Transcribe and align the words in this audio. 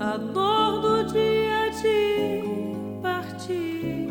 A 0.00 0.16
dor 0.16 0.80
do 0.80 1.12
dia 1.12 1.70
de 1.82 2.42
partir. 3.02 4.08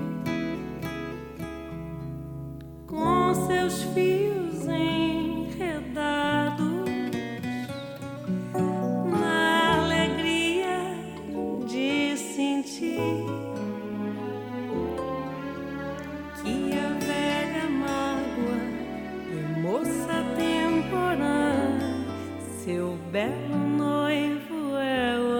Com 2.88 3.34
seus 3.48 3.84
fios 3.94 4.41
belo 23.12 23.32
noivo 23.78 24.76
é 24.78 25.20
o 25.20 25.36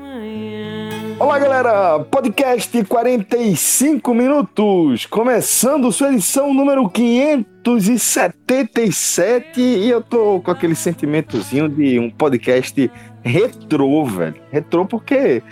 amanhã. 0.00 0.88
Olá, 1.18 1.38
galera! 1.38 2.00
Podcast 2.10 2.82
45 2.84 4.14
minutos, 4.14 5.04
começando 5.04 5.92
sua 5.92 6.10
edição 6.10 6.54
número 6.54 6.88
577 6.88 9.60
e 9.60 9.90
eu 9.90 10.00
tô 10.00 10.40
com 10.40 10.50
aquele 10.50 10.74
sentimentozinho 10.74 11.68
de 11.68 11.98
um 11.98 12.08
podcast 12.08 12.90
retrô, 13.22 14.06
velho. 14.06 14.36
Retrô 14.50 14.86
porque 14.86 15.42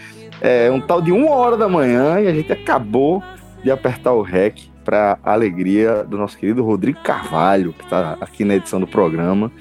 é 0.40 0.70
um 0.70 0.80
tal 0.80 1.02
de 1.02 1.12
uma 1.12 1.32
hora 1.32 1.58
da 1.58 1.68
manhã 1.68 2.22
e 2.22 2.26
a 2.26 2.32
gente 2.32 2.50
acabou 2.50 3.22
de 3.62 3.70
apertar 3.70 4.12
o 4.12 4.22
REC 4.22 4.62
para 4.82 5.18
alegria 5.22 6.04
do 6.04 6.16
nosso 6.16 6.38
querido 6.38 6.64
Rodrigo 6.64 7.02
Carvalho, 7.02 7.74
que 7.74 7.84
está 7.84 8.16
aqui 8.18 8.46
na 8.46 8.54
edição 8.54 8.80
do 8.80 8.86
programa. 8.86 9.52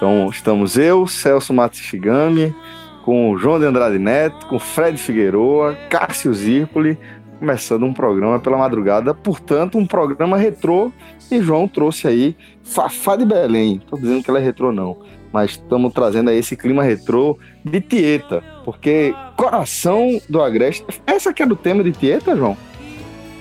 Então, 0.00 0.30
estamos 0.30 0.78
eu, 0.78 1.06
Celso 1.06 1.52
Matsushigami, 1.52 2.56
com 3.04 3.32
o 3.32 3.36
João 3.36 3.60
de 3.60 3.66
Andrade 3.66 3.98
Neto, 3.98 4.46
com 4.46 4.58
Fred 4.58 4.96
Figueroa, 4.96 5.76
Cássio 5.90 6.32
Zirpoli, 6.32 6.98
começando 7.38 7.82
um 7.82 7.92
programa 7.92 8.40
pela 8.40 8.56
madrugada, 8.56 9.12
portanto, 9.12 9.76
um 9.76 9.84
programa 9.84 10.38
retrô. 10.38 10.90
E 11.30 11.42
João 11.42 11.68
trouxe 11.68 12.08
aí 12.08 12.34
Fafá 12.62 13.14
de 13.14 13.26
Belém. 13.26 13.76
Estou 13.76 13.98
dizendo 13.98 14.24
que 14.24 14.30
ela 14.30 14.38
é 14.38 14.42
retrô, 14.42 14.72
não. 14.72 14.96
Mas 15.30 15.50
estamos 15.50 15.92
trazendo 15.92 16.30
aí 16.30 16.38
esse 16.38 16.56
clima 16.56 16.82
retrô 16.82 17.36
de 17.62 17.82
Tieta, 17.82 18.42
porque 18.64 19.14
coração 19.36 20.18
do 20.30 20.40
Agreste. 20.40 20.86
Essa 21.06 21.30
que 21.34 21.42
é 21.42 21.46
do 21.46 21.56
tema 21.56 21.84
de 21.84 21.92
Tieta, 21.92 22.34
João? 22.34 22.56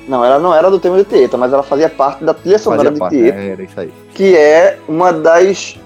Não, 0.10 0.26
ela 0.26 0.38
não 0.38 0.54
era 0.54 0.70
do 0.70 0.78
tema 0.78 0.98
de 0.98 1.06
Tieta, 1.06 1.38
mas 1.38 1.54
ela 1.54 1.64
fazia 1.64 1.88
parte 1.88 2.22
da 2.22 2.34
trilha 2.34 2.60
sonora 2.60 2.92
de 2.92 3.00
parte, 3.00 3.16
Tieta, 3.16 3.38
Era 3.40 3.64
isso 3.64 3.80
aí. 3.80 3.94
que 4.14 4.36
é 4.36 4.78
uma 4.90 5.14
das 5.14 5.80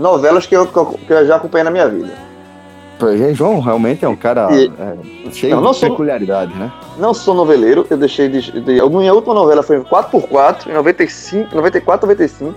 novelas 0.00 0.46
que 0.46 0.56
eu, 0.56 0.66
que 0.66 0.76
eu- 0.76 0.86
que 1.06 1.12
eu 1.12 1.26
já 1.26 1.36
acompanhei 1.36 1.64
na 1.64 1.70
minha 1.70 1.88
vida. 1.88 2.12
E 3.02 3.32
João 3.34 3.60
realmente 3.60 4.04
é 4.04 4.08
um 4.08 4.16
cara 4.16 4.48
E- 4.52 4.70
é, 4.78 5.30
cheio 5.32 5.56
Não, 5.56 5.62
não 5.62 5.70
de 5.72 5.78
sou- 5.78 5.88
peculiaridades, 5.90 6.54
né? 6.56 6.70
Não 6.98 7.14
sou 7.14 7.34
noveleiro, 7.34 7.86
eu 7.88 7.96
deixei 7.96 8.28
de. 8.28 8.60
de 8.60 8.78
a 8.80 8.86
minha 8.86 9.14
última 9.14 9.32
novela 9.34 9.62
foi 9.62 9.78
em 9.78 9.82
4x4, 9.82 10.68
em 10.68 10.74
95, 10.74 11.54
94, 11.54 12.06
95. 12.06 12.54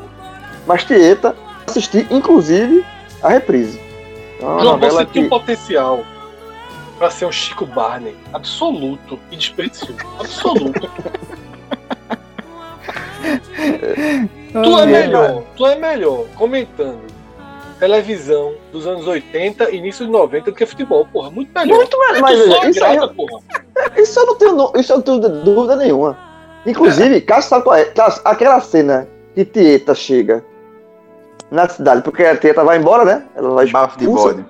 Mas 0.68 0.84
Tieta, 0.84 1.34
assisti 1.66 2.06
inclusive 2.12 2.84
a 3.22 3.30
reprise. 3.30 3.80
É 4.42 4.44
uma 4.46 4.60
João, 4.62 4.74
novela 4.74 5.00
você 5.00 5.06
tem 5.06 5.22
que. 5.22 5.28
um 5.28 5.30
potencial 5.30 6.02
pra 6.98 7.10
ser 7.10 7.26
um 7.26 7.32
Chico 7.32 7.66
Barney 7.66 8.16
absoluto 8.34 9.18
e 9.32 9.38
despretensioso. 9.38 9.96
Absoluto. 10.20 10.90
tu 14.52 14.80
é 14.80 14.86
melhor, 14.86 15.44
tu 15.56 15.66
é 15.66 15.76
melhor 15.78 16.26
comentando 16.36 17.13
televisão 17.88 18.54
dos 18.72 18.88
anos 18.88 19.06
80 19.06 19.70
e 19.72 19.76
início 19.78 20.06
de 20.06 20.12
90 20.12 20.52
do 20.52 20.56
que 20.56 20.66
futebol, 20.66 21.06
porra. 21.12 21.30
Muito 21.30 21.52
melhor. 21.54 21.76
Muito 21.76 21.98
mais, 21.98 22.18
Tu 22.18 22.22
mas 22.22 22.40
veja, 22.40 22.94
isso, 22.96 23.14
porra. 23.14 23.42
isso 23.98 24.20
eu 24.20 24.26
não 24.26 24.36
tenho, 24.36 24.72
isso 24.78 24.94
eu 24.94 24.96
não 24.98 25.04
tenho 25.04 25.20
dúvida 25.44 25.76
nenhuma. 25.76 26.18
Inclusive, 26.66 27.20
Cássio 27.22 27.50
sabe 27.50 27.64
qual 27.66 27.76
é? 27.76 27.86
Cássio, 27.86 28.22
aquela 28.24 28.62
cena 28.62 29.06
que 29.36 29.44
Tieta 29.44 29.94
chega 29.94 30.44
na 31.52 31.68
cidade, 31.68 32.02
porque 32.04 32.24
a 32.24 32.38
Tieta 32.38 32.64
vai 32.64 32.78
embora, 32.78 33.04
né? 33.04 33.24
Ela 33.36 33.50
vai 33.50 33.68
Bafo 33.68 34.00
de 34.00 34.08
bode. 34.08 34.46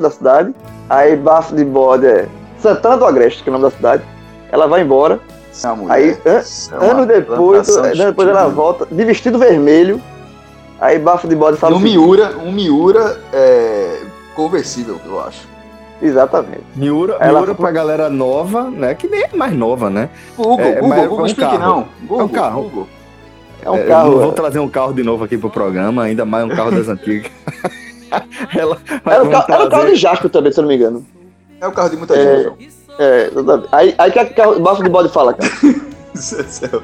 da 0.00 0.10
cidade. 0.10 0.54
Aí 0.88 1.14
Bafo 1.14 1.54
de 1.54 1.64
Bode 1.66 2.06
é 2.06 2.26
Santana 2.58 2.96
do 2.96 3.04
Agreste, 3.04 3.42
que 3.42 3.50
é 3.50 3.52
o 3.52 3.58
nome 3.58 3.64
da 3.70 3.76
cidade. 3.76 4.02
Ela 4.50 4.66
vai 4.66 4.80
embora. 4.80 5.20
É. 5.62 5.92
Aí, 5.92 6.10
an- 6.24 6.42
é 6.86 6.90
Anos 6.90 7.06
depois, 7.06 7.68
anos 7.76 7.98
depois 7.98 8.28
ela 8.28 8.46
volta 8.48 8.86
de 8.90 9.04
vestido 9.04 9.38
vermelho. 9.38 10.00
Aí 10.80 10.98
Bafo 10.98 11.26
de 11.26 11.34
Bode 11.34 11.56
E 11.56 11.60
fala 11.60 11.74
um 11.74 11.78
assim, 11.78 11.84
Miura, 11.90 12.36
um 12.38 12.52
Miura 12.52 13.20
é, 13.32 14.02
conversível, 14.34 15.00
eu 15.04 15.20
acho. 15.20 15.46
Exatamente. 16.00 16.62
Miura, 16.76 17.16
Ela- 17.18 17.40
Miura 17.40 17.54
pra 17.56 17.70
galera 17.72 18.08
nova, 18.08 18.70
né? 18.70 18.94
Que 18.94 19.08
nem 19.08 19.24
é 19.24 19.30
mais 19.36 19.52
nova, 19.52 19.90
né? 19.90 20.08
Google, 20.36 20.60
É, 20.60 20.72
Google, 20.74 20.88
mas 20.88 20.98
é 20.98 21.06
Google, 21.08 21.22
um 21.24 21.26
explique 21.26 21.50
carro. 21.50 21.66
não. 21.66 21.88
Google, 22.06 22.20
É 22.20 22.24
um 22.24 22.28
carro. 22.28 22.62
Google. 22.62 22.88
É 23.62 23.70
um 23.70 23.76
É, 23.76 23.82
eu 23.82 23.88
carro. 23.88 24.18
vou 24.20 24.32
trazer 24.32 24.58
um 24.60 24.68
carro 24.68 24.92
de 24.92 25.02
novo 25.02 25.24
aqui 25.24 25.36
pro 25.36 25.50
programa, 25.50 26.04
ainda 26.04 26.24
mais 26.24 26.44
um 26.44 26.48
carro 26.50 26.70
das 26.70 26.88
antigas. 26.88 27.32
Ela, 28.56 28.78
Era 29.04 29.22
o, 29.24 29.32
era 29.52 29.64
o 29.66 29.68
carro 29.68 29.86
de 29.86 29.96
Jasper 29.96 30.30
também, 30.30 30.50
se 30.52 30.58
eu 30.58 30.62
não 30.62 30.68
me 30.68 30.76
engano. 30.76 31.04
É 31.60 31.66
o 31.66 31.72
carro 31.72 31.90
de 31.90 31.96
muita 31.96 32.14
É. 32.16 32.36
gente. 32.44 32.44
João. 32.44 32.56
É, 33.00 33.30
aí, 33.72 33.94
aí 33.98 34.10
que 34.12 34.24
que 34.24 34.40
o 34.40 34.60
Bafo 34.60 34.82
de 34.82 34.88
Bode 34.88 35.08
fala, 35.10 35.34
cara. 35.34 35.50
Isso 36.14 36.38
é 36.40 36.44
céu. 36.44 36.82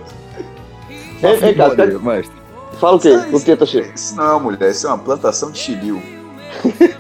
Ei, 1.23 1.39
ei, 1.41 1.55
cara, 1.55 1.75
mestre. 1.77 2.44
Fala 2.85 2.97
o 2.97 3.01
quê? 3.01 3.17
O 3.33 3.41
que 3.41 3.57
tá 3.57 3.65
cheio? 3.65 3.91
Isso 3.95 4.15
não 4.15 4.25
é 4.25 4.29
uma 4.33 4.41
mulher, 4.41 4.71
isso 4.71 4.87
é 4.87 4.91
uma 4.91 4.99
plantação 4.99 5.51
de 5.51 5.59
chilil. 5.59 6.03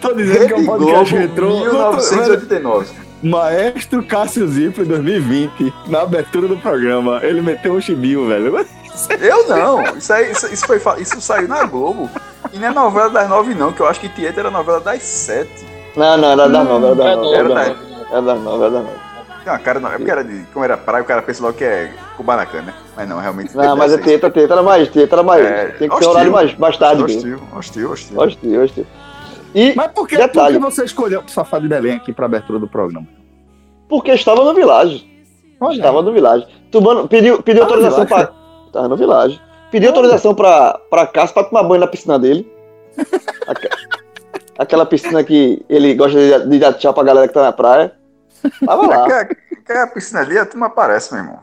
Tô 0.00 0.12
dizendo 0.12 0.46
que 0.48 0.52
é 0.52 0.56
um 0.56 0.58
Rede 0.58 0.66
podcast 0.66 1.14
Globo, 1.14 1.28
retrô. 1.28 1.60
1989. 1.60 2.92
Maestro 3.22 4.02
Cássio 4.04 4.48
Zipro 4.48 4.82
em 4.82 4.86
2020, 4.88 5.72
na 5.86 6.02
abertura 6.02 6.48
do 6.48 6.56
programa, 6.56 7.20
ele 7.22 7.40
meteu 7.40 7.74
um 7.74 7.80
chibio, 7.80 8.26
velho. 8.26 8.66
Eu 9.20 9.48
não. 9.48 9.82
Isso, 9.96 10.12
aí, 10.12 10.32
isso, 10.32 10.52
isso 10.52 10.66
foi, 10.66 10.80
isso 11.00 11.20
saiu 11.20 11.46
na 11.46 11.64
Globo. 11.64 12.10
E 12.52 12.58
não 12.58 12.68
é 12.68 12.72
novela 12.72 13.08
das 13.08 13.28
nove, 13.28 13.54
não, 13.54 13.72
que 13.72 13.80
eu 13.80 13.86
acho 13.86 14.00
que 14.00 14.08
Tieta 14.08 14.40
era 14.40 14.50
novela 14.50 14.80
das 14.80 15.00
sete. 15.02 15.64
Não, 15.96 16.16
não, 16.16 16.32
era 16.32 16.48
da 16.48 16.64
nova, 16.64 16.86
era 16.88 16.94
da 16.96 17.04
É 17.10 17.16
nova. 17.16 17.22
nova, 17.22 17.36
Era 17.36 17.48
da 17.48 17.54
da- 17.54 17.62
é 17.62 18.34
nova, 18.34 18.36
nova. 18.36 18.64
era 18.64 18.70
da 18.70 18.80
nova, 18.80 19.03
Tem 19.44 19.52
uma 19.52 19.58
cara, 19.58 19.78
não, 19.78 19.90
é 19.92 19.96
porque 19.98 20.10
era 20.10 20.24
de. 20.24 20.42
Como 20.52 20.64
era 20.64 20.76
praia, 20.76 21.02
o 21.02 21.06
cara 21.06 21.20
pensa 21.22 21.42
logo 21.42 21.56
que 21.56 21.64
é 21.64 21.92
Kubanacan, 22.16 22.62
né? 22.62 22.74
Mas 22.96 23.08
não, 23.08 23.18
realmente. 23.18 23.54
Não, 23.54 23.76
mas 23.76 23.92
ser 23.92 24.02
teta, 24.02 24.30
teta 24.30 24.54
era 24.54 24.62
mais, 24.62 24.88
teta 24.88 25.14
era 25.16 25.22
mais. 25.22 25.44
É, 25.44 25.66
Tinha 25.66 25.70
que 25.72 25.78
ser 25.80 25.92
hostil. 25.92 26.10
horário 26.10 26.32
mais, 26.32 26.56
mais 26.56 26.76
tarde. 26.78 27.02
mesmo. 27.02 27.18
Hostil, 27.18 27.40
hostil, 27.54 27.90
hostil. 27.90 28.20
Hostil, 28.20 28.62
hostil. 28.64 28.86
E 29.54 29.72
Mas 29.76 29.92
por 29.92 30.08
que, 30.08 30.16
Detalhe. 30.16 30.58
por 30.58 30.66
que 30.68 30.74
você 30.74 30.84
escolheu 30.84 31.20
o 31.20 31.30
Safado 31.30 31.62
de 31.62 31.68
Belém 31.68 31.92
aqui 31.96 32.12
pra 32.12 32.26
abertura 32.26 32.58
do 32.58 32.66
programa? 32.66 33.06
porque 33.88 34.10
estava 34.12 34.42
no 34.42 34.54
Vilages. 34.54 35.04
Olha, 35.60 35.76
Estava 35.76 36.02
no 36.02 36.12
Vilages. 36.12 36.48
Tubano 36.70 37.06
pediu, 37.06 37.40
pediu 37.42 37.62
Ah, 37.62 37.66
autorização 37.66 38.06
para. 38.06 38.32
Tava 38.72 38.88
no 38.88 38.96
Vilages. 38.96 39.38
Pediu 39.70 39.90
autorização 39.90 40.34
pra, 40.34 40.80
pra 40.90 41.06
Cássio 41.06 41.34
pra 41.34 41.44
tomar 41.44 41.62
banho 41.62 41.80
na 41.80 41.86
piscina 41.86 42.18
dele. 42.18 42.50
Aque- 43.46 43.68
Aquela 44.58 44.86
piscina 44.86 45.22
que 45.22 45.64
ele 45.68 45.94
gosta 45.94 46.16
de, 46.18 46.48
de 46.48 46.58
dar 46.58 46.72
tchau 46.74 46.94
pra 46.94 47.02
galera 47.02 47.26
que 47.28 47.34
tá 47.34 47.42
na 47.42 47.52
praia. 47.52 47.92
Tava 48.64 48.86
lá. 48.86 49.04
Aquela, 49.04 49.28
aquela 49.52 49.86
piscina 49.88 50.20
ali, 50.20 50.38
a 50.38 50.46
turma 50.46 50.66
aparece, 50.66 51.12
meu 51.14 51.22
irmão. 51.22 51.40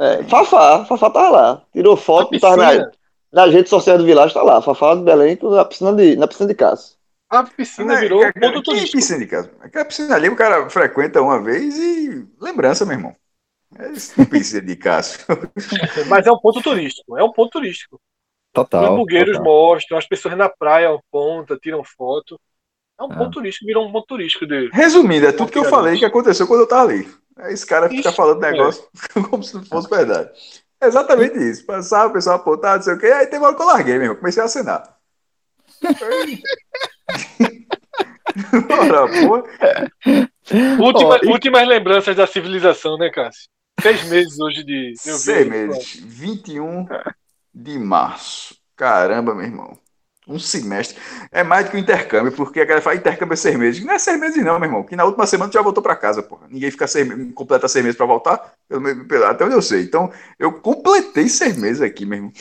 É, 0.00 0.22
Fafá, 0.24 0.84
Fafá 0.86 1.10
tava 1.10 1.28
lá. 1.30 1.62
Tirou 1.72 1.96
foto, 1.96 2.34
A 2.36 2.40
tava 2.40 2.56
na, 2.56 2.90
nas 3.32 3.52
redes 3.52 3.70
sociais 3.70 3.98
do 3.98 4.04
Vilages, 4.06 4.34
tá 4.34 4.42
lá. 4.42 4.60
Fafá 4.60 4.94
de 4.94 5.02
Belém 5.02 5.38
na 5.42 5.64
piscina 5.64 5.92
de, 5.92 6.16
na 6.16 6.26
piscina 6.26 6.48
de 6.48 6.54
Cássio. 6.54 6.96
a 7.30 7.44
piscina 7.44 7.94
Né, 7.94 8.00
virou 8.00 8.20
que- 8.32 8.40
ponto 8.40 8.62
que 8.62 8.62
turístico. 8.62 8.92
piscina 8.96 9.18
de 9.20 9.26
casa? 9.26 9.50
Aquela 9.60 9.84
piscina 9.84 10.14
ali 10.14 10.28
o 10.28 10.36
cara 10.36 10.68
frequenta 10.70 11.20
uma 11.22 11.40
vez 11.42 11.76
e 11.78 12.26
lembrança, 12.40 12.84
meu 12.84 12.96
irmão. 12.96 13.16
É 13.78 13.90
isso, 13.90 14.14
piscina 14.26 14.62
de 14.62 14.76
Cássio. 14.76 15.24
Mas 16.08 16.26
é 16.26 16.32
um 16.32 16.38
ponto 16.38 16.60
turístico. 16.62 17.16
É 17.18 17.24
um 17.24 17.32
ponto 17.32 17.50
turístico. 17.50 18.00
total. 18.52 18.92
Os 18.92 18.96
bugueiros 18.98 19.36
total. 19.36 19.44
mostram, 19.44 19.98
as 19.98 20.06
pessoas 20.06 20.36
na 20.36 20.48
praia 20.48 20.96
ponta, 21.10 21.56
tiram 21.56 21.82
foto. 21.84 22.40
É 22.98 23.02
um 23.02 23.08
ponto 23.08 23.30
turístico, 23.32 23.66
virou 23.66 23.86
um 23.86 23.92
ponto 23.92 24.06
turístico 24.06 24.46
de. 24.46 24.68
Resumindo, 24.72 25.26
é 25.26 25.32
tudo 25.32 25.50
que 25.50 25.58
eu 25.58 25.64
falei 25.64 25.98
que 25.98 26.04
aconteceu 26.04 26.46
quando 26.46 26.60
eu 26.60 26.68
tava 26.68 26.90
ali. 26.90 27.08
Aí 27.36 27.52
esse 27.52 27.66
cara 27.66 27.88
fica 27.88 28.08
Isso, 28.08 28.16
falando 28.16 28.44
é. 28.44 28.52
negócio 28.52 28.84
como 29.28 29.42
se 29.42 29.54
não 29.54 29.64
fosse 29.64 29.90
verdade. 29.90 30.30
É 30.80 30.86
exatamente 30.86 31.36
isso. 31.38 31.66
Passava, 31.66 32.10
o 32.10 32.12
pessoal 32.12 32.36
apontava, 32.36 32.76
não 32.76 32.82
sei 32.82 32.94
o 32.94 32.98
quê. 32.98 33.06
Aí 33.06 33.26
teve 33.26 33.38
uma 33.38 33.48
hora 33.48 33.56
que 33.56 33.62
eu 33.62 33.66
larguei, 33.66 33.94
meu 33.94 34.02
irmão. 34.02 34.16
Comecei 34.16 34.42
a 34.42 34.46
assinar. 34.46 34.96
Ora, 38.70 39.06
porra. 39.08 39.42
Última, 40.80 41.14
Ó, 41.14 41.18
e- 41.22 41.28
Últimas 41.28 41.66
lembranças 41.66 42.16
da 42.16 42.26
civilização, 42.26 42.96
né, 42.98 43.10
Cássio? 43.10 43.48
Seis 43.80 44.04
meses 44.08 44.38
hoje 44.40 44.64
de. 44.64 44.92
Seis 44.96 45.48
meses. 45.48 46.00
21 46.00 46.86
de 47.52 47.78
março. 47.78 48.56
Caramba, 48.76 49.34
meu 49.34 49.44
irmão. 49.44 49.78
Um 50.26 50.38
semestre. 50.38 50.96
É 51.30 51.42
mais 51.42 51.66
do 51.66 51.70
que 51.70 51.76
um 51.76 51.80
intercâmbio, 51.80 52.32
porque 52.32 52.58
a 52.60 52.64
galera 52.64 52.80
fala 52.80 52.96
intercâmbio 52.96 53.34
é 53.34 53.36
seis 53.36 53.56
meses. 53.56 53.84
Não 53.84 53.92
é 53.92 53.98
seis 53.98 54.18
meses, 54.18 54.42
não, 54.42 54.58
meu 54.58 54.68
irmão. 54.68 54.82
Que 54.82 54.96
na 54.96 55.04
última 55.04 55.26
semana 55.26 55.50
tu 55.50 55.54
já 55.54 55.60
voltou 55.62 55.82
pra 55.82 55.94
casa, 55.94 56.22
porra. 56.22 56.46
Ninguém 56.50 56.70
fica 56.70 56.86
seis, 56.86 57.06
completa 57.34 57.68
seis 57.68 57.84
meses 57.84 57.96
pra 57.96 58.06
voltar. 58.06 58.52
Pelo 58.68 58.80
menos- 58.80 59.06
pelo- 59.06 59.26
até 59.26 59.44
onde 59.44 59.54
eu 59.54 59.60
sei. 59.62 59.82
Então, 59.82 60.10
eu 60.38 60.50
completei 60.52 61.28
seis 61.28 61.56
meses 61.58 61.82
aqui, 61.82 62.06
meu 62.06 62.16
irmão. 62.16 62.32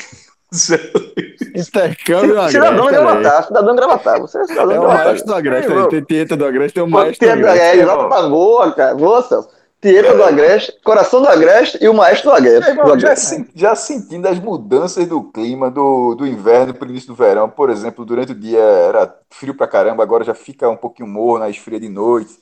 Intercâmbio 1.55 2.35
no 2.35 2.49
Cidadão 2.49 2.87
Agreste, 2.87 3.03
gravatar, 3.03 3.43
cidadão 3.47 3.75
gravatar. 3.75 4.19
Você 4.21 4.37
é 4.39 4.43
cidadão 4.45 4.71
É 4.71 4.77
o 4.77 4.81
gravatar. 4.81 5.05
maestro 5.05 5.27
do 5.27 5.35
Agreste, 5.35 5.71
É, 5.71 5.87
tem 5.87 6.03
Tieta 6.03 6.37
do 6.37 6.45
Agreste, 6.45 6.73
tem 6.75 6.83
o 6.83 6.87
maestro 6.87 7.13
do 7.27 7.31
Tieta 7.31 7.41
do 7.41 7.47
Agreste. 7.49 7.79
Exato, 7.79 8.29
boa, 8.29 8.71
cara. 8.71 8.95
Boa, 8.95 9.21
Celso. 9.23 9.49
Tieta 9.83 10.15
do 10.15 10.23
Agreste, 10.23 10.73
coração 10.83 11.21
do 11.21 11.27
Agreste 11.27 11.77
e 11.81 11.87
o 11.89 11.93
maestro 11.93 12.31
do 12.31 12.35
Agreste. 12.35 12.69
Irmão, 12.71 12.85
do 12.85 12.93
já, 12.99 13.07
Agreste. 13.07 13.27
sen- 13.27 13.47
já 13.53 13.75
sentindo 13.75 14.27
as 14.27 14.39
mudanças 14.39 15.07
do 15.07 15.31
clima 15.31 15.69
do, 15.69 16.15
do 16.15 16.25
inverno 16.25 16.73
para 16.73 16.87
o 16.87 16.91
início 16.91 17.09
do 17.09 17.15
verão. 17.15 17.49
Por 17.49 17.69
exemplo, 17.69 18.05
durante 18.05 18.31
o 18.31 18.35
dia 18.35 18.59
era 18.59 19.15
frio 19.29 19.55
pra 19.55 19.67
caramba, 19.67 20.01
agora 20.03 20.23
já 20.23 20.33
fica 20.33 20.69
um 20.69 20.77
pouquinho 20.77 21.07
morno, 21.09 21.45
esfria 21.47 21.79
de 21.79 21.89
noite. 21.89 22.39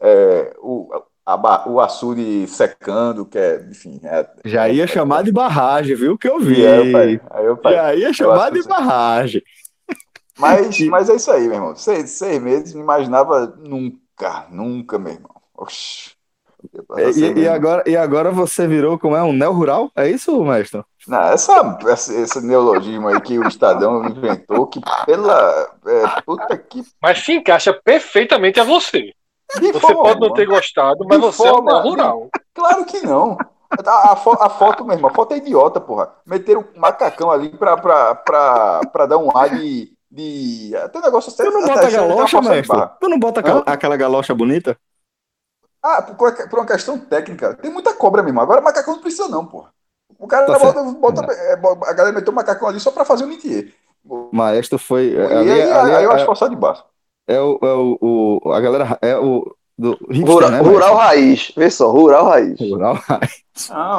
É, 0.00 0.54
o, 0.60 0.90
a, 1.26 1.68
o 1.70 1.80
açude 1.80 2.46
secando, 2.48 3.26
que 3.26 3.38
é, 3.38 3.62
enfim. 3.70 4.00
É, 4.04 4.28
Já 4.44 4.68
ia 4.68 4.86
chamar 4.86 5.22
de 5.22 5.32
barragem, 5.32 5.94
viu? 5.94 6.18
Que 6.18 6.28
eu 6.28 6.40
vi. 6.40 6.66
Aí 6.66 6.76
eu 6.76 6.90
parei. 6.90 7.20
Aí 7.30 7.44
eu 7.46 7.56
parei. 7.56 7.78
Já 7.78 7.94
ia 7.94 8.12
chamar 8.12 8.50
de 8.50 8.62
barragem. 8.62 9.42
Mas, 10.36 10.84
mas 10.86 11.08
é 11.08 11.16
isso 11.16 11.30
aí, 11.30 11.42
meu 11.46 11.54
irmão. 11.54 11.76
Seis, 11.76 12.10
seis 12.10 12.40
meses, 12.42 12.74
não 12.74 12.82
imaginava 12.82 13.46
nunca, 13.46 14.48
nunca, 14.50 14.98
meu 14.98 15.12
irmão. 15.12 15.42
Oxi. 15.54 16.12
Passar 16.88 17.12
seis 17.12 17.16
E, 17.36 17.40
e 17.40 17.48
agora, 17.48 17.82
e 17.86 17.96
agora 17.96 18.30
você 18.30 18.66
virou 18.66 18.98
como 18.98 19.16
é 19.16 19.22
um 19.22 19.32
neo-rural? 19.32 19.90
É 19.96 20.08
isso, 20.08 20.42
mestre? 20.44 20.82
Não, 21.06 21.20
essa, 21.22 21.78
essa- 21.86 22.14
esse 22.14 22.40
neologismo 22.40 23.08
aí 23.08 23.20
que 23.20 23.38
o 23.38 23.46
Estadão 23.48 24.04
inventou, 24.04 24.66
que 24.66 24.80
pela. 25.06 25.68
É, 25.86 26.20
puta 26.22 26.56
que. 26.56 26.82
Mas 27.00 27.24
se 27.24 27.32
encaixa 27.34 27.72
perfeitamente 27.84 28.60
a 28.60 28.64
você. 28.64 29.12
de 29.60 29.72
Você 29.72 29.80
forma 29.80 30.02
pode 30.02 30.20
não 30.20 30.32
ter 30.32 30.46
gostado, 30.46 31.04
mas 31.08 31.20
você 31.20 31.46
é 31.46 31.50
um 31.50 31.54
forma- 31.54 31.80
rural. 31.82 32.28
Claro 32.54 32.84
que 32.84 33.00
não. 33.04 33.36
A, 33.86 34.12
a 34.12 34.16
fo- 34.16 34.36
a 34.40 34.48
foto, 34.50 34.84
meu 34.84 34.94
irmão, 34.94 35.10
a 35.10 35.14
foto 35.14 35.32
é 35.32 35.38
idiota, 35.38 35.80
porra. 35.80 36.10
Meteram 36.26 36.60
um 36.76 36.80
macacão 36.80 37.30
ali 37.30 37.48
pra, 37.50 37.76
pra, 37.76 38.14
pra, 38.14 38.80
pra 38.92 39.06
dar 39.06 39.16
um 39.18 39.34
ar 39.36 39.48
de. 39.50 39.90
de 40.10 40.76
até 40.76 40.98
um 40.98 41.02
negócio 41.02 41.34
Tu 41.34 41.42
não 41.50 41.62
bota 41.62 41.80
até- 41.80 41.90
galocha, 41.90 42.40
mestre? 42.42 42.88
Tu 43.00 43.08
não 43.08 43.18
bota 43.18 43.40
aquela, 43.40 43.62
aquela 43.66 43.96
galocha 43.96 44.34
bonita? 44.34 44.76
Ah, 45.82 46.00
por, 46.02 46.32
por 46.48 46.58
uma 46.60 46.66
questão 46.66 46.98
técnica. 46.98 47.54
Tem 47.54 47.70
muita 47.70 47.92
cobra 47.94 48.22
mesmo. 48.22 48.40
Agora 48.40 48.60
macacão 48.60 48.94
não 48.94 49.02
precisa, 49.02 49.28
não, 49.28 49.44
porra. 49.44 49.70
O 50.18 50.26
cara 50.28 50.46
Tá 50.46 50.58
bota, 50.58 50.82
bota- 51.24 51.32
é, 51.32 51.54
a 51.54 51.92
galera 51.92 52.12
meteu 52.14 52.32
um 52.32 52.36
macacão 52.36 52.68
ali 52.68 52.78
só 52.78 52.90
pra 52.92 53.04
fazer 53.04 53.24
o 53.24 53.26
métier. 53.28 53.72
Maestro 54.32 54.78
foi. 54.78 55.10
E 55.12 55.20
ali- 55.20 55.50
aí, 55.52 55.72
ali 55.72 55.94
aí 55.96 56.04
eu 56.04 56.12
é- 56.12 56.14
acho 56.14 56.26
forçado 56.26 56.54
de 56.54 56.60
baixo. 56.60 56.84
É 57.26 57.40
o, 57.40 57.58
é 57.62 57.72
o, 57.72 58.40
o- 58.44 58.52
A 58.52 58.60
galera. 58.60 58.98
É 59.02 59.16
o. 59.16 59.54
Do 59.78 59.92
hipster, 60.10 60.34
Rural, 60.34 60.50
né, 60.50 60.60
rural 60.60 60.94
raiz. 60.96 61.50
Vê 61.56 61.70
só, 61.70 61.90
rural 61.90 62.26
raiz. 62.26 62.60
Rural. 62.60 62.94
Não. 63.70 63.96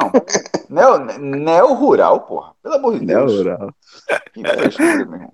Neo, 0.70 0.98
neo 1.18 1.74
rural, 1.74 2.20
porra. 2.20 2.52
Pelo 2.62 2.76
amor 2.76 2.98
de 2.98 3.04
Neo 3.04 3.26
Deus. 3.26 3.38
rural. 3.38 3.70
Que 4.32 4.40
frescura, 4.42 4.94
meu 4.94 5.00
irmão. 5.16 5.32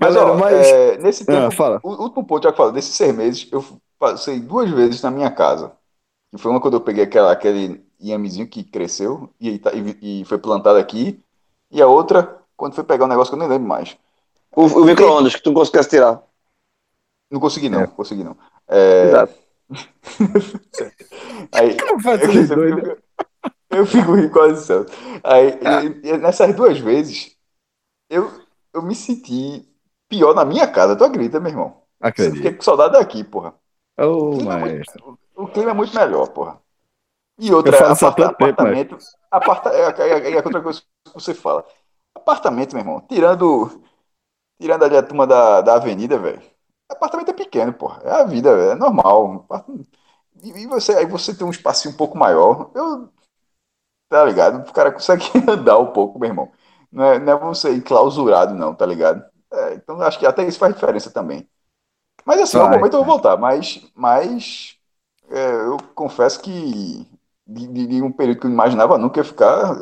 Mas, 0.00 0.14
Galera, 0.14 0.32
ó, 0.32 0.38
mas- 0.38 0.66
é, 0.68 0.96
nesse 0.98 1.26
tempo, 1.26 1.48
Ah, 1.48 1.50
fala. 1.50 1.80
o 1.82 1.90
último 2.04 2.24
ponto 2.24 2.42
que 2.42 2.46
eu 2.48 2.56
falo, 2.56 2.72
desses 2.72 2.94
seis 2.94 3.14
meses, 3.14 3.48
eu 3.52 3.62
passei 3.98 4.40
duas 4.40 4.70
vezes 4.70 5.02
na 5.02 5.10
minha 5.10 5.30
casa. 5.30 5.72
Que 6.32 6.38
foi 6.38 6.50
uma 6.50 6.60
quando 6.60 6.74
eu 6.74 6.80
peguei 6.80 7.04
aquela, 7.04 7.32
aquele 7.32 7.84
iamezinho 8.00 8.48
que 8.48 8.64
cresceu 8.64 9.30
e, 9.40 9.58
tá- 9.58 9.72
e- 9.74 10.22
e 10.22 10.24
foi 10.24 10.38
plantado 10.38 10.78
aqui. 10.78 11.20
E 11.70 11.82
a 11.82 11.86
outra, 11.86 12.40
quando 12.56 12.74
foi 12.74 12.84
pegar 12.84 13.06
um 13.06 13.08
negócio 13.08 13.32
que 13.32 13.36
eu 13.36 13.40
nem 13.40 13.48
lembro 13.48 13.68
mais. 13.68 13.96
O, 14.54 14.62
o 14.66 14.84
micro-ondas 14.84 15.34
que 15.34 15.42
tu 15.42 15.50
não 15.50 15.56
conseguisse 15.56 15.90
tirar. 15.90 16.22
Não 17.30 17.40
consegui, 17.40 17.68
não. 17.68 17.82
É. 17.82 17.86
Consegui, 17.88 18.24
não. 18.24 18.36
É, 18.68 19.06
Exato. 19.08 19.34
aí, 21.52 21.76
Como 21.76 22.00
faz 22.00 22.22
eu, 22.22 22.30
fico- 22.32 23.02
eu 23.70 23.86
fico 23.86 24.12
rindo 24.14 24.30
quase 24.30 24.64
céu. 24.66 24.86
Aí, 25.24 25.48
e- 26.02 26.08
e 26.08 26.18
nessas 26.18 26.54
duas 26.54 26.78
vezes, 26.78 27.36
eu, 28.10 28.30
eu 28.72 28.82
me 28.82 28.94
senti 28.94 29.68
pior 30.08 30.34
na 30.34 30.44
minha 30.44 30.66
casa. 30.68 30.96
Tu 30.96 31.04
acredita, 31.04 31.40
meu 31.40 31.50
irmão? 31.50 31.82
Eu 32.18 32.32
fiquei 32.32 32.52
Acredito. 32.52 32.56
com 32.56 32.62
saudade 32.62 32.94
daqui, 32.94 33.24
porra. 33.24 33.54
Ô, 33.98 34.04
O 34.30 34.36
clima, 34.38 34.54
é 34.54 34.56
muito, 34.56 34.80
o 35.34 35.46
clima 35.48 35.70
é 35.70 35.74
muito 35.74 35.94
melhor, 35.94 36.28
porra. 36.28 36.60
E 37.38 37.52
outra, 37.52 37.78
Eu 37.78 37.96
tempo, 38.14 38.34
apartamento. 38.34 38.98
Aparta, 39.30 39.70
é, 39.70 39.82
é, 40.30 40.32
é, 40.32 40.36
outra 40.36 40.62
coisa 40.62 40.82
que 40.82 41.14
você 41.14 41.34
fala. 41.34 41.66
Apartamento, 42.14 42.74
meu 42.74 42.82
irmão, 42.82 43.00
tirando, 43.08 43.82
tirando 44.60 44.84
ali 44.84 44.96
a 44.96 45.02
turma 45.02 45.26
da, 45.26 45.60
da 45.62 45.76
avenida, 45.76 46.18
velho. 46.18 46.42
Apartamento 46.90 47.30
é 47.30 47.34
pequeno, 47.34 47.72
porra. 47.74 48.02
É 48.04 48.10
a 48.12 48.24
vida, 48.24 48.56
velho. 48.56 48.72
É 48.72 48.74
normal. 48.76 49.46
E, 50.42 50.50
e 50.50 50.66
você, 50.66 50.94
aí 50.94 51.06
você 51.06 51.34
tem 51.34 51.46
um 51.46 51.50
espacinho 51.50 51.94
um 51.94 51.96
pouco 51.96 52.18
maior. 52.18 52.70
Eu, 52.74 53.10
tá 54.08 54.24
ligado? 54.24 54.68
O 54.68 54.72
cara 54.72 54.92
consegue 54.92 55.24
andar 55.48 55.78
um 55.78 55.92
pouco, 55.92 56.18
meu 56.18 56.28
irmão. 56.28 56.52
Não 56.90 57.04
é, 57.04 57.18
não 57.18 57.32
é 57.32 57.38
você 57.38 57.74
enclausurado, 57.74 58.54
não, 58.54 58.74
tá 58.74 58.86
ligado? 58.86 59.24
É, 59.52 59.74
então 59.74 60.00
acho 60.02 60.18
que 60.18 60.26
até 60.26 60.46
isso 60.46 60.58
faz 60.58 60.74
diferença 60.74 61.10
também. 61.10 61.48
Mas 62.26 62.40
assim, 62.42 62.58
no 62.58 62.68
Vai, 62.68 62.68
momento 62.68 62.94
eu 62.94 63.04
vou 63.04 63.14
voltar, 63.14 63.38
mas, 63.38 63.82
mas 63.94 64.76
é, 65.30 65.52
eu 65.66 65.78
confesso 65.94 66.40
que 66.42 66.52
de, 67.46 67.68
de- 67.68 67.88
de 67.88 68.02
um 68.02 68.12
período 68.12 68.40
que 68.40 68.46
eu 68.46 68.50
não 68.50 68.56
imaginava 68.56 68.98
nunca 68.98 69.20
ia 69.20 69.24
ficar. 69.24 69.72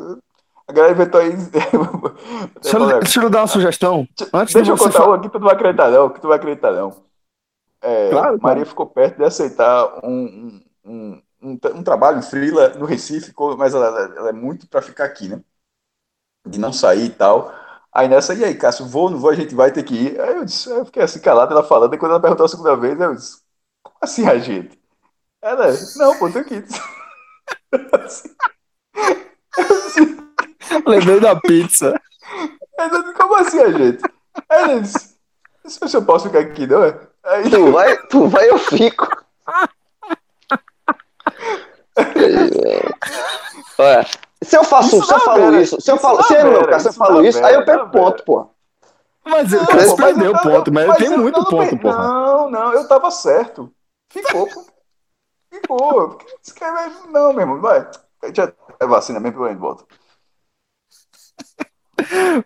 A 0.67 0.73
galera 0.73 0.93
inventou 0.93 1.21
aí. 1.21 1.31
Deixa 2.61 2.77
eu, 2.77 2.93
deixa 2.99 3.21
eu 3.21 3.29
dar 3.29 3.41
uma 3.41 3.47
sugestão. 3.47 4.07
Antes 4.33 4.53
Deixa 4.53 4.71
de 4.71 4.71
eu 4.71 4.77
contar 4.77 5.05
uma 5.05 5.19
que 5.21 5.29
tu 5.29 5.39
não 5.39 5.45
vai 5.47 5.55
acreditar, 5.55 5.89
não, 5.91 6.09
que 6.09 6.19
tu 6.21 6.27
vai 6.27 6.37
acreditar, 6.37 6.71
não. 6.71 7.03
É, 7.81 8.09
Claro, 8.09 8.39
Maria 8.39 8.65
ficou 8.65 8.87
perto 8.87 9.17
de 9.17 9.23
aceitar 9.25 9.99
um, 10.05 10.61
um, 10.85 11.21
um, 11.41 11.59
um 11.75 11.83
trabalho 11.83 12.19
em 12.19 12.21
Frila 12.23 12.69
no 12.69 12.85
Recife, 12.85 13.33
mas 13.57 13.73
ela, 13.73 13.87
ela 14.17 14.29
é 14.29 14.33
muito 14.33 14.67
para 14.67 14.81
ficar 14.81 15.05
aqui, 15.05 15.27
né? 15.29 15.41
De 16.47 16.57
não 16.59 16.71
sair 16.73 17.05
e 17.05 17.09
tal. 17.09 17.51
Aí 17.95 18.09
nessa, 18.09 18.33
e 18.33 18.43
aí, 18.43 18.55
Cássio, 18.55 18.85
vou, 18.85 19.09
não 19.09 19.17
vou, 19.17 19.29
a 19.29 19.35
gente 19.35 19.55
vai 19.55 19.71
ter 19.71 19.81
que 19.83 19.95
ir. 19.95 20.19
Aí 20.19 20.35
eu 20.35 20.43
disse, 20.43 20.69
eu 20.69 20.85
fiquei 20.85 21.01
assim 21.01 21.19
calado, 21.21 21.53
ela 21.53 21.63
falando, 21.63 21.95
e 21.95 21.97
quando 21.97 22.11
ela 22.11 22.19
perguntou 22.19 22.45
a 22.45 22.49
segunda 22.49 22.75
vez, 22.75 22.99
eu 22.99 23.15
disse, 23.15 23.37
como 23.81 23.95
assim 24.01 24.27
a 24.27 24.37
gente? 24.37 24.77
Ela, 25.41 25.67
não, 25.97 26.19
pô, 26.19 26.29
tem 26.29 26.43
que 26.43 26.55
ir. 26.55 26.65
Lembrei 30.85 31.19
da 31.21 31.35
pizza. 31.39 31.99
Ela 32.77 33.01
disse, 33.01 33.13
como 33.13 33.35
assim 33.35 33.59
a 33.59 33.71
gente? 33.71 34.03
Aí 34.49 34.63
ela 34.63 34.81
disse, 34.81 35.15
não 35.63 35.71
sei 35.71 35.87
se 35.87 35.97
eu 35.97 36.05
posso 36.05 36.27
ficar 36.27 36.39
aqui, 36.39 36.67
não 36.67 36.83
é? 36.83 36.99
Aí, 37.23 37.49
Tu 37.49 37.71
vai, 37.71 37.97
tu 38.07 38.27
vai, 38.27 38.49
eu 38.49 38.59
fico. 38.59 39.07
Olha, 43.77 44.05
se 44.45 44.57
eu 44.57 44.63
faço, 44.63 44.97
Isso 44.97 45.05
se 45.05 45.13
eu 45.13 45.19
falo 45.19 45.41
vera, 45.51 45.61
isso, 45.61 45.81
se 45.81 45.91
eu 45.91 45.95
isso 45.95 46.01
falo, 46.01 46.17
dá 46.17 46.23
se 46.23 46.35
é 46.35 46.43
meu 46.43 46.67
caso, 46.67 46.81
se 46.83 46.87
eu 46.87 46.91
isso 46.91 46.99
falo 46.99 47.25
isso, 47.25 47.37
vera, 47.39 47.47
aí 47.47 47.53
eu 47.55 47.65
vera. 47.65 47.85
ponto, 47.87 48.23
pô. 48.23 48.47
Mas 49.25 49.51
Não, 49.51 49.65
cara 49.65 49.83
pô, 49.83 49.97
mas 49.97 49.97
perdeu 49.97 50.31
eu- 50.31 50.39
ponto, 50.39 50.71
mas 50.73 50.83
ele 50.83 50.87
mas 50.89 50.97
tem 50.97 51.11
eu- 51.11 51.17
muito 51.17 51.45
ponto, 51.45 51.77
porra. 51.79 52.07
Não, 52.07 52.51
não, 52.51 52.73
eu 52.73 52.87
tava 52.87 53.09
certo. 53.11 53.71
Ficou, 54.09 54.47
pô. 54.47 54.65
Ficou. 55.51 56.09
Por 56.09 56.17
que 56.17 56.37
você 56.41 56.53
quer 56.53 56.71
ver? 56.73 57.11
Não, 57.11 57.31
meu 57.33 57.41
irmão, 57.41 57.61
vai. 57.61 57.89
Já 58.33 58.51
é 58.79 58.85
vacina 58.87 59.19
mesmo, 59.19 59.45
eu 59.47 59.57
volta. 59.57 59.83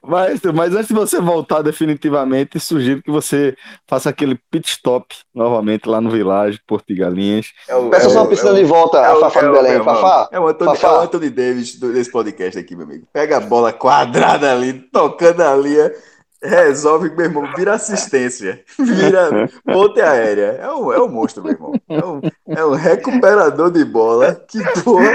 Mas, 0.05 0.41
mas 0.53 0.73
antes 0.75 0.87
de 0.87 0.93
você 0.93 1.19
voltar 1.19 1.61
definitivamente, 1.61 2.59
sugiro 2.59 3.01
que 3.01 3.11
você 3.11 3.55
faça 3.87 4.09
aquele 4.09 4.39
pit 4.51 4.67
stop 4.69 5.15
novamente 5.33 5.87
lá 5.87 5.99
no 6.01 6.09
Village, 6.09 6.59
Porto 6.67 6.95
Galinhas. 6.95 7.47
É 7.67 7.75
o, 7.75 7.89
Peça 7.89 8.07
é 8.07 8.09
só 8.09 8.19
o- 8.19 8.23
uma 8.23 8.29
piscina 8.29 8.49
é 8.49 8.53
o- 8.53 8.55
de 8.55 8.63
volta, 8.63 8.97
é 8.99 9.05
a 9.05 9.15
o- 9.15 9.19
Fafá 9.19 9.39
é 9.39 9.43
do 9.43 9.49
o- 9.49 9.53
Belém. 9.53 9.71
meu 9.71 9.79
irmão. 9.79 9.95
Fafá, 9.95 10.29
É 10.31 10.39
o 10.39 10.47
Anthony, 10.47 10.77
Fafá. 10.77 10.87
é 10.87 10.91
o 10.99 11.01
Anthony 11.01 11.29
Davis 11.29 11.79
desse 11.79 12.11
podcast 12.11 12.59
aqui, 12.59 12.75
meu 12.75 12.85
amigo. 12.85 13.07
Pega 13.13 13.37
a 13.37 13.39
bola 13.41 13.73
quadrada 13.73 14.51
ali, 14.51 14.73
tocando 14.73 15.41
a 15.41 15.55
linha, 15.55 15.91
resolve, 16.41 17.09
meu 17.09 17.25
irmão, 17.25 17.53
vira 17.55 17.73
assistência, 17.73 18.63
vira 18.77 19.49
ponte 19.65 19.99
aérea. 19.99 20.57
É 20.61 20.71
um, 20.71 20.91
é 20.93 21.01
um 21.01 21.09
monstro, 21.09 21.43
meu 21.43 21.53
irmão. 21.53 21.73
É 21.89 22.05
um, 22.05 22.21
é 22.47 22.65
um 22.65 22.73
recuperador 22.73 23.71
de 23.71 23.83
bola 23.83 24.35
que, 24.35 24.59
porra. 24.83 25.11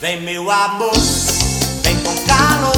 Vem 0.00 0.22
meu 0.22 0.50
amor, 0.50 0.92
vem 1.82 1.96
com 2.02 2.14
calor. 2.26 2.72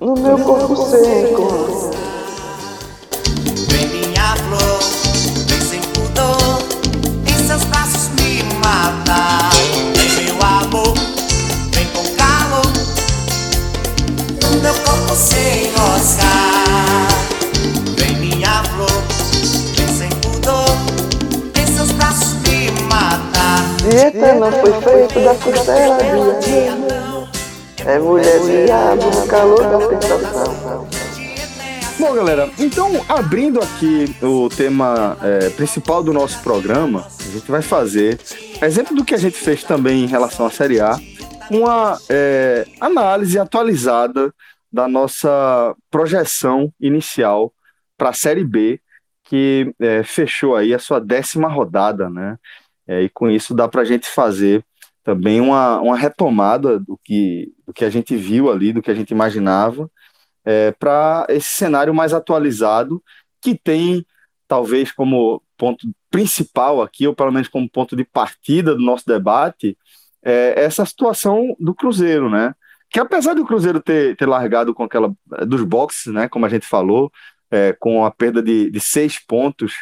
No 0.00 0.14
meu 0.20 0.38
corpo 0.44 0.74
seco. 0.76 1.91
Meu 15.12 15.16
corpo 15.16 15.16
sem 15.16 15.70
roscar. 15.72 17.08
Vem 17.96 18.16
minha 18.16 18.64
flor, 18.64 19.02
vem 19.76 19.88
sem 19.88 20.08
pudor. 20.20 20.64
Em 21.54 21.66
seus 21.66 21.92
braços 21.92 22.34
me 22.42 22.70
matar. 22.88 23.62
Dieta 23.88 24.34
não 24.34 24.50
foi 24.52 24.72
feito 24.80 25.20
da 25.20 25.34
costela 25.34 25.98
de. 26.40 26.92
É 27.84 27.98
mulher 27.98 28.40
diabo 28.40 29.04
no 29.04 29.26
calor 29.26 29.62
da 29.62 29.78
tentação. 29.88 30.88
Bom, 31.98 32.14
galera, 32.14 32.50
então 32.58 33.00
abrindo 33.08 33.60
aqui 33.60 34.14
o 34.22 34.48
tema 34.48 35.16
é, 35.22 35.50
principal 35.50 36.02
do 36.02 36.12
nosso 36.12 36.40
programa, 36.40 37.06
a 37.20 37.30
gente 37.30 37.48
vai 37.48 37.62
fazer, 37.62 38.18
exemplo 38.60 38.96
do 38.96 39.04
que 39.04 39.14
a 39.14 39.18
gente 39.18 39.36
fez 39.36 39.62
também 39.62 40.02
em 40.02 40.06
relação 40.06 40.46
à 40.46 40.50
Série 40.50 40.80
A, 40.80 40.98
uma 41.50 41.98
é, 42.08 42.66
análise 42.80 43.38
atualizada 43.38 44.32
da 44.72 44.88
nossa 44.88 45.76
projeção 45.90 46.72
inicial 46.80 47.52
para 47.96 48.10
a 48.10 48.14
Série 48.14 48.44
B, 48.44 48.80
que 49.24 49.74
é, 49.80 50.02
fechou 50.02 50.56
aí 50.56 50.74
a 50.74 50.78
sua 50.78 50.98
décima 50.98 51.48
rodada, 51.48 52.08
né? 52.08 52.38
É, 52.86 53.02
e 53.02 53.08
com 53.08 53.30
isso 53.30 53.54
dá 53.54 53.68
para 53.68 53.82
a 53.82 53.84
gente 53.84 54.08
fazer 54.08 54.64
também 55.04 55.40
uma, 55.40 55.80
uma 55.80 55.96
retomada 55.96 56.78
do 56.78 56.98
que, 57.02 57.52
do 57.66 57.72
que 57.72 57.84
a 57.84 57.90
gente 57.90 58.16
viu 58.16 58.50
ali, 58.50 58.72
do 58.72 58.82
que 58.82 58.90
a 58.90 58.94
gente 58.94 59.10
imaginava, 59.10 59.90
é, 60.44 60.72
para 60.72 61.26
esse 61.28 61.48
cenário 61.48 61.94
mais 61.94 62.12
atualizado, 62.12 63.02
que 63.40 63.56
tem, 63.56 64.04
talvez, 64.46 64.92
como 64.92 65.42
ponto 65.56 65.86
principal 66.10 66.82
aqui, 66.82 67.06
ou 67.06 67.14
pelo 67.14 67.32
menos 67.32 67.48
como 67.48 67.68
ponto 67.68 67.96
de 67.96 68.04
partida 68.04 68.74
do 68.74 68.82
nosso 68.82 69.06
debate, 69.06 69.76
é, 70.22 70.54
essa 70.56 70.84
situação 70.86 71.56
do 71.58 71.74
Cruzeiro, 71.74 72.30
né? 72.30 72.54
Que 72.92 73.00
apesar 73.00 73.34
do 73.34 73.46
Cruzeiro 73.46 73.80
ter, 73.80 74.14
ter 74.16 74.26
largado 74.26 74.74
com 74.74 74.84
aquela 74.84 75.14
dos 75.46 75.62
boxes, 75.64 76.12
né? 76.12 76.28
Como 76.28 76.44
a 76.44 76.48
gente 76.48 76.66
falou, 76.66 77.10
é, 77.50 77.72
com 77.72 78.04
a 78.04 78.10
perda 78.10 78.42
de, 78.42 78.70
de 78.70 78.80
seis 78.80 79.18
pontos 79.18 79.74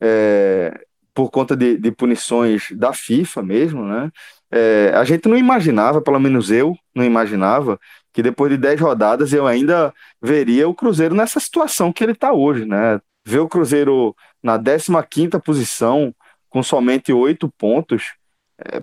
é, 0.00 0.84
por 1.14 1.30
conta 1.30 1.56
de, 1.56 1.76
de 1.76 1.92
punições 1.92 2.68
da 2.72 2.92
FIFA 2.92 3.42
mesmo, 3.42 3.84
né? 3.84 4.10
É, 4.50 4.92
a 4.94 5.04
gente 5.04 5.28
não 5.28 5.36
imaginava, 5.36 6.00
pelo 6.00 6.18
menos 6.18 6.50
eu 6.50 6.76
não 6.94 7.04
imaginava, 7.04 7.78
que 8.12 8.22
depois 8.22 8.50
de 8.50 8.56
10 8.56 8.80
rodadas 8.80 9.32
eu 9.32 9.46
ainda 9.46 9.94
veria 10.20 10.68
o 10.68 10.74
Cruzeiro 10.74 11.14
nessa 11.14 11.38
situação 11.38 11.92
que 11.92 12.02
ele 12.02 12.12
está 12.12 12.32
hoje, 12.32 12.64
né? 12.64 13.00
Ver 13.24 13.40
o 13.40 13.48
Cruzeiro 13.48 14.16
na 14.42 14.58
15ª 14.58 15.40
posição 15.40 16.14
com 16.48 16.62
somente 16.62 17.12
oito 17.12 17.52
pontos, 17.58 18.14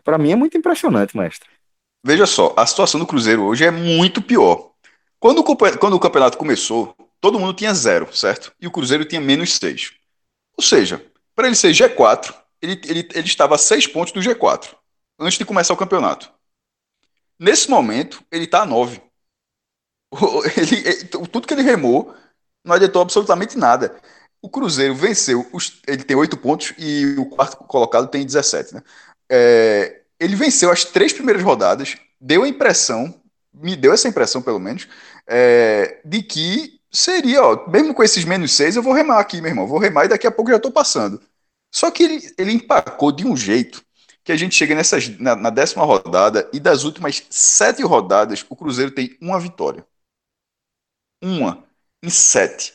para 0.04 0.18
mim 0.18 0.32
é 0.32 0.36
muito 0.36 0.58
impressionante, 0.58 1.18
mestre. 1.18 1.55
Veja 2.06 2.26
só, 2.28 2.54
a 2.56 2.66
situação 2.66 3.00
do 3.00 3.08
Cruzeiro 3.08 3.44
hoje 3.44 3.66
é 3.66 3.72
muito 3.72 4.22
pior. 4.22 4.72
Quando 5.20 5.40
o, 5.40 5.58
quando 5.80 5.94
o 5.96 6.00
campeonato 6.00 6.38
começou, 6.38 6.96
todo 7.20 7.40
mundo 7.40 7.56
tinha 7.56 7.74
zero, 7.74 8.16
certo? 8.16 8.54
E 8.62 8.68
o 8.68 8.72
Cruzeiro 8.72 9.06
tinha 9.06 9.20
menos 9.20 9.54
seis. 9.56 9.94
Ou 10.58 10.64
seja, 10.64 11.04
para 11.36 11.48
ele 11.48 11.56
ser 11.56 11.74
G4, 11.74 12.36
ele, 12.62 12.82
ele, 12.86 13.10
ele 13.14 13.28
estava 13.28 13.56
a 13.56 13.58
seis 13.60 13.88
pontos 13.88 14.14
do 14.14 14.22
G4, 14.22 14.76
antes 15.20 15.38
de 15.40 15.46
começar 15.46 15.74
o 15.74 15.78
campeonato. 15.78 16.32
Nesse 17.40 17.70
momento, 17.70 18.22
ele 18.30 18.44
está 18.46 18.62
a 18.64 18.66
nove. 18.66 19.02
Ele- 20.58 21.06
tudo 21.30 21.48
que 21.48 21.54
ele 21.54 21.62
remou 21.64 22.14
não 22.64 22.76
adiantou 22.76 23.02
absolutamente 23.02 23.58
nada. 23.58 24.00
O 24.42 24.50
Cruzeiro 24.50 24.96
venceu, 24.96 25.46
ele 25.88 26.04
tem 26.04 26.16
oito 26.16 26.38
pontos 26.38 26.74
e 26.78 27.16
o 27.18 27.26
quarto 27.30 27.58
colocado 27.58 28.08
tem 28.10 28.26
17, 28.26 28.76
né? 28.76 28.84
É, 29.30 30.04
ele 30.20 30.36
venceu 30.36 30.72
as 30.72 30.86
três 30.86 31.14
primeiras 31.14 31.44
rodadas, 31.44 31.98
deu 32.20 32.44
a 32.44 32.48
impressão, 32.48 33.22
me 33.54 33.76
deu 33.76 33.94
essa 33.94 34.08
impressão 34.08 34.42
pelo 34.42 34.60
menos, 34.60 34.88
é, 35.28 36.02
de 36.06 36.22
que 36.24 36.80
seria, 36.92 37.44
ó, 37.44 37.70
mesmo 37.70 37.94
com 37.94 38.04
esses 38.04 38.24
menos 38.24 38.54
seis, 38.54 38.76
eu 38.76 38.84
vou 38.84 38.94
remar 38.94 39.20
aqui, 39.20 39.42
meu 39.42 39.52
irmão, 39.52 39.68
vou 39.68 39.80
remar 39.80 40.06
e 40.06 40.10
daqui 40.10 40.28
a 40.28 40.32
pouco 40.32 40.52
já 40.52 40.60
tô 40.60 40.72
passando. 40.72 41.22
Só 41.74 41.92
que 41.92 42.04
ele, 42.04 42.34
ele 42.38 42.52
empacou 42.54 43.12
de 43.12 43.28
um 43.28 43.36
jeito 43.36 43.84
que 44.24 44.32
a 44.32 44.38
gente 44.38 44.56
chega 44.56 44.74
nessas, 44.74 45.08
na, 45.20 45.36
na 45.36 45.50
décima 45.50 45.86
rodada 45.86 46.50
e 46.52 46.60
das 46.60 46.84
últimas 46.84 47.24
sete 47.30 47.84
rodadas, 47.84 48.46
o 48.50 48.56
Cruzeiro 48.56 48.92
tem 48.92 49.18
uma 49.22 49.40
vitória. 49.40 49.86
Uma 51.22 51.64
em 52.02 52.10
sete. 52.10 52.74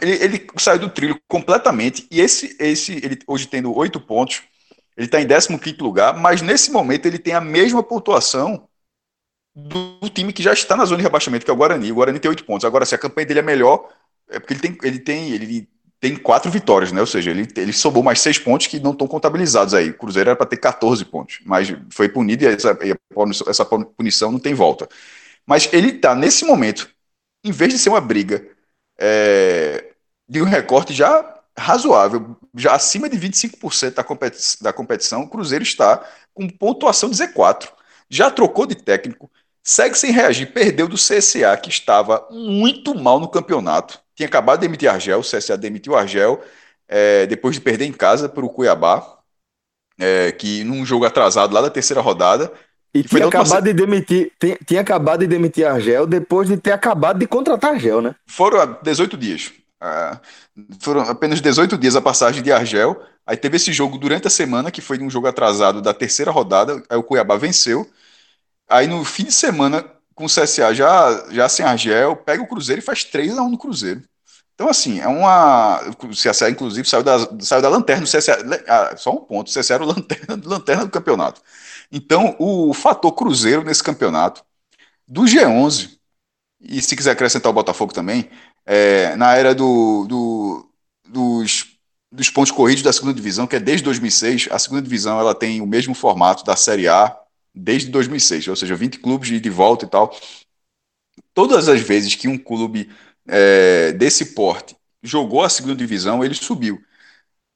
Ele, 0.00 0.12
ele 0.22 0.46
saiu 0.58 0.78
do 0.78 0.90
trilho 0.90 1.18
completamente 1.26 2.06
e 2.10 2.20
esse, 2.20 2.54
esse 2.60 2.92
ele 2.96 3.18
hoje 3.26 3.46
tendo 3.46 3.74
oito 3.74 3.98
pontos, 3.98 4.42
ele 4.96 5.06
está 5.06 5.20
em 5.20 5.26
15 5.26 5.76
lugar, 5.80 6.16
mas 6.16 6.42
nesse 6.42 6.70
momento 6.70 7.06
ele 7.06 7.18
tem 7.18 7.34
a 7.34 7.40
mesma 7.40 7.82
pontuação 7.82 8.68
do, 9.54 10.08
time 10.10 10.32
que 10.32 10.42
já 10.42 10.52
está 10.52 10.76
na 10.76 10.84
zona 10.84 10.98
de 10.98 11.02
rebaixamento, 11.02 11.44
que 11.44 11.50
é 11.50 11.54
o 11.54 11.56
Guarani. 11.56 11.90
O 11.90 11.94
Guarani 11.96 12.18
tem 12.18 12.28
oito 12.28 12.44
pontos. 12.44 12.64
Agora, 12.64 12.84
se 12.84 12.94
a 12.94 12.98
campanha 12.98 13.26
dele 13.26 13.40
é 13.40 13.42
melhor, 13.42 13.88
é 14.28 14.38
porque 14.38 14.54
ele 14.54 14.60
tem, 14.60 14.78
ele 14.82 14.98
tem, 14.98 15.30
ele 15.30 15.68
tem 16.00 16.16
quatro 16.16 16.50
vitórias, 16.50 16.92
né? 16.92 17.00
Ou 17.00 17.06
seja, 17.06 17.30
ele, 17.30 17.46
ele 17.56 17.72
somou 17.72 18.02
mais 18.02 18.20
seis 18.20 18.38
pontos 18.38 18.66
que 18.66 18.80
não 18.80 18.92
estão 18.92 19.06
contabilizados 19.06 19.74
aí. 19.74 19.90
O 19.90 19.98
Cruzeiro 19.98 20.30
era 20.30 20.36
para 20.36 20.46
ter 20.46 20.56
14 20.56 21.04
pontos, 21.04 21.40
mas 21.44 21.74
foi 21.90 22.08
punido 22.08 22.44
e 22.44 22.46
essa, 22.46 22.78
essa 23.48 23.64
punição 23.64 24.32
não 24.32 24.38
tem 24.38 24.54
volta. 24.54 24.88
Mas 25.46 25.68
ele 25.72 25.90
está 25.90 26.14
nesse 26.14 26.44
momento, 26.44 26.90
em 27.44 27.52
vez 27.52 27.72
de 27.72 27.78
ser 27.78 27.90
uma 27.90 28.00
briga 28.00 28.46
é, 28.98 29.94
de 30.28 30.40
um 30.40 30.44
recorte 30.44 30.92
já 30.92 31.39
razoável, 31.60 32.36
já 32.56 32.74
acima 32.74 33.08
de 33.08 33.18
25% 33.18 33.94
da, 33.94 34.02
competi 34.02 34.62
da 34.62 34.72
competição, 34.72 35.22
o 35.22 35.28
Cruzeiro 35.28 35.62
está 35.62 36.02
com 36.32 36.48
pontuação 36.48 37.10
de 37.10 37.16
Z4. 37.16 37.68
Já 38.08 38.30
trocou 38.30 38.66
de 38.66 38.74
técnico, 38.74 39.30
segue 39.62 39.96
sem 39.96 40.10
reagir, 40.10 40.52
perdeu 40.52 40.88
do 40.88 40.96
CSA, 40.96 41.56
que 41.62 41.68
estava 41.68 42.26
muito 42.30 42.94
mal 42.94 43.20
no 43.20 43.28
campeonato. 43.28 44.00
Tinha 44.16 44.26
acabado 44.26 44.60
de 44.60 44.66
demitir 44.66 44.88
Argel, 44.90 45.20
o 45.20 45.22
CSA 45.22 45.56
demitiu 45.56 45.94
Argel, 45.94 46.42
é, 46.88 47.26
depois 47.26 47.54
de 47.54 47.60
perder 47.60 47.84
em 47.84 47.92
casa 47.92 48.28
para 48.28 48.44
o 48.44 48.50
Cuiabá, 48.50 49.18
é, 49.98 50.32
que 50.32 50.64
num 50.64 50.84
jogo 50.84 51.04
atrasado 51.04 51.52
lá 51.52 51.60
da 51.60 51.70
terceira 51.70 52.00
rodada. 52.00 52.50
E, 52.92 53.04
tinha 53.04 53.26
acabado 53.26 53.64
de 53.64 53.72
demitir, 53.74 54.32
tinha, 54.40 54.58
tinha 54.66 54.80
acabado 54.80 55.20
de 55.20 55.26
demitir 55.26 55.66
Argel 55.66 56.06
depois 56.06 56.48
de 56.48 56.56
ter 56.56 56.72
acabado 56.72 57.18
de 57.18 57.26
contratar 57.26 57.74
Argel, 57.74 58.00
né? 58.00 58.14
Foram 58.26 58.60
há 58.60 58.66
18 58.82 59.16
dias. 59.16 59.52
Ah, 59.80 60.20
foram 60.80 61.02
apenas 61.02 61.40
18 61.40 61.78
dias 61.78 61.96
a 61.96 62.00
passagem 62.02 62.42
de 62.42 62.52
Argel. 62.52 63.02
Aí 63.26 63.36
teve 63.36 63.56
esse 63.56 63.72
jogo 63.72 63.98
durante 63.98 64.26
a 64.26 64.30
semana, 64.30 64.70
que 64.70 64.80
foi 64.80 64.98
um 65.00 65.10
jogo 65.10 65.26
atrasado 65.26 65.80
da 65.80 65.94
terceira 65.94 66.30
rodada. 66.30 66.82
Aí 66.88 66.96
o 66.98 67.02
Cuiabá 67.02 67.36
venceu. 67.36 67.88
Aí 68.68 68.86
no 68.86 69.04
fim 69.04 69.24
de 69.24 69.32
semana, 69.32 69.84
com 70.14 70.24
o 70.24 70.28
CSA 70.28 70.74
já, 70.74 71.26
já 71.30 71.48
sem 71.48 71.64
Argel, 71.64 72.16
pega 72.16 72.42
o 72.42 72.48
Cruzeiro 72.48 72.80
e 72.80 72.84
faz 72.84 73.04
3 73.04 73.38
a 73.38 73.42
1 73.42 73.50
no 73.50 73.58
Cruzeiro. 73.58 74.02
Então, 74.54 74.68
assim, 74.68 75.00
é 75.00 75.08
uma. 75.08 75.80
O 76.04 76.08
CSA, 76.10 76.50
inclusive, 76.50 76.86
saiu 76.86 77.02
da, 77.02 77.18
saiu 77.40 77.62
da 77.62 77.68
lanterna. 77.70 78.04
O 78.04 78.06
CSA, 78.06 78.38
ah, 78.68 78.94
só 78.96 79.10
um 79.12 79.16
ponto: 79.24 79.48
o 79.48 79.50
CSA 79.50 79.74
era 79.74 79.82
o 79.82 79.86
lanterna, 79.86 80.38
lanterna 80.44 80.84
do 80.84 80.90
campeonato. 80.90 81.40
Então, 81.90 82.36
o 82.38 82.74
fator 82.74 83.12
Cruzeiro 83.12 83.64
nesse 83.64 83.82
campeonato, 83.82 84.44
do 85.08 85.22
G11, 85.22 85.98
e 86.60 86.82
se 86.82 86.94
quiser 86.96 87.12
acrescentar 87.12 87.50
o 87.50 87.54
Botafogo 87.54 87.92
também, 87.94 88.30
é, 88.72 89.16
na 89.16 89.34
era 89.34 89.54
do, 89.54 90.06
do- 90.06 90.70
dos, 91.08 91.66
dos 92.12 92.30
pontos 92.30 92.52
corridos 92.52 92.82
da 92.84 92.92
segunda 92.92 93.14
divisão, 93.14 93.46
que 93.46 93.56
é 93.56 93.60
desde 93.60 93.84
2006, 93.84 94.48
a 94.50 94.58
segunda 94.58 94.82
divisão 94.82 95.18
ela 95.18 95.34
tem 95.34 95.60
o 95.60 95.66
mesmo 95.66 95.94
formato 95.94 96.44
da 96.44 96.54
Série 96.56 96.88
A 96.88 97.16
desde 97.54 97.90
2006, 97.90 98.46
ou 98.48 98.54
seja, 98.56 98.76
20 98.76 98.98
clubes 99.00 99.28
de, 99.40 99.50
volta 99.50 99.84
e 99.84 99.88
tal. 99.88 100.14
Todas 101.34 101.68
as 101.68 101.80
vezes 101.80 102.14
que 102.14 102.28
um 102.28 102.38
clube 102.38 102.90
é, 103.28 103.92
desse 103.92 104.34
porte 104.34 104.76
jogou 105.02 105.42
a 105.42 105.48
segunda 105.48 105.74
divisão, 105.74 106.24
ele 106.24 106.34
subiu. 106.34 106.80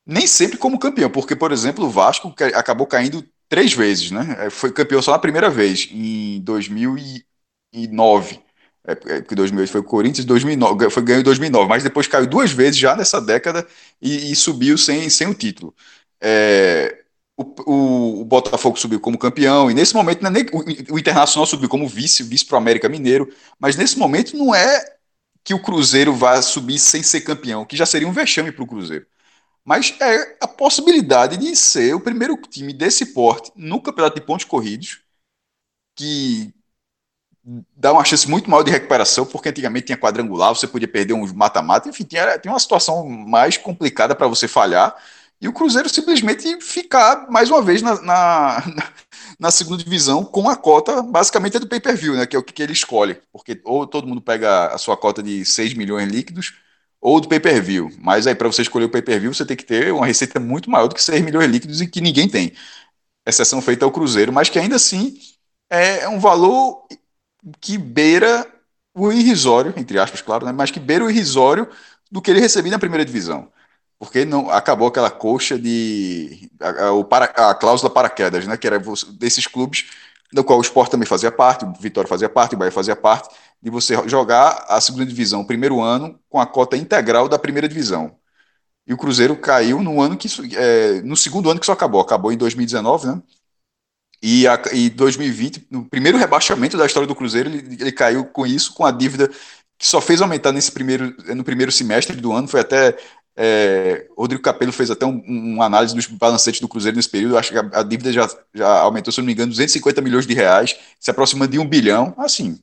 nem 0.07 0.27
sempre 0.29 0.59
como 0.59 0.79
campeão, 0.81 1.11
porque, 1.11 1.37
por 1.37 1.53
exemplo, 1.53 1.87
o 1.87 1.91
Vasco 1.91 2.33
ca- 2.35 2.49
acabou 2.59 2.87
caindo 2.89 3.27
três 3.49 3.75
vezes, 3.75 4.13
né? 4.13 4.47
É, 4.49 4.51
Foi 4.51 4.73
campeão 4.73 5.03
só 5.03 5.13
na 5.13 5.21
primeira 5.21 5.51
vez, 5.51 5.89
em 5.93 6.41
2009. 6.43 8.41
É, 8.87 8.93
é, 8.93 9.21
porque 9.23 9.35
2008 9.35 9.71
foi 9.73 9.81
o 9.81 9.85
Corinthians, 9.85 10.27
2009, 10.27 10.91
foi 10.91 11.03
ganho 11.03 11.21
em 11.21 11.23
2009, 11.23 11.69
mas 11.69 11.83
depois 11.83 12.07
caiu 12.07 12.27
duas 12.27 12.53
vezes 12.53 12.77
já 12.79 12.95
nessa 12.95 13.21
década 13.21 13.67
e, 14.01 14.31
e 14.33 14.37
subiu 14.37 14.77
sem, 14.77 15.09
sem 15.09 15.27
o 15.27 15.35
título. 15.35 15.75
É, 16.21 17.03
o, 17.37 17.43
o- 17.67 18.21
o 18.21 18.25
Botafogo 18.25 18.77
subiu 18.79 19.01
como 19.01 19.19
campeão, 19.19 19.71
e 19.71 19.75
nesse 19.75 19.95
momento 19.95 20.27
é 20.27 20.31
nem- 20.31 20.47
o, 20.53 20.95
o 20.95 20.99
Internacional 20.99 21.47
subiu 21.47 21.69
como 21.69 21.89
vice, 21.89 22.23
vice 22.23 22.45
para 22.45 22.57
o 22.57 22.59
América 22.59 22.89
Mineiro, 22.89 23.33
mas 23.59 23.75
nesse 23.77 23.99
momento 23.99 24.37
não 24.37 24.55
é 24.55 24.85
que 25.45 25.55
o 25.55 25.63
Cruzeiro 25.63 26.15
vai 26.15 26.43
subir 26.43 26.79
sem 26.79 27.03
ser 27.03 27.23
campeão, 27.23 27.65
que 27.67 27.77
já 27.77 27.87
seria 27.87 28.09
um 28.09 28.13
vexame 28.13 28.53
para 28.53 28.65
o 28.65 28.67
Cruzeiro. 28.67 29.07
Mas 29.65 29.95
é 30.01 30.39
a 30.43 30.49
possibilidade 30.49 31.37
de 31.39 31.57
ser 31.57 31.95
o 31.95 32.01
primeiro 32.01 32.37
time 32.39 32.73
desse 32.73 33.07
porte 33.15 33.53
no 33.57 33.81
campeonato 33.83 34.17
de 34.21 34.27
pontos 34.27 34.45
corridos, 34.47 35.03
que 35.97 36.53
dá 37.77 37.93
uma 37.93 38.05
chance 38.05 38.29
muito 38.29 38.51
maior 38.51 38.63
de 38.63 38.71
recuperação, 38.71 39.27
porque 39.27 39.51
antigamente 39.51 39.87
tinha 39.87 39.99
quadrangular, 39.99 40.55
você 40.55 40.67
podia 40.67 40.89
perder 40.89 41.13
uns 41.15 41.33
mata-mata, 41.33 41.89
enfim, 41.89 42.05
tinha, 42.05 42.39
tinha 42.39 42.53
uma 42.53 42.59
situação 42.59 43.07
mais 43.09 43.57
complicada 43.57 44.15
para 44.15 44.27
você 44.27 44.49
falhar, 44.49 44.97
e 45.41 45.49
o 45.49 45.53
Cruzeiro 45.53 45.89
simplesmente 45.89 46.59
ficar 46.61 47.31
mais 47.31 47.51
uma 47.51 47.61
vez 47.61 47.83
na, 47.83 48.01
na, 48.01 48.65
na 49.39 49.51
segunda 49.51 49.83
divisão 49.83 50.25
com 50.25 50.49
a 50.49 50.57
cota, 50.57 51.03
basicamente 51.03 51.57
é 51.57 51.61
do 51.61 51.69
pay-per-view, 51.69 52.15
né, 52.15 52.27
que 52.27 52.35
é 52.35 52.39
o 52.39 52.43
que 52.43 52.63
ele 52.63 52.73
escolhe, 52.73 53.21
porque 53.33 53.61
ou 53.65 53.87
todo 53.87 54.07
mundo 54.07 54.23
pega 54.23 54.69
a 54.69 54.79
sua 54.79 54.97
cota 54.97 55.23
de 55.23 55.45
6 55.45 55.75
milhões 55.75 56.11
líquidos, 56.11 56.55
ou 57.01 57.21
do 57.21 57.29
pay-per-view, 57.29 57.91
mas 57.99 58.27
aí 58.27 58.35
para 58.35 58.49
você 58.49 58.63
escolher 58.63 58.87
o 58.87 58.91
pay-per-view, 58.91 59.35
você 59.35 59.45
tem 59.45 59.57
que 59.57 59.65
ter 59.65 59.93
uma 59.93 60.07
receita 60.07 60.41
muito 60.41 60.71
maior 60.71 60.89
do 60.89 60.95
que 60.95 61.03
6 61.03 61.23
milhões 61.23 61.51
líquidos 61.51 61.83
e 61.83 61.87
que 61.87 62.01
ninguém 62.01 62.29
tem, 62.29 62.55
exceção 63.27 63.61
feita 63.61 63.85
ao 63.85 63.93
Cruzeiro, 63.93 64.33
mas 64.33 64.49
que 64.49 64.59
ainda 64.59 64.77
assim 64.77 65.19
é 65.71 66.09
um 66.09 66.19
valor 66.19 66.87
que 67.61 67.79
beira 67.79 68.47
o 68.95 69.11
irrisório, 69.13 69.75
entre 69.77 69.99
aspas, 69.99 70.23
claro, 70.23 70.47
né? 70.47 70.53
mas 70.53 70.71
que 70.71 70.81
beira 70.81 71.05
o 71.05 71.11
irrisório 71.11 71.69
do 72.11 72.23
que 72.23 72.31
ele 72.31 72.41
recebia 72.41 72.73
na 72.73 72.79
primeira 72.79 73.05
divisão. 73.05 73.51
Porque 73.99 74.25
não 74.25 74.51
acabou 74.51 74.89
aquela 74.89 75.11
coxa 75.11 75.59
de. 75.59 76.51
A, 76.61 76.69
a, 76.89 77.05
para, 77.05 77.25
a 77.25 77.55
cláusula 77.55 77.91
paraquedas, 77.91 78.47
né? 78.47 78.57
Que 78.57 78.67
era 78.67 78.79
desses 79.19 79.47
clubes, 79.47 79.87
do 80.33 80.45
qual 80.45 80.59
o 80.59 80.63
Sport 80.63 80.91
também 80.91 81.07
fazia 81.07 81.31
parte, 81.31 81.65
o 81.65 81.73
Vitória 81.81 82.09
fazia 82.09 82.29
parte, 82.29 82.55
o 82.55 82.59
Bahia 82.59 82.73
fazia 82.73 82.97
parte, 82.97 83.29
de 83.63 83.71
você 83.71 83.97
jogar 84.09 84.65
a 84.69 84.81
segunda 84.81 85.07
divisão 85.07 85.41
o 85.41 85.47
primeiro 85.47 85.81
ano 85.81 86.19
com 86.29 86.41
a 86.41 86.47
cota 86.47 86.77
integral 86.77 87.29
da 87.29 87.39
primeira 87.39 87.69
divisão. 87.69 88.17
E 88.87 88.93
o 88.93 88.99
Cruzeiro 88.99 89.37
caiu 89.37 89.83
no 89.83 90.01
ano 90.01 90.17
que. 90.17 90.29
é, 90.57 91.01
no 91.03 91.17
segundo 91.17 91.51
ano 91.51 91.59
que 91.59 91.65
isso 91.65 91.73
acabou. 91.73 92.01
Acabou 92.01 92.33
em 92.33 92.37
2019, 92.37 93.07
né? 93.07 93.23
E, 94.27 94.49
a, 94.49 94.59
e 94.73 94.89
2020, 94.89 95.67
no 95.71 95.85
primeiro 95.85 96.17
rebaixamento 96.17 96.79
da 96.79 96.87
história 96.87 97.07
do 97.07 97.15
Cruzeiro, 97.15 97.51
ele, 97.51 97.77
ele 97.79 97.93
caiu 97.93 98.25
com 98.25 98.47
isso, 98.47 98.73
com 98.73 98.87
a 98.87 98.91
dívida 98.91 99.29
que 99.77 99.87
só 99.87 100.01
fez 100.01 100.23
aumentar 100.23 100.51
nesse 100.51 100.73
primeiro, 100.73 101.15
no 101.35 101.45
primeiro 101.45 101.71
semestre 101.71 102.17
do 102.17 102.33
ano. 102.33 102.49
Foi 102.49 102.61
até. 102.61 102.97
É, 103.37 104.07
Rodrigo 104.17 104.43
Capello 104.43 104.73
fez 104.73 104.91
até 104.91 105.05
um, 105.05 105.23
um 105.27 105.61
análise 105.61 105.95
dos 105.95 106.07
balancetes 106.07 106.59
do 106.59 106.69
Cruzeiro 106.69 106.97
nesse 106.97 107.11
período. 107.11 107.37
Acho 107.37 107.53
que 107.53 107.59
a, 107.59 107.81
a 107.81 107.83
dívida 107.83 108.11
já, 108.11 108.27
já 108.55 108.67
aumentou, 108.79 109.13
se 109.13 109.19
não 109.19 109.27
me 109.27 109.33
engano, 109.35 109.51
250 109.51 110.01
milhões 110.01 110.27
de 110.27 110.33
reais, 110.33 110.75
se 110.99 111.11
aproxima 111.11 111.47
de 111.47 111.59
um 111.59 111.69
bilhão. 111.69 112.15
Assim, 112.17 112.59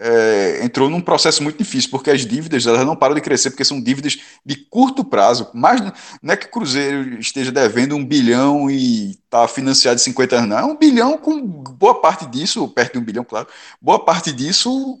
é, 0.00 0.60
entrou 0.62 0.88
num 0.88 1.00
processo 1.00 1.42
muito 1.42 1.58
difícil, 1.58 1.90
porque 1.90 2.10
as 2.10 2.24
dívidas 2.24 2.66
elas 2.66 2.86
não 2.86 2.94
param 2.94 3.14
de 3.14 3.20
crescer, 3.20 3.50
porque 3.50 3.64
são 3.64 3.80
dívidas 3.80 4.18
de 4.44 4.56
curto 4.56 5.04
prazo. 5.04 5.50
Mas 5.52 5.80
não 6.22 6.34
é 6.34 6.36
que 6.36 6.46
o 6.46 6.50
Cruzeiro 6.50 7.18
esteja 7.18 7.50
devendo 7.50 7.96
um 7.96 8.04
bilhão 8.04 8.70
e 8.70 9.18
está 9.24 9.48
financiado 9.48 9.96
de 9.96 10.02
50 10.02 10.36
anos, 10.36 10.48
não. 10.48 10.58
É 10.58 10.64
um 10.64 10.76
bilhão 10.76 11.18
com 11.18 11.40
boa 11.40 12.00
parte 12.00 12.26
disso, 12.26 12.68
perto 12.68 12.92
de 12.94 12.98
um 12.98 13.04
bilhão, 13.04 13.24
claro, 13.24 13.48
boa 13.80 14.04
parte 14.04 14.32
disso 14.32 14.98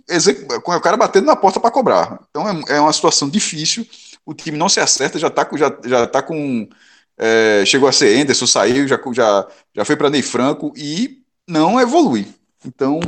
com 0.64 0.72
o 0.72 0.80
cara 0.80 0.96
batendo 0.96 1.26
na 1.26 1.36
porta 1.36 1.60
para 1.60 1.70
cobrar. 1.70 2.20
Então 2.30 2.48
é, 2.48 2.76
é 2.76 2.80
uma 2.80 2.92
situação 2.92 3.28
difícil, 3.28 3.86
o 4.26 4.34
time 4.34 4.58
não 4.58 4.68
se 4.68 4.80
acerta, 4.80 5.18
já 5.18 5.28
está 5.28 5.48
já, 5.54 5.78
já 5.84 6.06
tá 6.06 6.22
com. 6.22 6.68
é, 7.16 7.64
chegou 7.64 7.88
a 7.88 7.92
ser 7.92 8.20
Anderson, 8.20 8.46
saiu, 8.46 8.86
já, 8.88 9.00
já, 9.12 9.46
já 9.74 9.84
foi 9.84 9.96
para 9.96 10.10
Ney 10.10 10.22
Franco 10.22 10.72
e 10.76 11.22
não 11.46 11.80
evolui. 11.80 12.28
Então, 12.64 13.00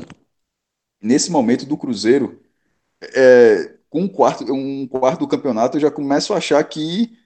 nesse 1.02 1.30
momento 1.30 1.66
do 1.66 1.76
Cruzeiro, 1.76 2.40
é, 3.02 3.76
com 3.90 4.02
um 4.02 4.08
quarto, 4.08 4.44
um 4.52 4.86
quarto 4.88 5.20
do 5.20 5.28
campeonato, 5.28 5.76
eu 5.76 5.80
já 5.82 5.90
começo 5.90 6.32
a 6.34 6.38
achar 6.38 6.62
que 6.64 7.16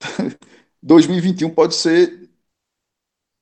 2021 0.82 1.50
pode 1.50 1.74
ser 1.74 2.30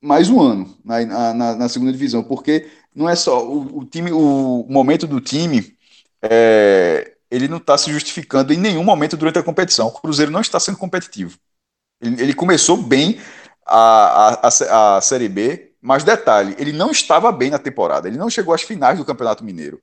mais 0.01 0.29
um 0.29 0.41
ano 0.41 0.77
na, 0.83 1.33
na, 1.33 1.55
na 1.55 1.69
segunda 1.69 1.91
divisão, 1.91 2.23
porque 2.23 2.69
não 2.93 3.09
é 3.09 3.15
só 3.15 3.45
o, 3.47 3.79
o 3.79 3.85
time, 3.85 4.11
o 4.11 4.65
momento 4.69 5.07
do 5.07 5.21
time, 5.21 5.77
é, 6.21 7.15
ele 7.31 7.47
não 7.47 7.57
está 7.57 7.77
se 7.77 7.91
justificando 7.91 8.53
em 8.53 8.57
nenhum 8.57 8.83
momento 8.83 9.17
durante 9.17 9.39
a 9.39 9.43
competição. 9.43 9.87
O 9.87 9.91
Cruzeiro 9.91 10.31
não 10.31 10.41
está 10.41 10.59
sendo 10.59 10.77
competitivo. 10.77 11.37
Ele, 12.01 12.21
ele 12.21 12.35
começou 12.35 12.77
bem 12.77 13.19
a, 13.67 14.47
a, 14.47 14.49
a, 14.49 14.97
a 14.97 15.01
Série 15.01 15.29
B, 15.29 15.72
mas 15.83 16.03
detalhe, 16.03 16.55
ele 16.59 16.71
não 16.73 16.91
estava 16.91 17.31
bem 17.31 17.51
na 17.51 17.59
temporada. 17.59 18.07
Ele 18.07 18.17
não 18.17 18.29
chegou 18.29 18.53
às 18.53 18.63
finais 18.63 18.97
do 18.99 19.05
Campeonato 19.05 19.43
Mineiro. 19.43 19.81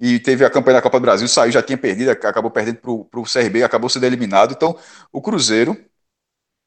E 0.00 0.18
teve 0.18 0.44
a 0.44 0.50
campanha 0.50 0.76
da 0.78 0.82
Copa 0.82 0.98
do 0.98 1.02
Brasil, 1.02 1.28
saiu, 1.28 1.52
já 1.52 1.62
tinha 1.62 1.78
perdido, 1.78 2.10
acabou 2.10 2.50
perdendo 2.50 2.78
para 2.78 3.20
o 3.20 3.26
CRB, 3.26 3.62
acabou 3.62 3.88
sendo 3.90 4.04
eliminado. 4.06 4.52
Então, 4.52 4.76
o 5.12 5.20
Cruzeiro, 5.22 5.76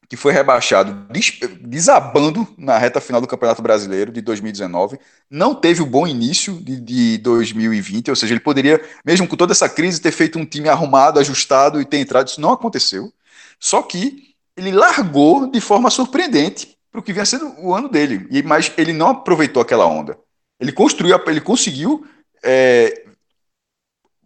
que 0.08 0.16
foi 0.16 0.32
rebaixado, 0.32 1.06
des- 1.12 1.40
desabando 1.62 2.46
na 2.56 2.78
reta 2.78 3.00
final 3.00 3.20
do 3.20 3.26
Campeonato 3.26 3.60
Brasileiro 3.60 4.12
de 4.12 4.20
2019, 4.20 4.98
não 5.28 5.52
teve 5.54 5.82
o 5.82 5.86
bom 5.86 6.06
início 6.06 6.54
de, 6.62 6.80
de 6.80 7.18
2020, 7.18 8.10
ou 8.10 8.16
seja, 8.16 8.32
ele 8.32 8.40
poderia, 8.40 8.80
mesmo 9.04 9.26
com 9.26 9.36
toda 9.36 9.52
essa 9.52 9.68
crise, 9.68 10.00
ter 10.00 10.12
feito 10.12 10.38
um 10.38 10.46
time 10.46 10.68
arrumado, 10.68 11.18
ajustado 11.18 11.80
e 11.80 11.84
ter 11.84 11.98
entrado. 11.98 12.28
Isso 12.28 12.40
não 12.40 12.52
aconteceu. 12.52 13.12
Só 13.58 13.82
que 13.82 14.34
ele 14.56 14.70
largou 14.70 15.50
de 15.50 15.60
forma 15.60 15.90
surpreendente 15.90 16.75
para 16.96 17.00
o 17.00 17.04
que 17.04 17.12
vinha 17.12 17.26
sendo 17.26 17.54
o 17.60 17.74
ano 17.74 17.88
dele. 17.88 18.26
E, 18.30 18.42
mas 18.42 18.72
ele 18.78 18.92
não 18.92 19.08
aproveitou 19.08 19.60
aquela 19.62 19.86
onda. 19.86 20.18
Ele 20.58 20.72
construiu, 20.72 21.18
ele 21.26 21.40
conseguiu 21.40 22.06
é, 22.42 23.04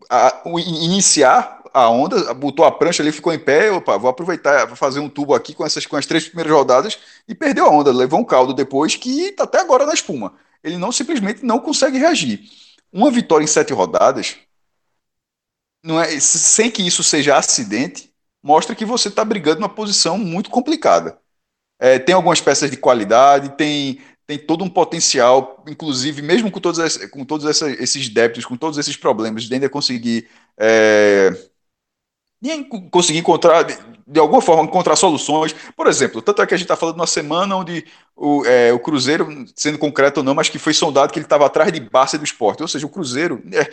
a- 0.08 0.42
iniciar 0.46 1.60
a 1.72 1.88
onda, 1.88 2.32
botou 2.34 2.64
a 2.64 2.72
prancha 2.72 3.02
ali, 3.02 3.12
ficou 3.12 3.32
em 3.32 3.38
pé, 3.38 3.70
opa, 3.70 3.96
vou 3.96 4.10
aproveitar, 4.10 4.66
vou 4.66 4.76
fazer 4.76 5.00
um 5.00 5.08
tubo 5.08 5.34
aqui 5.34 5.54
com 5.54 5.64
essas 5.64 5.86
com 5.86 5.96
as 5.96 6.06
três 6.06 6.24
primeiras 6.26 6.52
rodadas 6.52 6.98
e 7.28 7.34
perdeu 7.34 7.66
a 7.66 7.70
onda, 7.70 7.92
levou 7.92 8.20
um 8.20 8.24
caldo 8.24 8.52
depois 8.52 8.96
que 8.96 9.26
está 9.28 9.44
até 9.44 9.60
agora 9.60 9.86
na 9.86 9.94
espuma. 9.94 10.34
Ele 10.62 10.76
não 10.76 10.92
simplesmente 10.92 11.44
não 11.44 11.58
consegue 11.60 11.98
reagir. 11.98 12.40
Uma 12.92 13.10
vitória 13.10 13.44
em 13.44 13.46
sete 13.48 13.72
rodadas, 13.72 14.36
não 15.82 16.00
é, 16.00 16.18
sem 16.20 16.70
que 16.70 16.82
isso 16.82 17.02
seja 17.02 17.36
acidente, 17.36 18.12
mostra 18.42 18.74
que 18.74 18.84
você 18.84 19.08
está 19.08 19.24
brigando 19.24 19.60
numa 19.60 19.68
posição 19.68 20.18
muito 20.18 20.50
complicada. 20.50 21.19
É, 21.80 21.98
tem 21.98 22.14
algumas 22.14 22.40
peças 22.40 22.70
de 22.70 22.76
qualidade, 22.76 23.56
tem, 23.56 24.00
tem 24.26 24.38
todo 24.38 24.64
um 24.64 24.68
potencial, 24.68 25.64
inclusive, 25.68 26.22
mesmo 26.22 26.50
com 26.50 26.60
todos, 26.60 26.78
esse- 26.78 27.08
com 27.08 27.24
todos 27.24 27.46
essa- 27.46 27.70
esses 27.70 28.08
débitos, 28.08 28.44
com 28.44 28.56
todos 28.56 28.78
esses 28.78 28.96
problemas, 28.96 29.44
de 29.44 29.54
ainda 29.54 29.68
conseguir, 29.68 30.28
é, 30.58 31.30
en- 32.42 32.64
conseguir 32.90 33.18
encontrar, 33.18 33.62
de, 33.64 33.76
de 34.06 34.18
alguma 34.20 34.40
forma, 34.40 34.64
encontrar 34.64 34.96
soluções. 34.96 35.54
Por 35.76 35.86
exemplo, 35.86 36.22
tanto 36.22 36.40
é 36.42 36.46
que 36.46 36.54
a 36.54 36.56
gente 36.56 36.64
está 36.64 36.76
falando 36.76 36.94
de 36.96 37.00
uma 37.00 37.06
semana 37.06 37.56
onde 37.56 37.84
o, 38.16 38.44
é, 38.46 38.72
o 38.72 38.78
Cruzeiro, 38.80 39.26
sendo 39.54 39.78
concreto 39.78 40.20
ou 40.20 40.24
não, 40.24 40.34
mas 40.34 40.48
que 40.48 40.58
foi 40.58 40.72
sondado 40.74 41.12
que 41.12 41.18
ele 41.18 41.26
estava 41.26 41.46
atrás 41.46 41.72
de 41.72 41.80
Barça 41.80 42.16
e 42.16 42.18
do 42.18 42.24
Sport. 42.24 42.60
Ou 42.62 42.68
seja, 42.68 42.86
o 42.86 42.90
Cruzeiro. 42.90 43.42
É, 43.52 43.70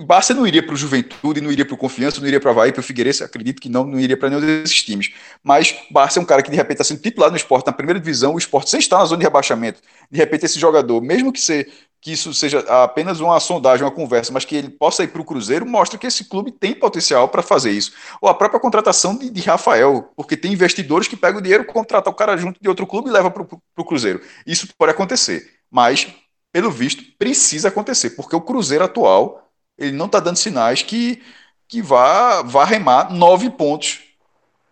Barça 0.00 0.32
não 0.32 0.46
iria 0.46 0.62
para 0.62 0.74
o 0.74 0.76
Juventude, 0.76 1.40
não 1.40 1.50
iria 1.50 1.64
para 1.66 1.74
o 1.74 1.76
Confiança, 1.76 2.20
não 2.20 2.28
iria 2.28 2.38
para 2.38 2.48
o 2.48 2.52
Havaí, 2.52 2.70
para 2.70 2.78
o 2.78 2.84
Figueirense, 2.84 3.24
acredito 3.24 3.60
que 3.60 3.68
não, 3.68 3.84
não 3.84 3.98
iria 3.98 4.16
para 4.16 4.30
nenhum 4.30 4.40
desses 4.40 4.80
times. 4.84 5.12
Mas 5.42 5.74
Barça 5.90 6.20
é 6.20 6.22
um 6.22 6.24
cara 6.24 6.40
que 6.40 6.50
de 6.50 6.56
repente 6.56 6.74
está 6.74 6.84
sendo 6.84 7.02
titular 7.02 7.30
no 7.30 7.36
esporte 7.36 7.66
na 7.66 7.72
primeira 7.72 7.98
divisão, 7.98 8.34
o 8.34 8.38
esporte 8.38 8.70
sem 8.70 8.78
estar 8.78 8.98
na 8.98 9.04
zona 9.04 9.18
de 9.18 9.24
rebaixamento. 9.24 9.80
De 10.08 10.16
repente, 10.16 10.46
esse 10.46 10.56
jogador, 10.56 11.00
mesmo 11.00 11.32
que, 11.32 11.40
se, 11.40 11.66
que 12.00 12.12
isso 12.12 12.32
seja 12.32 12.60
apenas 12.84 13.18
uma 13.18 13.40
sondagem, 13.40 13.84
uma 13.84 13.90
conversa, 13.90 14.32
mas 14.32 14.44
que 14.44 14.54
ele 14.54 14.68
possa 14.68 15.02
ir 15.02 15.08
para 15.08 15.20
o 15.20 15.24
Cruzeiro, 15.24 15.66
mostra 15.66 15.98
que 15.98 16.06
esse 16.06 16.26
clube 16.26 16.52
tem 16.52 16.74
potencial 16.74 17.28
para 17.28 17.42
fazer 17.42 17.72
isso. 17.72 17.92
Ou 18.20 18.28
a 18.28 18.34
própria 18.34 18.60
contratação 18.60 19.16
de, 19.16 19.28
de 19.28 19.40
Rafael, 19.40 20.12
porque 20.14 20.36
tem 20.36 20.52
investidores 20.52 21.08
que 21.08 21.16
pegam 21.16 21.40
o 21.40 21.42
dinheiro, 21.42 21.64
contratam 21.64 22.12
o 22.12 22.16
cara 22.16 22.36
junto 22.36 22.62
de 22.62 22.68
outro 22.68 22.86
clube 22.86 23.10
e 23.10 23.12
levam 23.12 23.32
para 23.32 23.42
o 23.42 23.84
Cruzeiro. 23.84 24.20
Isso 24.46 24.68
pode 24.78 24.92
acontecer, 24.92 25.54
mas, 25.68 26.06
pelo 26.52 26.70
visto, 26.70 27.02
precisa 27.18 27.66
acontecer, 27.66 28.10
porque 28.10 28.36
o 28.36 28.40
Cruzeiro 28.40 28.84
atual 28.84 29.47
ele 29.78 29.92
não 29.92 30.06
está 30.06 30.18
dando 30.18 30.36
sinais 30.36 30.82
que, 30.82 31.22
que 31.68 31.80
vá, 31.80 32.42
vá 32.42 32.64
remar 32.64 33.12
nove 33.12 33.48
pontos. 33.50 34.02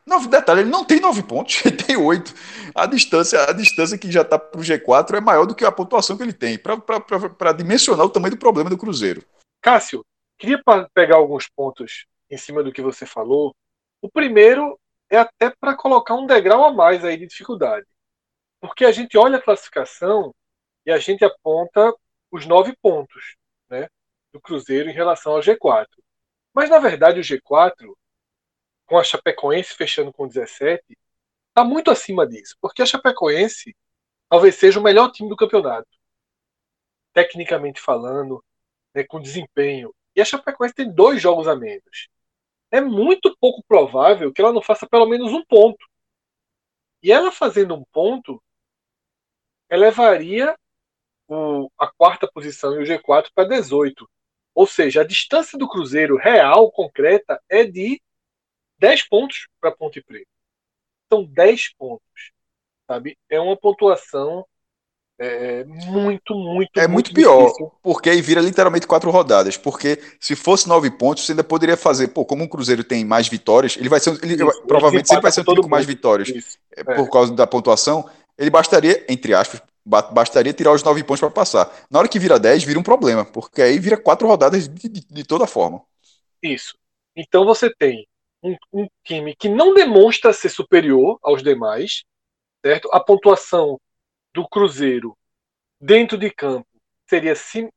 Nove, 0.04 0.28
detalhe, 0.28 0.60
ele 0.60 0.70
não 0.70 0.84
tem 0.84 1.00
nove 1.00 1.22
pontos, 1.22 1.62
ele 1.64 1.76
tem 1.76 1.96
oito. 1.96 2.34
A 2.74 2.86
distância, 2.86 3.42
a 3.44 3.52
distância 3.52 3.96
que 3.96 4.10
já 4.10 4.22
está 4.22 4.38
para 4.38 4.60
o 4.60 4.62
G4 4.62 5.16
é 5.16 5.20
maior 5.20 5.46
do 5.46 5.54
que 5.54 5.64
a 5.64 5.72
pontuação 5.72 6.16
que 6.16 6.22
ele 6.22 6.32
tem, 6.32 6.58
para 6.58 7.52
dimensionar 7.52 8.04
o 8.04 8.10
tamanho 8.10 8.34
do 8.34 8.38
problema 8.38 8.68
do 8.68 8.78
Cruzeiro. 8.78 9.24
Cássio, 9.60 10.04
queria 10.38 10.60
pegar 10.94 11.16
alguns 11.16 11.48
pontos 11.48 12.06
em 12.30 12.36
cima 12.36 12.62
do 12.62 12.72
que 12.72 12.82
você 12.82 13.06
falou. 13.06 13.54
O 14.00 14.10
primeiro 14.10 14.78
é 15.10 15.18
até 15.18 15.50
para 15.50 15.74
colocar 15.74 16.14
um 16.14 16.26
degrau 16.26 16.64
a 16.64 16.72
mais 16.72 17.04
aí 17.04 17.16
de 17.16 17.26
dificuldade. 17.26 17.86
Porque 18.60 18.84
a 18.84 18.92
gente 18.92 19.16
olha 19.16 19.38
a 19.38 19.42
classificação 19.42 20.34
e 20.84 20.90
a 20.90 20.98
gente 20.98 21.24
aponta 21.24 21.92
os 22.30 22.46
nove 22.46 22.76
pontos 22.80 23.36
né, 23.68 23.88
do 24.36 24.40
Cruzeiro 24.40 24.88
em 24.90 24.92
relação 24.92 25.32
ao 25.32 25.40
G4. 25.40 25.86
Mas, 26.54 26.70
na 26.70 26.78
verdade, 26.78 27.20
o 27.20 27.22
G4, 27.22 27.94
com 28.86 28.98
a 28.98 29.04
Chapecoense 29.04 29.74
fechando 29.74 30.12
com 30.12 30.28
17, 30.28 30.82
está 31.48 31.64
muito 31.64 31.90
acima 31.90 32.26
disso. 32.26 32.56
Porque 32.60 32.82
a 32.82 32.86
Chapecoense 32.86 33.74
talvez 34.28 34.54
seja 34.56 34.78
o 34.78 34.82
melhor 34.82 35.10
time 35.10 35.28
do 35.28 35.36
campeonato. 35.36 35.88
Tecnicamente 37.12 37.80
falando, 37.80 38.44
né, 38.94 39.04
com 39.04 39.20
desempenho. 39.20 39.94
E 40.14 40.20
a 40.20 40.24
Chapecoense 40.24 40.74
tem 40.74 40.90
dois 40.90 41.20
jogos 41.20 41.48
a 41.48 41.56
menos. 41.56 42.08
É 42.70 42.80
muito 42.80 43.36
pouco 43.40 43.62
provável 43.66 44.32
que 44.32 44.40
ela 44.40 44.52
não 44.52 44.62
faça 44.62 44.86
pelo 44.86 45.06
menos 45.06 45.32
um 45.32 45.44
ponto. 45.44 45.84
E 47.02 47.12
ela 47.12 47.30
fazendo 47.32 47.74
um 47.74 47.84
ponto, 47.92 48.42
elevaria 49.70 50.56
o, 51.28 51.70
a 51.78 51.86
quarta 51.88 52.30
posição 52.30 52.74
e 52.74 52.82
o 52.82 52.86
G4 52.86 53.30
para 53.34 53.48
18. 53.48 54.08
Ou 54.56 54.66
seja, 54.66 55.02
a 55.02 55.06
distância 55.06 55.58
do 55.58 55.68
Cruzeiro 55.68 56.16
real, 56.16 56.72
concreta, 56.72 57.38
é 57.46 57.62
de 57.62 58.00
10 58.78 59.06
pontos 59.06 59.48
para 59.60 59.70
Ponte 59.70 60.00
Preta. 60.00 60.26
São 61.12 61.24
10 61.24 61.74
pontos. 61.74 62.32
Sabe? 62.88 63.18
É 63.28 63.38
uma 63.38 63.54
pontuação 63.54 64.46
é, 65.18 65.62
muito, 65.64 66.34
muito, 66.34 66.80
É 66.80 66.88
muito 66.88 67.12
pior, 67.12 67.44
difícil. 67.44 67.70
porque 67.82 68.08
aí 68.08 68.22
vira 68.22 68.40
literalmente 68.40 68.86
quatro 68.86 69.10
rodadas. 69.10 69.58
Porque 69.58 70.00
se 70.18 70.34
fosse 70.34 70.66
nove 70.66 70.90
pontos, 70.90 71.26
você 71.26 71.32
ainda 71.32 71.44
poderia 71.44 71.76
fazer. 71.76 72.08
Pô, 72.08 72.24
como 72.24 72.44
o 72.44 72.48
Cruzeiro 72.48 72.82
tem 72.82 73.04
mais 73.04 73.28
vitórias, 73.28 73.76
ele 73.76 73.90
vai 73.90 74.00
ser. 74.00 74.10
Ele, 74.22 74.34
Isso, 74.36 74.42
ele 74.42 74.66
provavelmente 74.66 75.08
sempre 75.08 75.22
vai 75.22 75.32
ser 75.32 75.42
um 75.42 75.44
time 75.44 75.62
com 75.62 75.68
mais 75.68 75.84
vitórias. 75.84 76.28
Isso. 76.28 76.58
é, 76.74 76.82
por 76.82 77.10
causa 77.10 77.34
da 77.34 77.46
pontuação. 77.46 78.08
Ele 78.38 78.50
bastaria, 78.50 79.04
entre 79.06 79.34
aspas, 79.34 79.60
bastaria 79.86 80.52
tirar 80.52 80.72
os 80.72 80.82
nove 80.82 81.04
pontos 81.04 81.20
para 81.20 81.30
passar. 81.30 81.72
Na 81.90 81.98
hora 82.00 82.08
que 82.08 82.18
vira 82.18 82.38
10, 82.38 82.64
vira 82.64 82.78
um 82.78 82.82
problema, 82.82 83.24
porque 83.24 83.62
aí 83.62 83.78
vira 83.78 83.96
quatro 83.96 84.26
rodadas 84.26 84.68
de, 84.68 84.88
de- 84.88 85.06
de 85.08 85.24
toda 85.24 85.46
forma. 85.46 85.82
Isso. 86.42 86.76
Então 87.14 87.44
você 87.44 87.72
tem 87.74 88.06
um, 88.42 88.56
um 88.72 88.86
time 89.04 89.34
que 89.34 89.48
não 89.48 89.74
demonstra 89.74 90.32
ser 90.32 90.48
superior 90.50 91.18
aos 91.22 91.42
demais, 91.42 92.04
certo? 92.64 92.90
A 92.92 93.00
pontuação 93.00 93.80
do 94.34 94.48
Cruzeiro 94.48 95.16
dentro 95.80 96.18
de 96.18 96.30
campo 96.30 96.68
seria 97.08 97.34
sim- 97.36 97.70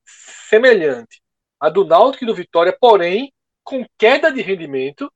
semelhante 0.49 1.21
à 1.59 1.69
do 1.69 1.85
Náutico 1.85 2.23
e 2.25 2.27
do 2.27 2.35
Vitória, 2.35 2.75
porém 2.79 3.33
com 3.63 3.85
queda 3.97 4.31
de 4.31 4.41
rendimento, 4.41 5.11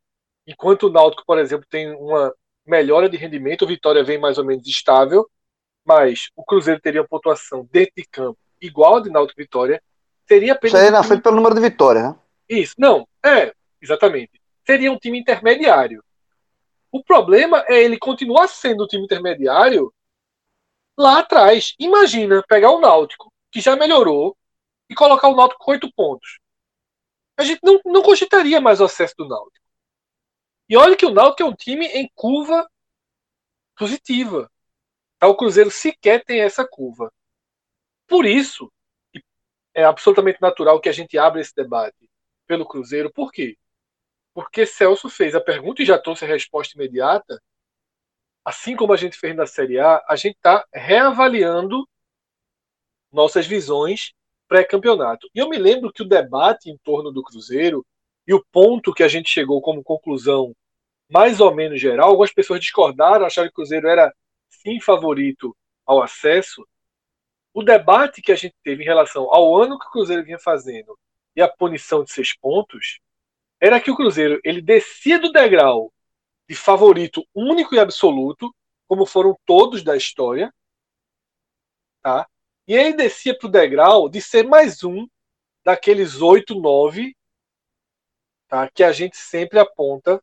enquanto 0.48 0.86
o 0.88 0.92
Náutico, 0.92 1.24
por 1.26 1.40
exemplo, 1.40 1.68
tem 1.70 1.92
uma 1.96 2.34
melhora 2.66 3.10
de 3.10 3.18
rendimento, 3.18 3.64
o 3.64 3.68
Vitória 3.68 4.04
vem 4.04 4.20
mais 4.20 4.38
ou 4.38 4.46
menos 4.46 4.68
estável, 4.68 5.30
mas 5.86 6.30
o 6.36 6.44
Cruzeiro 6.44 6.80
teria 6.80 7.02
uma 7.02 7.08
pontuação 7.08 7.68
dentro 7.72 7.94
de 7.98 8.06
campo 8.06 8.38
igual 8.62 8.98
a 8.98 9.00
de 9.02 9.10
Náutico 9.10 9.42
Vitória, 9.42 9.82
seria 10.28 10.54
apenas 10.54 10.74
Isso 10.74 10.84
aí 10.84 10.90
um 10.90 10.94
na 10.94 11.04
frente 11.04 11.22
pelo 11.22 11.36
número 11.36 11.56
de 11.56 11.62
vitórias, 11.62 12.04
né? 12.04 12.16
isso, 12.50 12.76
não, 12.78 13.08
é, 13.26 13.54
exatamente. 13.82 14.42
Seria 14.66 14.92
um 14.92 14.98
time 14.98 15.20
intermediário. 15.20 16.04
O 16.92 17.04
problema 17.04 17.66
é 17.68 17.82
ele 17.82 17.98
continuar 17.98 18.48
sendo 18.48 18.84
um 18.84 18.88
time 18.88 19.04
intermediário 19.04 19.94
lá 20.98 21.20
atrás. 21.20 21.74
Imagina 21.80 22.44
pegar 22.48 22.72
o 22.72 22.80
Náutico, 22.80 23.34
que 23.52 23.60
já 23.60 23.76
melhorou, 23.76 24.38
e 24.90 24.96
colocar 24.96 25.28
o 25.28 25.36
Náutico 25.36 25.64
com 25.64 25.72
oito 25.72 25.92
pontos. 25.94 26.40
A 27.38 27.44
gente 27.44 27.60
não, 27.64 27.80
não 27.86 28.04
cogitaria 28.04 28.62
mais 28.62 28.80
o 28.80 28.86
acesso 28.86 29.16
do 29.18 29.28
Náutico. 29.28 29.66
E 30.70 30.78
olha 30.78 30.96
que 30.96 31.06
o 31.06 31.12
Náutico 31.12 31.44
é 31.44 31.46
um 31.46 31.56
time 31.56 31.88
em 31.88 32.10
curva 32.14 32.70
positiva. 33.76 34.50
O 35.26 35.36
Cruzeiro 35.36 35.72
sequer 35.72 36.24
tem 36.24 36.42
essa 36.42 36.68
curva. 36.68 37.12
Por 38.08 38.26
isso, 38.26 38.72
é 39.74 39.84
absolutamente 39.84 40.42
natural 40.42 40.80
que 40.80 40.90
a 40.90 40.94
gente 40.94 41.18
abra 41.18 41.42
esse 41.42 41.56
debate 41.56 42.10
pelo 42.46 42.66
Cruzeiro. 42.66 43.12
Por 43.12 43.32
quê? 43.32 43.58
Porque 44.34 44.66
Celso 44.66 45.10
fez 45.10 45.36
a 45.36 45.42
pergunta 45.42 45.82
e 45.82 45.86
já 45.86 45.98
trouxe 45.98 46.26
a 46.26 46.28
resposta 46.28 46.76
imediata. 46.76 47.42
Assim 48.46 48.76
como 48.76 48.94
a 48.94 48.98
gente 48.98 49.18
fez 49.18 49.36
na 49.36 49.46
Série 49.46 49.80
A, 49.80 50.04
a 50.08 50.16
gente 50.16 50.36
está 50.36 50.66
reavaliando 50.74 51.88
nossas 53.12 53.48
visões 53.48 54.14
pré-campeonato. 54.48 55.30
E 55.34 55.40
eu 55.40 55.50
me 55.50 55.58
lembro 55.58 55.92
que 55.92 56.02
o 56.02 56.08
debate 56.08 56.70
em 56.70 56.78
torno 56.84 57.12
do 57.12 57.24
Cruzeiro 57.24 57.86
e 58.28 58.34
o 58.34 58.44
ponto 58.52 58.94
que 58.94 59.04
a 59.04 59.08
gente 59.08 59.30
chegou 59.30 59.62
como 59.62 59.84
conclusão 59.84 60.56
mais 61.10 61.40
ou 61.40 61.54
menos 61.54 61.80
geral, 61.80 62.10
algumas 62.10 62.34
pessoas 62.34 62.60
discordaram, 62.60 63.26
acharam 63.26 63.48
que 63.48 63.54
o 63.54 63.56
Cruzeiro 63.56 63.88
era 63.88 64.14
sim 64.62 64.80
favorito 64.80 65.56
ao 65.86 66.02
acesso. 66.02 66.68
O 67.54 67.64
debate 67.64 68.22
que 68.22 68.32
a 68.32 68.36
gente 68.36 68.56
teve 68.64 68.84
em 68.84 68.86
relação 68.86 69.32
ao 69.34 69.56
ano 69.56 69.78
que 69.78 69.88
o 69.88 69.92
Cruzeiro 69.92 70.24
vinha 70.24 70.40
fazendo 70.40 70.98
e 71.36 71.42
a 71.42 71.48
punição 71.48 72.04
de 72.04 72.12
seis 72.12 72.36
pontos 72.36 73.00
era 73.60 73.80
que 73.80 73.92
o 73.92 73.96
Cruzeiro 73.96 74.40
ele 74.44 74.62
descia 74.62 75.20
do 75.20 75.32
degrau 75.32 75.94
de 76.48 76.56
favorito 76.56 77.26
único 77.34 77.74
e 77.76 77.80
absoluto, 77.80 78.54
como 78.88 79.06
foram 79.06 79.38
todos 79.46 79.84
da 79.84 79.96
história, 79.96 80.54
tá? 82.02 82.28
E 82.68 82.74
ele 82.74 82.94
descia 82.94 83.38
para 83.38 83.48
o 83.48 83.52
degrau 83.52 84.10
de 84.10 84.22
ser 84.22 84.46
mais 84.46 84.84
um 84.84 85.08
daqueles 85.64 86.22
oito, 86.22 86.60
nove, 86.60 87.16
tá? 88.48 88.70
Que 88.70 88.84
a 88.84 88.92
gente 88.92 89.16
sempre 89.16 89.60
aponta, 89.60 90.22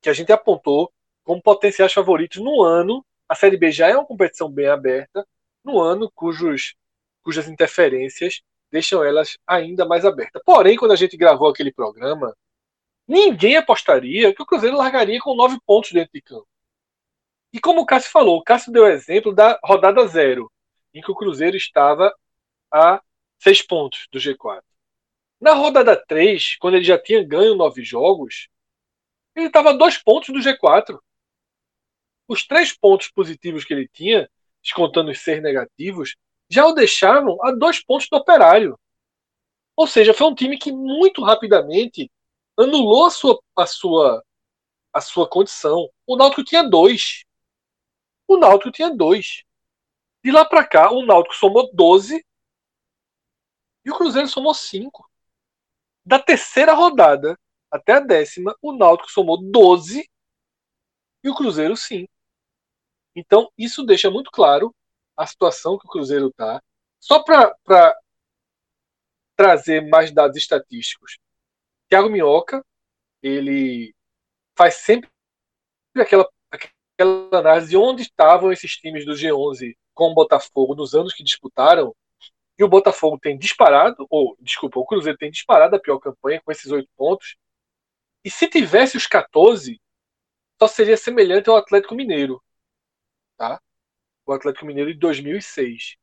que 0.00 0.08
a 0.08 0.12
gente 0.12 0.32
apontou 0.32 0.92
como 1.24 1.42
potenciais 1.42 1.92
favoritos 1.92 2.38
no 2.42 2.62
ano. 2.62 3.04
A 3.28 3.34
Série 3.34 3.56
B 3.56 3.70
já 3.70 3.88
é 3.88 3.96
uma 3.96 4.06
competição 4.06 4.50
bem 4.50 4.68
aberta, 4.68 5.26
no 5.64 5.80
ano 5.80 6.10
cujos, 6.14 6.74
cujas 7.22 7.48
interferências 7.48 8.42
deixam 8.70 9.04
elas 9.04 9.38
ainda 9.46 9.86
mais 9.86 10.04
abertas. 10.04 10.42
Porém, 10.44 10.76
quando 10.76 10.92
a 10.92 10.96
gente 10.96 11.16
gravou 11.16 11.48
aquele 11.48 11.72
programa, 11.72 12.34
ninguém 13.06 13.56
apostaria 13.56 14.34
que 14.34 14.42
o 14.42 14.46
Cruzeiro 14.46 14.76
largaria 14.76 15.20
com 15.20 15.34
nove 15.34 15.58
pontos 15.66 15.92
dentro 15.92 16.10
de 16.12 16.22
campo. 16.22 16.48
E 17.52 17.60
como 17.60 17.82
o 17.82 17.86
Cássio 17.86 18.10
falou, 18.10 18.38
o 18.38 18.42
Cássio 18.42 18.72
deu 18.72 18.84
o 18.84 18.88
exemplo 18.88 19.34
da 19.34 19.60
rodada 19.62 20.06
zero, 20.06 20.50
em 20.94 21.02
que 21.02 21.10
o 21.10 21.14
Cruzeiro 21.14 21.56
estava 21.56 22.14
a 22.72 23.02
seis 23.38 23.60
pontos 23.60 24.08
do 24.10 24.18
G4. 24.18 24.62
Na 25.40 25.54
rodada 25.54 25.96
3, 25.96 26.56
quando 26.58 26.76
ele 26.76 26.84
já 26.84 26.96
tinha 26.96 27.22
ganho 27.22 27.56
nove 27.56 27.82
jogos, 27.82 28.48
ele 29.34 29.46
estava 29.46 29.70
a 29.70 29.72
dois 29.72 29.98
pontos 29.98 30.28
do 30.28 30.38
G4. 30.38 30.98
Os 32.32 32.46
três 32.46 32.72
pontos 32.72 33.10
positivos 33.10 33.62
que 33.62 33.74
ele 33.74 33.86
tinha, 33.86 34.26
descontando 34.62 35.10
os 35.10 35.20
seis 35.20 35.42
negativos, 35.42 36.16
já 36.48 36.64
o 36.64 36.72
deixavam 36.72 37.36
a 37.44 37.52
dois 37.52 37.84
pontos 37.84 38.08
do 38.10 38.16
operário. 38.16 38.80
Ou 39.76 39.86
seja, 39.86 40.14
foi 40.14 40.28
um 40.28 40.34
time 40.34 40.56
que 40.56 40.72
muito 40.72 41.22
rapidamente 41.22 42.10
anulou 42.58 43.04
a 43.04 43.10
sua, 43.10 43.38
a 43.54 43.66
sua, 43.66 44.24
a 44.94 45.00
sua 45.02 45.28
condição. 45.28 45.90
O 46.06 46.16
Náutico 46.16 46.42
tinha 46.42 46.62
dois. 46.62 47.22
O 48.26 48.38
Náutico 48.38 48.72
tinha 48.72 48.88
dois. 48.88 49.44
De 50.24 50.30
lá 50.30 50.42
para 50.42 50.66
cá, 50.66 50.90
o 50.90 51.04
Náutico 51.04 51.34
somou 51.34 51.70
12 51.74 52.24
e 53.84 53.90
o 53.90 53.94
Cruzeiro 53.94 54.28
somou 54.28 54.54
5. 54.54 55.06
Da 56.02 56.18
terceira 56.18 56.72
rodada 56.72 57.38
até 57.70 57.92
a 57.92 58.00
décima, 58.00 58.56
o 58.62 58.72
Náutico 58.72 59.10
somou 59.10 59.36
12 59.36 60.10
e 61.22 61.28
o 61.28 61.34
Cruzeiro 61.34 61.76
5. 61.76 62.11
Então, 63.14 63.50
isso 63.56 63.84
deixa 63.84 64.10
muito 64.10 64.30
claro 64.30 64.74
a 65.16 65.26
situação 65.26 65.78
que 65.78 65.86
o 65.86 65.90
Cruzeiro 65.90 66.28
está. 66.28 66.62
Só 66.98 67.22
para 67.22 67.54
trazer 69.36 69.88
mais 69.88 70.12
dados 70.12 70.36
estatísticos. 70.36 71.18
Thiago 71.88 72.08
Minhoca, 72.08 72.64
ele 73.22 73.94
faz 74.56 74.76
sempre 74.76 75.10
aquela, 75.96 76.28
aquela 76.50 77.38
análise 77.38 77.70
de 77.70 77.76
onde 77.76 78.02
estavam 78.02 78.52
esses 78.52 78.76
times 78.76 79.04
do 79.04 79.12
G11 79.12 79.76
com 79.94 80.10
o 80.10 80.14
Botafogo 80.14 80.74
nos 80.74 80.94
anos 80.94 81.12
que 81.12 81.22
disputaram. 81.22 81.94
E 82.58 82.64
o 82.64 82.68
Botafogo 82.68 83.18
tem 83.18 83.36
disparado, 83.36 84.06
ou 84.10 84.36
desculpa, 84.40 84.78
o 84.78 84.84
Cruzeiro 84.84 85.18
tem 85.18 85.30
disparado 85.30 85.74
a 85.74 85.80
pior 85.80 85.98
campanha 85.98 86.40
com 86.44 86.52
esses 86.52 86.70
oito 86.70 86.88
pontos. 86.96 87.36
E 88.24 88.30
se 88.30 88.46
tivesse 88.48 88.96
os 88.96 89.06
14, 89.06 89.80
só 90.60 90.68
seria 90.68 90.96
semelhante 90.96 91.50
ao 91.50 91.56
Atlético 91.56 91.94
Mineiro. 91.94 92.40
Tá? 93.36 93.60
O 94.26 94.32
Atlético 94.32 94.66
Mineiro 94.66 94.92
de 94.92 94.98
2006. 94.98 95.96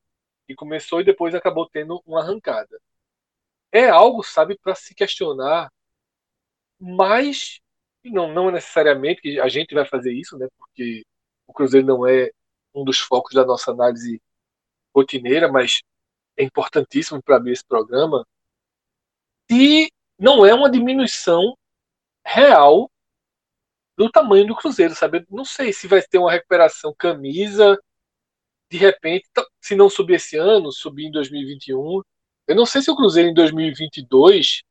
E 0.48 0.56
começou 0.56 1.02
e 1.02 1.06
depois 1.06 1.36
acabou 1.36 1.70
tendo 1.70 2.02
uma 2.06 2.22
arrancada. 2.22 2.82
É 3.72 3.90
algo, 3.90 4.24
sabe, 4.24 4.58
para 4.58 4.76
se 4.76 4.96
questionar 4.96 5.70
mas 6.80 7.60
não, 8.04 8.34
não 8.34 8.50
necessariamente 8.50 9.22
que 9.22 9.40
a 9.40 9.50
gente 9.50 9.76
vai 9.76 9.86
fazer 9.86 10.14
isso, 10.14 10.38
né? 10.38 10.48
Porque 10.58 11.06
o 11.46 11.54
Cruzeiro 11.54 11.86
não 11.86 12.08
é 12.08 12.32
um 12.74 12.86
dos 12.86 13.00
focos 13.00 13.34
da 13.34 13.46
nossa 13.46 13.72
análise 13.72 14.22
rotineira, 14.96 15.52
mas 15.52 15.82
é 16.38 16.44
importantíssimo 16.44 17.22
para 17.22 17.36
abrir 17.36 17.52
esse 17.52 17.66
programa. 17.66 18.26
E 19.52 19.92
não 20.18 20.46
é 20.46 20.54
uma 20.54 20.72
diminuição 20.72 21.58
real 22.26 22.90
do 24.00 24.10
tamanho 24.10 24.48
do 24.48 24.56
Cruzeiro, 24.56 24.96
sabe? 24.96 25.20
Eu 25.20 25.26
não 25.30 25.44
sei 25.46 25.74
se 25.74 25.86
vai 25.88 26.02
ter 26.02 26.18
uma 26.20 26.32
recuperação 26.32 26.96
camisa, 26.98 27.78
de 28.72 28.78
repente, 28.78 29.28
t- 29.34 29.46
se 29.62 29.76
não 29.76 29.90
subir 29.90 30.16
esse 30.16 30.38
ano, 30.38 30.72
subir 30.72 31.08
em 31.08 31.12
2021. 31.12 32.02
Eu 32.48 32.56
não 32.56 32.66
sei 32.66 32.82
se 32.82 32.90
o 32.92 32.96
Cruzeiro 32.96 33.30
em 33.30 33.34
2022 33.34 34.64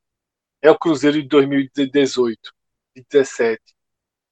é 0.63 0.71
o 0.71 0.79
Cruzeiro 0.79 1.21
de 1.23 1.29
2018, 1.29 2.53
de 2.97 3.05
17, 3.11 3.63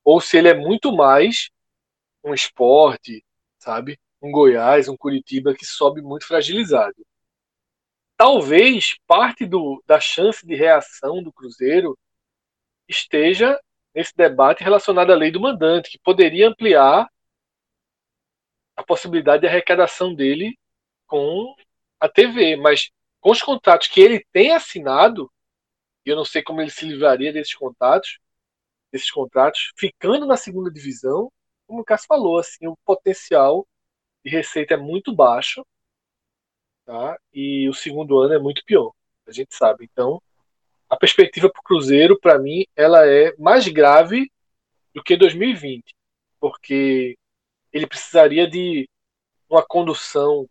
ou 0.05 0.21
se 0.21 0.39
ele 0.39 0.49
é 0.49 0.55
muito 0.55 0.93
mais 0.97 1.51
um 2.25 2.35
esporte, 2.35 3.25
sabe? 3.59 3.99
Um 4.23 4.33
Goiás, 4.33 4.89
um 4.89 4.97
Curitiba 4.97 5.55
que 5.55 5.67
sobe 5.67 6.03
muito 6.03 6.27
fragilizado. 6.27 6.97
Talvez 8.17 8.97
parte 9.07 9.47
do, 9.47 9.83
da 9.87 10.01
chance 10.01 10.47
de 10.47 10.55
reação 10.55 11.23
do 11.23 11.33
Cruzeiro 11.33 11.99
esteja 12.89 13.59
nesse 13.97 14.15
debate 14.15 14.63
relacionado 14.63 15.11
à 15.11 15.15
lei 15.15 15.31
do 15.31 15.41
mandante, 15.41 15.91
que 15.91 15.99
poderia 15.99 16.49
ampliar 16.49 17.09
a 18.77 18.85
possibilidade 18.85 19.41
de 19.41 19.47
arrecadação 19.49 20.15
dele 20.15 20.55
com 21.07 21.57
a 21.99 22.07
TV, 22.07 22.57
mas 22.57 22.91
com 23.23 23.31
os 23.31 23.41
contratos 23.41 23.89
que 23.89 24.03
ele 24.03 24.23
tem 24.35 24.53
assinado, 24.53 25.33
e 26.05 26.11
eu 26.11 26.17
não 26.17 26.27
sei 26.27 26.43
como 26.43 26.61
ele 26.61 26.71
se 26.71 26.85
livraria 26.85 27.33
desses 27.33 27.55
contratos, 27.55 28.19
desses 28.93 29.11
contratos, 29.11 29.73
ficando 29.79 30.27
na 30.27 30.37
segunda 30.37 30.71
divisão, 30.71 31.33
como 31.67 31.81
o 31.81 31.85
Cássio 31.85 32.07
falou, 32.07 32.39
assim, 32.39 32.67
o 32.67 32.77
potencial 32.85 33.67
de 34.23 34.31
receita 34.31 34.75
é 34.75 34.77
muito 34.77 35.15
baixo, 35.15 35.67
tá? 36.85 37.19
E 37.33 37.67
o 37.67 37.73
segundo 37.73 38.19
ano 38.19 38.35
é 38.35 38.39
muito 38.39 38.63
pior, 38.67 38.93
a 39.27 39.33
gente 39.33 39.55
sabe. 39.55 39.89
Então, 39.91 40.23
a 40.89 40.97
perspectiva 40.97 41.51
para 41.51 41.61
o 41.61 41.65
Cruzeiro, 41.65 42.19
para 42.19 42.39
mim, 42.39 42.65
ela 42.75 43.07
é 43.07 43.35
mais 43.39 43.67
grave 43.69 44.31
do 44.95 45.03
que 45.03 45.17
2020, 45.17 45.95
porque 46.41 47.17
ele 47.73 47.87
precisaria 47.87 48.49
de 48.49 48.89
uma 49.49 49.63
condução 49.63 50.49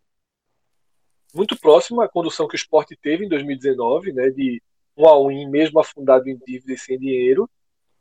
muito 1.34 1.58
próxima 1.58 2.06
à 2.06 2.10
condução 2.10 2.48
que 2.48 2.56
o 2.56 2.58
Sport 2.58 2.92
teve 3.02 3.26
em 3.26 3.30
2019, 3.30 4.14
né, 4.14 4.30
de 4.30 4.62
um 4.96 5.06
all-in 5.06 5.50
mesmo 5.50 5.80
afundado 5.80 6.30
em 6.30 6.38
dívida 6.38 6.74
e 6.74 6.78
sem 6.78 6.98
dinheiro, 6.98 7.50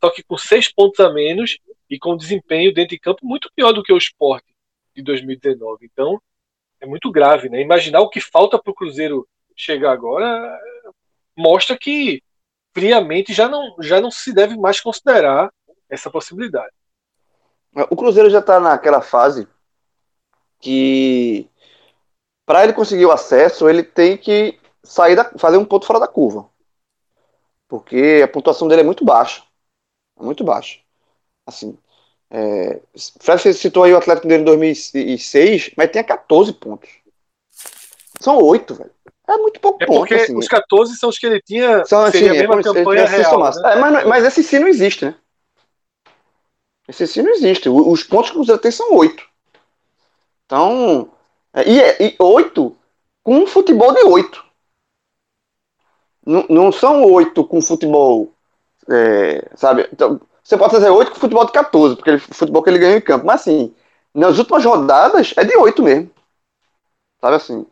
só 0.02 0.10
que 0.10 0.22
com 0.22 0.36
seis 0.36 0.72
pontos 0.72 1.00
a 1.00 1.12
menos 1.12 1.58
e 1.88 1.98
com 1.98 2.16
desempenho 2.16 2.72
dentro 2.72 2.90
de 2.90 3.00
campo 3.00 3.26
muito 3.26 3.50
pior 3.54 3.72
do 3.72 3.82
que 3.82 3.92
o 3.92 3.98
Sport 3.98 4.44
de 4.94 5.02
2019. 5.02 5.86
Então, 5.86 6.20
é 6.80 6.86
muito 6.86 7.10
grave, 7.10 7.48
né? 7.48 7.60
Imaginar 7.60 8.00
o 8.00 8.08
que 8.08 8.20
falta 8.20 8.58
para 8.58 8.70
o 8.70 8.74
Cruzeiro 8.74 9.26
chegar 9.56 9.92
agora 9.92 10.60
mostra 11.36 11.76
que 11.78 12.22
friamente 12.74 13.32
já 13.32 13.48
não, 13.48 13.76
já 13.80 14.00
não 14.00 14.10
se 14.10 14.32
deve 14.32 14.56
mais 14.56 14.80
considerar 14.80 15.52
essa 15.88 16.10
possibilidade. 16.10 16.72
O 17.90 17.96
Cruzeiro 17.96 18.30
já 18.30 18.40
tá 18.40 18.60
naquela 18.60 19.00
fase 19.00 19.48
que 20.60 21.48
para 22.46 22.64
ele 22.64 22.72
conseguir 22.72 23.06
o 23.06 23.12
acesso, 23.12 23.68
ele 23.68 23.82
tem 23.82 24.16
que 24.16 24.58
sair 24.82 25.16
da, 25.16 25.24
fazer 25.38 25.56
um 25.56 25.64
ponto 25.64 25.86
fora 25.86 25.98
da 25.98 26.06
curva. 26.06 26.48
Porque 27.66 28.20
a 28.22 28.28
pontuação 28.28 28.68
dele 28.68 28.82
é 28.82 28.84
muito 28.84 29.04
baixa. 29.04 29.42
Muito 30.18 30.44
baixa. 30.44 30.78
Assim, 31.46 31.76
é, 32.30 32.80
Fred 33.20 33.54
citou 33.54 33.84
aí 33.84 33.92
o 33.92 33.96
Atlético 33.96 34.28
dele 34.28 34.42
em 34.42 34.44
2006, 34.44 35.72
mas 35.76 35.90
tem 35.90 36.04
14 36.04 36.52
pontos. 36.52 36.90
São 38.20 38.38
8, 38.40 38.74
velho. 38.74 38.93
É 39.26 39.36
muito 39.38 39.58
pouco 39.60 39.82
É 39.82 39.86
ponto. 39.86 39.98
porque 40.00 40.14
assim. 40.14 40.36
os 40.36 40.46
14 40.46 40.96
são 40.96 41.08
os 41.08 41.18
que 41.18 41.26
ele 41.26 41.40
tinha, 41.40 41.84
São, 41.84 42.02
assim, 42.02 42.18
seria 42.18 42.32
a 42.32 42.34
é 42.34 42.46
mesma 42.46 42.62
se- 42.62 42.74
campanha 42.74 43.02
é, 43.02 43.06
real. 43.06 43.38
né? 43.42 43.50
É, 43.64 43.76
mas, 43.76 44.06
mas 44.06 44.24
esse 44.24 44.42
sim 44.42 44.58
não 44.58 44.68
existe, 44.68 45.06
né? 45.06 45.14
Esse 46.86 47.06
sim 47.06 47.22
não 47.22 47.30
existe. 47.32 47.68
Os 47.68 48.02
pontos 48.04 48.30
que 48.30 48.36
o 48.36 48.38
Cruzeiro 48.40 48.60
tem 48.60 48.70
são 48.70 48.92
oito. 48.94 49.24
Então, 50.44 51.08
é, 51.54 51.68
e, 51.68 51.80
é- 51.80 52.02
e 52.08 52.16
oito 52.18 52.76
com 53.22 53.36
um 53.38 53.46
futebol 53.46 53.92
de 53.94 54.04
oito. 54.04 54.44
Não, 56.26 56.46
não 56.48 56.72
são 56.72 57.02
oito 57.12 57.44
com 57.44 57.60
futebol, 57.60 58.32
é, 58.90 59.48
sabe? 59.56 59.88
Então, 59.92 60.20
você 60.42 60.56
pode 60.56 60.72
fazer 60.72 60.90
oito 60.90 61.12
com 61.12 61.18
futebol 61.20 61.44
de 61.46 61.52
14, 61.52 61.96
porque 61.96 62.10
ele, 62.10 62.16
o 62.18 62.34
futebol 62.34 62.62
que 62.62 62.70
ele 62.70 62.78
ganhou 62.78 62.96
em 62.98 63.00
campo. 63.00 63.26
Mas 63.26 63.42
assim, 63.42 63.74
nas 64.14 64.38
últimas 64.38 64.64
rodadas 64.64 65.32
é 65.36 65.44
de 65.44 65.56
oito 65.56 65.82
mesmo. 65.82 66.10
Sabe 67.20 67.36
assim? 67.36 67.66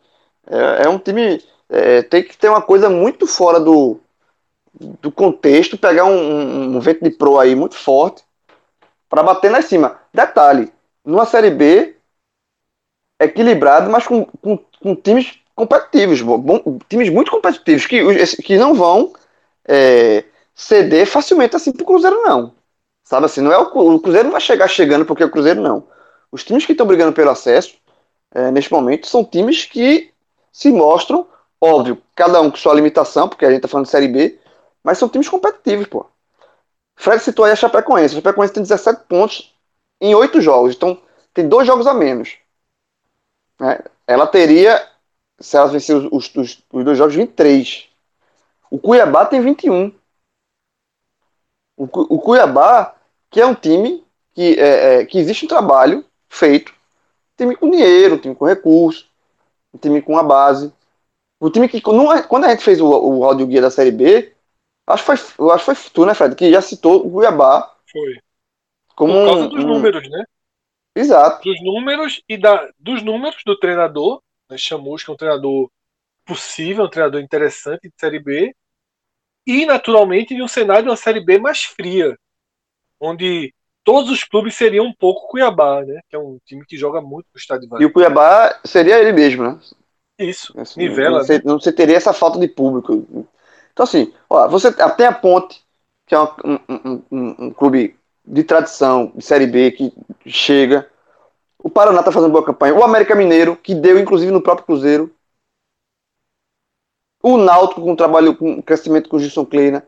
É, 0.47 0.83
é 0.85 0.89
um 0.89 0.99
time. 0.99 1.41
é, 1.69 2.01
tem 2.03 2.23
que 2.23 2.37
ter 2.37 2.49
uma 2.49 2.61
coisa 2.61 2.89
muito 2.89 3.25
fora 3.27 3.59
do, 3.59 3.99
do 5.01 5.11
contexto, 5.11 5.77
pegar 5.77 6.05
um, 6.05 6.75
um- 6.77 6.79
vento 6.79 7.03
de 7.03 7.11
pro 7.11 7.39
aí 7.39 7.55
muito 7.55 7.75
forte 7.75 8.23
para 9.09 9.23
bater 9.23 9.51
lá 9.51 9.59
em 9.59 9.63
cima. 9.63 9.99
Detalhe, 10.13 10.71
numa 11.05 11.25
Série 11.25 11.51
B 11.51 11.95
equilibrado, 13.19 13.89
mas 13.89 14.05
com, 14.05 14.25
com, 14.25 14.57
com 14.81 14.95
times 14.95 15.39
competitivos, 15.55 16.21
bom, 16.21 16.79
times 16.89 17.09
muito 17.09 17.31
competitivos, 17.31 17.85
que, 17.85 18.01
que 18.43 18.57
não 18.57 18.73
vão 18.73 19.13
é, 19.67 20.23
ceder 20.55 21.05
facilmente 21.07 21.55
assim 21.55 21.71
pro 21.71 21.85
Cruzeiro, 21.85 22.21
não. 22.23 22.53
Sabe 23.03 23.25
assim, 23.25 23.41
não 23.41 23.51
é 23.51 23.57
o, 23.59 23.63
o 23.95 23.99
Cruzeiro 23.99 24.25
não 24.27 24.33
vai 24.33 24.41
chegar 24.41 24.67
chegando 24.67 25.05
porque 25.05 25.23
é 25.23 25.25
o 25.25 25.31
Cruzeiro 25.31 25.61
não. 25.61 25.87
Os 26.31 26.43
times 26.43 26.65
que 26.65 26.73
estão 26.73 26.87
brigando 26.87 27.13
pelo 27.13 27.29
acesso, 27.31 27.75
é, 28.33 28.51
neste 28.51 28.71
momento, 28.71 29.07
são 29.07 29.25
times 29.25 29.65
que 29.65 30.12
se 30.53 30.71
mostram, 30.71 31.27
óbvio, 31.61 32.01
cada 32.15 32.41
um 32.41 32.51
com 32.51 32.57
sua 32.57 32.75
limitação, 32.75 33.29
porque 33.29 33.45
a 33.45 33.51
gente 33.51 33.63
tá 33.63 33.69
falando 33.69 33.87
de 33.87 33.91
Série 33.93 34.09
B, 34.09 34.39
mas 34.83 34.99
são 34.99 35.09
times 35.09 35.29
competitivos, 35.29 35.87
pô. 35.87 36.07
Fred 36.95 37.21
citou 37.21 37.45
aí 37.45 37.51
a 37.51 37.55
Chapecoense. 37.55 38.15
A 38.15 38.17
Chapecoense 38.17 38.53
tem 38.53 38.63
17 38.63 39.03
pontos 39.07 39.53
em 40.01 40.15
8 40.15 40.41
jogos. 40.41 40.75
Então, 40.75 40.99
tem 41.33 41.47
dois 41.47 41.67
jogos 41.67 41.87
a 41.87 41.93
menos. 41.93 42.37
né? 43.59 43.79
Ela 44.07 44.27
teria, 44.27 44.85
se 45.39 45.57
ela 45.57 45.67
vencer 45.67 45.95
os, 45.95 46.05
os, 46.11 46.35
os- 46.35 46.83
dois 46.83 46.97
jogos, 46.97 47.15
23. 47.15 47.87
O 48.71 48.79
Cuiabá 48.79 49.25
tem 49.25 49.41
21. 49.41 49.93
O, 51.75 51.85
o 52.15 52.19
Cuiabá, 52.19 52.95
que 53.29 53.41
é 53.41 53.45
um 53.45 53.55
time 53.55 54.03
que, 54.33 54.59
é, 54.59 55.01
é, 55.01 55.05
que 55.05 55.17
existe 55.17 55.45
um 55.45 55.47
trabalho 55.47 56.05
feito. 56.29 56.73
Time 57.37 57.55
com 57.55 57.71
dinheiro, 57.71 58.19
time 58.19 58.35
com 58.35 58.45
recurso, 58.45 59.07
um 59.73 59.77
time 59.77 60.01
com 60.01 60.17
a 60.17 60.23
base. 60.23 60.71
O 61.39 61.49
time 61.49 61.67
que, 61.67 61.81
quando 61.81 62.45
a 62.45 62.49
gente 62.49 62.63
fez 62.63 62.79
o, 62.79 62.87
o 62.87 63.25
áudio 63.25 63.47
guia 63.47 63.61
da 63.61 63.71
Série 63.71 63.91
B, 63.91 64.33
acho 64.87 65.03
que 65.03 65.17
foi, 65.17 65.51
acho 65.51 65.65
que 65.65 65.75
foi 65.75 65.91
tu, 65.91 66.05
né, 66.05 66.13
Fred, 66.13 66.35
que 66.35 66.51
já 66.51 66.61
citou 66.61 67.05
o 67.05 67.11
Cuiabá 67.11 67.75
Foi. 67.91 68.19
como 68.95 69.13
Por 69.13 69.25
causa 69.25 69.45
um, 69.45 69.49
dos 69.49 69.63
um- 69.63 69.67
números, 69.67 70.09
né? 70.09 70.23
Exato. 70.95 71.43
Dos 71.43 71.61
números 71.63 72.21
e 72.29 72.37
da, 72.37 72.69
dos 72.79 73.03
números 73.03 73.41
do 73.45 73.57
treinador, 73.57 74.21
né? 74.49 74.57
Chamus, 74.57 75.03
que 75.03 75.09
é 75.09 75.13
um 75.13 75.17
treinador 75.17 75.69
possível, 76.25 76.85
um 76.85 76.89
treinador 76.89 77.21
interessante 77.21 77.89
de 77.89 77.93
Série 77.99 78.19
B, 78.19 78.55
e 79.45 79.65
naturalmente 79.65 80.35
de 80.35 80.41
um 80.41 80.47
cenário 80.47 80.83
de 80.83 80.89
uma 80.89 80.95
Série 80.95 81.19
B 81.19 81.37
mais 81.39 81.63
fria, 81.63 82.17
onde 82.99 83.53
todos 83.83 84.09
os 84.11 84.23
clubes 84.23 84.55
seriam 84.55 84.85
um 84.85 84.93
pouco 84.93 85.27
Cuiabá, 85.27 85.83
né? 85.83 86.01
Que 86.09 86.15
é 86.15 86.19
um 86.19 86.39
time 86.45 86.65
que 86.65 86.77
joga 86.77 87.01
muito 87.01 87.27
no 87.33 87.39
estádio 87.39 87.65
E 87.65 87.69
vazio. 87.69 87.87
o 87.87 87.91
Cuiabá 87.93 88.59
seria 88.65 88.99
ele 88.99 89.11
mesmo, 89.13 89.43
né? 89.43 89.59
Isso, 90.19 90.53
Assim, 90.57 90.79
nivela, 90.79 91.19
não, 91.19 91.19
você, 91.19 91.41
não 91.43 91.59
você 91.59 91.71
teria 91.71 91.97
essa 91.97 92.13
falta 92.13 92.39
de 92.39 92.47
público. 92.47 93.05
Então, 93.71 93.83
assim, 93.83 94.13
ó, 94.29 94.47
você 94.47 94.71
tem 94.95 95.05
a 95.07 95.11
Ponte, 95.11 95.63
que 96.05 96.13
é 96.13 96.19
um, 96.19 96.27
um- 96.69 97.01
um- 97.11 97.35
um 97.47 97.51
clube 97.51 97.95
de 98.25 98.43
tradição, 98.43 99.11
de 99.15 99.23
Série 99.23 99.47
B, 99.47 99.71
que 99.71 99.91
chega. 100.27 100.87
O 101.59 101.69
Paraná 101.69 102.03
tá 102.03 102.11
fazendo 102.11 102.31
boa 102.31 102.45
campanha. 102.45 102.75
O 102.75 102.83
América 102.83 103.15
Mineiro, 103.15 103.55
que 103.57 103.75
deu, 103.75 103.99
inclusive, 103.99 104.31
no 104.31 104.41
próprio 104.41 104.65
Cruzeiro. 104.65 105.11
O 107.23 107.37
Náutico, 107.37 107.81
com 107.81 107.95
trabalho, 107.95 108.35
com 108.35 108.61
crescimento 108.61 109.09
com 109.09 109.17
o 109.17 109.19
Gilson 109.19 109.45
Kleina. 109.45 109.85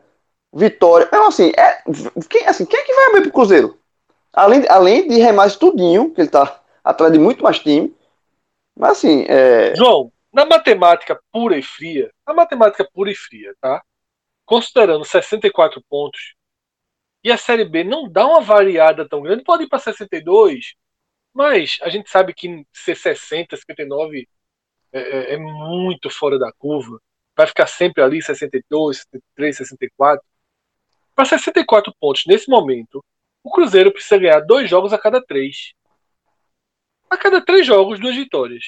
Vitória. 0.54 1.06
Então, 1.06 1.26
assim, 1.28 1.52
é, 1.56 1.82
quem, 2.30 2.46
assim, 2.46 2.64
quem 2.66 2.80
é 2.80 2.84
que 2.84 2.94
vai 2.94 3.06
abrir 3.06 3.22
pro 3.22 3.32
Cruzeiro? 3.32 3.78
Além, 4.36 4.64
além 4.68 5.08
de 5.08 5.16
remar 5.18 5.50
tudinho, 5.56 6.12
que 6.12 6.20
ele 6.20 6.28
tá 6.30 6.62
atrás 6.84 7.10
de 7.10 7.18
muito 7.18 7.42
mais 7.42 7.58
time. 7.58 7.96
Mas, 8.76 8.98
assim, 8.98 9.24
é, 9.28 9.74
João, 9.74 10.12
na 10.32 10.44
matemática 10.44 11.18
pura 11.32 11.56
e 11.56 11.62
fria, 11.62 12.10
na 12.26 12.34
matemática 12.34 12.86
pura 12.92 13.10
e 13.10 13.14
fria, 13.14 13.54
tá? 13.60 13.82
Considerando 14.44 15.04
64 15.04 15.82
pontos, 15.88 16.34
e 17.24 17.32
a 17.32 17.38
Série 17.38 17.64
B 17.64 17.82
não 17.82 18.08
dá 18.08 18.26
uma 18.26 18.40
variada 18.40 19.08
tão 19.08 19.22
grande, 19.22 19.42
pode 19.42 19.64
ir 19.64 19.68
para 19.68 19.78
62, 19.78 20.74
mas 21.34 21.78
a 21.82 21.88
gente 21.88 22.10
sabe 22.10 22.34
que 22.34 22.64
ser 22.72 22.96
60, 22.96 23.56
59 23.56 24.28
é, 24.92 25.00
é- 25.00 25.34
é 25.34 25.36
muito 25.38 26.10
fora 26.10 26.38
da 26.38 26.52
curva. 26.52 27.00
Vai 27.36 27.46
ficar 27.46 27.66
sempre 27.66 28.02
ali 28.02 28.22
62, 28.22 28.98
63, 28.98 29.56
64. 29.56 30.24
Para 31.14 31.24
64 31.24 31.94
pontos 32.00 32.24
nesse 32.26 32.48
momento, 32.50 33.04
o 33.46 33.50
Cruzeiro 33.50 33.92
precisa 33.92 34.18
ganhar 34.18 34.40
dois 34.40 34.68
jogos 34.68 34.92
a 34.92 34.98
cada 34.98 35.22
três. 35.24 35.72
A 37.08 37.16
cada 37.16 37.40
três 37.40 37.66
jogos, 37.66 38.00
duas 38.00 38.16
vitórias 38.16 38.64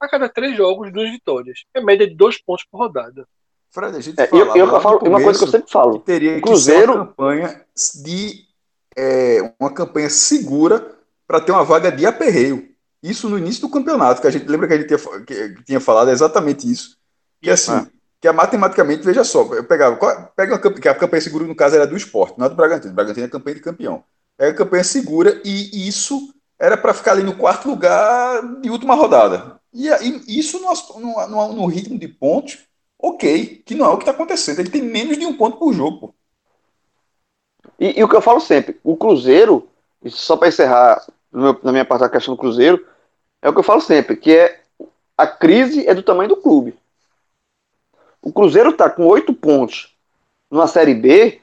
a 0.00 0.08
cada 0.08 0.28
três 0.28 0.56
jogos, 0.56 0.92
duas 0.92 1.08
vitórias. 1.12 1.60
É 1.72 1.80
média 1.80 2.08
de 2.08 2.16
dois 2.16 2.36
pontos 2.42 2.64
por 2.68 2.78
rodada. 2.78 3.24
Fred, 3.70 3.96
a 3.96 4.00
gente 4.00 4.20
É, 4.20 4.24
eu, 4.24 4.46
falava 4.46 4.58
eu 4.58 4.66
no 4.66 4.80
falo 4.80 4.98
uma 4.98 5.22
coisa 5.22 5.38
que 5.38 5.44
eu 5.44 5.48
sempre 5.52 5.70
falo. 5.70 6.00
que 6.00 6.06
teria 6.06 6.30
O 6.32 6.34
que 6.34 6.40
ser 6.40 6.48
uma 6.48 6.50
Cruzeiro- 6.56 6.92
campanha 6.94 7.64
de 8.04 8.44
é, 8.96 9.54
uma 9.60 9.72
campanha 9.72 10.10
segura 10.10 10.98
para 11.24 11.40
ter 11.40 11.52
uma 11.52 11.62
vaga 11.64 11.92
de 11.92 12.04
aperreio. 12.04 12.68
Isso 13.00 13.28
no 13.28 13.38
início 13.38 13.60
do 13.62 13.70
campeonato, 13.70 14.20
que 14.20 14.26
a 14.26 14.30
gente 14.30 14.44
lembra 14.46 14.66
que 14.66 14.74
a 14.74 14.76
gente 14.76 14.88
tinha, 14.88 15.20
que, 15.24 15.48
que 15.54 15.64
tinha 15.66 15.80
falado 15.80 16.10
exatamente 16.10 16.68
isso. 16.68 16.98
Que 17.40 17.48
assim, 17.50 17.72
É. 17.72 17.86
que 18.22 18.28
é 18.28 18.32
matematicamente, 18.32 19.02
veja 19.02 19.24
só, 19.24 19.42
eu 19.52 19.64
pegava, 19.64 19.96
pega 20.36 20.52
uma 20.52 20.58
campanha, 20.60 20.92
a 20.92 20.94
campanha 20.94 21.20
segura 21.20 21.44
no 21.44 21.56
caso 21.56 21.74
era 21.74 21.88
do 21.88 21.96
esporte, 21.96 22.38
não 22.38 22.46
é 22.46 22.48
do 22.48 22.54
Bragantino. 22.54 22.92
O 22.92 22.94
Bragantino 22.94 23.26
é 23.26 23.28
campanha 23.28 23.56
de 23.56 23.60
campeão. 23.60 24.04
Pega 24.36 24.52
a 24.52 24.54
campanha 24.54 24.84
segura 24.84 25.42
e 25.44 25.88
isso 25.88 26.32
era 26.56 26.76
para 26.76 26.94
ficar 26.94 27.12
ali 27.12 27.24
no 27.24 27.36
quarto 27.36 27.68
lugar 27.68 28.60
de 28.60 28.70
última 28.70 28.94
rodada. 28.94 29.60
E, 29.74 29.92
aí, 29.92 30.22
isso 30.28 30.60
no, 30.60 31.00
no, 31.00 31.52
no, 31.52 31.66
ritmo 31.66 31.98
de 31.98 32.06
pontos, 32.06 32.60
ok, 32.96 33.60
que 33.66 33.74
não 33.74 33.86
é 33.86 33.88
o 33.88 33.96
que 33.96 34.02
está 34.02 34.12
acontecendo. 34.12 34.60
Ele 34.60 34.70
tem 34.70 34.82
menos 34.82 35.18
de 35.18 35.26
um 35.26 35.36
ponto 35.36 35.56
por 35.56 35.72
jogo. 35.72 36.14
E, 37.76 37.98
e 37.98 38.04
o 38.04 38.08
que 38.08 38.14
eu 38.14 38.22
falo 38.22 38.38
sempre, 38.38 38.78
o 38.84 38.96
Cruzeiro, 38.96 39.68
só 40.06 40.36
para 40.36 40.46
encerrar 40.46 41.04
meu- 41.32 41.58
na 41.60 41.72
minha 41.72 41.84
parte 41.84 42.02
da 42.02 42.08
questão 42.08 42.34
do 42.34 42.40
Cruzeiro, 42.40 42.86
é 43.42 43.48
o 43.48 43.52
que 43.52 43.58
eu 43.58 43.64
falo 43.64 43.80
sempre, 43.80 44.14
que 44.14 44.30
é 44.32 44.60
a 45.18 45.26
crise 45.26 45.88
é 45.88 45.92
do 45.92 46.04
tamanho 46.04 46.28
do 46.28 46.36
clube. 46.36 46.80
O 48.22 48.32
Cruzeiro 48.32 48.70
está 48.70 48.88
com 48.88 49.06
oito 49.06 49.34
pontos 49.34 49.94
numa 50.50 50.66
Série 50.66 50.94
B, 50.94 51.40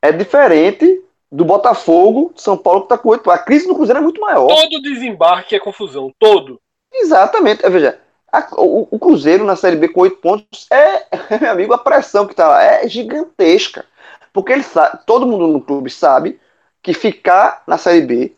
é 0.00 0.12
diferente 0.12 1.02
do 1.30 1.44
Botafogo 1.44 2.32
São 2.36 2.56
Paulo 2.56 2.80
que 2.82 2.86
está 2.86 2.98
com 2.98 3.08
oito. 3.10 3.30
A 3.30 3.38
crise 3.38 3.66
do 3.66 3.74
Cruzeiro 3.74 3.98
é 3.98 4.02
muito 4.02 4.20
maior. 4.20 4.48
Todo 4.48 4.82
desembarque 4.82 5.54
é 5.56 5.60
confusão. 5.60 6.12
Todo. 6.18 6.60
Exatamente. 6.92 7.68
Veja, 7.68 7.98
a- 8.30 8.48
o, 8.58 8.88
o 8.90 8.98
Cruzeiro 8.98 9.44
na 9.44 9.56
Série 9.56 9.76
B 9.76 9.88
com 9.88 10.00
oito 10.02 10.16
pontos 10.18 10.66
é, 10.70 11.06
meu 11.40 11.50
amigo, 11.50 11.72
a 11.72 11.78
pressão 11.78 12.26
que 12.26 12.34
tá 12.34 12.48
lá 12.48 12.62
é 12.62 12.88
gigantesca. 12.88 13.84
Porque 14.32 14.52
ele 14.52 14.62
sabe, 14.62 15.00
todo 15.06 15.26
mundo 15.26 15.46
no 15.46 15.60
clube 15.60 15.90
sabe 15.90 16.40
que 16.82 16.92
ficar 16.94 17.62
na 17.66 17.78
Série 17.78 18.00
B 18.02 18.32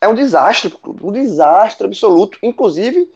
é 0.00 0.08
um 0.08 0.14
desastre 0.14 0.70
pro 0.70 0.78
clube, 0.78 1.04
um 1.04 1.12
desastre 1.12 1.86
absoluto, 1.86 2.38
inclusive 2.42 3.12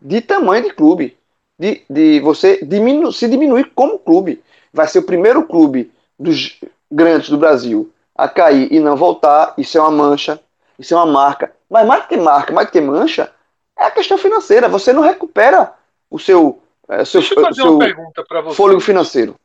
de 0.00 0.20
tamanho 0.20 0.64
de 0.64 0.72
clube, 0.74 1.16
de, 1.62 1.84
de 1.88 2.18
você 2.18 2.58
diminu 2.64 3.12
se 3.12 3.28
diminuir 3.28 3.70
como 3.72 3.96
clube. 3.96 4.42
Vai 4.72 4.88
ser 4.88 4.98
o 4.98 5.06
primeiro 5.06 5.46
clube 5.46 5.92
dos 6.18 6.58
grandes 6.90 7.30
do 7.30 7.38
Brasil 7.38 7.92
a 8.16 8.28
cair 8.28 8.72
e 8.72 8.80
não 8.80 8.96
voltar. 8.96 9.54
Isso 9.56 9.78
é 9.78 9.80
uma 9.80 9.92
mancha, 9.92 10.40
isso 10.76 10.92
é 10.92 10.96
uma 10.96 11.06
marca. 11.06 11.54
Mas 11.70 11.86
mais 11.86 12.06
que 12.06 12.16
marca, 12.16 12.52
mais 12.52 12.68
que 12.68 12.80
mancha, 12.80 13.32
é 13.78 13.84
a 13.84 13.92
questão 13.92 14.18
financeira. 14.18 14.68
Você 14.68 14.92
não 14.92 15.02
recupera 15.02 15.72
o 16.10 16.18
seu, 16.18 16.60
é, 16.88 17.04
seu, 17.04 17.20
Deixa 17.20 17.34
eu 17.38 17.44
fazer 17.44 17.62
seu 17.62 17.70
uma 17.70 17.78
pergunta 17.78 18.24
para 18.24 18.40
você. 18.40 18.56
fôlego 18.56 18.80
financeiro. 18.80 19.36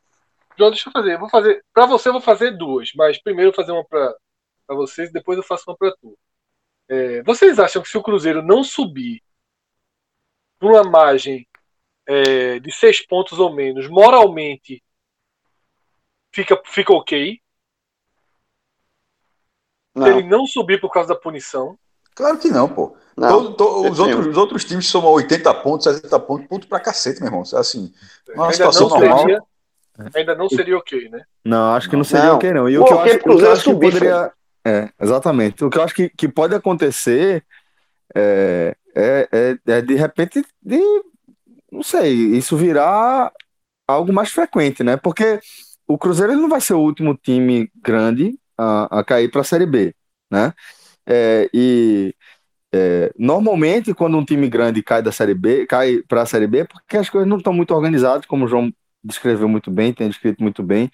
João, 0.58 0.70
deixa 0.70 0.88
eu 0.88 0.92
fazer. 0.92 1.14
Eu 1.14 1.20
vou 1.20 1.28
fazer. 1.28 1.64
Para 1.72 1.86
você, 1.86 2.08
eu 2.08 2.14
vou 2.14 2.22
fazer 2.22 2.50
duas. 2.50 2.90
Mas 2.96 3.22
primeiro 3.22 3.50
eu 3.50 3.54
vou 3.54 3.64
fazer 3.64 3.72
uma 3.72 3.84
para 3.84 4.74
vocês, 4.76 5.12
depois 5.12 5.38
eu 5.38 5.44
faço 5.44 5.70
uma 5.70 5.76
para 5.76 5.94
tu. 6.00 6.18
É, 6.88 7.22
vocês 7.22 7.60
acham 7.60 7.80
que 7.80 7.88
se 7.88 7.96
o 7.96 8.02
Cruzeiro 8.02 8.42
não 8.42 8.64
subir 8.64 9.22
por 10.58 10.72
uma 10.72 10.82
margem 10.82 11.46
é, 12.08 12.58
de 12.58 12.72
seis 12.72 13.04
pontos 13.06 13.38
ou 13.38 13.54
menos, 13.54 13.86
moralmente 13.88 14.82
fica, 16.34 16.60
fica 16.64 16.92
ok? 16.92 17.34
Se 17.34 17.38
Não, 19.94 20.06
ele 20.08 20.22
não 20.22 20.46
subir 20.46 20.80
por 20.80 20.90
causa 20.90 21.10
da 21.10 21.20
punição? 21.20 21.78
Claro 22.14 22.38
que 22.38 22.48
não, 22.48 22.68
pô. 22.68 22.96
não. 23.16 23.28
Todo- 23.28 23.54
to- 23.56 23.90
os, 23.90 23.98
outros, 23.98 24.26
os 24.26 24.36
outros 24.36 24.64
times 24.64 24.86
somam 24.86 25.12
80 25.12 25.52
pontos, 25.54 25.84
60 25.84 26.18
pontos, 26.20 26.46
ponto 26.48 26.66
pra 26.66 26.80
cacete, 26.80 27.20
meu 27.20 27.28
irmão. 27.28 27.42
Assim, 27.42 27.92
numa 28.28 28.44
ainda 28.44 28.52
situação 28.54 28.88
não 28.88 28.96
normal. 28.96 29.18
seria. 29.18 29.42
Ainda 30.14 30.34
não 30.34 30.48
seria 30.48 30.78
ok, 30.78 31.08
né? 31.10 31.22
Não, 31.44 31.74
acho 31.74 31.90
que 31.90 31.96
não 31.96 32.04
seria 32.04 32.26
Não. 32.26 32.36
ok, 32.36 32.52
não. 32.52 32.68
E 32.68 32.76
Pô, 32.76 32.82
o 32.82 32.86
que 32.86 32.92
eu 32.92 33.00
acho, 33.00 33.16
o 33.16 33.18
que 33.20 33.28
eu 33.28 33.52
acho 33.52 33.64
que 33.64 33.70
subir, 33.70 33.92
poderia. 33.92 34.32
É, 34.64 34.90
exatamente. 35.00 35.64
O 35.64 35.70
que 35.70 35.78
eu 35.78 35.82
acho 35.82 35.94
que, 35.94 36.08
que 36.10 36.28
pode 36.28 36.54
acontecer 36.54 37.44
é, 38.14 38.76
é, 38.94 39.28
é, 39.32 39.58
é, 39.72 39.82
de 39.82 39.94
repente, 39.94 40.44
de, 40.62 40.80
não 41.70 41.82
sei, 41.82 42.12
isso 42.36 42.56
virar 42.56 43.32
algo 43.86 44.12
mais 44.12 44.30
frequente, 44.30 44.82
né? 44.84 44.96
Porque 44.96 45.40
o 45.86 45.98
Cruzeiro 45.98 46.32
ele 46.32 46.40
não 46.40 46.48
vai 46.48 46.60
ser 46.60 46.74
o 46.74 46.80
último 46.80 47.16
time 47.16 47.70
grande 47.82 48.38
a, 48.56 49.00
a 49.00 49.04
cair 49.04 49.30
para 49.30 49.40
a 49.42 49.44
Série 49.44 49.66
B, 49.66 49.94
né? 50.30 50.52
É, 51.06 51.48
e 51.54 52.14
é, 52.72 53.12
normalmente, 53.18 53.94
quando 53.94 54.18
um 54.18 54.24
time 54.24 54.48
grande 54.48 54.82
cai 54.82 55.02
da 55.02 55.12
Série 55.12 55.34
B, 55.34 55.66
cai 55.66 56.02
para 56.06 56.22
a 56.22 56.26
Série 56.26 56.46
B, 56.46 56.60
é 56.60 56.64
porque 56.64 56.96
as 56.98 57.08
coisas 57.10 57.28
não 57.28 57.38
estão 57.38 57.52
muito 57.52 57.74
organizadas, 57.74 58.26
como 58.26 58.44
o 58.44 58.48
João 58.48 58.72
descreveu 59.02 59.48
muito 59.48 59.70
bem, 59.70 59.92
tem 59.92 60.08
descrito 60.08 60.42
muito 60.42 60.62
bem. 60.62 60.90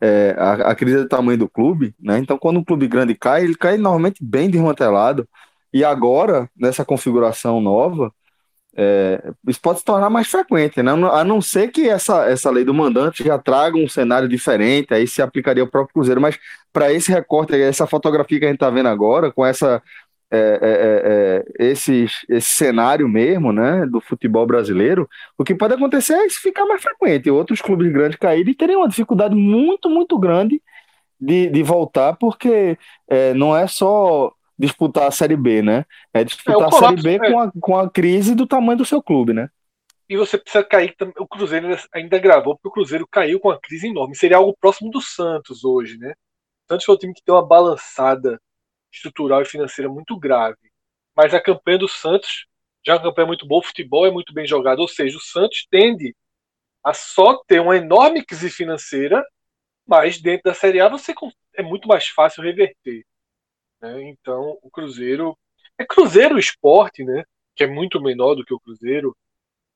É, 0.00 0.34
a, 0.38 0.70
a 0.70 0.74
crise 0.74 0.98
do 0.98 1.08
tamanho 1.08 1.38
do 1.38 1.48
clube, 1.48 1.94
né? 2.00 2.18
Então, 2.18 2.38
quando 2.38 2.58
um 2.60 2.64
clube 2.64 2.86
grande 2.88 3.14
cai, 3.14 3.44
ele 3.44 3.56
cai 3.56 3.76
normalmente 3.76 4.22
bem 4.24 4.50
desmantelado. 4.50 5.28
E 5.72 5.84
agora, 5.84 6.50
nessa 6.56 6.84
configuração 6.84 7.60
nova, 7.60 8.12
é, 8.78 9.32
isso 9.48 9.60
pode 9.60 9.78
se 9.78 9.84
tornar 9.84 10.10
mais 10.10 10.28
frequente, 10.28 10.82
né? 10.82 10.92
A 10.92 11.24
não 11.24 11.40
ser 11.40 11.68
que 11.68 11.88
essa, 11.88 12.26
essa 12.26 12.50
lei 12.50 12.62
do 12.62 12.74
mandante 12.74 13.24
já 13.24 13.38
traga 13.38 13.78
um 13.78 13.88
cenário 13.88 14.28
diferente, 14.28 14.92
aí 14.92 15.06
se 15.06 15.22
aplicaria 15.22 15.62
ao 15.62 15.68
próprio 15.68 15.94
Cruzeiro. 15.94 16.20
Mas 16.20 16.38
para 16.72 16.92
esse 16.92 17.10
recorte, 17.10 17.54
essa 17.58 17.86
fotografia 17.86 18.38
que 18.38 18.44
a 18.44 18.48
gente 18.48 18.56
está 18.56 18.68
vendo 18.68 18.90
agora, 18.90 19.32
com 19.32 19.46
essa, 19.46 19.82
é, 20.30 20.38
é, 20.38 21.62
é, 21.62 21.64
é, 21.64 21.70
esses, 21.70 22.26
esse 22.28 22.50
cenário 22.50 23.08
mesmo, 23.08 23.50
né, 23.50 23.86
do 23.86 24.00
futebol 24.00 24.46
brasileiro, 24.46 25.08
o 25.38 25.44
que 25.44 25.54
pode 25.54 25.72
acontecer 25.72 26.12
é 26.14 26.26
isso 26.26 26.42
ficar 26.42 26.66
mais 26.66 26.82
frequente, 26.82 27.30
outros 27.30 27.62
clubes 27.62 27.90
grandes 27.90 28.18
caírem 28.18 28.52
e 28.52 28.56
terem 28.56 28.76
uma 28.76 28.88
dificuldade 28.88 29.34
muito, 29.34 29.88
muito 29.88 30.18
grande 30.18 30.60
de, 31.18 31.48
de 31.48 31.62
voltar, 31.62 32.14
porque 32.16 32.76
é, 33.08 33.32
não 33.32 33.56
é 33.56 33.66
só 33.66 34.32
disputar 34.58 35.06
a 35.08 35.10
Série 35.10 35.36
B, 35.36 35.62
né? 35.62 35.84
É 36.12 36.24
disputar 36.24 36.60
É, 36.60 36.64
a 36.64 36.70
Série 36.70 37.02
B 37.02 37.14
é. 37.14 37.30
com 37.30 37.40
a, 37.40 37.52
com 37.60 37.76
a 37.78 37.90
crise 37.90 38.34
do 38.34 38.46
tamanho 38.46 38.78
do 38.78 38.84
seu 38.84 39.02
clube, 39.02 39.32
né? 39.32 39.48
E 40.08 40.16
você 40.16 40.38
precisa 40.38 40.62
cair. 40.64 40.94
O 41.18 41.26
Cruzeiro 41.26 41.66
ainda- 41.92 42.18
gravou, 42.18 42.54
porque 42.54 42.68
o 42.68 42.72
Cruzeiro 42.72 43.06
caiu 43.10 43.40
com 43.40 43.48
uma 43.48 43.60
crise 43.60 43.88
enorme. 43.88 44.14
Seria 44.14 44.36
algo 44.36 44.56
próximo 44.60 44.90
do 44.90 45.00
Santos 45.00 45.64
hoje, 45.64 45.98
né? 45.98 46.12
O 46.64 46.72
Santos 46.72 46.84
foi 46.86 46.94
um 46.94 46.98
time 46.98 47.14
que 47.14 47.22
deu 47.26 47.34
uma 47.34 47.46
balançada 47.46 48.40
estrutural 48.92 49.42
e 49.42 49.46
financeira 49.46 49.90
muito 49.90 50.16
grave. 50.18 50.56
Mas 51.14 51.34
a 51.34 51.40
campanha 51.40 51.78
do 51.78 51.88
Santos 51.88 52.46
já 52.86 52.92
é 52.92 52.96
uma 52.96 53.02
campanha 53.02 53.26
muito 53.26 53.46
boa, 53.46 53.60
o 53.60 53.66
futebol 53.66 54.06
é 54.06 54.10
muito 54.10 54.32
bem 54.32 54.46
jogado. 54.46 54.78
Ou 54.78 54.88
seja, 54.88 55.16
o 55.18 55.20
Santos 55.20 55.66
tende 55.70 56.14
a 56.84 56.94
só 56.94 57.42
ter 57.46 57.60
uma 57.60 57.76
enorme 57.76 58.24
crise 58.24 58.48
financeira, 58.48 59.24
mas 59.84 60.20
dentro 60.20 60.44
da 60.44 60.54
Série 60.54 60.80
A 60.80 60.88
você 60.88 61.12
é 61.54 61.62
muito 61.62 61.88
mais 61.88 62.06
fácil 62.06 62.44
reverter. 62.44 63.04
Né? 63.80 64.02
Então, 64.08 64.58
o 64.62 64.70
Cruzeiro. 64.70 65.36
É 65.78 65.84
Cruzeiro 65.84 66.38
Esporte, 66.38 67.04
né? 67.04 67.24
Que 67.54 67.64
é 67.64 67.66
muito 67.66 68.00
menor 68.00 68.34
do 68.34 68.44
que 68.44 68.54
o 68.54 68.60
Cruzeiro 68.60 69.14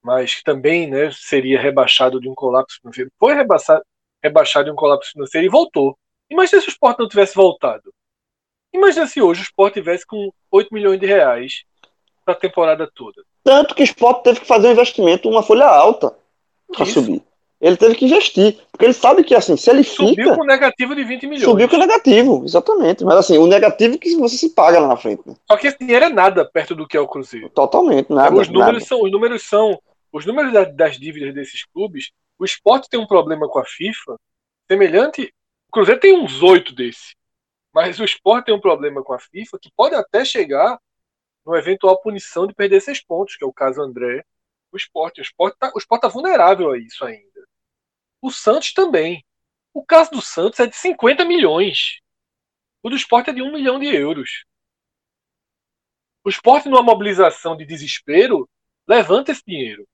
mas 0.03 0.37
que 0.37 0.43
também 0.43 0.89
né, 0.89 1.11
seria 1.13 1.61
rebaixado 1.61 2.21
de 2.21 2.29
um 2.29 2.35
colapso 2.35 2.79
financeiro. 2.81 3.11
Foi 3.19 3.35
rebaixado, 3.35 3.83
rebaixado 4.23 4.65
de 4.67 4.71
um 4.71 4.77
colapso 4.77 5.13
financeiro 5.13 5.47
e 5.47 5.51
voltou. 5.51 5.97
Imagina 6.31 6.61
se 6.61 6.69
o 6.69 6.71
Sport 6.71 6.99
não 6.99 7.09
tivesse 7.09 7.35
voltado. 7.35 7.93
Imagina 8.73 9.07
se 9.07 9.21
hoje 9.21 9.43
o 9.43 9.45
Sport 9.45 9.75
tivesse 9.75 10.07
com 10.07 10.33
8 10.51 10.73
milhões 10.73 10.99
de 10.99 11.07
reais 11.07 11.65
para 12.25 12.35
a 12.35 12.37
temporada 12.37 12.91
toda. 12.95 13.23
Tanto 13.43 13.75
que 13.75 13.83
o 13.83 13.85
Sport 13.85 14.23
teve 14.23 14.41
que 14.41 14.47
fazer 14.47 14.69
um 14.69 14.73
investimento, 14.73 15.29
uma 15.29 15.43
folha 15.43 15.67
alta 15.67 16.17
para 16.73 16.87
subir. 16.87 17.23
Ele 17.61 17.77
teve 17.77 17.94
que 17.94 18.07
investir. 18.07 18.59
Porque 18.73 18.87
ele 18.87 18.94
sabe 18.94 19.23
que 19.23 19.35
assim, 19.35 19.57
se 19.57 19.68
ele 19.70 19.85
Subiu 19.85 20.14
fica, 20.25 20.35
com 20.37 20.44
negativo 20.44 20.94
de 20.94 21.05
20 21.05 21.27
milhões. 21.27 21.44
subiu 21.44 21.68
com 21.68 21.77
negativo, 21.77 22.42
exatamente. 22.44 23.05
Mas 23.05 23.16
assim, 23.18 23.37
o 23.37 23.46
negativo 23.46 23.96
é 23.96 23.99
que 23.99 24.16
você 24.16 24.37
se 24.37 24.51
paga 24.55 24.81
lá 24.81 24.88
na 24.88 24.96
frente. 24.96 25.23
né? 25.27 25.35
Só 25.51 25.57
que 25.59 25.66
esse 25.66 25.79
dinheiro 25.79 26.07
é 26.07 26.09
nada 26.09 26.44
perto 26.44 26.75
do 26.75 26.87
que 26.87 26.96
é 26.96 27.01
o 27.01 27.07
Cruzeiro. 27.09 27.51
Totalmente, 27.51 28.11
nada. 28.11 28.35
os 28.35 28.49
números 28.49 28.73
nada. 28.75 28.85
são 28.87 29.03
os 29.03 29.11
números 29.12 29.42
são 29.42 29.79
os 30.12 30.25
números 30.25 30.53
da- 30.53 30.64
das 30.64 30.96
dívidas 30.99 31.35
desses 31.35 31.64
clubes. 31.66 32.11
O 32.38 32.44
Sport 32.46 32.87
tem 32.88 32.99
um 32.99 33.07
problema 33.07 33.46
com 33.46 33.59
a 33.59 33.64
FIFA 33.64 34.16
semelhante. 34.70 35.33
O 35.68 35.73
Cruzeiro 35.73 36.01
tem 36.01 36.18
uns 36.18 36.42
oito 36.42 36.75
desse, 36.75 37.14
mas 37.75 38.01
o 38.01 38.05
Sport 38.05 38.44
tem 38.46 38.54
um 38.54 38.61
problema 38.61 39.02
com 39.02 39.13
a 39.13 39.19
FIFA 39.19 39.58
que 39.61 39.71
pode 39.77 39.94
até 39.94 40.25
chegar 40.25 40.79
no 41.44 41.54
eventual 41.56 42.00
punição 42.00 42.46
de 42.46 42.54
perder 42.54 42.81
seis 42.81 43.02
pontos, 43.04 43.37
que 43.37 43.44
é 43.44 43.46
o 43.46 43.52
caso 43.52 43.81
André. 43.83 44.25
O 44.73 44.77
Sport, 44.77 45.19
o 45.19 45.23
Sport 45.23 45.54
tá, 45.58 45.71
o 45.75 45.79
Sport 45.79 46.00
tá 46.00 46.08
vulnerável 46.08 46.71
a 46.71 46.79
isso 46.79 47.04
ainda. 47.04 47.29
O 48.23 48.31
Santos 48.31 48.73
também. 48.73 49.25
O 49.75 49.85
caso 49.85 50.10
do 50.10 50.23
Santos 50.23 50.58
é 50.60 50.66
de 50.66 50.77
50 50.77 51.25
milhões. 51.25 52.00
O 52.83 52.90
do 52.90 52.96
Sport 52.96 53.29
é 53.29 53.33
de 53.33 53.42
1 53.42 53.52
milhão 53.52 53.79
de 53.79 53.87
euros. 53.87 54.44
O 56.25 56.31
Sport, 56.31 56.64
numa 56.64 56.83
mobilização 56.83 57.54
de 57.56 57.66
desespero, 57.66 58.48
levanta 58.88 59.33
esse 59.33 59.42
dinheiro. 59.46 59.87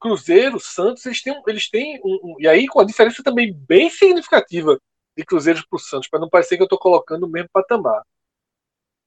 Cruzeiro, 0.00 0.58
Santos, 0.58 1.06
eles 1.06 1.22
têm, 1.22 1.42
eles 1.46 1.70
têm 1.70 2.00
um, 2.04 2.18
um- 2.34 2.36
E 2.40 2.48
aí, 2.48 2.66
com 2.66 2.80
a 2.80 2.84
diferença 2.84 3.22
também 3.22 3.52
bem 3.54 3.88
significativa 3.88 4.78
de 5.16 5.24
Cruzeiros 5.24 5.64
para 5.64 5.76
o 5.76 5.80
Santos, 5.80 6.08
para 6.08 6.18
não 6.20 6.28
parecer 6.28 6.56
que 6.56 6.62
eu 6.62 6.66
estou 6.66 6.78
colocando 6.78 7.24
o 7.24 7.28
mesmo 7.28 7.48
patamar. 7.52 8.02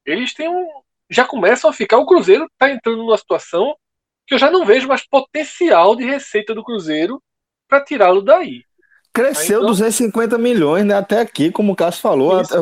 Eles 0.06 0.34
têm 0.34 0.48
um. 0.50 0.68
Já 1.10 1.26
começam 1.26 1.70
a 1.70 1.74
ficar. 1.74 1.98
O 1.98 2.06
Cruzeiro 2.06 2.46
está 2.46 2.70
entrando 2.72 2.98
numa 2.98 3.18
situação 3.18 3.76
que 4.28 4.34
eu 4.34 4.40
já 4.40 4.50
não 4.50 4.66
vejo 4.66 4.88
mais 4.88 5.06
potencial 5.08 5.96
de 5.96 6.04
receita 6.04 6.54
do 6.56 6.64
Cruzeiro 6.64 7.22
para 7.68 7.82
tirá-lo 7.84 8.22
daí. 8.22 8.64
Cresceu 9.14 9.60
Então- 9.60 9.70
250 9.70 10.38
milhões, 10.38 10.86
né? 10.86 10.96
Até 10.96 11.22
aqui, 11.22 11.50
como 11.52 11.72
o 11.72 11.76
Cássio 11.76 12.02
falou. 12.02 12.40
Até- 12.40 12.58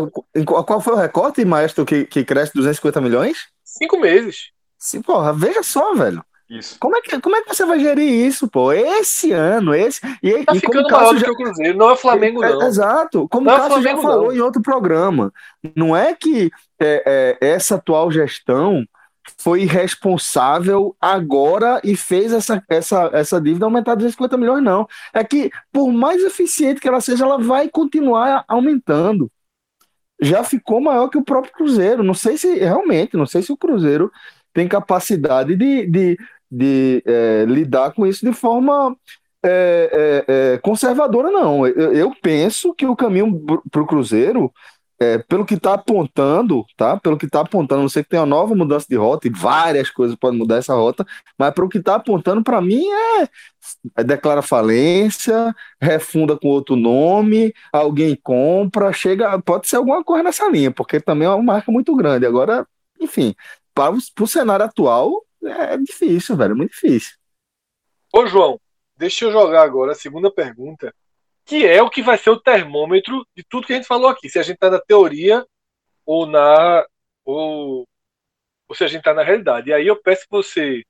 qual 0.45 0.79
foi 0.81 0.93
o 0.93 0.97
recorte, 0.97 1.43
Maestro, 1.43 1.85
que, 1.85 2.05
que 2.05 2.23
cresce 2.23 2.53
250 2.53 3.01
milhões? 3.01 3.47
Cinco 3.63 3.99
meses. 3.99 4.51
Sim, 4.77 5.01
porra, 5.01 5.33
veja 5.33 5.63
só, 5.63 5.93
velho. 5.95 6.23
Isso. 6.49 6.77
Como 6.79 6.95
é, 6.95 7.01
que, 7.01 7.19
como 7.19 7.35
é 7.35 7.41
que 7.41 7.55
você 7.55 7.65
vai 7.65 7.79
gerir 7.79 8.07
isso, 8.07 8.47
pô? 8.47 8.71
Esse 8.71 9.31
ano, 9.31 9.73
esse. 9.73 9.99
E, 10.21 10.31
Tá 10.33 10.39
e 10.41 10.45
como 10.45 10.59
ficando 10.59 10.87
o 10.87 10.91
maior 10.91 11.17
já, 11.17 11.25
que 11.25 11.31
o 11.31 11.35
Cruzeiro. 11.35 11.77
Não 11.77 11.89
é 11.89 11.95
Flamengo, 11.95 12.43
É, 12.43 12.49
não. 12.51 12.67
Exato. 12.67 13.27
Como 13.29 13.47
Não 13.47 13.53
o 13.53 13.55
é 13.55 13.59
Cássio 13.59 13.75
já 13.81 13.81
Flamengo, 13.81 14.01
falou 14.03 14.27
não. 14.27 14.35
em 14.35 14.39
outro 14.41 14.61
programa, 14.61 15.33
não 15.75 15.97
é 15.97 16.13
que 16.13 16.51
é, 16.79 17.37
é, 17.41 17.47
essa 17.49 17.75
atual 17.75 18.11
gestão 18.11 18.85
foi 19.37 19.63
irresponsável 19.63 20.95
agora 20.99 21.79
e 21.83 21.95
fez 21.95 22.31
essa, 22.33 22.63
essa, 22.67 23.09
essa 23.13 23.41
dívida 23.41 23.65
aumentar 23.65 23.95
250 23.95 24.37
milhões, 24.37 24.63
não. 24.63 24.87
É 25.13 25.23
que, 25.23 25.51
por 25.71 25.91
mais 25.91 26.23
eficiente 26.23 26.79
que 26.79 26.87
ela 26.87 27.01
seja, 27.01 27.25
ela 27.25 27.37
vai 27.37 27.69
continuar 27.69 28.43
aumentando. 28.47 29.31
Já 30.21 30.43
ficou 30.43 30.79
maior 30.79 31.09
que 31.09 31.17
o 31.17 31.23
próprio 31.23 31.53
Cruzeiro. 31.53 32.03
Não 32.03 32.13
sei 32.13 32.37
se 32.37 32.55
realmente, 32.55 33.17
não 33.17 33.25
sei 33.25 33.41
se 33.41 33.51
o 33.51 33.57
Cruzeiro 33.57 34.11
tem 34.53 34.67
capacidade 34.67 35.55
de, 35.55 35.85
de, 35.87 36.17
de 36.49 37.03
é, 37.05 37.45
lidar 37.47 37.91
com 37.93 38.05
isso 38.05 38.25
de 38.25 38.31
forma 38.31 38.95
é, 39.45 40.23
é, 40.27 40.53
é, 40.53 40.57
conservadora, 40.59 41.29
não. 41.29 41.67
Eu, 41.67 41.93
eu 41.93 42.13
penso 42.21 42.73
que 42.73 42.85
o 42.85 42.95
caminho 42.95 43.43
para 43.69 43.81
o 43.81 43.87
Cruzeiro, 43.87 44.53
é, 44.99 45.17
pelo 45.17 45.45
que 45.45 45.55
está 45.55 45.73
apontando, 45.73 46.65
tá? 46.77 46.97
Pelo 46.97 47.17
que 47.17 47.25
está 47.25 47.41
apontando, 47.41 47.81
não 47.81 47.89
sei 47.89 48.03
que 48.03 48.09
tem 48.09 48.19
uma 48.19 48.25
nova 48.25 48.55
mudança 48.55 48.85
de 48.89 48.95
rota 48.95 49.27
e 49.27 49.31
várias 49.31 49.89
coisas 49.89 50.15
podem 50.15 50.39
mudar 50.39 50.57
essa 50.57 50.73
rota, 50.73 51.05
mas 51.37 51.53
pelo 51.53 51.69
que 51.69 51.77
está 51.77 51.95
apontando, 51.95 52.43
para 52.43 52.61
mim, 52.61 52.85
é, 52.87 53.29
é 53.97 54.03
declara 54.03 54.41
falência, 54.41 55.53
refunda 55.81 56.37
com 56.37 56.47
outro 56.47 56.75
nome, 56.75 57.53
alguém 57.71 58.15
compra, 58.15 58.93
chega, 58.93 59.41
pode 59.41 59.67
ser 59.67 59.77
alguma 59.77 60.03
coisa 60.03 60.23
nessa 60.23 60.47
linha, 60.49 60.71
porque 60.71 60.99
também 60.99 61.27
é 61.27 61.31
uma 61.31 61.43
marca 61.43 61.71
muito 61.71 61.95
grande. 61.95 62.25
Agora, 62.25 62.65
enfim, 62.99 63.35
para 63.73 63.91
o 63.91 64.27
cenário 64.27 64.65
atual, 64.65 65.25
é 65.43 65.77
difícil, 65.77 66.35
velho, 66.37 66.53
é 66.53 66.55
muito 66.55 66.71
difícil. 66.71 67.15
Ô, 68.13 68.25
João, 68.27 68.59
deixa 68.95 69.25
eu 69.25 69.31
jogar 69.31 69.63
agora 69.63 69.91
a 69.91 69.95
segunda 69.95 70.31
pergunta, 70.31 70.93
que 71.45 71.65
é 71.65 71.81
o 71.81 71.89
que 71.89 72.01
vai 72.01 72.17
ser 72.17 72.29
o 72.29 72.39
termômetro 72.39 73.25
de 73.35 73.43
tudo 73.43 73.67
que 73.67 73.73
a 73.73 73.75
gente 73.75 73.87
falou 73.87 74.09
aqui. 74.09 74.29
Se 74.29 74.39
a 74.39 74.43
gente 74.43 74.57
tá 74.57 74.69
na 74.69 74.79
teoria 74.79 75.45
ou 76.05 76.25
na. 76.25 76.85
ou, 77.25 77.87
ou 78.67 78.75
se 78.75 78.83
a 78.83 78.87
gente 78.87 79.03
tá 79.03 79.13
na 79.13 79.23
realidade. 79.23 79.69
E 79.69 79.73
aí 79.73 79.87
eu 79.87 80.01
peço 80.01 80.23
que 80.23 80.31
você 80.31 80.83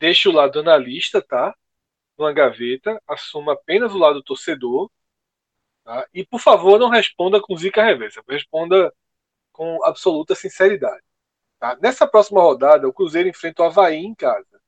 deixe 0.00 0.28
o 0.28 0.32
lado 0.32 0.60
analista, 0.60 1.22
tá? 1.22 1.54
Numa 2.18 2.32
gaveta, 2.32 3.00
assuma 3.06 3.52
apenas 3.54 3.94
o 3.94 3.98
lado 3.98 4.22
torcedor. 4.22 4.90
Tá? 5.84 6.06
E, 6.14 6.24
por 6.26 6.40
favor, 6.40 6.78
não 6.78 6.88
responda 6.88 7.40
com 7.40 7.56
zica 7.56 7.82
reversa. 7.84 8.22
Responda 8.28 8.92
com 9.52 9.84
absoluta 9.84 10.34
sinceridade. 10.34 11.02
Tá? 11.58 11.76
Nessa 11.80 12.06
próxima 12.06 12.40
rodada, 12.40 12.88
o 12.88 12.92
Cruzeiro 12.92 13.28
enfrenta 13.28 13.62
o 13.62 13.66
Havaí 13.66 13.98
em 13.98 14.14
casa. 14.14 14.60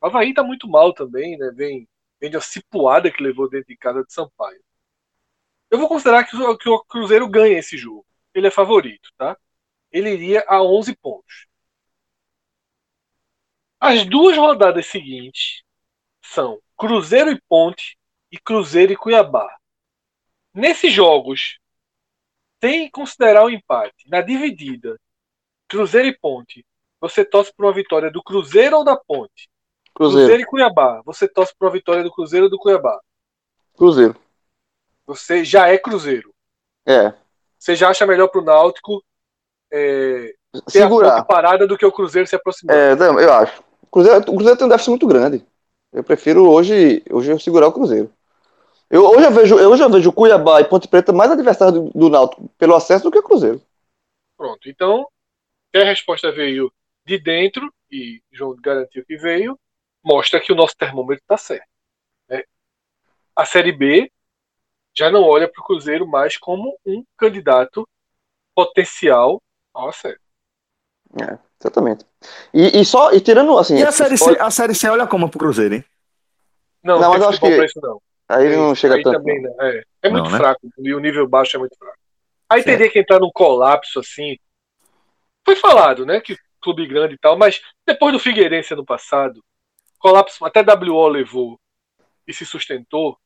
O 0.00 0.06
Havaí 0.06 0.34
tá 0.34 0.42
muito 0.42 0.68
mal 0.68 0.92
também, 0.92 1.36
né? 1.38 1.50
Vem, 1.54 1.88
vem 2.24 2.30
de 2.30 2.36
uma 2.36 2.42
cipuada 2.42 3.10
que 3.12 3.22
levou 3.22 3.48
dentro 3.48 3.68
de 3.68 3.76
casa 3.76 4.04
de 4.04 4.12
Sampaio. 4.12 4.62
Eu 5.70 5.78
vou 5.78 5.88
considerar 5.88 6.24
que, 6.24 6.36
o- 6.36 6.56
que 6.56 6.68
o 6.68 6.82
Cruzeiro 6.84 7.28
ganha 7.28 7.58
esse 7.58 7.76
jogo. 7.76 8.06
Ele 8.34 8.46
é 8.46 8.50
favorito, 8.50 9.10
tá? 9.16 9.36
Ele 9.92 10.10
iria 10.12 10.44
a 10.48 10.62
11 10.62 10.96
pontos. 10.96 11.46
As 13.78 14.04
duas 14.04 14.36
rodadas 14.36 14.86
seguintes 14.86 15.62
são 16.22 16.60
Cruzeiro 16.76 17.30
e 17.32 17.40
Ponte 17.48 17.98
e 18.32 18.38
Cruzeiro 18.38 18.92
e 18.92 18.96
Cuiabá. 18.96 19.48
Nesses 20.54 20.92
jogos, 20.92 21.58
sem 22.60 22.90
considerar 22.90 23.44
o 23.44 23.50
empate, 23.50 24.08
na 24.08 24.20
dividida, 24.20 24.98
Cruzeiro 25.68 26.08
e 26.08 26.18
Ponte, 26.18 26.66
você 27.00 27.24
torce 27.24 27.52
por 27.54 27.66
uma 27.66 27.74
vitória 27.74 28.10
do 28.10 28.22
Cruzeiro 28.22 28.78
ou 28.78 28.84
da 28.84 28.96
Ponte? 28.96 29.48
Cruzeiro. 29.94 30.26
Cruzeiro 30.26 30.42
e 30.42 30.46
Cuiabá. 30.46 31.02
Você 31.04 31.28
torce 31.28 31.54
por 31.56 31.66
uma 31.66 31.72
vitória 31.72 32.02
do 32.02 32.12
Cruzeiro 32.12 32.46
ou 32.46 32.50
do 32.50 32.58
Cuiabá? 32.58 33.00
Cruzeiro. 33.76 34.16
Você 35.06 35.44
já 35.44 35.68
é 35.68 35.78
Cruzeiro. 35.78 36.32
É. 36.86 37.12
Você 37.58 37.76
já 37.76 37.88
acha 37.88 38.06
melhor 38.06 38.28
pro 38.28 38.42
Náutico 38.42 39.02
é, 39.72 40.34
a 40.54 40.70
Segurar. 40.70 41.16
ponte 41.16 41.26
parada 41.26 41.66
do 41.66 41.76
que 41.76 41.86
o 41.86 41.92
Cruzeiro 41.92 42.28
se 42.28 42.36
aproximar. 42.36 42.76
É, 42.76 42.94
não, 42.94 43.18
eu 43.18 43.32
acho. 43.32 43.62
O 43.82 43.86
Cruzeiro, 43.86 44.20
o 44.20 44.34
Cruzeiro 44.34 44.56
tem 44.56 44.66
um 44.66 44.70
déficit 44.70 44.90
muito 44.90 45.06
grande. 45.06 45.44
Eu 45.92 46.02
prefiro 46.02 46.50
hoje, 46.50 47.02
hoje 47.10 47.30
eu 47.30 47.38
segurar 47.38 47.68
o 47.68 47.72
Cruzeiro. 47.72 48.12
Eu, 48.90 49.04
hoje, 49.06 49.26
eu 49.26 49.30
vejo, 49.30 49.58
eu 49.58 49.76
eu 49.76 49.90
vejo 49.90 50.10
o 50.10 50.12
Cuiabá 50.12 50.60
e 50.60 50.64
Ponte 50.64 50.88
Preta 50.88 51.12
mais 51.12 51.30
adversário 51.30 51.80
do, 51.80 51.90
do 51.90 52.08
Náutico 52.08 52.48
pelo 52.58 52.74
acesso 52.74 53.04
do 53.04 53.10
que 53.10 53.18
o 53.18 53.22
Cruzeiro. 53.22 53.60
Pronto. 54.36 54.68
Então, 54.68 55.06
a 55.74 55.84
resposta 55.84 56.30
veio 56.30 56.70
de 57.06 57.18
dentro, 57.18 57.72
e 57.90 58.20
João 58.32 58.56
garantiu 58.60 59.04
que 59.04 59.16
veio, 59.16 59.58
mostra 60.04 60.40
que 60.40 60.52
o 60.52 60.56
nosso 60.56 60.76
termômetro 60.76 61.22
está 61.22 61.36
certo. 61.36 61.66
né? 62.28 62.42
A 63.34 63.44
Série 63.44 63.72
B 63.72 64.10
já 64.96 65.10
não 65.10 65.22
olha 65.22 65.48
para 65.48 65.60
o 65.60 65.64
Cruzeiro 65.64 66.06
mais 66.06 66.36
como 66.36 66.76
um 66.86 67.04
candidato 67.16 67.88
potencial 68.54 69.42
ao 69.72 69.88
acesso. 69.88 70.20
É, 71.20 71.38
exatamente. 71.60 72.04
E, 72.52 72.80
e 72.80 72.84
só, 72.84 73.12
e 73.12 73.20
tirando 73.20 73.56
assim. 73.58 73.76
E 73.76 73.82
a 73.84 73.90
série, 73.92 74.16
C, 74.16 74.24
pode- 74.24 74.40
a 74.40 74.50
série 74.50 74.74
C 74.74 74.88
olha 74.88 75.06
como 75.06 75.28
pro 75.28 75.38
Cruzeiro, 75.38 75.74
hein? 75.76 75.84
Não, 76.82 76.96
Não, 76.96 77.02
não 77.02 77.10
mas 77.12 77.22
eu 77.22 77.28
acho 77.30 77.40
que- 77.40 77.56
pra 77.56 77.64
isso 77.64 77.80
não. 77.80 78.00
aí 78.28 78.46
ele 78.46 78.56
não 78.56 78.70
Aí 78.70 78.76
chega 78.76 79.02
tanto. 79.02 79.18
também 79.18 79.40
não. 79.42 79.60
É, 79.62 79.82
é 80.02 80.08
muito 80.10 80.24
Não, 80.24 80.30
né? 80.30 80.38
fraco. 80.38 80.60
E 80.78 80.94
o 80.94 81.00
nível 81.00 81.26
baixo 81.26 81.56
é 81.56 81.60
muito 81.60 81.76
fraco. 81.76 81.98
Aí 82.48 82.62
Certo. 82.62 82.76
teria 82.78 82.92
que 82.92 82.98
entrar 82.98 83.18
num 83.18 83.30
colapso 83.32 83.98
assim. 84.00 84.36
Foi 85.44 85.56
falado, 85.56 86.04
né? 86.06 86.20
Que 86.20 86.36
clube 86.62 86.86
grande 86.86 87.14
e 87.14 87.18
tal, 87.18 87.36
mas 87.36 87.60
depois 87.86 88.12
do 88.12 88.18
Figueirense 88.18 88.72
ano 88.72 88.84
passado, 88.84 89.42
colapso 90.04 90.44
até 90.44 90.60
WO 90.60 91.08
levou 91.08 91.58
e 92.28 92.34
se 92.34 92.44
sustentou. 92.44 93.16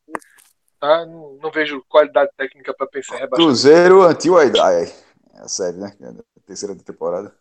Tá? 0.80 1.04
Não, 1.06 1.36
não 1.42 1.50
vejo 1.50 1.84
qualidade 1.88 2.30
técnica 2.36 2.72
para 2.72 2.86
pensar 2.86 3.16
em 3.16 3.20
rebaixamento. 3.20 3.48
Cruzeiro 3.48 4.02
anti-Waidai. 4.02 4.94
É 5.34 5.40
a 5.40 5.48
série, 5.48 5.76
né? 5.76 5.92
É 6.00 6.06
a 6.06 6.14
terceira 6.46 6.76
temporada. 6.76 7.34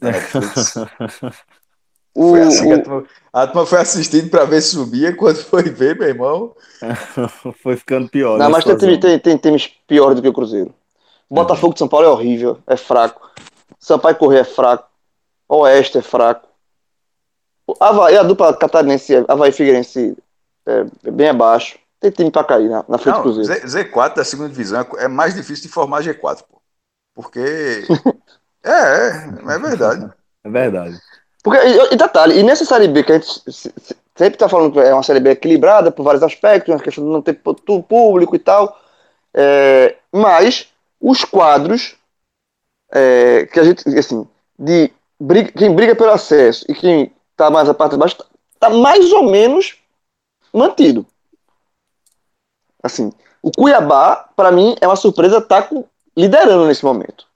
Da 0.00 0.10
Netflix. 0.10 0.74
O, 2.18 2.30
Foi 2.30 2.40
assim 2.40 2.68
que 2.68 2.72
a 2.72 2.82
turma, 2.82 3.06
a 3.30 3.46
turma 3.46 3.66
foi 3.66 3.78
assistindo 3.78 4.30
pra 4.30 4.46
ver 4.46 4.62
se 4.62 4.70
subia. 4.70 5.14
Quando 5.14 5.36
foi 5.36 5.64
ver, 5.64 5.98
meu 5.98 6.08
irmão. 6.08 6.56
Foi 7.62 7.76
ficando 7.76 8.08
pior. 8.08 8.38
não, 8.38 8.46
né, 8.46 8.52
mas 8.52 8.64
tem, 8.64 8.98
tem, 8.98 9.18
tem 9.18 9.36
times 9.36 9.70
piores 9.86 10.16
do 10.16 10.22
que 10.22 10.28
o 10.28 10.32
Cruzeiro. 10.32 10.74
Botafogo 11.28 11.74
de 11.74 11.78
São 11.80 11.88
Paulo 11.88 12.06
é 12.06 12.08
horrível, 12.08 12.58
é 12.66 12.74
fraco. 12.74 13.30
Sampaio 13.78 14.16
Corrêa 14.16 14.40
é 14.40 14.44
fraco. 14.44 14.88
Oeste 15.46 15.98
é 15.98 16.00
fraco. 16.00 16.48
Havaí, 17.80 18.16
a 18.16 18.22
dupla 18.22 18.56
catarinense, 18.56 19.24
Havaí 19.28 19.50
e 19.50 19.52
Figueirense 19.52 20.16
é 20.66 21.10
bem 21.10 21.28
abaixo. 21.28 21.78
Tem 22.00 22.10
time 22.10 22.30
pra 22.30 22.44
cair 22.44 22.68
na, 22.68 22.84
na 22.88 22.98
frente 22.98 23.16
do 23.16 23.22
Cruzeiro. 23.22 23.68
Z, 23.68 23.84
Z4 23.84 24.14
da 24.16 24.24
segunda 24.24 24.50
divisão 24.50 24.80
é- 24.98 25.04
é 25.04 25.08
mais 25.08 25.34
difícil 25.34 25.62
de 25.64 25.68
formar 25.72 26.02
G4, 26.02 26.42
pô. 26.48 26.60
Porque. 27.14 27.86
é, 28.62 28.70
é, 28.70 29.54
é 29.54 29.58
verdade. 29.58 30.10
É 30.44 30.48
verdade. 30.50 31.00
Porque, 31.42 31.58
e, 31.58 31.94
e 31.94 31.96
detalhe, 31.96 32.38
e 32.38 32.42
nessa 32.42 32.64
Série 32.64 32.88
B 32.88 33.02
que 33.02 33.12
a 33.12 33.18
gente 33.18 33.32
se- 33.50 33.72
se- 33.78 33.96
sempre 34.14 34.38
tá 34.38 34.48
falando 34.48 34.72
que 34.72 34.78
é 34.80 34.92
uma 34.92 35.02
Série 35.02 35.20
B 35.20 35.30
equilibrada 35.30 35.90
por 35.90 36.02
vários 36.02 36.22
aspectos, 36.22 36.74
uma 36.74 36.80
questão 36.82 37.04
de 37.04 37.10
não 37.10 37.22
ter 37.22 37.34
público 37.88 38.36
e 38.36 38.38
tal, 38.38 38.78
é, 39.32 39.96
mas 40.12 40.68
os 41.00 41.24
quadros 41.24 41.96
é, 42.92 43.46
que 43.46 43.58
a 43.60 43.64
gente, 43.64 43.88
assim, 43.98 44.26
de 44.58 44.90
briga- 45.20 45.52
quem 45.52 45.74
briga 45.74 45.94
pelo 45.96 46.10
acesso 46.10 46.64
e 46.68 46.74
quem 46.74 47.12
tá 47.36 47.50
mais 47.50 47.68
a 47.68 47.74
parte 47.74 47.92
de 47.92 47.98
baixo, 47.98 48.16
tá, 48.58 48.70
mais 48.70 49.12
ou 49.12 49.24
menos 49.24 49.76
mantido. 50.52 51.06
Assim, 52.82 53.12
o 53.42 53.50
Cuiabá, 53.50 54.28
para 54.36 54.50
mim, 54.50 54.76
é 54.80 54.86
uma 54.86 54.96
surpresa 54.96 55.40
tá 55.40 55.62
com- 55.62 55.84
liderando 56.16 56.66
nesse 56.66 56.84
momento. 56.84 57.26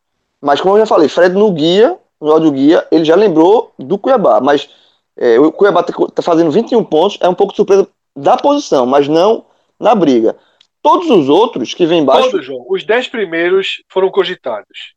Mas 0.40 0.60
como 0.60 0.74
eu 0.74 0.80
já 0.80 0.86
falei, 0.86 1.08
Fred 1.08 1.34
no 1.34 1.52
guia, 1.52 1.98
no 2.20 2.30
áudio 2.32 2.52
guia, 2.52 2.86
ele 2.90 3.04
já 3.04 3.14
lembrou 3.14 3.72
do 3.78 3.98
Cuiabá, 3.98 4.40
mas 4.40 4.68
é, 5.16 5.38
o 5.38 5.52
Cuiabá 5.52 5.82
tá, 5.82 5.92
tá 6.14 6.22
fazendo 6.22 6.50
21 6.50 6.84
pontos, 6.84 7.18
é 7.20 7.28
um 7.28 7.34
pouco 7.34 7.52
de 7.52 7.56
surpresa 7.56 7.86
da 8.16 8.36
posição, 8.36 8.86
mas 8.86 9.06
não 9.08 9.44
na 9.78 9.94
briga. 9.94 10.36
Todos 10.82 11.10
os 11.10 11.28
outros 11.28 11.74
que 11.74 11.84
vêm 11.84 12.00
embaixo, 12.00 12.30
Todos, 12.30 12.46
João. 12.46 12.64
Os 12.68 12.84
10 12.84 13.08
primeiros 13.08 13.82
foram 13.88 14.10
cogitados. 14.10 14.94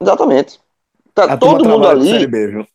exatamente. 0.00 0.60
Tá 1.14 1.24
A 1.24 1.36
todo 1.38 1.66
mundo 1.66 1.88
ali 1.88 2.26
B, 2.26 2.66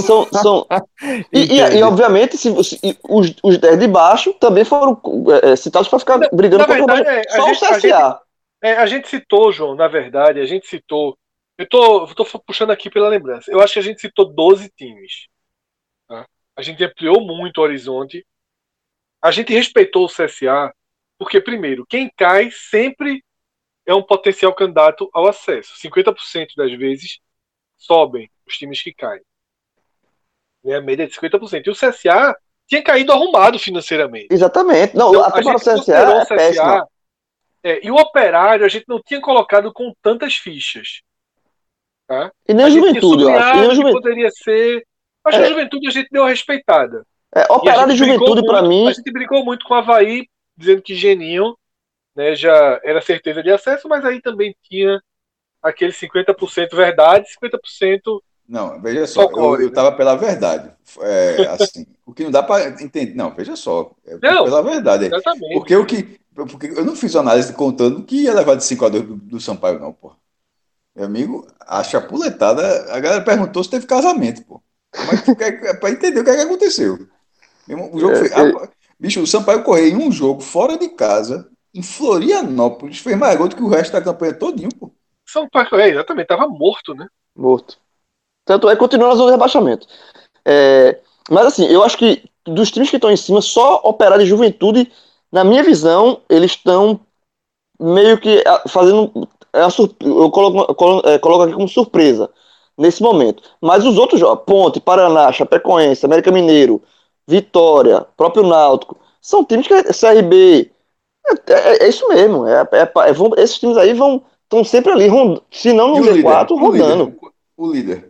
são, 0.00 0.26
são 0.26 0.66
e, 1.32 1.40
e- 1.58 1.78
e, 1.78 1.82
obviamente 1.82 2.36
se, 2.36 2.48
e 2.82 2.96
os, 3.08 3.34
os 3.42 3.58
10 3.58 3.78
de 3.78 3.88
baixo 3.88 4.32
também 4.34 4.64
foram 4.64 5.00
é, 5.42 5.50
é, 5.52 5.56
citados 5.56 5.88
para 5.88 5.98
ficar 5.98 6.18
Na- 6.18 6.28
brigando 6.32 6.66
na 6.66 6.78
contra 6.78 6.94
verdade, 6.96 7.26
é, 7.28 7.32
a 7.32 7.36
só 7.36 7.46
gente- 7.52 7.64
o 7.64 7.66
a 7.66 7.78
CSA. 7.78 8.20
É, 8.62 8.72
a 8.74 8.86
gente 8.86 9.08
citou, 9.08 9.52
João, 9.52 9.74
na 9.74 9.86
verdade, 9.88 10.40
a 10.40 10.44
gente 10.46 10.66
citou. 10.66 11.16
Eu 11.56 11.68
tô, 11.68 12.04
eu 12.06 12.14
tô 12.14 12.24
puxando 12.40 12.70
aqui 12.70 12.88
pela 12.90 13.08
lembrança. 13.08 13.50
Eu 13.50 13.60
acho 13.60 13.72
que 13.74 13.78
a 13.78 13.82
gente 13.82 14.00
citou 14.00 14.24
12 14.32 14.68
times. 14.76 15.26
tá? 16.08 16.26
A 16.56 16.62
gente 16.62 16.82
ampliou 16.84 17.20
muito 17.20 17.58
o 17.58 17.62
horizonte. 17.62 18.24
A 19.22 19.30
gente 19.32 19.52
respeitou 19.52 20.04
o 20.04 20.08
CSA 20.08 20.72
Porque, 21.18 21.40
primeiro, 21.40 21.84
quem 21.86 22.10
cai 22.16 22.50
sempre 22.52 23.24
é 23.86 23.94
um 23.94 24.02
potencial 24.02 24.54
candidato 24.54 25.08
ao 25.12 25.26
acesso. 25.26 25.74
50% 25.76 26.48
das 26.56 26.72
vezes 26.72 27.18
sobem 27.76 28.30
os 28.46 28.56
times 28.56 28.82
que 28.82 28.92
caem. 28.92 29.22
Né? 30.64 30.76
A 30.76 30.80
média 30.80 31.04
é 31.04 31.06
de 31.06 31.14
50%. 31.14 31.66
E 31.66 31.70
o 31.70 31.74
CSA 31.74 32.36
tinha 32.66 32.82
caído 32.82 33.12
arrumado 33.12 33.58
financeiramente. 33.58 34.28
Exatamente. 34.30 34.96
Não, 34.96 35.10
Então, 35.10 35.24
a 35.24 35.30
turma 35.32 35.54
do 35.54 35.60
CSA 35.60 35.96
é 35.96 36.24
péssima. 36.26 36.88
é, 37.62 37.86
e 37.86 37.90
o 37.90 37.96
operário 37.96 38.64
a 38.64 38.68
gente 38.68 38.84
não 38.88 39.00
tinha 39.02 39.20
colocado 39.20 39.72
com 39.72 39.92
tantas 40.02 40.34
fichas. 40.34 41.00
Tá? 42.06 42.30
E 42.48 42.54
nem 42.54 42.64
a 42.64 42.68
a 42.68 42.70
gente 42.70 42.86
juventude, 42.86 43.22
eu 43.22 43.28
acho. 43.30 43.48
E 43.48 43.60
nem 43.60 43.66
a 43.66 43.68
que 43.70 43.74
juventude. 43.76 44.02
poderia 44.02 44.30
ser. 44.30 44.86
Acho 45.24 45.38
que 45.38 45.44
É. 45.44 45.46
a 45.46 45.50
juventude 45.50 45.88
a 45.88 45.90
gente 45.90 46.08
deu 46.10 46.22
uma 46.22 46.28
respeitada. 46.30 47.06
É, 47.34 47.42
a 47.42 47.54
operário 47.54 47.92
e 47.92 47.96
gente 47.96 48.06
juventude, 48.06 48.40
muito- 48.42 48.68
mim, 48.68 48.88
A 48.88 48.92
gente 48.92 49.12
brigou 49.12 49.44
muito 49.44 49.66
com 49.66 49.74
o 49.74 49.76
Havaí, 49.76 50.26
dizendo 50.56 50.80
que 50.80 50.94
Geninho 50.94 51.54
né, 52.16 52.34
já 52.34 52.80
era 52.82 53.00
certeza 53.02 53.42
de 53.42 53.50
acesso, 53.50 53.86
mas 53.88 54.04
aí 54.04 54.20
também 54.22 54.56
tinha 54.62 54.98
aquele 55.62 55.92
50% 55.92 56.74
verdade, 56.74 57.28
50% 57.30 58.22
Não, 58.48 58.80
veja 58.80 59.06
só, 59.06 59.22
eu, 59.22 59.26
Folclore, 59.28 59.62
eu 59.64 59.68
né? 59.68 59.74
tava 59.74 59.92
pela 59.92 60.16
verdade. 60.16 60.72
É, 61.00 61.46
assim, 61.52 61.86
o 62.06 62.14
que 62.14 62.24
não 62.24 62.30
dá 62.30 62.42
para 62.42 62.82
entender. 62.82 63.14
Não, 63.14 63.34
veja 63.34 63.54
só, 63.54 63.94
é 64.06 64.16
Não. 64.22 64.44
pela 64.44 64.62
verdade. 64.62 65.06
exatamente. 65.06 65.52
Porque 65.52 65.76
o 65.76 65.84
que. 65.86 66.18
Porque 66.34 66.66
eu 66.68 66.84
não 66.84 66.94
fiz 66.96 67.14
análise 67.16 67.52
contando 67.52 68.04
que 68.04 68.22
ia 68.22 68.32
levar 68.32 68.54
de 68.54 68.64
5 68.64 68.86
a 68.86 68.88
2 68.88 69.04
do, 69.04 69.16
do 69.16 69.40
Sampaio, 69.40 69.80
não, 69.80 69.92
pô. 69.92 70.12
Meu 70.94 71.04
amigo, 71.04 71.46
a 71.60 71.82
chapuletada, 71.84 72.92
a 72.92 73.00
galera 73.00 73.22
perguntou 73.24 73.62
se 73.62 73.70
teve 73.70 73.86
casamento, 73.86 74.44
pô. 74.44 74.62
Mas 75.06 75.28
é 75.40 75.74
para 75.74 75.90
entender 75.90 76.20
o 76.20 76.24
que, 76.24 76.30
é 76.30 76.36
que 76.36 76.42
aconteceu. 76.42 77.06
O 77.92 78.00
jogo 78.00 78.14
É, 78.14 78.16
foi. 78.16 78.28
é. 78.28 78.32
ah, 78.40 78.68
bicho, 78.98 79.20
o 79.20 79.26
Sampaio 79.26 79.62
Correia 79.62 79.90
em 79.90 79.96
um 79.96 80.10
jogo 80.10 80.40
fora 80.40 80.78
de 80.78 80.88
casa, 80.88 81.50
em 81.74 81.82
Florianópolis, 81.82 82.98
fez 82.98 83.16
mais 83.16 83.36
gol 83.36 83.48
do 83.48 83.56
que 83.56 83.62
o 83.62 83.68
resto 83.68 83.92
da 83.92 84.02
campanha 84.02 84.34
todinho, 84.34 84.70
pô. 84.78 84.90
São 85.26 85.48
Paulo, 85.48 85.76
é, 85.78 85.90
exatamente, 85.90 86.26
tava 86.26 86.48
morto, 86.48 86.94
né? 86.94 87.06
morto. 87.36 87.78
Tanto 88.48 88.66
é 88.66 88.72
que 88.72 88.78
continua 88.78 89.08
na 89.08 89.14
zona 89.14 89.26
de 89.26 89.32
rebaixamento. 89.32 89.86
É, 90.42 90.98
mas 91.30 91.44
assim, 91.44 91.66
eu 91.66 91.82
acho 91.84 91.98
que 91.98 92.22
dos 92.46 92.70
times 92.70 92.88
que 92.88 92.96
estão 92.96 93.10
em 93.10 93.16
cima, 93.16 93.42
só 93.42 93.74
Operário 93.84 94.22
e 94.22 94.26
Juventude, 94.26 94.90
na 95.30 95.44
minha 95.44 95.62
visão, 95.62 96.22
eles 96.30 96.52
estão 96.52 96.98
meio 97.78 98.18
que 98.18 98.42
fazendo. 98.68 99.28
é 99.52 99.60
Eu 100.00 100.30
coloco, 100.30 100.74
eu 101.04 101.10
é, 101.12 101.18
coloco 101.18 101.42
aqui 101.42 101.52
como 101.52 101.68
surpresa 101.68 102.30
nesse 102.78 103.02
momento. 103.02 103.42
Mas 103.60 103.84
os 103.84 103.98
outros 103.98 104.18
jogos, 104.18 104.44
Ponte, 104.46 104.80
Paraná, 104.80 105.30
Chapecoense, 105.30 106.06
América 106.06 106.32
Mineiro, 106.32 106.80
Vitória, 107.28 108.06
próprio 108.16 108.46
Náutico, 108.46 108.96
são 109.20 109.44
times 109.44 109.66
que 109.66 109.92
CRB. 109.92 110.70
É, 111.46 111.52
é- 111.52 111.84
é 111.84 111.88
isso 111.90 112.08
mesmo. 112.08 112.46
É, 112.46 112.66
é- 112.72 113.08
é- 113.10 113.12
vão- 113.12 113.34
esses 113.36 113.58
times 113.58 113.76
aí 113.76 113.92
vão 113.92 114.22
estão 114.44 114.64
sempre 114.64 114.90
ali, 114.92 115.06
rond- 115.08 115.42
se 115.50 115.74
não 115.74 115.88
no 115.88 115.96
o 115.96 116.00
líder? 116.00 116.22
Z4, 116.22 116.52
O 116.52 116.56
rodando. 116.58 117.04
líder? 117.04 117.18
O 117.58 117.70
líder. 117.70 118.07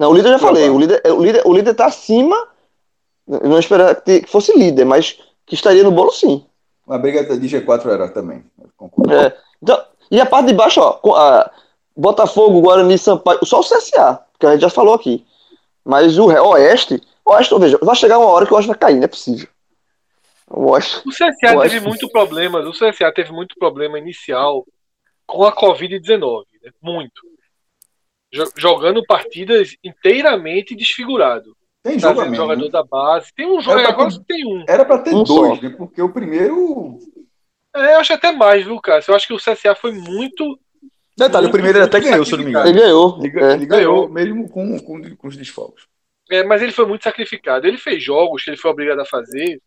Não, 0.00 0.10
o 0.10 0.14
líder 0.14 0.28
eu 0.28 0.32
já 0.32 0.38
falei. 0.38 0.70
O 0.70 0.78
líder, 0.78 1.02
o 1.04 1.22
líder, 1.22 1.42
o 1.44 1.52
líder 1.52 1.74
tá 1.74 1.84
acima. 1.84 2.48
Eu 3.28 3.50
não 3.50 3.58
esperava 3.58 3.94
que 3.94 4.24
fosse 4.26 4.56
líder, 4.58 4.86
mas 4.86 5.18
que 5.44 5.54
estaria 5.54 5.84
no 5.84 5.92
bolo 5.92 6.10
sim. 6.10 6.42
Uma 6.86 6.98
briga 6.98 7.22
de 7.22 7.46
G4 7.46 7.86
era 7.86 8.08
também. 8.08 8.42
concordo. 8.78 9.12
É, 9.12 9.36
então, 9.62 9.78
e 10.10 10.18
a 10.18 10.24
parte 10.24 10.46
de 10.46 10.54
baixo, 10.54 10.80
ó, 10.80 10.92
com 10.94 11.14
a 11.14 11.50
Botafogo, 11.94 12.62
Guarani, 12.62 12.96
Sampaio, 12.96 13.44
só 13.44 13.60
o 13.60 13.62
CSA, 13.62 14.24
que 14.38 14.46
a 14.46 14.52
gente 14.52 14.62
já 14.62 14.70
falou 14.70 14.94
aqui. 14.94 15.22
Mas 15.84 16.16
o 16.18 16.26
Oeste, 16.26 16.98
Oeste, 17.26 17.58
veja, 17.58 17.78
vai 17.82 17.94
chegar 17.94 18.18
uma 18.18 18.28
hora 18.30 18.46
que 18.46 18.52
o 18.52 18.56
Oeste 18.56 18.68
vai 18.68 18.78
cair, 18.78 18.96
não 18.96 19.04
é 19.04 19.08
possível. 19.08 19.48
O 20.48 20.70
Oeste, 20.70 21.02
O 21.06 21.10
CSA 21.12 21.26
Eu 21.52 21.60
teve 21.60 21.76
acho- 21.76 21.86
muito 21.86 22.08
problema, 22.08 22.60
o 22.60 22.72
CSA 22.72 23.12
teve 23.14 23.32
muito 23.32 23.54
problema 23.58 23.98
inicial 23.98 24.64
com 25.26 25.44
a 25.44 25.54
Covid-19, 25.54 26.44
né? 26.64 26.70
muito. 26.82 27.20
Jo- 28.32 28.50
Jogando 28.56 29.04
partidas 29.04 29.76
inteiramente 29.82 30.74
desfigurado. 30.76 31.56
Tem 31.82 31.98
jogo 31.98 32.14
Trazendo 32.14 32.32
menos, 32.32 32.36
jogador 32.36 32.64
né? 32.64 32.70
da 32.70 32.82
base. 32.84 33.32
Tem 33.34 33.46
um 33.46 33.62
pra 33.62 33.88
agora 33.88 34.10
ter- 34.10 34.24
tem 34.26 34.46
um. 34.46 34.64
Era 34.68 34.84
para 34.84 34.98
ter 34.98 35.14
Um 35.14 35.22
dois, 35.24 35.58
só. 35.58 35.62
né? 35.64 35.74
Porque 35.76 36.02
o 36.02 36.12
primeiro. 36.12 36.98
É, 37.74 37.94
eu 37.94 38.00
acho 38.00 38.12
até 38.12 38.32
mais, 38.32 38.64
viu, 38.64 38.78
Cássio? 38.80 39.12
Eu 39.12 39.16
acho 39.16 39.26
que 39.26 39.32
o 39.32 39.38
CSA 39.38 39.74
foi 39.74 39.92
muito. 39.92 40.58
Detalhe, 41.16 41.46
o 41.46 41.50
primeiro 41.50 41.78
ele 41.78 41.84
até 41.84 42.00
ganhou, 42.00 42.24
se 42.24 42.32
não 42.32 42.44
me 42.44 42.50
engano. 42.50 42.68
ele 42.68 42.78
ganhou. 42.80 43.18
Ele, 43.24 43.40
é. 43.40 43.52
ele 43.54 43.66
ganhou 43.66 44.08
mesmo 44.08 44.48
com, 44.48 44.78
com, 44.80 45.16
com 45.16 45.28
os 45.28 45.36
desfalques. 45.36 45.84
É, 46.30 46.42
mas 46.44 46.62
ele 46.62 46.72
foi 46.72 46.86
muito 46.86 47.02
sacrificado. 47.04 47.66
Ele 47.66 47.76
fez 47.78 48.02
jogos 48.02 48.44
que 48.44 48.50
ele 48.50 48.56
foi 48.56 48.70
obrigado 48.70 49.00
a 49.00 49.04
fazer 49.04 49.60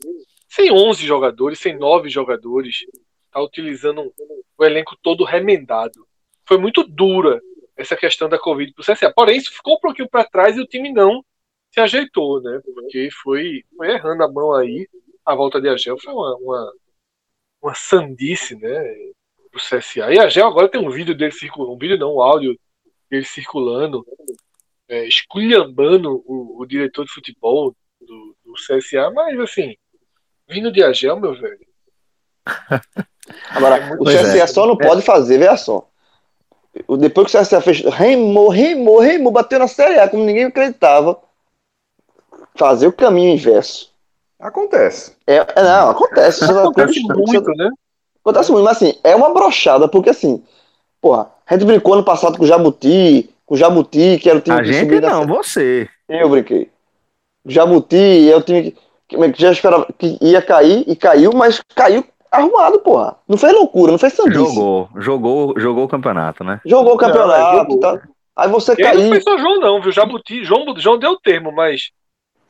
sem 0.48 0.72
11 0.72 1.06
jogadores, 1.06 1.60
sem 1.60 1.78
9 1.78 2.10
jogadores. 2.10 2.86
Tá 3.32 3.42
utilizando 3.42 4.14
o 4.58 4.64
elenco 4.66 4.96
todo 5.02 5.24
remendado. 5.24 6.06
Foi 6.46 6.58
muito 6.58 6.84
dura 6.84 7.42
essa 7.76 7.96
questão 7.96 8.30
da 8.30 8.40
Covid 8.40 8.74
pro 8.74 8.84
CSA. 8.84 9.12
Porém, 9.14 9.38
isso 9.38 9.52
ficou 9.52 9.76
um 9.76 9.80
pouquinho 9.80 10.10
para 10.10 10.26
trás 10.26 10.58
e 10.58 10.62
o 10.62 10.68
time 10.68 10.92
não 10.92 11.24
se 11.72 11.80
ajeitou, 11.80 12.42
né? 12.42 12.62
Porque 12.64 13.10
foi, 13.24 13.64
foi 13.76 13.92
errando 13.92 14.24
a 14.24 14.32
mão 14.32 14.54
aí. 14.54 14.88
A 15.26 15.34
volta 15.36 15.60
de 15.60 15.70
Agel 15.70 15.98
foi 15.98 16.14
uma, 16.14 16.36
uma, 16.36 16.74
uma 17.62 17.76
sandice, 17.76 18.56
né? 18.56 18.84
Pro 19.52 19.60
CSA. 19.60 20.14
E 20.14 20.20
Agel 20.20 20.48
agora 20.48 20.70
tem 20.70 20.82
um 20.82 20.90
vídeo 20.90 21.16
dele 21.16 21.32
circulando. 21.32 21.74
Um 21.74 21.78
vídeo 21.78 21.98
não, 21.98 22.16
um 22.16 22.22
áudio 22.22 22.60
dele 23.10 23.26
circulando 23.26 24.06
é, 24.88 25.08
esculhambando 25.08 26.24
o, 26.26 26.62
o 26.62 26.66
diretor 26.66 27.06
de 27.06 27.12
futebol 27.12 27.76
do, 28.00 28.36
do 28.46 28.54
CSA, 28.54 29.10
mas 29.12 29.40
assim, 29.40 29.76
vindo 30.48 30.72
de 30.72 30.84
Agel, 30.84 31.20
meu 31.20 31.34
velho. 31.34 31.66
Agora, 33.50 33.96
o 33.96 34.04
Pois 34.04 34.20
CSA 34.20 34.38
é. 34.38 34.48
só 34.48 34.68
não 34.68 34.78
pode 34.78 35.02
fazer, 35.02 35.38
veja 35.38 35.58
só. 35.58 35.90
Depois 36.98 37.30
que 37.32 37.38
o 37.38 37.42
CSA 37.42 37.62
fez, 37.62 37.82
reimou, 37.82 38.50
reimou, 38.50 39.00
reimou, 39.00 39.32
bateu 39.32 39.60
na 39.60 39.68
Série 39.68 40.00
A, 40.00 40.10
como 40.10 40.24
ninguém 40.24 40.46
acreditava. 40.46 41.20
Fazer 42.56 42.88
o 42.88 42.94
caminho 42.94 43.34
inverso. 43.34 43.92
Acontece. 44.40 45.14
É, 45.26 45.38
é, 45.38 45.64
não, 45.64 45.90
acontece. 45.92 46.44
Isso 46.44 46.60
Acontece 46.60 47.00
isso- 47.00 47.08
muito, 47.08 47.50
né? 47.56 47.70
Acontece 48.24 48.52
muito, 48.52 48.64
mas 48.64 48.78
assim, 48.78 48.98
é 49.04 49.16
uma 49.16 49.34
brochada, 49.34 49.88
porque 49.88 50.10
assim, 50.10 50.44
porra, 51.02 51.30
a 51.46 51.54
gente 51.54 51.66
brincou 51.66 51.94
ano 51.94 52.04
passado 52.04 52.38
com 52.38 52.44
o 52.44 52.48
Jabuti, 52.48 53.30
com 53.46 53.56
o 53.56 53.58
Jabuti, 53.58 54.18
que 54.22 54.30
era 54.30 54.40
o 54.40 54.42
time 54.42 54.58
A 54.60 54.64
que 54.64 54.74
gente 54.74 55.02
não, 55.02 55.28
você. 55.28 55.90
Eu 56.08 56.30
brinquei. 56.30 56.70
O 57.46 57.52
Jabuti 57.52 58.30
é 58.32 58.36
o 58.36 58.42
time 58.42 58.72
que, 58.72 58.78
que- 59.08 59.32
que 59.34 59.42
já 59.42 59.52
esperava 59.52 59.88
que 59.98 60.18
ia 60.22 60.42
cair 60.42 60.84
e 60.88 60.96
caiu, 60.96 61.32
mas 61.34 61.62
caiu 61.76 62.04
arrumado, 62.34 62.80
porra. 62.80 63.16
Não 63.28 63.38
fez 63.38 63.54
loucura, 63.54 63.92
não 63.92 64.00
fez 64.00 64.14
sandice. 64.14 64.36
Jogou, 64.38 64.90
jogou, 64.98 65.54
jogou 65.60 65.86
o 65.86 65.88
campeonato, 65.88 66.44
né? 66.44 66.60
Jogou 66.66 66.88
o 66.88 66.90
Não, 66.92 66.98
campeonato 66.98 67.58
jogou. 67.58 67.78
e 67.78 67.80
tal. 67.80 68.02
Aí 68.36 68.50
você 68.50 68.72
Ele 68.74 68.84
não 68.84 68.92
caiu. 68.94 69.08
foi 69.10 69.22
só 69.22 69.38
João, 69.38 69.60
não, 69.60 69.82
viu? 69.82 69.92
Jabuti, 69.92 70.44
João, 70.44 70.66
João 70.78 70.98
deu 70.98 71.12
o 71.12 71.20
termo, 71.20 71.52
mas 71.52 71.92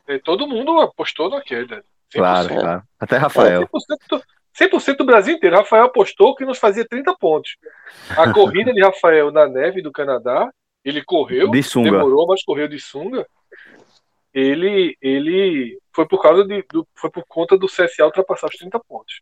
é, 0.08 0.18
todo 0.18 0.48
mundo 0.48 0.80
apostou 0.80 1.30
na 1.30 1.42
queda. 1.42 1.84
100%. 2.14 2.16
Claro, 2.16 2.48
claro. 2.50 2.84
Até 3.00 3.18
Rafael. 3.18 3.62
100%, 3.62 3.98
do- 4.10 4.24
100% 4.58 4.98
do 4.98 5.06
Brasil 5.06 5.36
inteiro. 5.36 5.56
Rafael 5.58 5.86
apostou 5.86 6.36
que 6.36 6.46
nos 6.46 6.58
fazia 6.58 6.88
30 6.88 7.14
pontos. 7.20 7.58
A 8.12 8.32
corrida 8.32 8.72
de 8.72 8.82
Rafael 8.82 9.32
na 9.32 9.48
neve 9.48 9.82
do 9.82 9.92
Canadá, 9.92 10.50
ele 10.86 11.04
correu, 11.04 11.50
De 11.52 11.62
sunga. 11.64 11.92
demorou, 11.92 12.28
mas 12.28 12.44
correu 12.44 12.68
de 12.68 12.80
sunga. 12.80 13.26
Ele, 14.34 14.98
ele 15.02 15.78
foi 15.94 16.08
por 16.08 16.22
causa 16.22 16.44
de, 16.46 16.64
do, 16.72 16.88
foi 16.96 17.10
por 17.12 17.24
conta 17.28 17.58
do 17.58 17.68
CSA 17.68 18.06
ultrapassar 18.06 18.48
os 18.48 18.56
30 18.58 18.80
pontos. 18.80 19.22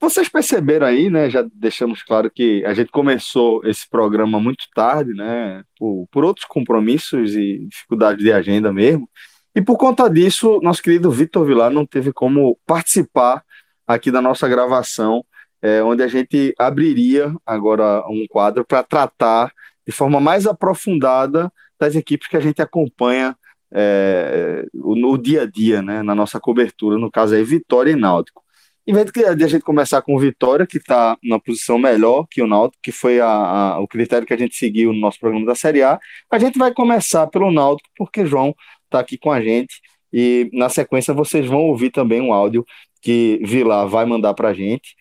Vocês 0.00 0.28
perceberam 0.28 0.86
aí, 0.86 1.10
né? 1.10 1.28
Já 1.28 1.44
deixamos 1.52 2.02
claro 2.04 2.30
que 2.30 2.64
a 2.64 2.72
gente 2.72 2.90
começou 2.90 3.60
esse 3.64 3.88
programa 3.88 4.38
muito 4.38 4.64
tarde, 4.72 5.12
né? 5.12 5.64
Por, 5.76 6.06
por 6.10 6.24
outros 6.24 6.46
compromissos 6.46 7.34
e 7.34 7.66
dificuldades 7.68 8.22
de 8.24 8.32
agenda 8.32 8.72
mesmo. 8.72 9.08
E 9.54 9.60
por 9.60 9.76
conta 9.76 10.08
disso, 10.08 10.60
nosso 10.62 10.80
querido 10.80 11.10
Vitor 11.10 11.44
Vilar 11.44 11.70
não 11.70 11.84
teve 11.84 12.12
como 12.12 12.56
participar 12.64 13.42
aqui 13.84 14.10
da 14.10 14.22
nossa 14.22 14.46
gravação, 14.46 15.24
é, 15.60 15.82
onde 15.82 16.02
a 16.02 16.06
gente 16.06 16.54
abriria 16.56 17.34
agora 17.44 18.04
um 18.08 18.24
quadro 18.30 18.64
para 18.64 18.84
tratar 18.84 19.52
de 19.84 19.92
forma 19.92 20.20
mais 20.20 20.46
aprofundada 20.46 21.52
das 21.76 21.96
equipes 21.96 22.28
que 22.28 22.36
a 22.36 22.40
gente 22.40 22.62
acompanha 22.62 23.36
é, 23.72 24.64
no 24.72 25.18
dia 25.18 25.42
a 25.42 25.46
dia, 25.46 25.82
né? 25.82 26.02
Na 26.04 26.14
nossa 26.14 26.38
cobertura, 26.38 26.96
no 26.98 27.10
caso 27.10 27.34
aí, 27.34 27.42
Vitória 27.42 27.90
e 27.90 27.96
Náutico. 27.96 28.44
Em 28.88 28.94
vez 28.94 29.04
de 29.12 29.34
de 29.36 29.44
a 29.44 29.48
gente 29.48 29.60
começar 29.62 30.00
com 30.00 30.14
o 30.14 30.18
Vitória, 30.18 30.66
que 30.66 30.78
está 30.78 31.14
na 31.22 31.38
posição 31.38 31.78
melhor 31.78 32.26
que 32.30 32.40
o 32.40 32.46
Náutico, 32.46 32.80
que 32.82 32.90
foi 32.90 33.20
a- 33.20 33.26
a- 33.26 33.80
o 33.80 33.86
critério 33.86 34.26
que 34.26 34.32
a 34.32 34.36
gente 34.38 34.56
seguiu 34.56 34.94
no 34.94 34.98
nosso 34.98 35.20
programa 35.20 35.44
da 35.44 35.54
Série 35.54 35.82
A, 35.82 35.98
a 36.30 36.38
gente 36.38 36.58
vai 36.58 36.72
começar 36.72 37.26
pelo 37.26 37.52
Náutico, 37.52 37.86
porque 37.98 38.24
João 38.24 38.54
está 38.86 39.00
aqui 39.00 39.18
com 39.18 39.30
a 39.30 39.42
gente. 39.42 39.74
E 40.10 40.48
na 40.54 40.70
sequência 40.70 41.12
vocês 41.12 41.44
vão 41.46 41.60
ouvir 41.64 41.90
também 41.90 42.18
um 42.22 42.32
áudio 42.32 42.64
que 43.02 43.38
Vilar 43.44 43.86
vai 43.86 44.06
mandar 44.06 44.32
para 44.32 44.48
a 44.48 44.54
gente, 44.54 44.96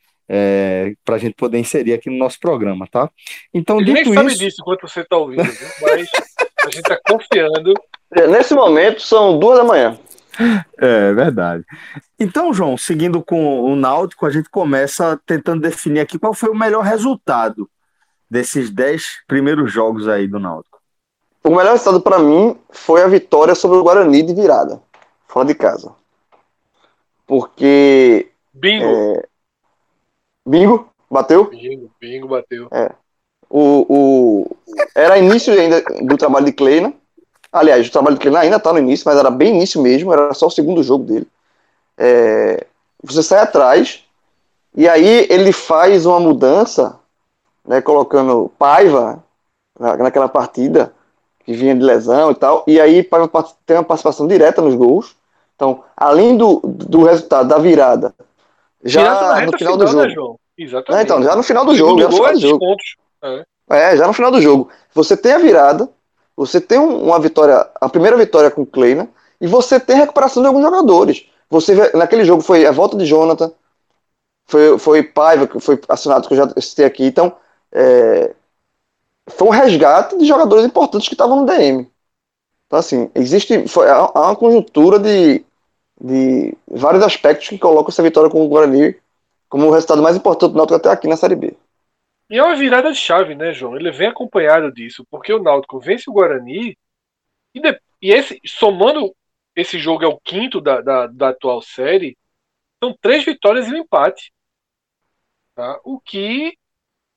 para 1.05 1.15
a 1.15 1.17
gente 1.17 1.35
poder 1.35 1.57
inserir 1.57 1.93
aqui 1.93 2.09
no 2.09 2.17
nosso 2.17 2.37
programa, 2.41 2.85
tá? 2.91 3.09
Então, 3.53 3.79
Ele 3.79 3.93
nem 3.93 4.03
dito 4.03 4.13
sabe 4.15 4.27
isso, 4.31 4.39
disso 4.39 4.57
enquanto 4.59 4.81
você 4.81 4.99
está 4.99 5.15
ouvindo, 5.15 5.43
viu? 5.45 5.67
mas 5.81 6.09
a 6.65 6.65
gente 6.65 6.79
está 6.79 6.99
confiando. 7.07 7.73
Nesse 8.29 8.53
momento 8.53 9.01
são 9.01 9.39
duas 9.39 9.57
da 9.59 9.63
manhã. 9.63 9.97
É 10.77 11.13
verdade. 11.13 11.65
Então, 12.19 12.53
João, 12.53 12.77
seguindo 12.77 13.23
com 13.23 13.61
o 13.61 13.75
Náutico, 13.75 14.25
a 14.25 14.29
gente 14.29 14.49
começa 14.49 15.19
tentando 15.25 15.61
definir 15.61 16.01
aqui 16.01 16.19
qual 16.19 16.33
foi 16.33 16.49
o 16.49 16.55
melhor 16.55 16.83
resultado 16.83 17.69
desses 18.29 18.69
dez 18.69 19.23
primeiros 19.27 19.71
jogos 19.71 20.07
aí 20.07 20.27
do 20.27 20.39
Náutico. 20.39 20.79
O 21.43 21.49
melhor 21.49 21.71
resultado 21.71 22.01
pra 22.01 22.19
mim 22.19 22.57
foi 22.69 23.01
a 23.01 23.07
vitória 23.07 23.55
sobre 23.55 23.77
o 23.77 23.83
Guarani 23.83 24.21
de 24.21 24.33
virada, 24.33 24.81
fora 25.27 25.47
de 25.47 25.55
casa. 25.55 25.93
Porque. 27.25 28.31
Bingo. 28.53 29.21
Bingo, 30.45 30.89
bateu? 31.09 31.49
Bingo, 31.49 31.91
bingo 31.99 32.27
bateu. 32.27 32.69
O, 33.49 33.85
o, 33.87 34.57
era 34.93 35.17
início 35.17 35.53
ainda 35.53 35.81
do 36.03 36.17
trabalho 36.17 36.45
de 36.45 36.53
Kleina. 36.53 36.93
Aliás, 37.51 37.87
o 37.87 37.91
trabalho 37.91 38.15
de 38.15 38.21
Kleina 38.21 38.39
ainda 38.39 38.59
tá 38.59 38.71
no 38.73 38.79
início, 38.79 39.03
mas 39.05 39.17
era 39.17 39.29
bem 39.29 39.55
início 39.55 39.81
mesmo, 39.81 40.11
era 40.13 40.33
só 40.33 40.47
o 40.47 40.51
segundo 40.51 40.83
jogo 40.83 41.03
dele. 41.03 41.27
É, 41.97 42.65
você 43.03 43.23
sai 43.23 43.39
atrás, 43.39 44.03
e 44.75 44.87
aí 44.87 45.25
ele 45.29 45.51
faz 45.51 46.05
uma 46.05 46.19
mudança, 46.19 46.99
né, 47.65 47.81
colocando 47.81 48.51
Paiva 48.57 49.23
na- 49.79 49.97
naquela 49.97 50.29
partida, 50.29 50.93
que 51.45 51.53
vinha 51.53 51.73
de 51.73 51.81
lesão 51.81 52.31
e 52.31 52.35
tal, 52.35 52.63
e 52.67 52.79
aí 52.79 53.01
Paiva 53.01 53.29
tem 53.65 53.77
uma 53.77 53.83
participação 53.83 54.27
direta 54.27 54.61
nos 54.61 54.75
gols. 54.75 55.15
Então, 55.55 55.83
além 55.95 56.37
do, 56.37 56.61
do 56.63 57.03
resultado 57.03 57.47
da 57.47 57.57
virada, 57.57 58.13
já 58.83 59.33
no 59.33 59.33
reta 59.33 59.57
final 59.57 59.75
do 59.75 59.85
né, 59.85 59.91
jogo. 59.91 60.09
João? 60.09 60.39
É, 60.57 60.63
Exatamente. 60.63 61.03
então, 61.03 61.23
já 61.23 61.35
no 61.35 61.43
final 61.43 61.65
do 61.65 61.75
jogo, 61.75 61.99
já 61.99 62.05
no 62.05 62.11
gol 62.11 62.17
final 62.17 62.29
é 62.29 62.33
do 62.33 62.39
jogo. 62.39 62.59
descontos. 62.59 62.95
É, 63.69 63.97
já 63.97 64.07
no 64.07 64.13
final 64.13 64.31
do 64.31 64.41
jogo. 64.41 64.69
Você 64.93 65.17
tem 65.17 65.33
a 65.33 65.37
virada, 65.37 65.89
você 66.37 66.61
tem 66.61 66.79
um- 66.79 67.05
uma 67.05 67.19
vitória, 67.19 67.69
a 67.81 67.89
primeira 67.89 68.17
vitória 68.17 68.51
com 68.51 68.63
o 68.63 68.67
Kleina, 68.67 69.09
e 69.41 69.47
você 69.47 69.79
tem 69.79 69.97
a 69.97 70.01
recuperação 70.01 70.43
de 70.43 70.47
alguns 70.49 70.63
jogadores. 70.63 71.27
Você 71.49 71.75
vê, 71.75 71.91
naquele 71.97 72.25
jogo 72.25 72.43
foi 72.43 72.67
a 72.67 72.71
volta 72.73 72.97
de 72.97 73.05
Jonathan, 73.07 73.51
foi, 74.47 74.79
foi 74.79 75.03
Paiva, 75.03 75.47
que 75.47 75.59
foi 75.59 75.79
assinado, 75.89 76.27
que 76.27 76.33
eu 76.33 76.37
já 76.37 76.61
citei 76.61 76.85
aqui. 76.85 77.05
Então, 77.05 77.35
é, 77.71 78.33
foi 79.29 79.47
um 79.47 79.51
resgate 79.51 80.17
de 80.17 80.25
jogadores 80.25 80.65
importantes 80.65 81.07
que 81.07 81.13
estavam 81.13 81.41
no 81.41 81.45
DM. 81.45 81.91
Então, 82.67 82.79
assim, 82.79 83.09
existe. 83.15 83.67
Foi, 83.67 83.89
há 83.89 83.95
há 84.13 84.21
uma 84.27 84.35
conjuntura 84.35 84.99
de, 84.99 85.43
de 86.01 86.55
vários 86.69 87.03
aspectos 87.03 87.49
que 87.49 87.59
colocam 87.59 87.89
essa 87.91 88.03
vitória 88.03 88.29
com 88.31 88.43
o 88.45 88.49
Guarani 88.49 88.95
como 89.49 89.67
o 89.67 89.71
resultado 89.71 90.01
mais 90.03 90.15
importante 90.17 90.53
do 90.53 90.57
Náutico 90.57 90.75
até 90.77 90.89
aqui 90.91 91.07
na 91.07 91.17
Série 91.17 91.35
B. 91.35 91.55
E 92.29 92.37
é 92.37 92.43
uma 92.43 92.55
virada 92.55 92.91
de 92.91 92.97
chave, 92.97 93.35
né, 93.35 93.53
João? 93.53 93.75
Ele 93.75 93.91
vem 93.91 94.07
acompanhado 94.09 94.71
disso, 94.71 95.05
porque 95.09 95.31
o 95.33 95.41
Náutico 95.41 95.79
vence 95.79 96.09
o 96.09 96.13
Guarani 96.13 96.77
e, 97.53 97.59
de- 97.61 97.81
e 98.01 98.11
esse, 98.11 98.39
somando 98.45 99.15
esse 99.55 99.79
jogo 99.79 100.03
é 100.03 100.07
o 100.07 100.19
quinto 100.19 100.61
da, 100.61 100.81
da, 100.81 101.07
da 101.07 101.29
atual 101.29 101.61
série, 101.61 102.17
são 102.83 102.95
três 103.01 103.25
vitórias 103.25 103.67
e 103.67 103.73
um 103.73 103.77
empate. 103.77 104.31
Tá? 105.55 105.79
O 105.83 105.99
que 105.99 106.57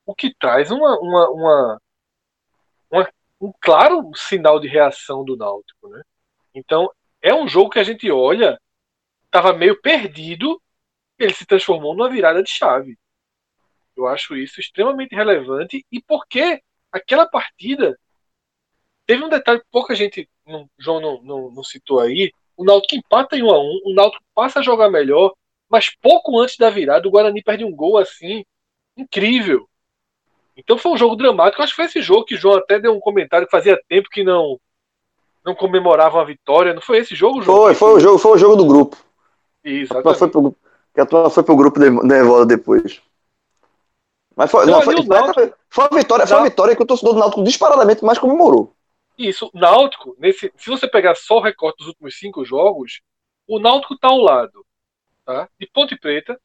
o 0.05 0.15
que 0.15 0.33
traz 0.35 0.71
uma, 0.71 0.99
uma, 0.99 1.29
uma, 1.31 1.81
uma- 2.89 3.09
um 3.39 3.51
claro 3.61 4.11
sinal 4.15 4.59
de 4.59 4.67
reação 4.67 5.23
do 5.25 5.35
Náutico, 5.37 5.87
né? 5.89 6.03
Então 6.53 6.91
é 7.21 7.33
um 7.33 7.47
jogo 7.47 7.69
que 7.69 7.79
a 7.79 7.83
gente 7.83 8.09
olha, 8.11 8.59
estava 9.25 9.53
meio 9.53 9.79
perdido, 9.81 10.61
ele 11.19 11.33
se 11.33 11.45
transformou 11.45 11.95
numa 11.95 12.09
virada 12.09 12.43
de 12.43 12.51
chave. 12.51 12.97
Eu 14.01 14.07
acho 14.07 14.35
isso 14.35 14.59
extremamente 14.59 15.15
relevante 15.15 15.85
e 15.91 16.01
porque 16.01 16.61
aquela 16.91 17.25
partida 17.25 17.97
teve 19.05 19.23
um 19.23 19.29
detalhe 19.29 19.59
que 19.59 19.65
pouca 19.71 19.93
gente, 19.95 20.29
não, 20.45 20.69
João 20.77 20.99
não, 20.99 21.21
não, 21.21 21.51
não 21.51 21.63
citou 21.63 21.99
aí, 21.99 22.31
o 22.57 22.63
Náutico 22.63 22.95
empata 22.95 23.35
em 23.35 23.43
1 23.43 23.49
a 23.49 23.59
1, 23.59 23.81
o 23.85 23.93
Náutico 23.93 24.23
passa 24.33 24.59
a 24.59 24.63
jogar 24.63 24.89
melhor, 24.89 25.33
mas 25.69 25.89
pouco 26.01 26.39
antes 26.39 26.57
da 26.57 26.69
virada 26.69 27.07
o 27.07 27.11
Guarani 27.11 27.41
perde 27.41 27.63
um 27.63 27.75
gol 27.75 27.97
assim 27.97 28.43
incrível. 28.97 29.67
Então 30.55 30.77
foi 30.77 30.91
um 30.91 30.97
jogo 30.97 31.15
dramático. 31.15 31.61
Eu 31.61 31.63
acho 31.63 31.73
que 31.73 31.77
foi 31.77 31.85
esse 31.85 32.01
jogo 32.01 32.25
que 32.25 32.35
o 32.35 32.37
João 32.37 32.57
até 32.57 32.79
deu 32.79 32.93
um 32.93 32.99
comentário 32.99 33.47
que 33.47 33.51
fazia 33.51 33.81
tempo 33.87 34.09
que 34.09 34.23
não 34.23 34.59
não 35.43 35.55
comemorava 35.55 36.17
uma 36.17 36.25
vitória. 36.25 36.73
Não 36.73 36.81
foi 36.81 36.99
esse 36.99 37.15
jogo, 37.15 37.41
João? 37.41 37.57
Foi, 37.57 37.73
foi 37.73 37.93
o 37.93 37.99
jogo, 37.99 38.17
foi 38.17 38.31
o 38.31 38.37
jogo 38.37 38.55
do 38.55 38.65
grupo. 38.65 38.95
A 38.95 39.67
turma 39.67 39.79
Exatamente. 39.81 40.19
foi 40.19 40.29
pro, 40.29 40.55
que 40.93 41.01
a 41.01 41.05
turma 41.05 41.29
foi 41.29 41.43
pro 41.43 41.55
grupo 41.55 41.79
de 41.79 41.89
Nervosa 41.89 42.45
depois. 42.45 43.01
Mas 44.41 44.49
foi, 44.49 44.65
Não, 44.65 44.73
não, 44.73 44.81
foi, 44.81 44.95
Náutico- 44.95 45.55
foi 45.69 45.87
uma 45.91 45.99
vitória, 45.99 46.25
foi 46.25 46.37
uma 46.37 46.49
vitória 46.49 46.75
que 46.75 46.81
o 46.81 46.85
torcedor 46.85 47.13
do 47.13 47.19
Náutico 47.19 47.43
disparadamente 47.43 48.03
mais 48.03 48.17
comemorou. 48.17 48.75
Isso, 49.15 49.51
o 49.53 49.59
Náutico, 49.59 50.15
nesse, 50.17 50.51
se 50.57 50.67
você 50.67 50.87
pegar 50.87 51.13
só 51.13 51.37
o 51.37 51.41
recorte 51.41 51.77
dos 51.77 51.89
últimos 51.89 52.17
cinco 52.17 52.43
jogos, 52.43 53.01
o 53.47 53.59
Náutico 53.59 53.95
tá 53.99 54.07
ao 54.07 54.17
lado 54.17 54.65
tá? 55.23 55.47
de 55.59 55.67
Ponte 55.67 55.95
Preta, 55.95 56.41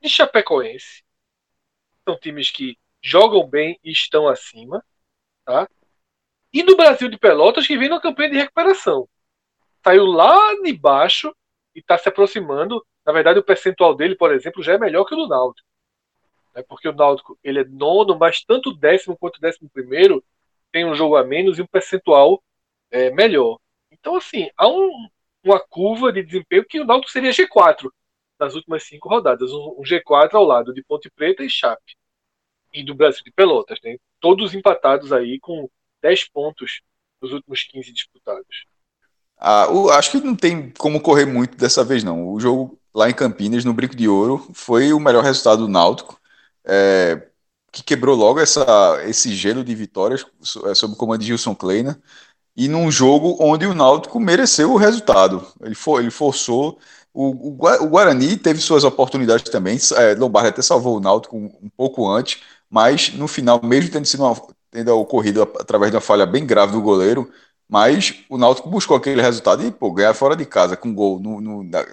de 0.00 0.08
Chapecoense, 0.08 1.04
são 2.02 2.18
times 2.18 2.50
que 2.50 2.78
jogam 3.02 3.46
bem 3.46 3.78
e 3.84 3.92
estão 3.92 4.26
acima, 4.26 4.82
tá? 5.44 5.68
e 6.50 6.62
do 6.62 6.78
Brasil 6.78 7.10
de 7.10 7.18
Pelotas, 7.18 7.66
que 7.66 7.76
vem 7.76 7.90
numa 7.90 8.00
campanha 8.00 8.30
de 8.30 8.36
recuperação. 8.36 9.06
Saiu 9.84 10.06
lá 10.06 10.54
de 10.62 10.72
baixo 10.72 11.30
e 11.74 11.80
está 11.80 11.98
se 11.98 12.08
aproximando. 12.08 12.82
Na 13.04 13.12
verdade, 13.12 13.38
o 13.38 13.44
percentual 13.44 13.94
dele, 13.94 14.16
por 14.16 14.32
exemplo, 14.32 14.62
já 14.62 14.72
é 14.72 14.78
melhor 14.78 15.04
que 15.04 15.12
o 15.12 15.18
do 15.18 15.28
Náutico. 15.28 15.68
Né? 16.54 16.62
Porque 16.68 16.88
o 16.88 16.92
Náutico 16.92 17.38
ele 17.42 17.60
é 17.60 17.64
nono, 17.64 18.18
mas 18.18 18.42
tanto 18.44 18.70
o 18.70 18.74
décimo 18.76 19.16
quanto 19.16 19.36
o 19.36 19.40
décimo 19.40 19.68
primeiro 19.72 20.22
tem 20.72 20.84
um 20.84 20.94
jogo 20.94 21.16
a 21.16 21.24
menos 21.24 21.58
e 21.58 21.62
um 21.62 21.66
percentual 21.66 22.42
é, 22.90 23.10
melhor. 23.10 23.58
Então, 23.90 24.16
assim, 24.16 24.48
há 24.56 24.68
um- 24.68 25.08
uma 25.42 25.60
curva 25.60 26.12
de 26.12 26.22
desempenho 26.22 26.64
que 26.64 26.80
o 26.80 26.84
Náutico 26.84 27.10
seria 27.12 27.32
G4 27.32 27.90
nas 28.38 28.54
últimas 28.54 28.84
cinco 28.84 29.08
rodadas. 29.08 29.52
Um, 29.52 29.76
um 29.78 29.82
G4 29.84 30.34
ao 30.36 30.44
lado 30.44 30.72
de 30.72 30.82
Ponte 30.82 31.10
Preta 31.10 31.42
e 31.44 31.50
Chape. 31.50 31.96
E 32.72 32.82
do 32.84 32.94
Brasil 32.94 33.22
de 33.24 33.30
Pelotas. 33.30 33.78
Né? 33.84 33.96
Todos 34.20 34.54
empatados 34.54 35.12
aí 35.12 35.38
com 35.40 35.68
10 36.02 36.28
pontos 36.28 36.82
nos 37.20 37.32
últimos 37.32 37.62
15 37.64 37.92
disputados. 37.92 38.66
Ah, 39.36 39.68
o- 39.70 39.90
acho 39.90 40.12
que 40.12 40.20
não 40.26 40.34
tem 40.36 40.70
como 40.78 41.00
correr 41.00 41.26
muito 41.26 41.56
dessa 41.56 41.84
vez, 41.84 42.02
não. 42.04 42.28
O 42.32 42.40
jogo 42.40 42.78
lá 42.94 43.08
em 43.10 43.14
Campinas, 43.14 43.64
no 43.64 43.74
Brinco 43.74 43.96
de 43.96 44.08
Ouro, 44.08 44.38
foi 44.54 44.92
o 44.92 45.00
melhor 45.00 45.22
resultado 45.24 45.62
do 45.62 45.68
Náutico, 45.68 46.20
é, 46.66 47.28
que 47.72 47.82
quebrou 47.82 48.16
logo 48.16 48.40
essa, 48.40 48.64
esse 49.06 49.34
gelo 49.34 49.64
de 49.64 49.74
vitórias 49.74 50.24
é, 50.66 50.74
sob 50.74 50.94
o 50.94 50.96
comando 50.96 51.20
de 51.20 51.26
Gilson 51.26 51.54
Kleina, 51.54 52.00
e 52.56 52.68
num 52.68 52.90
jogo 52.90 53.36
onde 53.40 53.66
o 53.66 53.74
Náutico 53.74 54.20
mereceu 54.20 54.72
o 54.72 54.76
resultado. 54.76 55.46
Ele, 55.62 55.74
for, 55.74 56.00
ele 56.00 56.10
forçou. 56.10 56.78
O, 57.12 57.50
o, 57.50 57.52
o 57.52 57.88
Guarani 57.88 58.36
teve 58.36 58.60
suas 58.60 58.84
oportunidades 58.84 59.50
também. 59.50 59.78
É, 59.96 60.14
Lombardi 60.14 60.48
até 60.50 60.62
salvou 60.62 60.96
o 60.96 61.00
Náutico 61.00 61.36
um, 61.36 61.46
um 61.62 61.68
pouco 61.76 62.08
antes, 62.10 62.42
mas 62.70 63.12
no 63.14 63.26
final, 63.28 63.60
mesmo 63.62 63.90
tendo 63.90 64.06
sido 64.06 64.24
uma, 64.24 64.36
tendo 64.70 64.98
ocorrido 64.98 65.42
através 65.42 65.90
de 65.90 65.96
uma 65.96 66.00
falha 66.00 66.26
bem 66.26 66.46
grave 66.46 66.72
do 66.72 66.82
goleiro, 66.82 67.30
mas 67.68 68.14
o 68.28 68.38
Náutico 68.38 68.68
buscou 68.70 68.96
aquele 68.96 69.22
resultado 69.22 69.64
e, 69.66 69.70
pô, 69.72 69.90
ganhar 69.92 70.14
fora 70.14 70.36
de 70.36 70.44
casa 70.46 70.76
com 70.76 70.94
gol 70.94 71.18
no, 71.20 71.40
no, 71.40 71.64
na- 71.64 71.86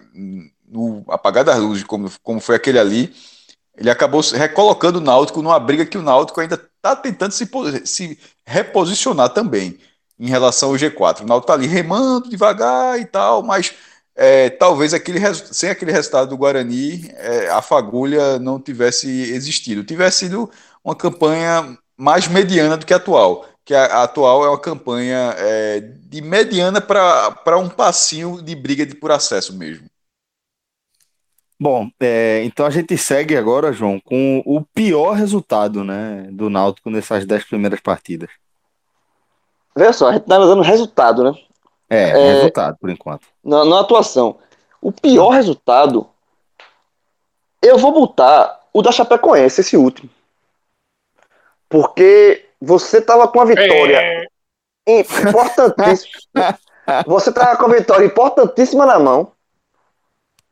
no 0.68 1.04
apagar 1.10 1.44
das 1.44 1.60
luzes, 1.60 1.84
como, 1.84 2.10
como 2.24 2.40
foi 2.40 2.56
aquele 2.56 2.80
ali, 2.80 3.14
ele 3.78 3.90
acabou 3.90 4.22
recolocando 4.22 5.00
o 5.00 5.02
Náutico 5.02 5.42
numa 5.42 5.60
briga 5.60 5.86
que 5.86 5.98
o 5.98 6.02
Náutico 6.02 6.40
ainda 6.42 6.56
está 6.56 6.96
tentando 6.96 7.32
se, 7.32 7.50
se 7.86 8.20
reposicionar 8.46 9.30
também 9.30 9.80
em 10.20 10.28
relação 10.28 10.70
ao 10.70 10.76
G4. 10.76 11.22
O 11.22 11.26
Náutico 11.26 11.48
tá 11.48 11.54
ali 11.54 11.68
remando 11.68 12.30
devagar 12.30 13.00
e 13.00 13.06
tal, 13.06 13.42
mas 13.42 13.74
é, 14.16 14.50
talvez 14.50 14.94
aquele, 14.94 15.20
sem 15.34 15.70
aquele 15.70 15.92
resultado 15.92 16.30
do 16.30 16.38
Guarani, 16.38 17.12
é, 17.16 17.50
a 17.50 17.62
fagulha 17.62 18.38
não 18.38 18.60
tivesse 18.60 19.10
existido. 19.10 19.84
Tivesse 19.84 20.20
sido 20.26 20.50
uma 20.84 20.96
campanha 20.96 21.78
mais 21.98 22.28
mediana 22.28 22.78
do 22.78 22.86
que 22.86 22.94
a 22.94 22.98
atual. 22.98 23.48
Que 23.64 23.74
a, 23.74 23.86
a 23.86 24.04
atual 24.04 24.46
é 24.46 24.50
uma 24.50 24.60
campanha 24.60 25.34
é, 25.38 25.80
de 25.80 26.22
mediana 26.22 26.82
para 26.82 27.58
um 27.58 27.70
passinho 27.70 28.42
de 28.42 28.56
briga 28.56 28.86
de 28.86 28.96
por 28.96 29.12
acesso 29.12 29.56
mesmo. 29.58 29.91
Bom, 31.62 31.92
é, 32.00 32.42
então 32.44 32.66
a 32.66 32.72
gente 32.72 32.98
segue 32.98 33.38
agora, 33.38 33.72
João, 33.72 34.00
com 34.00 34.42
o 34.48 34.64
pior 34.74 35.12
resultado, 35.12 35.84
né, 35.84 36.28
do 36.32 36.50
Náutico 36.50 36.90
nessas 36.90 37.24
dez 37.24 37.44
primeiras 37.44 37.80
partidas. 37.80 38.32
Veja 39.76 39.94
só, 39.94 40.10
a 40.10 40.14
gente 40.14 40.26
tá 40.26 40.38
analisando 40.38 40.62
o 40.62 40.66
resultado, 40.66 41.24
né? 41.24 41.40
É, 41.88 42.10
É. 42.10 42.34
resultado, 42.34 42.78
por 42.82 42.90
enquanto. 42.90 43.28
Na, 43.44 43.64
na 43.64 43.82
atuação. 43.82 44.40
O 44.82 44.92
pior 44.92 45.30
resultado, 45.30 46.10
eu 47.62 47.78
vou 47.78 47.92
botar 47.92 48.60
o 48.74 48.82
da 48.82 48.92
Chapecoense, 48.92 49.62
esse 49.62 49.78
último. 49.78 50.10
Porque 51.70 52.44
você 52.60 53.00
tava 53.00 53.28
com 53.28 53.40
a 53.40 53.46
vitória 53.46 54.28
É, 54.90 55.00
importantíssima. 55.00 56.22
Você 57.06 57.32
tava 57.32 57.56
com 57.56 57.66
a 57.68 57.76
vitória 57.76 58.06
importantíssima 58.06 58.88
na 58.88 58.98
mão. 58.98 59.32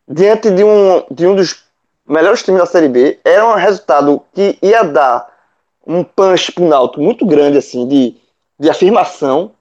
Diante 0.09 0.49
de 0.49 0.63
um, 0.63 1.03
de 1.11 1.27
um 1.27 1.35
dos 1.35 1.63
melhores 2.07 2.41
times 2.41 2.59
da 2.59 2.65
Série 2.65 2.89
B. 2.89 3.19
Era 3.23 3.47
um 3.47 3.53
resultado 3.53 4.21
que 4.33 4.57
ia 4.61 4.83
dar 4.83 5.31
um 5.85 6.03
punch 6.03 6.51
pro 6.51 6.67
Náutico 6.67 7.01
muito 7.01 7.25
grande, 7.25 7.59
assim, 7.59 7.87
de, 7.87 8.17
de 8.59 8.69
afirmação. 8.69 9.51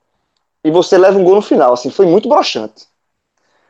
E 0.65 0.71
você 0.71 0.97
leva 0.97 1.19
um 1.19 1.25
gol 1.25 1.37
no 1.37 1.43
final, 1.43 1.75
assim, 1.75 1.91
foi 1.91 2.07
muito 2.07 2.29
broxante. 2.29 2.87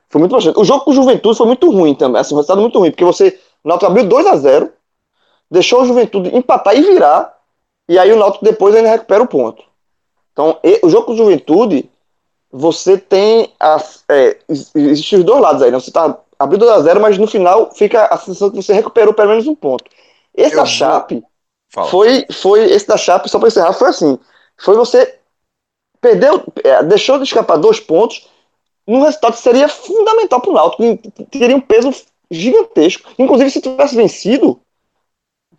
Foi 0.08 0.18
muito 0.18 0.32
bastante. 0.32 0.58
O 0.58 0.64
jogo 0.64 0.84
com 0.84 0.90
o 0.90 0.94
Juventude 0.94 1.36
foi 1.36 1.46
muito 1.46 1.70
ruim 1.70 1.94
também. 1.94 2.20
Assim, 2.20 2.34
um 2.34 2.38
resultado 2.38 2.60
muito 2.60 2.78
ruim, 2.78 2.90
porque 2.90 3.04
você. 3.04 3.38
O 3.62 3.68
Náutico 3.68 3.90
abriu 3.90 4.06
2 4.06 4.26
a 4.26 4.36
0 4.36 4.72
deixou 5.50 5.82
o 5.82 5.86
Juventude 5.86 6.34
empatar 6.36 6.76
e 6.76 6.82
virar, 6.82 7.34
e 7.88 7.98
aí 7.98 8.12
o 8.12 8.16
Náutico 8.16 8.44
depois 8.44 8.74
ainda 8.74 8.90
recupera 8.90 9.22
o 9.22 9.26
ponto. 9.26 9.64
Então, 10.32 10.58
o 10.82 10.88
jogo 10.88 11.06
com 11.06 11.12
o 11.12 11.16
Juventude, 11.16 11.90
você 12.50 12.96
tem 12.96 13.52
as. 13.58 14.04
É, 14.08 14.38
os 14.48 14.72
dois 15.24 15.40
lados 15.40 15.62
aí, 15.62 15.70
né? 15.70 15.80
Você 15.80 15.90
tá 15.90 16.18
abrindo 16.38 16.60
2 16.66 16.72
a 16.72 16.80
0 16.80 17.00
mas 17.00 17.18
no 17.18 17.26
final 17.26 17.70
fica 17.74 18.04
a 18.06 18.16
sensação 18.16 18.50
que 18.50 18.56
você 18.56 18.72
recuperou 18.72 19.12
pelo 19.14 19.30
menos 19.30 19.46
um 19.46 19.54
ponto. 19.54 19.84
Esse 20.34 20.54
Eu 20.54 20.58
da 20.60 20.66
Chape. 20.66 21.22
Foi, 21.90 22.26
foi 22.32 22.60
esse 22.72 22.86
da 22.86 22.96
Chape, 22.96 23.28
só 23.28 23.38
para 23.38 23.48
encerrar, 23.48 23.72
foi 23.72 23.88
assim. 23.88 24.18
Foi 24.56 24.74
você 24.76 25.18
perdeu, 26.00 26.42
é, 26.64 26.82
deixou 26.82 27.18
de 27.18 27.24
escapar 27.24 27.56
dois 27.56 27.80
pontos 27.80 28.28
num 28.86 29.02
resultado 29.02 29.34
que 29.34 29.40
seria 29.40 29.68
fundamental 29.68 30.40
para 30.40 30.50
o 30.50 30.54
Náutico, 30.54 31.12
teria 31.30 31.56
um 31.56 31.60
peso 31.60 31.90
gigantesco. 32.30 33.10
Inclusive, 33.18 33.50
se 33.50 33.60
tivesse 33.60 33.94
vencido 33.94 34.60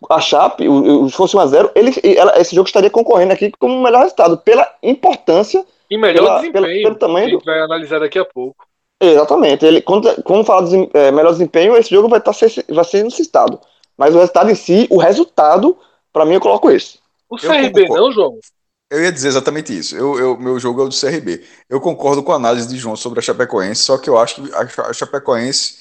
a 0.08 0.20
Chape, 0.20 0.66
o, 0.68 1.04
o, 1.04 1.10
se 1.10 1.16
fosse 1.16 1.36
1 1.36 1.40
a 1.40 1.46
0 1.46 1.70
ele, 1.74 1.92
ela- 2.16 2.40
esse 2.40 2.54
jogo 2.54 2.66
estaria 2.66 2.90
concorrendo 2.90 3.32
aqui 3.32 3.52
como 3.58 3.76
o 3.78 3.82
melhor 3.82 4.00
resultado, 4.02 4.38
pela 4.38 4.66
importância. 4.82 5.64
E 5.90 5.98
melhor 5.98 6.22
Pela- 6.22 6.36
desempenho. 6.40 6.64
pelo- 6.64 6.82
pelo 6.82 6.94
tamanho 6.96 7.26
a 7.26 7.30
gente 7.30 7.44
vai 7.44 7.60
analisar 7.60 7.98
daqui 8.00 8.18
a 8.18 8.24
pouco. 8.24 8.66
Exatamente. 9.00 9.64
Ele, 9.64 9.80
quando, 9.80 10.22
quando 10.22 10.44
falar 10.44 10.68
de 10.68 10.90
é, 10.92 11.10
melhor 11.10 11.32
desempenho, 11.32 11.76
esse 11.76 11.90
jogo 11.90 12.08
vai 12.08 12.18
estar 12.18 12.32
ser, 12.34 12.64
vai 12.68 12.84
ser 12.84 13.10
citado. 13.10 13.58
Mas 13.96 14.14
o 14.14 14.18
resultado 14.18 14.50
em 14.50 14.54
si, 14.54 14.86
o 14.90 14.98
resultado, 14.98 15.76
para 16.12 16.24
mim, 16.26 16.34
eu 16.34 16.40
coloco 16.40 16.70
esse. 16.70 16.98
O 17.28 17.38
CRB 17.38 17.86
concordo. 17.86 18.06
não, 18.06 18.12
João? 18.12 18.38
Eu 18.90 19.02
ia 19.02 19.12
dizer 19.12 19.28
exatamente 19.28 19.76
isso. 19.76 19.96
Eu, 19.96 20.18
eu- 20.18 20.36
meu 20.36 20.58
jogo 20.58 20.82
é 20.82 20.84
o 20.84 20.88
do 20.88 20.94
CRB. 20.94 21.44
Eu 21.68 21.80
concordo 21.80 22.22
com 22.22 22.32
a 22.32 22.36
análise 22.36 22.68
de 22.68 22.76
João 22.76 22.96
sobre 22.96 23.20
a 23.20 23.22
Chapecoense, 23.22 23.82
só 23.82 23.96
que 23.96 24.10
eu 24.10 24.18
acho 24.18 24.42
que 24.42 24.52
a 24.54 24.92
Chapecoense 24.92 25.78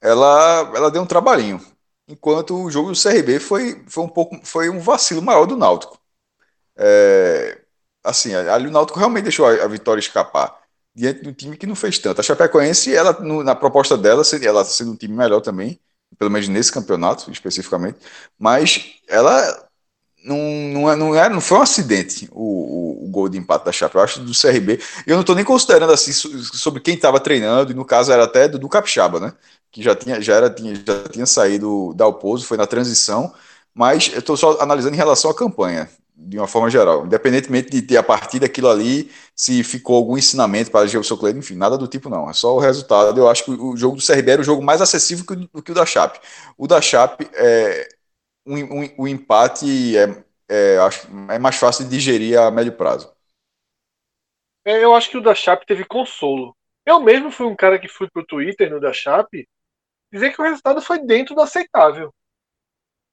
ela, 0.00 0.72
ela 0.74 0.90
deu 0.90 1.02
um 1.02 1.06
trabalhinho. 1.06 1.60
Enquanto 2.08 2.54
o 2.56 2.70
jogo 2.70 2.90
do 2.90 2.96
CRB 2.96 3.38
foi, 3.40 3.84
foi 3.88 4.04
um 4.04 4.08
pouco 4.08 4.38
foi 4.44 4.68
um 4.70 4.80
vacilo 4.80 5.22
maior 5.22 5.46
do 5.46 5.56
Náutico. 5.56 5.98
É, 6.76 7.60
assim, 8.04 8.34
ali 8.34 8.68
o 8.68 8.70
Náutico 8.70 8.98
realmente 8.98 9.24
deixou 9.24 9.46
a, 9.46 9.64
a 9.64 9.68
vitória 9.68 10.00
escapar 10.00 10.58
diante 10.98 11.22
de 11.22 11.28
um 11.28 11.32
time 11.32 11.56
que 11.56 11.66
não 11.66 11.74
fez 11.76 11.98
tanto. 11.98 12.20
A 12.20 12.24
Chapecoense, 12.24 12.94
ela, 12.94 13.12
no- 13.20 13.42
na 13.44 13.54
proposta 13.54 13.96
dela, 13.96 14.24
seria- 14.24 14.48
ela 14.50 14.64
sendo 14.64 14.92
um 14.92 14.96
time 14.96 15.14
melhor 15.16 15.40
também, 15.40 15.80
pelo 16.18 16.30
menos 16.30 16.48
nesse 16.48 16.72
campeonato 16.72 17.30
especificamente, 17.30 17.98
mas 18.38 18.94
ela 19.08 19.68
não, 20.24 20.36
não, 20.72 20.90
é, 20.90 20.96
não, 20.96 21.14
é, 21.14 21.28
não 21.28 21.40
foi 21.40 21.58
um 21.58 21.62
acidente 21.62 22.28
o, 22.32 23.02
o, 23.02 23.04
o 23.06 23.08
gol 23.08 23.28
de 23.28 23.38
empate 23.38 23.64
da 23.66 23.72
Chape. 23.72 23.94
Eu 23.96 24.02
acho 24.02 24.20
do 24.20 24.34
CRB. 24.34 24.78
Eu 25.06 25.14
não 25.14 25.20
estou 25.22 25.34
nem 25.34 25.44
considerando 25.44 25.92
assim 25.92 26.12
so- 26.12 26.28
sobre 26.56 26.80
quem 26.80 26.94
estava 26.94 27.20
treinando, 27.20 27.72
e 27.72 27.74
no 27.74 27.84
caso 27.84 28.12
era 28.12 28.24
até 28.24 28.48
do, 28.48 28.58
do 28.58 28.68
Capixaba, 28.68 29.20
né? 29.20 29.32
Que 29.70 29.82
já 29.82 29.94
tinha, 29.94 30.20
já, 30.20 30.34
era, 30.34 30.50
tinha, 30.50 30.74
já 30.74 31.04
tinha 31.08 31.26
saído 31.26 31.94
da 31.94 32.04
Alpozo, 32.04 32.46
foi 32.46 32.56
na 32.56 32.66
transição, 32.66 33.32
mas 33.74 34.10
eu 34.12 34.18
estou 34.20 34.36
só 34.36 34.60
analisando 34.60 34.94
em 34.94 34.98
relação 34.98 35.30
à 35.30 35.34
campanha, 35.36 35.88
de 36.18 36.36
uma 36.36 36.48
forma 36.48 36.68
geral. 36.68 37.06
Independentemente 37.06 37.70
de 37.70 37.80
ter 37.80 37.96
a 37.96 38.02
partir 38.02 38.40
daquilo 38.40 38.68
ali, 38.68 39.10
se 39.34 39.62
ficou 39.62 39.96
algum 39.96 40.18
ensinamento 40.18 40.70
para 40.70 40.84
o 40.84 41.04
seu 41.04 41.16
Cleide, 41.16 41.38
enfim, 41.38 41.54
nada 41.54 41.78
do 41.78 41.86
tipo, 41.86 42.10
não. 42.10 42.28
É 42.28 42.32
só 42.32 42.56
o 42.56 42.58
resultado. 42.58 43.18
Eu 43.20 43.28
acho 43.28 43.44
que 43.44 43.52
o 43.52 43.76
jogo 43.76 43.96
do 43.96 44.04
CRB 44.04 44.32
era 44.32 44.42
o 44.42 44.44
jogo 44.44 44.62
mais 44.62 44.82
acessível 44.82 45.24
que 45.24 45.32
o, 45.32 45.36
do 45.36 45.62
que 45.62 45.70
o 45.70 45.74
da 45.74 45.86
Chape. 45.86 46.18
O 46.56 46.66
da 46.66 46.80
Chape 46.80 47.30
é 47.34 47.88
um, 48.44 48.56
um, 48.56 48.94
o 48.98 49.08
empate 49.08 49.96
é, 49.96 50.24
é, 50.48 50.78
acho, 50.78 51.06
é 51.30 51.38
mais 51.38 51.56
fácil 51.56 51.84
de 51.84 51.90
digerir 51.90 52.38
a 52.38 52.50
médio 52.50 52.72
prazo. 52.72 53.12
É, 54.64 54.82
eu 54.82 54.94
acho 54.94 55.10
que 55.10 55.16
o 55.16 55.22
da 55.22 55.34
Chape 55.34 55.66
teve 55.66 55.84
consolo. 55.84 56.56
Eu 56.84 57.00
mesmo 57.00 57.30
fui 57.30 57.46
um 57.46 57.54
cara 57.54 57.78
que 57.78 57.86
fui 57.86 58.08
pro 58.10 58.26
Twitter 58.26 58.70
no 58.70 58.80
da 58.80 58.92
Chape 58.92 59.48
dizer 60.12 60.32
que 60.34 60.40
o 60.40 60.44
resultado 60.44 60.80
foi 60.80 60.98
dentro 60.98 61.34
do 61.34 61.42
aceitável. 61.42 62.12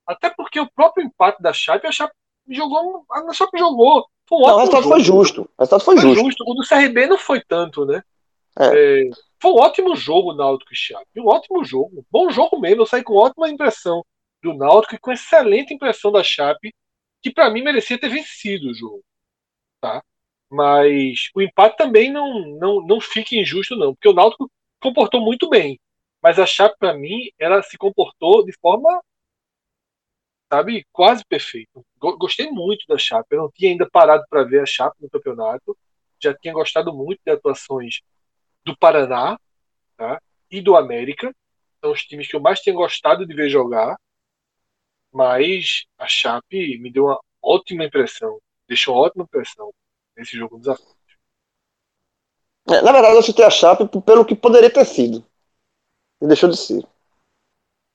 Até 0.07 0.29
porque 0.29 0.59
o 0.59 0.71
próprio 0.71 1.05
empate 1.05 1.41
da 1.41 1.51
Chape, 1.51 1.85
a 1.85 1.91
Chape 1.91 2.13
jogou. 2.49 3.05
A 3.11 3.33
Chape 3.33 3.57
jogou. 3.57 4.05
Foi 4.27 4.37
um 4.39 4.41
Não, 4.41 4.47
o 4.47 4.59
ótimo 4.59 4.59
resultado 4.59 4.83
jogo. 4.83 4.95
foi 4.95 5.03
justo. 5.03 5.41
O 5.41 5.49
resultado 5.59 5.83
foi, 5.83 5.97
Foi 5.97 6.15
justo. 6.15 6.25
justo. 6.25 6.43
O 6.47 6.53
do 6.55 6.67
CRB 6.67 7.07
não 7.07 7.17
foi 7.17 7.41
tanto, 7.41 7.85
né? 7.85 8.01
É. 8.59 9.01
É, 9.01 9.09
foi 9.41 9.51
um 9.51 9.55
ótimo 9.55 9.95
jogo 9.95 10.33
Náutico 10.33 10.73
e 10.73 10.75
Chape. 10.75 11.05
Um 11.19 11.27
ótimo 11.27 11.63
jogo. 11.63 12.05
Bom 12.09 12.29
jogo 12.31 12.59
mesmo. 12.59 12.81
Eu 12.81 12.85
saí 12.85 13.03
com 13.03 13.13
ótima 13.15 13.49
impressão 13.49 14.03
do 14.41 14.53
Náutico 14.53 14.95
e 14.95 14.99
com 14.99 15.11
excelente 15.11 15.73
impressão 15.73 16.11
da 16.11 16.23
Chape, 16.23 16.73
que 17.21 17.31
pra 17.31 17.49
mim 17.49 17.61
merecia 17.63 17.99
ter 17.99 18.09
vencido 18.09 18.69
o 18.69 18.73
jogo. 18.73 19.03
Tá? 19.81 20.01
Mas 20.49 21.29
o 21.35 21.41
empate 21.41 21.75
também 21.77 22.11
não, 22.11 22.39
não, 22.57 22.81
não 22.85 23.01
fica 23.01 23.35
injusto, 23.35 23.75
não. 23.75 23.93
Porque 23.93 24.07
o 24.09 24.13
Náutico 24.13 24.49
comportou 24.81 25.19
muito 25.21 25.49
bem. 25.49 25.79
Mas 26.21 26.39
a 26.39 26.45
Chape, 26.45 26.75
pra 26.79 26.93
mim, 26.93 27.29
ela 27.37 27.61
se 27.61 27.77
comportou 27.77 28.43
de 28.45 28.53
forma 28.59 29.01
sabe, 30.51 30.85
quase 30.91 31.23
perfeito. 31.25 31.85
Go- 31.97 32.17
Gostei 32.17 32.49
muito 32.51 32.85
da 32.87 32.97
Chape. 32.97 33.27
Eu 33.35 33.43
não 33.43 33.51
tinha 33.51 33.71
ainda 33.71 33.89
parado 33.89 34.23
para 34.29 34.43
ver 34.43 34.61
a 34.61 34.65
Chape 34.65 34.97
no 35.01 35.09
campeonato. 35.09 35.77
Já 36.21 36.33
tinha 36.33 36.53
gostado 36.53 36.93
muito 36.93 37.19
de 37.25 37.31
atuações 37.31 38.01
do 38.65 38.77
Paraná 38.77 39.37
tá? 39.97 40.21
e 40.51 40.61
do 40.61 40.75
América. 40.75 41.33
São 41.81 41.91
os 41.91 42.03
times 42.03 42.27
que 42.27 42.35
eu 42.35 42.41
mais 42.41 42.59
tinha 42.61 42.75
gostado 42.75 43.25
de 43.25 43.35
ver 43.35 43.49
jogar. 43.49 43.95
Mas 45.11 45.85
a 45.97 46.07
Chape 46.07 46.77
me 46.79 46.91
deu 46.91 47.05
uma 47.05 47.19
ótima 47.41 47.85
impressão. 47.85 48.39
Deixou 48.67 48.95
uma 48.95 49.03
ótima 49.03 49.23
impressão 49.23 49.71
nesse 50.17 50.37
jogo 50.37 50.57
do 50.57 50.61
desafio. 50.61 50.95
É, 52.67 52.81
na 52.81 52.91
verdade, 52.91 53.15
eu 53.15 53.21
chutei 53.23 53.45
a 53.45 53.49
Chape 53.49 53.87
pelo 54.01 54.25
que 54.25 54.35
poderia 54.35 54.69
ter 54.69 54.85
sido. 54.85 55.23
E 56.21 56.27
deixou 56.27 56.49
de 56.49 56.57
ser. 56.57 56.83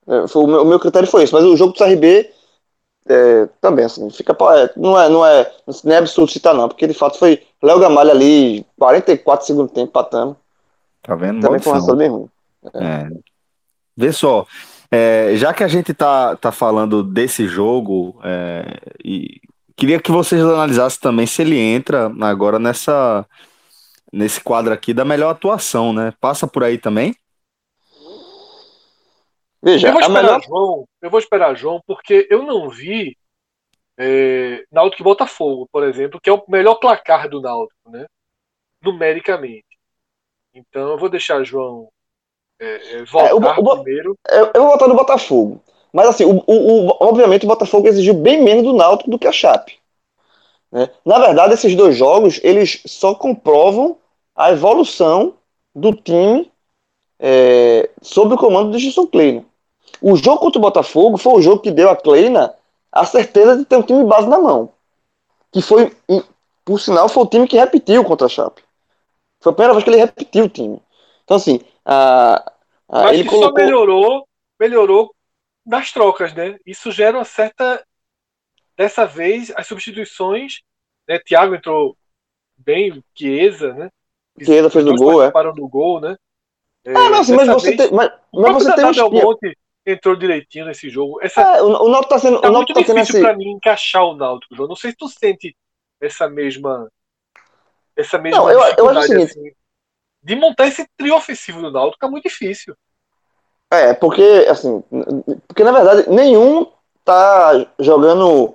É, 0.07 0.29
foi, 0.29 0.45
o, 0.45 0.47
meu, 0.47 0.63
o 0.63 0.65
meu 0.65 0.81
critério 0.81 1.09
foi 1.09 1.25
esse. 1.25 1.33
Mas 1.33 1.45
o 1.45 1.57
jogo 1.57 1.73
do 1.73 1.79
CRB 1.79 2.33
é, 3.09 3.49
também, 3.61 3.85
assim, 3.85 4.09
fica. 4.11 4.33
é, 4.33 4.71
não, 4.77 5.01
é, 5.01 5.09
não, 5.09 5.27
é, 5.27 5.51
não 5.85 5.93
é 5.93 5.99
absurdo 5.99 6.31
citar, 6.31 6.55
não, 6.55 6.69
porque 6.69 6.87
de 6.87 6.95
fato 6.95 7.19
foi 7.19 7.43
Léo 7.63 7.81
Gamalho 7.81 8.11
ali, 8.11 8.65
44 8.79 9.47
segundos 9.47 9.73
tempo, 9.73 9.93
patando. 9.93 10.37
Tá 11.03 11.15
vendo? 11.15 11.41
Também 11.41 11.61
foi 11.61 11.73
um 11.73 11.75
resultado 11.75 11.99
bem 11.99 12.09
ruim. 12.09 12.29
É. 12.75 13.09
Vê 13.97 14.13
só, 14.13 14.47
é, 14.91 15.33
já 15.37 15.53
que 15.53 15.65
a 15.65 15.69
gente 15.69 15.95
tá, 15.95 16.37
tá 16.37 16.53
falando 16.53 17.03
desse 17.03 17.47
jogo, 17.47 18.19
é, 18.23 18.79
e 19.05 19.41
queria 19.77 20.01
que 20.01 20.11
vocês 20.11 20.43
analisassem 20.43 21.01
também 21.01 21.27
se 21.27 21.43
ele 21.43 21.59
entra 21.59 22.13
agora 22.21 22.59
nessa 22.59 23.25
nesse 24.13 24.41
quadro 24.41 24.73
aqui 24.73 24.93
da 24.93 25.05
melhor 25.05 25.31
atuação, 25.31 25.93
né? 25.93 26.13
Passa 26.21 26.47
por 26.47 26.65
aí 26.65 26.77
também? 26.77 27.15
Veja, 29.63 29.89
Eu 29.89 29.93
vou 29.93 30.01
esperar 30.01 30.23
melhor. 30.23 30.43
João, 30.43 30.85
eu 31.03 31.11
vou 31.11 31.19
esperar 31.21 31.55
João, 31.57 31.81
porque 31.87 32.27
eu 32.31 32.43
não 32.43 32.69
vi 32.69 33.17
é, 33.99 34.65
Náutico 34.73 35.03
e 35.03 35.05
Botafogo, 35.05 35.69
por 35.73 35.85
exemplo, 35.85 36.21
que 36.21 36.31
é 36.31 36.33
o 36.33 36.43
melhor 36.49 36.77
placar 36.77 37.29
do 37.29 37.41
Náutico, 37.41 37.91
né? 37.91 38.07
Numericamente. 38.83 39.67
Então 40.55 40.91
eu 40.91 40.99
vou 40.99 41.09
deixar 41.09 41.45
João 41.45 41.89
é, 42.61 42.99
é, 42.99 43.05
voltar 43.05 43.31
É, 43.31 43.35
o 43.35 43.41
Bo- 43.41 43.51
o 43.59 43.63
Bo- 43.63 43.75
primeiro. 43.77 44.17
Eu, 44.31 44.51
eu 44.55 44.63
vou 44.63 44.71
votar 44.73 44.89
no 44.89 44.97
Botafogo. 44.97 45.63
Mas 45.93 46.09
assim, 46.09 46.25
o, 46.25 46.43
o- 46.47 46.89
o- 46.89 46.97
obviamente 47.01 47.45
o 47.45 47.49
Botafogo 47.49 47.89
exigiu 47.89 48.15
bem 48.15 48.43
menos 48.43 48.65
do 48.65 48.73
Náutico 48.73 49.11
do 49.11 49.19
que 49.19 49.27
a 49.27 49.33
Chape. 49.33 49.79
né? 50.73 50.89
Na 51.05 51.19
verdade, 51.19 51.55
esses 51.55 51.75
dois 51.75 51.97
jogos, 51.97 52.41
eles 52.43 52.83
só 52.87 53.15
comprovam 53.15 53.99
a 54.35 54.51
evolução 54.53 55.35
do 55.75 55.95
time 55.95 56.51
é, 57.21 57.91
sob 58.03 58.35
o 58.35 58.39
comando 58.39 58.73
de 58.73 58.79
Gilson 58.79 59.07
Kleina. 59.07 59.45
O 60.01 60.17
jogo 60.17 60.39
contra 60.39 60.59
o 60.59 60.63
Botafogo 60.63 61.17
foi 61.19 61.33
o 61.35 61.43
jogo 61.43 61.61
que 61.63 61.71
deu 61.71 61.91
a 61.91 61.97
Kleina 61.97 62.55
a 62.91 63.05
certeza 63.05 63.57
de 63.57 63.65
ter 63.65 63.77
um 63.77 63.83
time 63.83 64.05
base 64.05 64.29
na 64.29 64.39
mão. 64.39 64.73
Que 65.53 65.61
foi, 65.61 65.95
por 66.65 66.81
sinal, 66.81 67.09
foi 67.09 67.23
o 67.23 67.27
time 67.27 67.47
que 67.47 67.57
repetiu 67.59 68.05
contra 68.05 68.27
a 68.27 68.31
Chape. 68.31 68.63
Foi 69.41 69.53
a 69.53 69.55
primeira 69.55 69.75
vez 69.75 69.85
que 69.85 69.91
ele 69.91 69.99
repetiu 69.99 70.45
o 70.45 70.49
time. 70.49 70.81
Então, 71.25 71.37
assim, 71.37 71.61
a, 71.85 72.37
a- 72.89 73.05
Mas 73.05 73.19
ele 73.19 73.29
colocou... 73.29 73.49
só 73.49 73.55
melhorou, 73.55 74.29
melhorou 74.59 75.15
das 75.65 75.93
trocas, 75.93 76.33
né? 76.35 76.59
Isso 76.67 76.91
gera 76.91 77.19
uma 77.19 77.25
certa. 77.25 77.85
Dessa 78.77 79.05
vez, 79.07 79.53
as 79.57 79.67
substituições. 79.67 80.61
Né? 81.09 81.19
Thiago 81.19 81.55
entrou 81.55 81.97
bem, 82.57 83.03
Chiesa, 83.15 83.75
né? 83.75 83.91
Chiesa 84.43 84.71
fez 84.71 84.87
o 84.87 84.95
gol, 84.95 85.23
é. 85.23 85.31
participaram 85.31 85.55
do 85.55 85.69
gol, 85.69 86.01
né? 86.01 86.17
É, 86.85 86.95
Ah, 86.95 87.11
mas, 87.11 87.21
assim, 87.21 87.37
mas 87.37 87.47
dessa 87.47 87.61
você 87.61 87.67
vez, 87.75 87.77
tem, 87.77 87.93
mas, 87.93 88.13
mas 88.33 88.53
você 88.55 88.73
tem 88.75 88.85
um 88.85 88.87
Dadá 88.87 88.91
espinha. 88.91 89.11
Belmonte 89.11 89.57
entrou 89.93 90.17
direitinho 90.17 90.65
nesse 90.67 90.89
jogo. 90.91 91.21
Essa, 91.23 91.41
É, 91.41 91.63
o, 91.63 91.67
o 91.67 91.89
Náutico 91.89 92.09
tá 92.15 92.19
sendo, 92.19 92.41
Tá 92.41 92.49
o 92.49 92.53
muito 92.53 92.69
Náutico 92.73 92.81
tá 92.81 92.87
sendo 92.87 92.97
difícil 93.01 93.21
esse, 93.21 93.27
pra 93.29 93.37
mim 93.37 93.51
encaixar 93.51 94.05
o 94.05 94.15
Náutico, 94.15 94.55
João. 94.55 94.69
Não 94.69 94.77
sei 94.77 94.91
se 94.91 94.97
tu 94.97 95.09
sente 95.09 95.57
essa 96.01 96.29
mesma 96.29 96.89
essa 97.97 98.19
mesma 98.19 98.39
Não, 98.39 98.51
eu- 98.51 98.61
eu 98.79 98.89
acho 98.91 98.99
o 99.01 99.03
seguinte. 99.03 99.31
assim, 99.31 99.53
de 100.23 100.37
montar 100.37 100.67
esse 100.67 100.87
trio 100.97 101.15
ofensivo 101.17 101.61
do 101.61 101.71
Náutico 101.71 102.05
é 102.05 102.09
muito 102.09 102.25
difícil. 102.25 102.75
É, 103.73 103.95
porque, 103.95 104.47
assim, 104.49 104.83
porque 105.47 105.63
na 105.63 105.73
verdade 105.73 106.11
nenhum 106.11 106.67
tá 107.05 107.67
jogando 107.79 108.55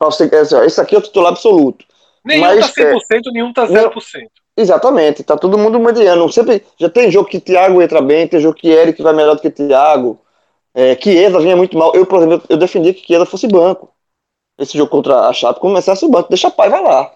você, 0.00 0.24
assim, 0.34 0.58
esse 0.64 0.80
aqui 0.80 0.94
é 0.94 0.98
o 0.98 1.02
titular 1.02 1.32
absoluto. 1.32 1.84
Nenhum 2.24 2.40
Mas, 2.42 2.60
tá 2.60 2.72
100%, 2.72 3.30
nenhum 3.32 3.52
tá 3.52 3.66
não- 3.66 3.74
0%. 3.74 4.30
Exatamente, 4.56 5.24
tá 5.24 5.36
todo 5.36 5.58
mundo 5.58 5.78
mediano. 5.80 6.30
Sempre 6.32 6.64
já 6.78 6.88
tem 6.88 7.10
jogo 7.10 7.28
que 7.28 7.40
Thiago 7.40 7.82
entra 7.82 8.00
bem, 8.00 8.26
tem 8.28 8.40
jogo 8.40 8.54
que 8.54 8.68
Eric 8.68 9.02
vai 9.02 9.12
melhor 9.12 9.34
do 9.34 9.42
que 9.42 9.50
Thiago. 9.50 10.20
É, 10.74 10.96
Chiesa 10.96 11.38
vinha 11.40 11.56
muito 11.56 11.76
mal. 11.78 11.94
Eu, 11.94 12.06
por 12.06 12.18
exemplo, 12.22 12.46
eu 12.48 12.56
defendia 12.56 12.92
que 12.94 13.06
Chiesa 13.06 13.26
fosse 13.26 13.46
banco. 13.46 13.90
Esse 14.58 14.78
jogo 14.78 14.90
contra 14.90 15.28
a 15.28 15.32
Chape 15.32 15.60
começasse 15.60 16.04
o 16.04 16.08
banco, 16.08 16.28
deixa 16.28 16.50
Paiva 16.50 16.80
lá. 16.80 17.12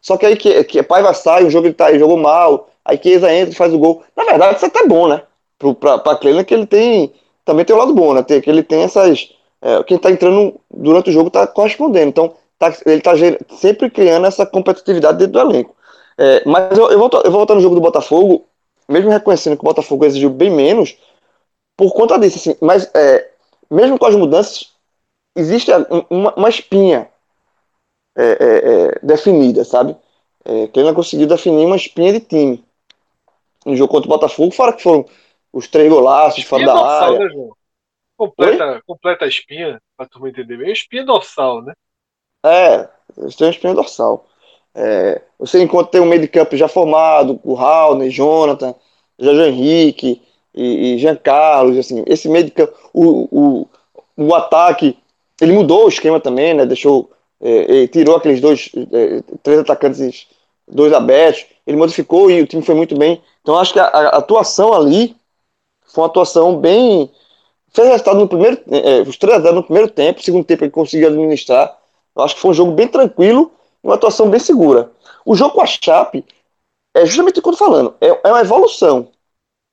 Só 0.00 0.16
que 0.16 0.26
aí 0.26 0.36
que, 0.36 0.64
que 0.64 0.82
Paiva 0.82 1.14
sai, 1.14 1.44
o 1.44 1.50
jogo 1.50 1.66
ele 1.66 1.74
tá, 1.74 1.90
ele 1.90 1.98
jogou 1.98 2.16
mal, 2.16 2.70
aí 2.84 2.98
Chiesa 3.02 3.32
entra 3.32 3.52
e 3.52 3.56
faz 3.56 3.72
o 3.74 3.78
gol. 3.78 4.02
Na 4.16 4.24
verdade, 4.24 4.56
isso 4.56 4.64
é 4.64 4.68
até 4.68 4.86
bom, 4.86 5.08
né? 5.08 5.22
Pro, 5.58 5.74
pra, 5.74 5.98
pra 5.98 6.16
que 6.16 6.28
ele 6.54 6.66
tem. 6.66 7.12
Também 7.44 7.64
tem 7.64 7.74
o 7.76 7.78
lado 7.78 7.94
bom, 7.94 8.14
né? 8.14 8.22
Tem, 8.22 8.40
que 8.40 8.50
ele 8.50 8.62
tem 8.62 8.82
essas. 8.82 9.30
é, 9.62 9.82
quem 9.84 9.98
tá 9.98 10.10
entrando 10.10 10.60
durante 10.72 11.10
o 11.10 11.12
jogo 11.12 11.30
tá 11.30 11.46
correspondendo. 11.46 12.08
Então, 12.08 12.34
tá- 12.58 12.74
ele 12.86 13.00
tá 13.00 13.12
sempre 13.56 13.90
criando 13.90 14.26
essa 14.26 14.46
competitividade 14.46 15.18
dentro 15.18 15.32
do 15.34 15.40
elenco. 15.40 15.74
É, 16.18 16.42
mas 16.46 16.76
eu, 16.78 16.90
eu, 16.90 16.98
volto, 16.98 17.16
eu 17.18 17.30
vou 17.30 17.40
voltar 17.40 17.54
no 17.54 17.60
jogo 17.60 17.74
do 17.74 17.80
Botafogo, 17.80 18.46
mesmo 18.88 19.10
reconhecendo 19.10 19.56
que 19.56 19.62
o 19.62 19.64
Botafogo 19.64 20.04
exigiu 20.04 20.30
bem 20.30 20.50
menos, 20.50 20.96
por 21.80 21.94
conta 21.94 22.18
disso, 22.18 22.36
assim, 22.38 22.58
mas 22.60 22.90
é, 22.94 23.30
mesmo 23.70 23.98
com 23.98 24.04
as 24.04 24.14
mudanças, 24.14 24.70
existe 25.36 25.72
um- 25.72 26.06
uma, 26.10 26.34
uma 26.34 26.48
espinha 26.50 27.10
é, 28.16 28.22
é, 28.22 28.86
é, 28.86 29.00
definida, 29.02 29.64
sabe? 29.64 29.96
É, 30.44 30.68
que 30.68 30.78
ele 30.78 30.88
não 30.88 30.94
conseguiu 30.94 31.26
definir 31.26 31.64
uma 31.66 31.76
espinha 31.76 32.12
de 32.12 32.20
time 32.20 32.64
no 33.64 33.76
jogo 33.76 33.90
contra 33.92 34.08
o 34.08 34.12
Botafogo, 34.12 34.52
fora 34.52 34.72
que 34.72 34.82
foram 34.82 35.04
os 35.52 35.68
três 35.68 35.88
golaços 35.90 36.44
fora 36.44 36.64
da 36.64 36.74
dorsal, 36.74 37.14
área. 37.14 37.18
né? 37.18 37.50
Completa, 38.16 38.82
completa 38.86 39.24
a 39.24 39.28
espinha, 39.28 39.80
pra 39.96 40.06
turma 40.06 40.28
entender 40.28 40.56
bem. 40.58 40.72
Espinha 40.72 41.04
dorsal, 41.04 41.62
né? 41.62 41.72
É, 42.44 42.88
eles 43.18 43.36
têm 43.36 43.46
uma 43.46 43.52
espinha 43.52 43.74
dorsal. 43.74 44.26
É, 44.74 45.20
você 45.38 45.62
encontra 45.62 45.90
tem 45.92 46.00
um 46.00 46.06
meio 46.06 46.20
de 46.22 46.28
campo 46.28 46.56
já 46.56 46.68
formado, 46.68 47.40
o 47.42 47.54
Raul, 47.54 48.08
Jonathan, 48.10 48.74
Jorge 49.18 49.42
Henrique 49.42 50.22
e, 50.54 50.94
e 50.94 50.98
Jean 50.98 51.16
Carlos, 51.16 51.78
assim, 51.78 52.02
esse 52.06 52.28
meio 52.28 52.44
de 52.44 52.50
campo, 52.50 52.74
o, 52.92 53.28
o, 53.30 53.68
o 54.16 54.34
ataque, 54.34 54.96
ele 55.40 55.52
mudou 55.52 55.84
o 55.84 55.88
esquema 55.88 56.20
também, 56.20 56.54
né? 56.54 56.66
Deixou, 56.66 57.10
é, 57.40 57.86
tirou 57.86 58.16
aqueles 58.16 58.40
dois, 58.40 58.70
é, 58.92 59.22
três 59.42 59.60
atacantes, 59.60 60.26
dois 60.66 60.92
abertos, 60.92 61.46
ele 61.66 61.76
modificou 61.76 62.30
e 62.30 62.42
o 62.42 62.46
time 62.46 62.62
foi 62.62 62.74
muito 62.74 62.96
bem. 62.96 63.20
Então 63.42 63.58
acho 63.58 63.72
que 63.72 63.80
a, 63.80 63.86
a 63.86 64.18
atuação 64.18 64.72
ali 64.72 65.16
foi 65.84 66.02
uma 66.02 66.08
atuação 66.08 66.56
bem 66.56 67.10
fez 67.72 67.88
resultado 67.88 68.18
no 68.18 68.28
primeiro, 68.28 68.60
é, 68.70 69.00
os 69.02 69.16
3 69.16 69.36
a 69.36 69.40
0 69.40 69.54
no 69.56 69.62
primeiro 69.62 69.88
tempo, 69.88 70.22
segundo 70.22 70.44
tempo 70.44 70.64
ele 70.64 70.70
conseguiu 70.70 71.08
administrar. 71.08 71.76
Eu 72.14 72.22
acho 72.22 72.34
que 72.34 72.40
foi 72.40 72.50
um 72.50 72.54
jogo 72.54 72.72
bem 72.72 72.88
tranquilo 72.88 73.52
e 73.82 73.86
uma 73.86 73.94
atuação 73.94 74.28
bem 74.28 74.40
segura. 74.40 74.90
O 75.24 75.34
jogo 75.34 75.54
com 75.54 75.60
a 75.60 75.66
Chape 75.66 76.24
é 76.94 77.06
justamente 77.06 77.38
o 77.38 77.42
que 77.42 77.48
eu 77.48 77.52
tô 77.52 77.58
falando, 77.58 77.94
é, 78.00 78.08
é 78.08 78.28
uma 78.28 78.40
evolução. 78.40 79.08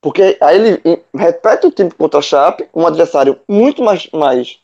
Porque 0.01 0.37
aí 0.39 0.57
ele 0.57 1.03
repete 1.13 1.67
o 1.67 1.71
tempo 1.71 1.95
contra 1.95 2.19
a 2.19 2.23
Chape, 2.23 2.69
um 2.73 2.85
adversário 2.85 3.39
muito 3.47 3.81
mais, 3.81 4.09
mais, 4.11 4.59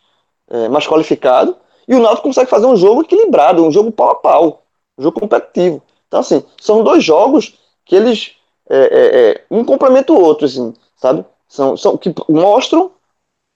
é, 0.50 0.70
mais 0.70 0.88
qualificado, 0.88 1.58
e 1.88 1.96
o 1.96 2.00
Náutico 2.00 2.28
consegue 2.28 2.50
fazer 2.50 2.66
um 2.66 2.78
jogo 2.78 3.02
equilibrado, 3.02 3.66
um 3.66 3.72
jogo 3.72 3.92
pau 3.92 4.12
a 4.12 4.16
pau, 4.16 4.64
um 4.98 5.04
jogo 5.04 5.20
competitivo. 5.20 5.82
Então, 6.08 6.20
assim, 6.20 6.44
são 6.62 6.84
dois 6.84 7.04
jogos 7.04 7.58
que 7.84 7.96
eles 7.96 8.36
é, 8.70 8.78
é, 8.78 9.32
é, 9.32 9.46
um 9.52 9.66
complementa 9.66 10.14
o 10.14 10.22
outro, 10.22 10.46
assim, 10.46 10.74
sabe? 10.96 11.26
São, 11.48 11.76
são 11.76 11.98
que 11.98 12.14
mostram 12.30 12.92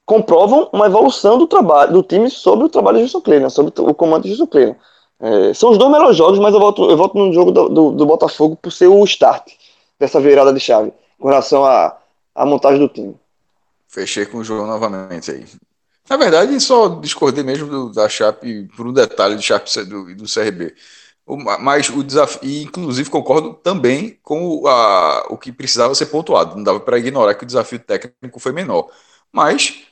comprovam 0.05 0.69
uma 0.71 0.85
evolução 0.85 1.37
do 1.37 1.47
trabalho 1.47 1.91
do 1.93 2.03
time 2.03 2.29
sobre 2.29 2.65
o 2.65 2.69
trabalho 2.69 2.97
de 2.97 3.03
Gilson 3.03 3.21
Kleina, 3.21 3.49
sobre 3.49 3.73
o 3.81 3.93
comando 3.93 4.23
de 4.23 4.29
Gilson 4.29 4.47
Kleina. 4.47 4.77
É, 5.19 5.53
são 5.53 5.71
os 5.71 5.77
dois 5.77 5.91
melhores 5.91 6.15
jogos, 6.15 6.39
mas 6.39 6.53
eu 6.53 6.59
volto, 6.59 6.89
eu 6.89 6.97
volto 6.97 7.17
no 7.17 7.33
jogo 7.33 7.51
do, 7.51 7.69
do, 7.69 7.91
do 7.91 8.05
Botafogo 8.05 8.55
por 8.55 8.71
ser 8.71 8.87
o 8.87 9.03
start 9.03 9.51
dessa 9.99 10.19
virada 10.19 10.53
de 10.53 10.59
chave 10.59 10.93
com 11.19 11.27
relação 11.29 11.65
à, 11.65 11.97
à 12.35 12.45
montagem 12.45 12.79
do 12.79 12.89
time. 12.89 13.15
Fechei 13.87 14.25
com 14.25 14.39
o 14.39 14.43
João 14.43 14.67
novamente 14.67 15.31
aí. 15.31 15.45
Na 16.09 16.17
verdade, 16.17 16.59
só 16.59 16.87
discordei 16.99 17.43
mesmo 17.43 17.67
do- 17.69 17.91
da 17.91 18.07
Chape 18.09 18.67
por 18.75 18.87
um 18.87 18.93
detalhe 18.93 19.35
do 19.35 19.41
Chape 19.41 19.69
do, 19.85 20.15
do 20.15 20.27
CRB. 20.27 20.75
O- 21.25 21.37
mas 21.37 21.89
o 21.89 22.03
desafio, 22.03 22.39
e 22.43 22.63
inclusive 22.63 23.09
concordo 23.09 23.53
também 23.55 24.19
com 24.23 24.47
o, 24.47 24.67
a- 24.67 25.27
o 25.29 25.37
que 25.37 25.51
precisava 25.51 25.93
ser 25.95 26.07
pontuado. 26.07 26.55
Não 26.55 26.63
dava 26.63 26.79
para 26.79 26.97
ignorar 26.99 27.35
que 27.35 27.43
o 27.43 27.47
desafio 27.47 27.79
técnico 27.79 28.39
foi 28.39 28.51
menor. 28.53 28.89
Mas 29.31 29.83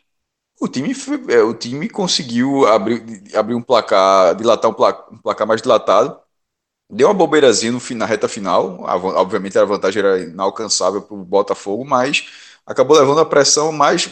o 0.62 0.68
time, 0.68 0.94
é, 1.30 1.42
o 1.44 1.54
time 1.54 1.90
conseguiu 1.90 2.68
abrir, 2.68 3.04
abrir 3.36 3.56
um 3.56 3.62
placar, 3.62 4.36
dilatar 4.36 4.72
um 4.72 4.74
placar, 4.74 5.14
um 5.14 5.18
placar 5.20 5.48
mais 5.48 5.62
dilatado. 5.62 6.20
Deu 6.90 7.08
uma 7.08 7.14
bobeirazinha 7.14 7.72
no, 7.72 7.80
fim- 7.80 7.96
na 7.96 8.06
reta 8.06 8.28
final. 8.28 8.80
Obviamente 8.84 9.58
a 9.58 9.66
vantagem 9.66 10.00
era 10.04 10.20
inalcançável 10.20 11.02
para 11.02 11.16
o 11.16 11.26
Botafogo, 11.26 11.84
mas 11.84 12.28
acabou 12.66 12.98
levando 12.98 13.20
a 13.20 13.26
pressão 13.26 13.72
mais 13.72 14.10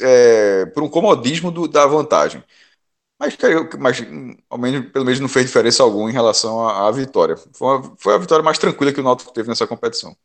é, 0.00 0.66
por 0.66 0.82
um 0.82 0.88
comodismo 0.88 1.50
do- 1.50 1.68
da 1.68 1.86
vantagem. 1.86 2.42
Mas, 3.18 3.36
caiu- 3.36 3.68
mas 3.78 3.98
ao 4.50 4.58
menos, 4.58 4.90
pelo 4.92 5.04
menos 5.04 5.20
não 5.20 5.28
fez 5.28 5.46
diferença 5.46 5.82
alguma 5.82 6.10
em 6.10 6.12
relação 6.12 6.68
à, 6.68 6.88
à 6.88 6.90
vitória. 6.90 7.36
Foi, 7.54 7.68
uma- 7.78 7.94
foi 7.98 8.14
a 8.14 8.18
vitória 8.18 8.44
mais 8.44 8.58
tranquila 8.58 8.92
que 8.92 9.00
o 9.00 9.04
Náutico 9.04 9.32
teve 9.32 9.48
nessa 9.48 9.66
competição. 9.66 10.16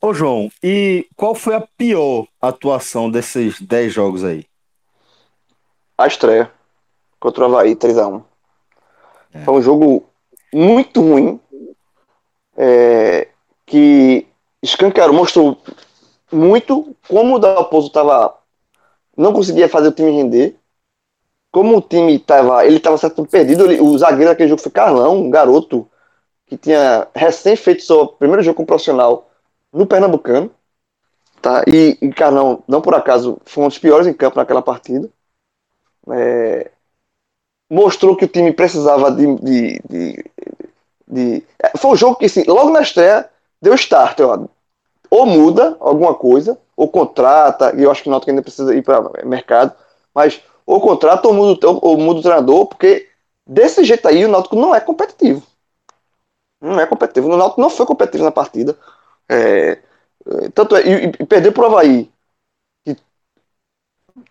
Ô, 0.00 0.14
João, 0.14 0.50
e 0.62 1.08
qual 1.16 1.34
foi 1.34 1.54
a 1.56 1.60
pior 1.60 2.26
atuação 2.40 3.10
desses 3.10 3.60
10 3.60 3.92
jogos 3.92 4.22
aí? 4.24 4.46
A 5.98 6.06
estreia 6.06 6.52
contra 7.18 7.42
o 7.44 7.46
Havaí 7.46 7.74
3x1. 7.74 8.24
Foi 9.44 9.54
um 9.54 9.62
jogo 9.62 10.07
muito 10.52 11.00
ruim, 11.00 11.40
é, 12.56 13.28
que 13.66 14.26
escancarou, 14.62 15.14
mostrou 15.14 15.58
muito 16.32 16.96
como 17.08 17.36
o 17.36 17.38
Dalpozo 17.38 17.90
tava, 17.90 18.36
não 19.16 19.32
conseguia 19.32 19.68
fazer 19.68 19.88
o 19.88 19.92
time 19.92 20.10
render, 20.12 20.56
como 21.52 21.78
o 21.78 21.82
time 21.82 22.16
estava, 22.16 22.66
ele 22.66 22.76
estava 22.78 22.98
certo 22.98 23.26
perdido, 23.26 23.64
ele- 23.64 23.80
o 23.80 23.96
zagueiro 23.98 24.30
daquele 24.30 24.48
jogo 24.50 24.62
foi 24.62 24.72
Carlão, 24.72 25.18
um 25.18 25.30
garoto 25.30 25.88
que 26.46 26.56
tinha 26.58 27.08
recém 27.14 27.56
feito 27.56 27.82
seu 27.84 28.06
primeiro 28.08 28.42
jogo 28.42 28.56
como 28.56 28.66
profissional 28.66 29.30
no 29.72 29.86
Pernambucano, 29.86 30.50
tá? 31.42 31.64
E, 31.68 31.98
e 32.02 32.10
Carlão, 32.12 32.62
não 32.68 32.82
por 32.82 32.94
acaso, 32.94 33.38
foi 33.46 33.64
um 33.64 33.68
dos 33.68 33.78
piores 33.78 34.06
em 34.06 34.14
campo 34.14 34.38
naquela 34.38 34.62
partida. 34.62 35.10
É, 36.10 36.70
mostrou 37.70 38.16
que 38.16 38.24
o 38.24 38.28
time 38.28 38.52
precisava 38.52 39.10
de, 39.10 39.26
de, 39.36 39.80
de, 39.88 40.24
de- 41.10 41.44
é, 41.62 41.76
Foi 41.78 41.92
um 41.92 41.96
jogo 41.96 42.16
que, 42.16 42.26
assim, 42.26 42.44
logo 42.46 42.70
na 42.70 42.82
estreia, 42.82 43.28
deu 43.62 43.74
start. 43.74 44.20
Ó, 44.20 44.46
ou 45.10 45.26
muda 45.26 45.76
alguma 45.80 46.14
coisa, 46.14 46.58
ou 46.76 46.88
contrata, 46.88 47.74
e 47.76 47.82
eu 47.82 47.90
acho 47.90 48.02
que 48.02 48.08
o 48.08 48.12
Náutico 48.12 48.30
ainda 48.30 48.42
precisa 48.42 48.74
ir 48.74 48.82
para 48.82 49.02
mercado, 49.24 49.72
mas 50.14 50.40
ou 50.66 50.80
contrata 50.80 51.28
ou 51.28 51.34
muda, 51.34 51.68
ou, 51.68 51.98
muda 51.98 52.20
o 52.20 52.22
treinador, 52.22 52.66
porque 52.66 53.08
desse 53.46 53.84
jeito 53.84 54.06
aí 54.08 54.24
o 54.24 54.28
Náutico 54.28 54.56
não 54.56 54.74
é 54.74 54.80
competitivo. 54.80 55.42
Não 56.60 56.80
é 56.80 56.86
competitivo. 56.86 57.28
O 57.28 57.36
Náutico 57.36 57.60
não 57.60 57.70
foi 57.70 57.86
competitivo 57.86 58.24
na 58.24 58.32
partida. 58.32 58.76
É, 59.28 59.72
é, 60.26 60.50
tanto 60.54 60.76
é, 60.76 60.82
e, 60.86 61.06
e 61.20 61.26
perdeu 61.26 61.52
pro 61.52 61.66
Havaí, 61.66 62.10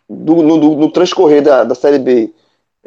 do- 0.09 0.41
no, 0.43 0.57
no- 0.57 0.75
no 0.77 0.91
transcorrer 0.91 1.41
da, 1.43 1.63
da 1.63 1.75
Série 1.75 1.99
B, 1.99 2.33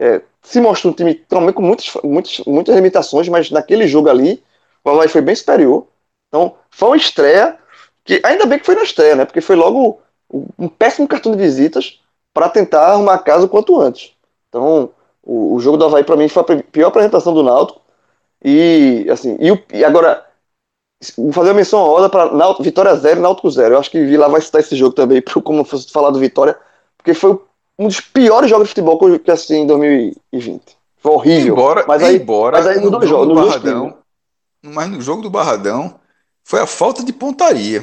é, 0.01 0.23
se 0.43 0.61
mostrou 0.61 0.93
um 0.93 0.97
time 0.97 1.15
também 1.15 1.53
com 1.55 1.63
muitas, 1.63 1.93
muitas, 2.05 2.41
muitas 2.47 2.77
limitações, 2.77 3.29
mas 3.29 3.51
naquele 3.51 3.89
jogo 3.89 4.11
ali, 4.11 4.43
o 4.85 4.91
Havaí 4.91 5.09
foi 5.09 5.23
bem 5.23 5.37
superior. 5.37 5.87
Então, 6.29 6.57
foi 6.71 6.91
uma 6.91 6.97
estreia, 6.99 7.59
que 8.05 8.21
ainda 8.25 8.47
bem 8.47 8.59
que 8.59 8.67
foi 8.67 8.77
na 8.77 8.85
estreia, 8.85 9.17
né? 9.17 9.27
Porque 9.27 9.41
foi 9.43 9.57
logo 9.57 10.01
um 10.59 10.69
péssimo 10.69 11.09
cartão 11.09 11.33
de 11.33 11.39
visitas 11.39 12.01
para 12.33 12.49
tentar 12.49 12.87
arrumar 12.93 13.15
a 13.15 13.19
casa 13.19 13.47
o 13.47 13.49
quanto 13.49 13.81
antes. 13.81 14.13
Então, 14.49 14.91
o, 15.23 15.55
o 15.55 15.61
jogo 15.61 15.77
do 15.77 15.85
Havaí, 15.85 16.05
para 16.05 16.17
mim, 16.17 16.29
foi 16.29 16.43
a 16.43 16.63
pior 16.63 16.89
apresentação 16.89 17.35
do 17.35 17.43
Náutico. 17.43 17.81
E, 18.45 19.07
assim, 19.11 19.37
e, 19.41 19.53
o- 19.53 19.63
e 19.73 19.85
agora, 19.85 20.25
vou 21.17 21.33
fazer 21.33 21.49
uma 21.51 21.55
menção 21.55 21.81
honrosa 21.81 22.09
para 22.11 22.53
Vitória 22.63 22.95
0 22.97 23.19
e 23.21 23.23
Náutico 23.23 23.51
0. 23.51 23.75
Eu 23.75 23.79
acho 23.81 23.91
que 23.91 24.05
Vila 24.05 24.29
vai 24.29 24.41
citar 24.41 24.61
esse 24.61 24.77
jogo 24.77 24.95
também, 24.95 25.23
como 25.45 25.65
fosse 25.65 25.91
falar 25.91 26.11
do 26.11 26.19
Vitória, 26.19 26.57
porque 26.97 27.15
foi 27.15 27.39
um 27.81 27.89
dos 27.89 27.99
piores 27.99 28.51
jogos 28.51 28.69
de 28.69 28.75
futebol 28.75 28.99
que 28.99 29.07
eu 29.07 29.33
assisti 29.33 29.55
em 29.55 29.67
2020. 29.67 30.77
Foi 30.99 31.13
horrível. 31.13 31.55
Embora, 31.55 31.87
mas 31.89 32.03
aí, 32.03 32.17
embora 32.17 32.59
mas 32.59 32.67
aí 32.67 32.79
no 32.79 32.91
no, 32.91 33.07
jogo 33.07 33.25
do 33.25 33.35
Barradão, 33.35 33.99
mas 34.63 34.91
no 34.91 35.01
jogo 35.01 35.23
do 35.23 35.31
Barradão 35.31 35.99
foi 36.45 36.61
a 36.61 36.67
falta 36.67 37.03
de 37.03 37.11
pontaria. 37.11 37.83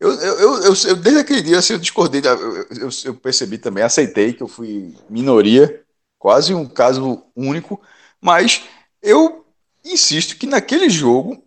Eu, 0.00 0.12
eu, 0.12 0.38
eu, 0.62 0.74
eu- 0.86 0.96
desde 0.96 1.20
aquele 1.20 1.42
dia 1.42 1.58
assim, 1.58 1.74
eu 1.74 1.78
discordei, 1.78 2.22
eu- 2.24 2.88
eu 3.04 3.14
percebi 3.16 3.58
também, 3.58 3.84
aceitei 3.84 4.32
que 4.32 4.42
eu 4.42 4.48
fui 4.48 4.94
minoria, 5.10 5.82
quase 6.18 6.54
um 6.54 6.64
caso 6.64 7.22
único, 7.36 7.78
mas 8.22 8.62
eu 9.02 9.44
insisto 9.84 10.38
que 10.38 10.46
naquele 10.46 10.88
jogo 10.88 11.42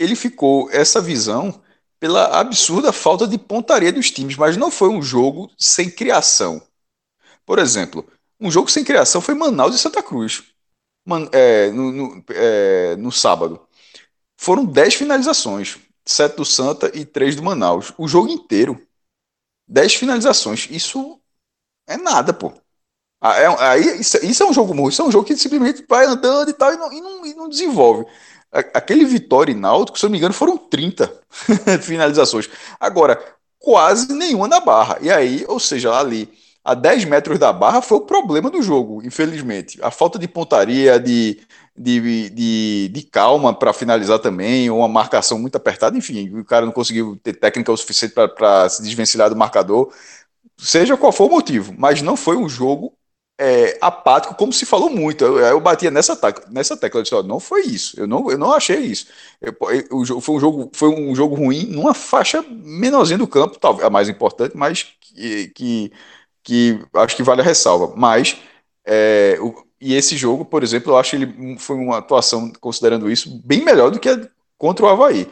ele 0.00 0.16
ficou 0.16 0.68
essa 0.72 1.00
visão 1.00 1.60
pela 2.00 2.40
absurda 2.40 2.92
falta 2.92 3.28
de 3.28 3.38
pontaria 3.38 3.92
dos 3.92 4.10
times, 4.10 4.36
mas 4.36 4.56
não 4.56 4.70
foi 4.70 4.88
um 4.88 5.00
jogo 5.02 5.48
sem 5.56 5.88
criação. 5.88 6.60
Por 7.50 7.58
exemplo, 7.58 8.06
um 8.40 8.48
jogo 8.48 8.70
sem 8.70 8.84
criação 8.84 9.20
foi 9.20 9.34
Manaus 9.34 9.74
e 9.74 9.78
Santa 9.78 10.00
Cruz 10.04 10.44
Man- 11.06 11.28
é, 11.32 11.70
no, 11.72 11.92
no- 11.92 12.24
é, 12.30 12.96
no 12.96 13.12
sábado. 13.12 13.60
foram 14.38 14.64
10 14.64 14.94
finalizações, 14.94 15.78
7 16.06 16.36
do 16.36 16.44
Santa 16.44 16.90
e 16.94 17.04
3 17.04 17.36
do 17.36 17.42
Manaus. 17.42 17.92
O 17.98 18.08
jogo 18.08 18.28
inteiro, 18.30 18.80
10 19.68 19.94
finalizações. 19.94 20.68
Isso 20.70 21.20
é 21.88 21.96
nada, 21.96 22.32
pô. 22.34 22.52
É- 23.22 23.46
Aí, 23.64 24.00
isso, 24.00 24.18
isso 24.24 24.42
é 24.42 24.46
um 24.46 24.52
jogo 24.54 24.74
morro, 24.74 24.88
isso 24.90 25.02
é 25.02 25.04
um 25.04 25.12
jogo 25.12 25.26
que 25.26 25.36
simplesmente 25.36 25.84
vai 25.88 26.06
andando 26.06 26.50
e 26.50 26.54
tal 26.54 26.72
e 26.72 26.76
não, 26.76 26.92
e 26.92 27.00
não, 27.00 27.26
e 27.26 27.34
não 27.34 27.48
desenvolve. 27.48 28.06
Aquele 28.52 29.04
Vitória 29.04 29.52
e 29.52 29.54
Náutico, 29.54 29.98
se 29.98 30.04
eu 30.04 30.08
não 30.08 30.12
me 30.12 30.18
engano, 30.18 30.34
foram 30.34 30.56
30 30.58 31.12
finalizações. 31.82 32.48
Agora, 32.80 33.22
quase 33.58 34.12
nenhuma 34.12 34.48
na 34.48 34.60
barra. 34.60 34.98
E 35.00 35.10
aí, 35.10 35.44
ou 35.48 35.60
seja, 35.60 35.92
ali, 35.98 36.28
a 36.64 36.74
10 36.74 37.04
metros 37.04 37.38
da 37.38 37.52
barra 37.52 37.80
foi 37.82 37.98
o 37.98 38.02
problema 38.02 38.50
do 38.50 38.62
jogo, 38.62 39.02
infelizmente. 39.04 39.78
A 39.82 39.90
falta 39.90 40.18
de 40.18 40.28
pontaria, 40.28 40.98
de, 41.00 41.40
de, 41.76 42.30
de, 42.30 42.88
de 42.92 43.02
calma 43.04 43.54
para 43.54 43.72
finalizar 43.72 44.18
também, 44.18 44.70
uma 44.70 44.88
marcação 44.88 45.38
muito 45.38 45.56
apertada, 45.56 45.96
enfim, 45.96 46.30
o 46.38 46.44
cara 46.44 46.66
não 46.66 46.72
conseguiu 46.72 47.16
ter 47.22 47.34
técnica 47.34 47.72
o 47.72 47.76
suficiente 47.76 48.14
para 48.14 48.68
se 48.68 48.82
desvencilhar 48.82 49.30
do 49.30 49.36
marcador, 49.36 49.92
seja 50.58 50.96
qual 50.96 51.12
for 51.12 51.26
o 51.26 51.30
motivo, 51.30 51.74
mas 51.78 52.02
não 52.02 52.16
foi 52.16 52.36
um 52.36 52.48
jogo 52.48 52.92
é, 53.38 53.78
apático, 53.80 54.34
como 54.34 54.52
se 54.52 54.66
falou 54.66 54.90
muito. 54.90 55.24
Eu, 55.24 55.38
eu 55.38 55.60
batia 55.60 55.90
nessa, 55.90 56.18
nessa 56.50 56.76
tecla, 56.76 57.00
eu 57.00 57.02
disse, 57.02 57.14
ó, 57.14 57.22
não 57.22 57.40
foi 57.40 57.62
isso, 57.62 57.98
eu 57.98 58.06
não, 58.06 58.30
eu 58.30 58.36
não 58.38 58.52
achei 58.52 58.78
isso. 58.80 59.06
Eu- 59.40 59.54
eu- 59.90 60.20
foi, 60.20 60.34
um 60.36 60.40
jogo, 60.40 60.70
foi 60.74 60.88
um 60.90 61.14
jogo 61.14 61.34
ruim 61.34 61.64
numa 61.66 61.94
faixa 61.94 62.42
menorzinha 62.48 63.18
do 63.18 63.26
campo, 63.26 63.58
talvez 63.58 63.86
a 63.86 63.90
mais 63.90 64.08
importante, 64.08 64.56
mas 64.56 64.82
que, 65.00 65.48
que, 65.48 65.92
que 66.42 66.80
acho 66.94 67.16
que 67.16 67.22
vale 67.22 67.40
a 67.40 67.44
ressalva. 67.44 67.94
Mas, 67.96 68.36
é, 68.84 69.38
o- 69.40 69.64
e 69.80 69.94
esse 69.94 70.16
jogo, 70.16 70.44
por 70.44 70.62
exemplo, 70.62 70.92
eu 70.92 70.98
acho 70.98 71.10
que 71.10 71.16
ele 71.16 71.58
foi 71.58 71.76
uma 71.76 71.98
atuação, 71.98 72.52
considerando 72.60 73.10
isso, 73.10 73.40
bem 73.44 73.64
melhor 73.64 73.90
do 73.90 73.98
que 74.00 74.08
a 74.08 74.28
contra 74.58 74.84
o 74.84 74.88
Havaí. 74.88 75.26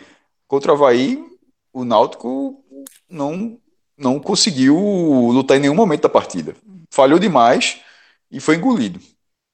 Contra 0.46 0.72
o 0.72 0.74
Havaí, 0.74 1.22
o 1.72 1.84
Náutico 1.84 2.64
não, 3.08 3.58
não 3.96 4.18
conseguiu 4.20 4.76
lutar 4.76 5.56
em 5.56 5.60
nenhum 5.60 5.74
momento 5.74 6.02
da 6.02 6.08
partida. 6.08 6.54
Falhou 6.90 7.18
demais 7.18 7.80
e 8.30 8.40
foi 8.40 8.56
engolido. 8.56 9.00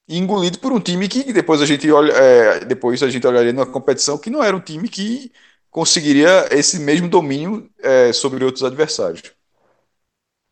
E 0.09 0.19
engolido 0.19 0.59
por 0.59 0.73
um 0.73 0.81
time 0.81 1.09
que 1.09 1.33
depois 1.33 1.63
a 1.63 1.67
gente 1.67 1.91
olha, 1.91 2.13
é, 2.13 2.65
depois 2.65 3.03
a 3.03 3.09
gente 3.11 3.27
olharia 3.27 3.53
numa 3.53 3.67
competição 3.67 4.19
que 4.19 4.31
não 4.31 4.43
era 4.45 4.57
um 4.57 4.61
time 4.61 4.89
que 4.89 5.33
conseguiria 5.71 6.47
esse 6.53 6.79
mesmo 6.79 7.09
domínio 7.09 7.71
é, 7.83 8.13
sobre 8.13 8.45
outros 8.45 8.63
adversários. 8.65 9.23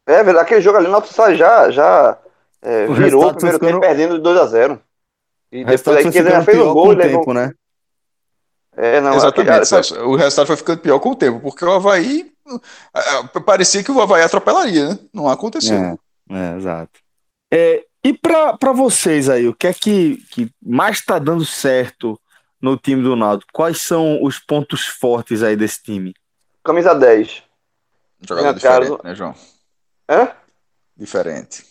É 0.07 0.22
verdade, 0.22 0.38
aquele 0.46 0.61
jogo 0.61 0.78
ali, 0.78 0.86
o 0.86 0.90
Náutico 0.90 1.14
já, 1.34 1.70
já 1.70 2.18
é, 2.61 2.86
O 2.86 2.94
virou 2.94 3.22
o 3.22 3.24
resultado 3.26 3.36
primeiro 3.36 3.59
tempo 3.61 3.80
perdendo 3.80 4.18
de 4.18 4.22
2x0. 4.22 4.80
E 5.53 5.62
O 5.62 5.66
depois 5.66 5.96
aí 5.96 6.03
foi 6.05 6.12
que 6.12 6.18
ele 6.18 6.30
já 6.30 6.42
fez 6.44 6.59
um 6.59 6.72
gol 6.72 6.88
levou. 6.92 7.20
tempo, 7.20 7.32
né? 7.34 7.53
É, 8.76 9.00
não, 9.00 9.14
Exatamente, 9.14 9.50
aquele- 9.50 9.64
Celso. 9.66 9.94
O 10.00 10.16
resultado 10.16 10.46
foi 10.46 10.57
ficando 10.57 10.80
pior 10.80 10.98
com 10.98 11.11
o 11.11 11.16
tempo, 11.16 11.40
porque 11.40 11.64
o 11.64 11.70
Havaí 11.72 12.32
é, 12.96 13.38
parecia 13.40 13.84
que 13.84 13.92
o 13.92 14.00
Havaí 14.00 14.22
atropelaria, 14.22 14.88
né? 14.88 14.98
Não 15.12 15.28
aconteceu. 15.28 15.76
É, 15.76 15.96
é, 16.30 16.57
exato. 16.57 16.90
É, 17.53 17.84
e 18.03 18.12
para 18.14 18.72
vocês 18.74 19.28
aí, 19.28 19.46
o 19.46 19.55
que 19.55 19.66
é 19.66 19.74
que, 19.74 20.16
que 20.30 20.50
mais 20.64 20.96
está 20.98 21.18
dando 21.18 21.44
certo 21.44 22.18
no 22.61 22.76
time 22.78 23.03
do 23.03 23.14
Náutico? 23.14 23.53
Quais 23.53 23.80
são 23.82 24.22
os 24.22 24.38
pontos 24.38 24.86
fortes 24.86 25.42
aí 25.42 25.55
desse 25.55 25.82
time? 25.82 26.14
Camisa 26.64 26.94
10. 26.94 27.42
Jogador 28.26 28.55
diferente, 28.55 28.88
casa- 28.88 29.00
né, 29.05 29.14
João? 29.14 29.34
Hã? 30.09 30.36
Diferente. 30.96 31.64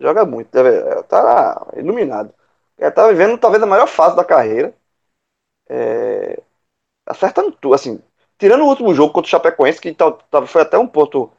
Joga 0.00 0.24
muito, 0.26 0.50
deve- 0.50 1.02
tá 1.04 1.66
iluminado. 1.76 2.32
Ele 2.78 2.90
tá 2.90 3.08
vivendo 3.08 3.38
talvez 3.38 3.62
a 3.62 3.66
maior 3.66 3.86
fase 3.86 4.16
da 4.16 4.24
carreira. 4.24 4.74
É, 5.68 6.40
acertando 7.06 7.52
tudo, 7.52 7.74
assim. 7.74 8.00
Tirando 8.38 8.62
o 8.64 8.68
último 8.68 8.94
jogo 8.94 9.12
contra 9.12 9.28
o 9.28 9.30
Chapecoense, 9.30 9.80
que 9.80 9.94
tal- 9.94 10.18
tal- 10.30 10.46
foi 10.46 10.62
até 10.62 10.78
um 10.78 10.86
ponto 10.88 11.30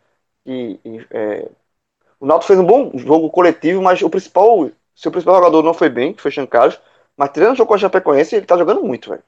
que 0.46 0.80
é, 1.12 1.50
o 2.20 2.26
Náutico 2.26 2.48
fez 2.48 2.60
um 2.60 2.66
bom 2.66 2.92
jogo 2.98 3.30
coletivo, 3.32 3.82
mas 3.82 4.02
o 4.02 4.10
principal, 4.10 4.70
seu 4.96 5.12
principal 5.12 5.36
jogador 5.38 5.64
não 5.64 5.74
foi 5.74 5.90
bem, 5.90 6.14
que 6.14 6.22
foi 6.22 6.32
Chancalhos, 6.32 6.80
mas 7.18 7.32
tirando 7.32 7.54
o 7.54 7.56
jogo 7.56 7.68
contra 7.70 7.78
o 7.88 7.92
Chapecoense, 7.92 8.36
ele 8.36 8.46
tá 8.46 8.58
jogando 8.58 8.84
muito, 8.84 9.10
velho. 9.10 9.24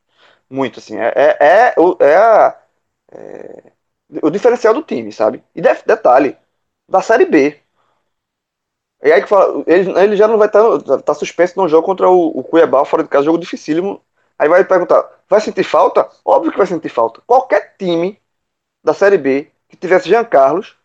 Muito, 0.50 0.80
assim. 0.80 0.98
É, 0.98 1.14
é, 1.16 1.38
é, 1.76 1.76
o- 1.80 1.98
é 2.02 2.16
a- 2.18 2.58
é 3.12 3.72
o 4.24 4.30
diferencial 4.30 4.74
do 4.74 4.82
time, 4.84 5.12
sabe? 5.12 5.44
E 5.56 5.62
de- 5.62 5.84
detalhe, 5.86 6.38
da 6.90 7.02
Série 7.02 7.26
B. 7.26 7.60
E 9.04 9.12
aí 9.12 9.22
que 9.22 9.28
fala, 9.30 9.64
ele, 9.66 9.92
ele 9.98 10.16
já 10.18 10.28
não 10.28 10.38
vai 10.38 10.48
estar 10.48 11.02
tá, 11.04 11.14
suspenso 11.14 11.54
no 11.58 11.70
jogo 11.70 11.86
contra 11.86 12.10
o, 12.10 12.38
o 12.40 12.44
Cuiabá 12.44 12.84
fora 12.84 13.04
de 13.04 13.10
casa, 13.10 13.26
jogo 13.26 13.38
dificílimo. 13.38 14.02
Aí 14.38 14.50
vai 14.50 14.64
perguntar, 14.66 15.10
vai 15.30 15.40
sentir 15.42 15.64
falta? 15.64 16.08
Óbvio 16.24 16.52
que 16.52 16.58
vai 16.58 16.68
sentir 16.68 16.90
falta. 16.90 17.22
Qualquer 17.26 17.76
time 17.78 18.20
da 18.84 18.94
Série 18.94 19.18
B 19.18 19.50
que 19.70 19.78
tivesse 19.78 20.10
Jean 20.10 20.26
Carlos 20.26 20.76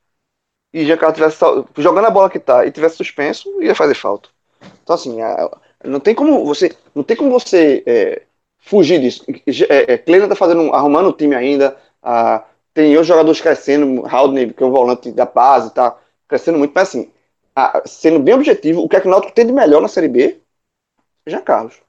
e 0.73 0.85
Jean 0.87 0.97
Carlos 0.99 1.17
tivesse 1.17 1.39
jogando 1.79 2.07
a 2.07 2.11
bola 2.11 2.31
que 2.31 2.41
tá 2.41 2.67
e 2.67 2.73
tivesse 2.73 2.97
suspenso, 2.97 3.63
ia 3.63 3.75
fazer 3.75 3.95
falta. 3.95 4.29
Então 4.83 4.95
assim, 4.95 5.19
não 5.85 6.01
tem 6.01 6.15
como 6.15 6.45
você, 6.45 6.77
não 6.95 7.03
tem 7.05 7.17
como 7.17 7.31
você 7.31 7.83
é, 7.87 8.23
fugir 8.59 9.01
disso. 9.01 9.25
É, 9.69 9.95
é, 9.95 9.99
Kleina 9.99 10.29
tá 10.29 10.37
fazendo, 10.37 10.63
um- 10.63 10.75
arrumando 10.75 11.09
o 11.09 11.13
time 11.13 11.35
ainda. 11.35 11.77
a- 12.03 12.45
tem 12.75 12.91
outros 12.93 13.09
jogadores 13.09 13.41
crescendo, 13.41 14.07
Haldney, 14.07 14.53
que 14.53 14.63
é 14.63 14.67
o 14.67 14.73
volante 14.73 15.13
da 15.13 15.27
base, 15.27 15.75
tá 15.75 15.99
crescendo 16.29 16.59
muito, 16.59 16.73
mas 16.75 16.89
assim, 16.89 17.13
a- 17.57 17.83
sendo 17.87 18.21
bem 18.21 18.35
objetivo, 18.35 18.83
o 18.83 18.89
que 18.89 18.97
é 18.97 19.01
que 19.01 19.09
o 19.09 19.11
Náutico 19.11 19.35
tem 19.35 19.47
de 19.47 19.53
melhor 19.53 19.81
na 19.81 19.89
Série 19.89 20.09
B? 20.09 20.41
Jean 21.27 21.43
Carlos. 21.43 21.81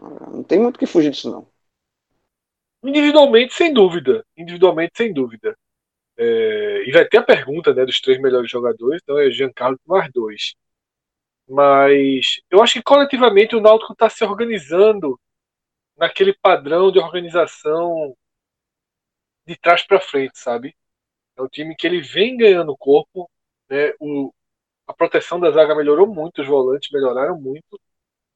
Não 0.00 0.42
tem 0.42 0.58
muito 0.60 0.78
que 0.78 0.86
fugir 0.86 1.10
disso, 1.10 1.30
não. 1.30 1.46
Individualmente, 2.84 3.54
sem 3.54 3.72
dúvida. 3.72 4.24
Individualmente, 4.36 4.92
sem 4.96 5.12
dúvida. 5.12 5.56
É, 6.18 6.84
e 6.88 6.92
vai 6.92 7.06
ter 7.06 7.18
a 7.18 7.22
pergunta 7.22 7.74
né, 7.74 7.84
dos 7.86 8.00
três 8.00 8.20
melhores 8.20 8.50
jogadores, 8.50 9.00
então 9.02 9.18
é 9.18 9.30
Giancarlo 9.30 9.78
mais 9.86 10.10
dois. 10.12 10.54
Mas 11.48 12.40
eu 12.50 12.62
acho 12.62 12.74
que 12.74 12.82
coletivamente 12.82 13.56
o 13.56 13.60
Náutico 13.60 13.92
está 13.92 14.08
se 14.08 14.24
organizando 14.24 15.18
naquele 15.96 16.34
padrão 16.42 16.92
de 16.92 16.98
organização 16.98 18.14
de 19.46 19.56
trás 19.56 19.82
para 19.86 20.00
frente, 20.00 20.38
sabe? 20.38 20.74
É 21.36 21.42
um 21.42 21.48
time 21.48 21.74
que 21.76 21.86
ele 21.86 22.00
vem 22.00 22.36
ganhando 22.36 22.76
corpo, 22.76 23.30
né? 23.68 23.92
O, 24.00 24.32
a 24.86 24.92
proteção 24.94 25.40
da 25.40 25.50
zaga 25.50 25.74
melhorou 25.74 26.06
muito, 26.06 26.42
os 26.42 26.48
volantes 26.48 26.90
melhoraram 26.92 27.40
muito 27.40 27.80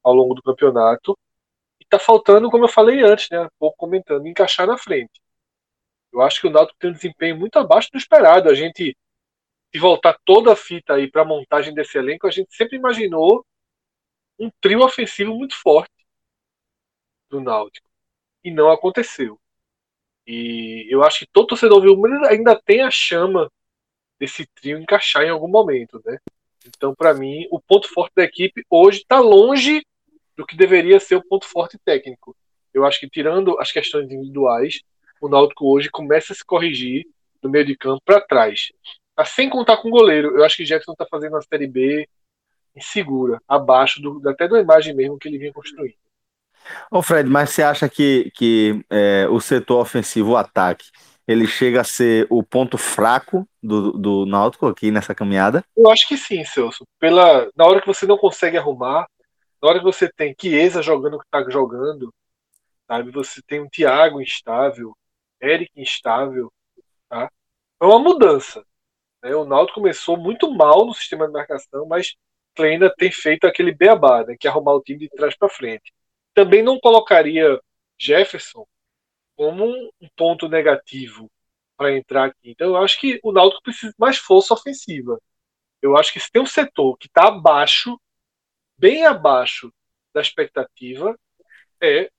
ao 0.03 0.15
longo 0.15 0.35
do 0.35 0.43
campeonato. 0.43 1.19
E 1.81 1.85
tá 1.85 1.99
faltando, 1.99 2.51
como 2.51 2.65
eu 2.65 2.69
falei 2.69 3.03
antes, 3.03 3.29
né? 3.31 3.41
Um 3.43 3.49
pouco 3.59 3.77
comentando, 3.77 4.27
encaixar 4.27 4.67
na 4.67 4.79
frente. 4.79 5.21
Eu 6.13 6.23
acho 6.23 6.41
que 6.41 6.47
o 6.47 6.51
Náutico 6.51 6.79
tem 6.79 6.91
um 6.91 6.95
desempenho 6.95 7.37
muito 7.37 7.59
abaixo 7.59 7.91
do 7.93 7.99
esperado. 7.99 8.49
A 8.49 8.55
gente, 8.55 8.97
se 9.73 9.79
voltar 9.79 10.19
toda 10.25 10.53
a 10.53 10.57
fita 10.57 10.95
aí 10.95 11.11
para 11.11 11.23
a 11.23 11.25
montagem 11.27 11.75
desse 11.75 11.99
elenco, 11.99 12.27
a 12.27 12.31
gente 12.31 12.55
sempre 12.55 12.77
imaginou 12.77 13.45
um 14.39 14.51
trio 14.61 14.83
ofensivo 14.83 15.35
muito 15.35 15.55
forte 15.57 15.93
do 17.29 17.41
Náutico. 17.41 17.89
E 18.45 18.51
não 18.51 18.71
aconteceu. 18.71 19.39
E 20.27 20.87
eu 20.89 21.03
acho 21.03 21.21
que 21.21 21.27
todo 21.33 21.49
torcedor 21.49 21.81
viu 21.81 21.97
ainda 22.27 22.61
tem 22.61 22.83
a 22.83 22.91
chama 22.91 23.51
desse 24.19 24.47
trio 24.47 24.79
encaixar 24.79 25.23
em 25.23 25.31
algum 25.31 25.49
momento, 25.49 26.03
né? 26.05 26.19
Então, 26.67 26.95
para 26.95 27.15
mim, 27.15 27.47
o 27.51 27.61
ponto 27.61 27.89
forte 27.89 28.13
da 28.17 28.25
equipe 28.25 28.65
hoje 28.69 28.99
está 28.99 29.21
longe 29.21 29.87
do 30.37 30.45
que 30.45 30.57
deveria 30.57 30.99
ser 30.99 31.15
o 31.15 31.23
ponto 31.23 31.47
forte 31.47 31.79
técnico. 31.85 32.37
Eu 32.75 32.85
acho 32.85 32.99
que 32.99 33.09
tirando 33.09 33.59
as 33.61 33.71
questões 33.71 34.11
individuais, 34.11 34.81
o 35.21 35.29
Náutico 35.29 35.73
hoje 35.73 35.89
começa 35.89 36.33
a 36.33 36.37
se 36.37 36.45
corrigir 36.45 37.07
do 37.41 37.49
meio 37.49 37.65
de 37.65 37.77
campo 37.77 38.03
para 38.05 38.21
trás. 38.21 38.73
Tá 39.15 39.25
sem 39.25 39.49
contar 39.49 39.79
com 39.79 39.89
o 39.89 39.93
goleiro. 39.93 40.37
Eu 40.37 40.45
acho 40.45 40.57
que 40.57 40.67
Jefferson 40.67 40.93
está 40.93 41.07
fazendo 41.07 41.35
uma 41.35 41.43
série 41.43 41.67
B 41.67 42.09
insegura, 42.75 43.41
abaixo 43.49 44.03
do, 44.03 44.29
até 44.29 44.47
da 44.47 44.61
imagem 44.61 44.95
mesmo 44.95 45.19
que 45.19 45.29
ele 45.29 45.39
vinha 45.39 45.53
construindo. 45.53 45.97
Ô 46.91 47.03
Fred, 47.03 47.29
mas 47.29 47.51
você 47.51 47.63
acha 47.63 47.89
que, 47.89 48.31
que 48.35 48.85
é, 48.91 49.27
o 49.29 49.41
setor 49.41 49.81
ofensivo, 49.81 50.33
o 50.33 50.37
ataque, 50.37 50.87
ele 51.27 51.47
chega 51.47 51.81
a 51.81 51.85
ser 51.85 52.27
o 52.31 52.43
ponto 52.43 52.79
fraco 52.79 53.49
do, 53.63 53.93
do 53.93 54.27
Náutico 54.27 54.67
aqui 54.67 54.91
nessa 54.91 55.15
caminhada? 55.15 55.65
Eu 55.77 55.91
acho 55.91 56.07
que 56.07 56.17
sim, 56.17 56.45
Celso. 56.45 56.87
Pela, 57.01 57.51
na 57.57 57.65
hora 57.65 57.81
que 57.81 57.87
você 57.87 58.07
não 58.07 58.17
consegue 58.17 58.57
arrumar, 58.57 59.07
na 59.61 59.69
hora 59.69 59.79
que 59.79 59.85
você 59.85 60.11
tem 60.11 60.35
Chiesa 60.41 60.83
jogando 60.83 61.15
o 61.15 61.19
que 61.19 61.27
está 61.27 61.43
jogando, 61.51 62.13
sabe? 62.87 63.11
Você 63.11 63.43
tem 63.43 63.61
um 63.61 63.69
Thiago 63.69 64.21
instável, 64.21 64.97
Eric 65.43 65.71
instável, 65.77 66.53
tá? 67.09 67.29
É 67.81 67.85
uma 67.85 67.99
mudança. 67.99 68.65
Né? 69.23 69.35
O 69.35 69.45
Náutico 69.45 69.81
começou 69.81 70.17
muito 70.17 70.51
mal 70.53 70.87
no 70.87 70.95
sistema 70.95 71.27
de 71.27 71.33
marcação, 71.33 71.87
mas 71.87 72.15
Kleina 72.55 72.93
tem 72.97 73.11
feito 73.11 73.47
aquele 73.47 73.73
beabá, 73.75 74.25
né? 74.25 74.37
Que 74.39 74.47
é 74.47 74.51
arrumar 74.51 74.75
o 74.75 74.83
time 74.83 75.01
de 75.01 75.09
trás 75.11 75.37
para 75.37 75.49
frente. 75.49 75.93
Também 76.37 76.63
não 76.63 76.79
colocaria 76.79 77.59
Jefferson 77.99 78.67
como 79.35 79.65
um 80.01 80.09
ponto 80.15 80.51
negativo 80.51 81.31
para 81.79 81.97
entrar 81.97 82.27
aqui. 82.27 82.51
Então 82.51 82.69
eu 82.69 82.77
acho 82.77 83.01
que 83.01 83.19
o 83.23 83.33
Náutico 83.33 83.63
precisa 83.63 83.89
de 83.89 83.99
mais 83.99 84.19
força 84.19 84.53
ofensiva. 84.53 85.19
Eu 85.81 85.97
acho 85.97 86.13
que 86.13 86.21
se 86.21 86.31
tem 86.31 86.43
um 86.43 86.47
setor 86.47 86.99
que 86.99 87.07
está 87.07 87.29
abaixo, 87.29 87.99
bem 88.77 89.07
abaixo 89.07 89.73
da 90.13 90.21
expectativa, 90.21 91.19
é 91.81 92.11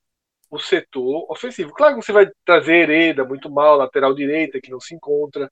o 0.50 0.58
setor 0.58 1.30
ofensivo. 1.30 1.72
Claro 1.72 1.96
que 1.96 2.04
você 2.04 2.12
vai 2.12 2.28
trazer 2.44 2.74
Hereda 2.90 3.24
muito 3.24 3.48
mal, 3.48 3.76
lateral 3.76 4.14
direita, 4.14 4.60
que 4.60 4.70
não 4.70 4.80
se 4.80 4.96
encontra. 4.96 5.48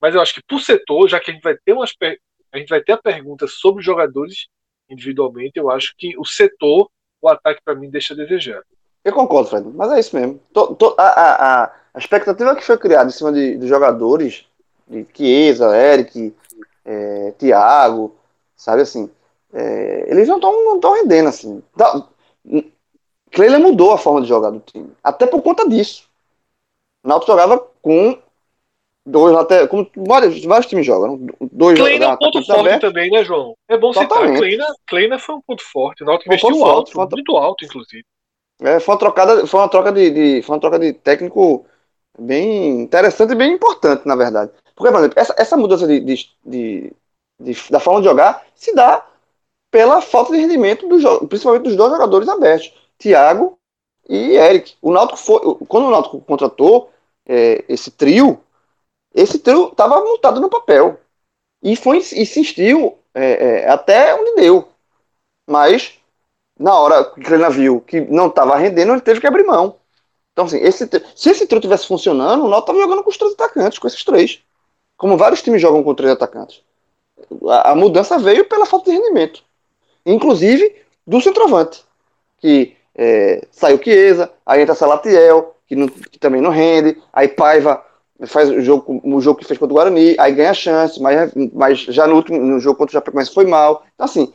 Mas 0.00 0.14
eu 0.14 0.20
acho 0.20 0.34
que 0.34 0.42
por 0.46 0.60
setor, 0.60 1.08
já 1.08 1.18
que 1.18 1.32
a 1.32 1.34
gente 1.34 1.42
vai 1.42 1.56
ter 1.56 1.72
umas 1.72 1.92
a 2.52 2.58
gente 2.58 2.68
vai 2.68 2.80
ter 2.80 2.92
a 2.92 3.02
pergunta 3.02 3.48
sobre 3.48 3.80
os 3.80 3.84
jogadores 3.84 4.46
individualmente, 4.88 5.58
eu 5.58 5.68
acho 5.68 5.94
que 5.98 6.16
o 6.16 6.24
setor, 6.24 6.88
o 7.24 7.28
ataque 7.28 7.60
para 7.64 7.74
mim 7.74 7.90
deixa 7.90 8.14
a 8.14 8.16
desejar. 8.16 8.62
Eu 9.04 9.12
concordo, 9.12 9.50
Fred, 9.50 9.68
mas 9.74 9.92
é 9.92 10.00
isso 10.00 10.16
mesmo. 10.16 10.40
To- 10.52 10.74
to- 10.74 10.94
a, 10.98 11.04
a, 11.06 11.64
a- 11.64 11.72
expectativa 11.98 12.56
que 12.56 12.64
foi 12.64 12.78
criada 12.78 13.08
em 13.08 13.12
cima 13.12 13.32
de, 13.32 13.56
dos 13.56 13.68
jogadores, 13.68 14.46
de 14.88 15.06
Chiesa, 15.14 15.76
Eric, 15.76 16.34
é, 16.84 17.32
Thiago, 17.38 18.16
sabe 18.56 18.82
assim, 18.82 19.10
é, 19.52 20.06
eles 20.10 20.26
não 20.28 20.36
estão 20.36 20.80
não 20.80 20.92
rendendo 20.94 21.28
assim. 21.28 21.62
Tá- 21.76 22.06
Cleila 23.30 23.58
mudou 23.58 23.92
a 23.92 23.98
forma 23.98 24.22
de 24.22 24.28
jogar 24.28 24.50
do 24.50 24.60
time, 24.60 24.92
até 25.02 25.26
por 25.26 25.42
conta 25.42 25.68
disso. 25.68 26.08
O 27.04 27.08
Náutico 27.08 27.32
jogava 27.32 27.58
com 27.82 28.18
dois 29.06 29.34
laterais, 29.34 29.68
como 29.68 29.88
vários, 29.96 30.42
vários 30.44 30.66
times 30.66 30.86
jogam, 30.86 31.20
dois 31.52 31.78
Kleina 31.78 32.06
é 32.06 32.08
um 32.08 32.16
ponto 32.16 32.38
atacantes 32.38 32.46
forte 32.46 32.60
abertos. 32.60 32.88
também, 32.88 33.10
né, 33.10 33.24
João? 33.24 33.54
É 33.68 33.76
bom 33.76 33.92
citar. 33.92 34.08
Totalmente. 34.08 34.38
Kleina, 34.38 34.66
Kleina 34.86 35.18
foi 35.18 35.34
um 35.34 35.40
ponto 35.40 35.62
forte. 35.62 36.02
O 36.02 36.06
Náutico 36.06 36.30
um 36.30 36.32
investiu 36.34 36.50
ponto 36.56 36.64
alto, 36.64 36.92
forte, 36.92 37.12
muito 37.12 37.36
alto, 37.36 37.64
inclusive. 37.64 38.04
É, 38.60 38.80
foi 38.80 38.94
uma 38.94 38.98
trocada, 38.98 39.46
foi 39.46 39.60
uma 39.60 39.68
troca 39.68 39.92
de, 39.92 40.10
de- 40.10 40.42
foi 40.42 40.54
uma 40.54 40.60
troca 40.60 40.78
de 40.78 40.92
técnico 40.92 41.66
bem 42.18 42.82
interessante 42.82 43.32
e 43.32 43.36
bem 43.36 43.52
importante, 43.52 44.06
na 44.06 44.14
verdade. 44.16 44.52
Porque, 44.74 44.90
por 44.92 44.98
exemplo, 45.00 45.18
essa, 45.20 45.34
essa 45.36 45.56
mudança 45.56 45.86
de, 45.86 46.00
de- 46.00 46.28
de- 46.44 46.92
de- 47.40 47.70
da 47.70 47.80
forma 47.80 48.00
de 48.00 48.06
jogar 48.06 48.44
se 48.54 48.74
dá 48.74 49.04
pela 49.70 50.00
falta 50.00 50.32
de 50.32 50.38
rendimento 50.40 50.88
do 50.88 51.26
principalmente 51.26 51.64
dos 51.64 51.76
dois 51.76 51.90
jogadores 51.92 52.28
abertos, 52.28 52.72
Thiago 52.98 53.58
e 54.08 54.36
Eric. 54.36 54.74
O 54.80 54.92
Náutico 54.92 55.18
foi, 55.18 55.40
quando 55.66 55.86
o 55.88 55.90
Náutico 55.90 56.20
contratou 56.20 56.90
é, 57.26 57.64
esse 57.68 57.90
trio, 57.90 58.40
esse 59.14 59.38
trio 59.38 59.68
estava 59.68 60.00
montado 60.04 60.40
no 60.40 60.50
papel 60.50 60.98
e 61.62 61.76
foi 61.76 61.98
insistiu 61.98 62.98
é, 63.14 63.62
é, 63.64 63.70
até 63.70 64.14
onde 64.14 64.36
deu, 64.36 64.68
mas 65.46 65.98
na 66.58 66.74
hora 66.78 67.04
que 67.04 67.32
ele 67.32 67.48
viu 67.50 67.80
que 67.80 68.00
não 68.02 68.28
estava 68.28 68.56
rendendo, 68.56 68.92
ele 68.92 69.00
teve 69.00 69.20
que 69.20 69.26
abrir 69.26 69.44
mão. 69.44 69.76
Então, 70.32 70.46
assim, 70.46 70.58
esse, 70.58 70.88
se 71.16 71.30
esse 71.30 71.46
trio 71.46 71.60
tivesse 71.60 71.86
funcionando, 71.86 72.44
o 72.44 72.48
Náutico 72.48 72.72
estava 72.72 72.80
jogando 72.80 73.04
com 73.04 73.10
os 73.10 73.18
três 73.18 73.34
atacantes, 73.34 73.78
com 73.78 73.86
esses 73.86 74.04
três. 74.04 74.42
Como 74.96 75.16
vários 75.16 75.42
times 75.42 75.62
jogam 75.62 75.82
com 75.82 75.94
três 75.94 76.12
atacantes. 76.12 76.62
A, 77.48 77.72
a 77.72 77.74
mudança 77.76 78.18
veio 78.18 78.44
pela 78.48 78.66
falta 78.66 78.90
de 78.90 78.96
rendimento. 78.96 79.42
Inclusive 80.06 80.76
do 81.06 81.20
centroavante. 81.20 81.84
Que 82.38 82.76
é, 82.94 83.46
saiu 83.50 83.82
Chiesa, 83.82 84.32
aí 84.46 84.62
entra 84.62 84.74
Salatiel, 84.74 85.56
que, 85.66 85.76
não- 85.76 85.88
que 85.88 86.18
também 86.18 86.40
não 86.40 86.50
rende, 86.50 87.00
aí 87.12 87.28
Paiva 87.28 87.84
faz 88.26 88.48
o 88.48 88.60
jogo, 88.60 89.00
o 89.04 89.20
jogo 89.20 89.38
que 89.38 89.44
fez 89.44 89.58
contra 89.58 89.72
o 89.72 89.76
Guarani, 89.76 90.14
aí 90.18 90.32
ganha 90.32 90.54
chance, 90.54 91.00
mas, 91.00 91.32
mas 91.52 91.80
já 91.80 92.06
no 92.06 92.14
último 92.14 92.38
no 92.38 92.60
jogo 92.60 92.78
contra 92.78 92.92
o 92.92 92.92
Chapecoense 92.92 93.34
foi 93.34 93.44
mal. 93.44 93.84
Então, 93.94 94.04
assim, 94.04 94.32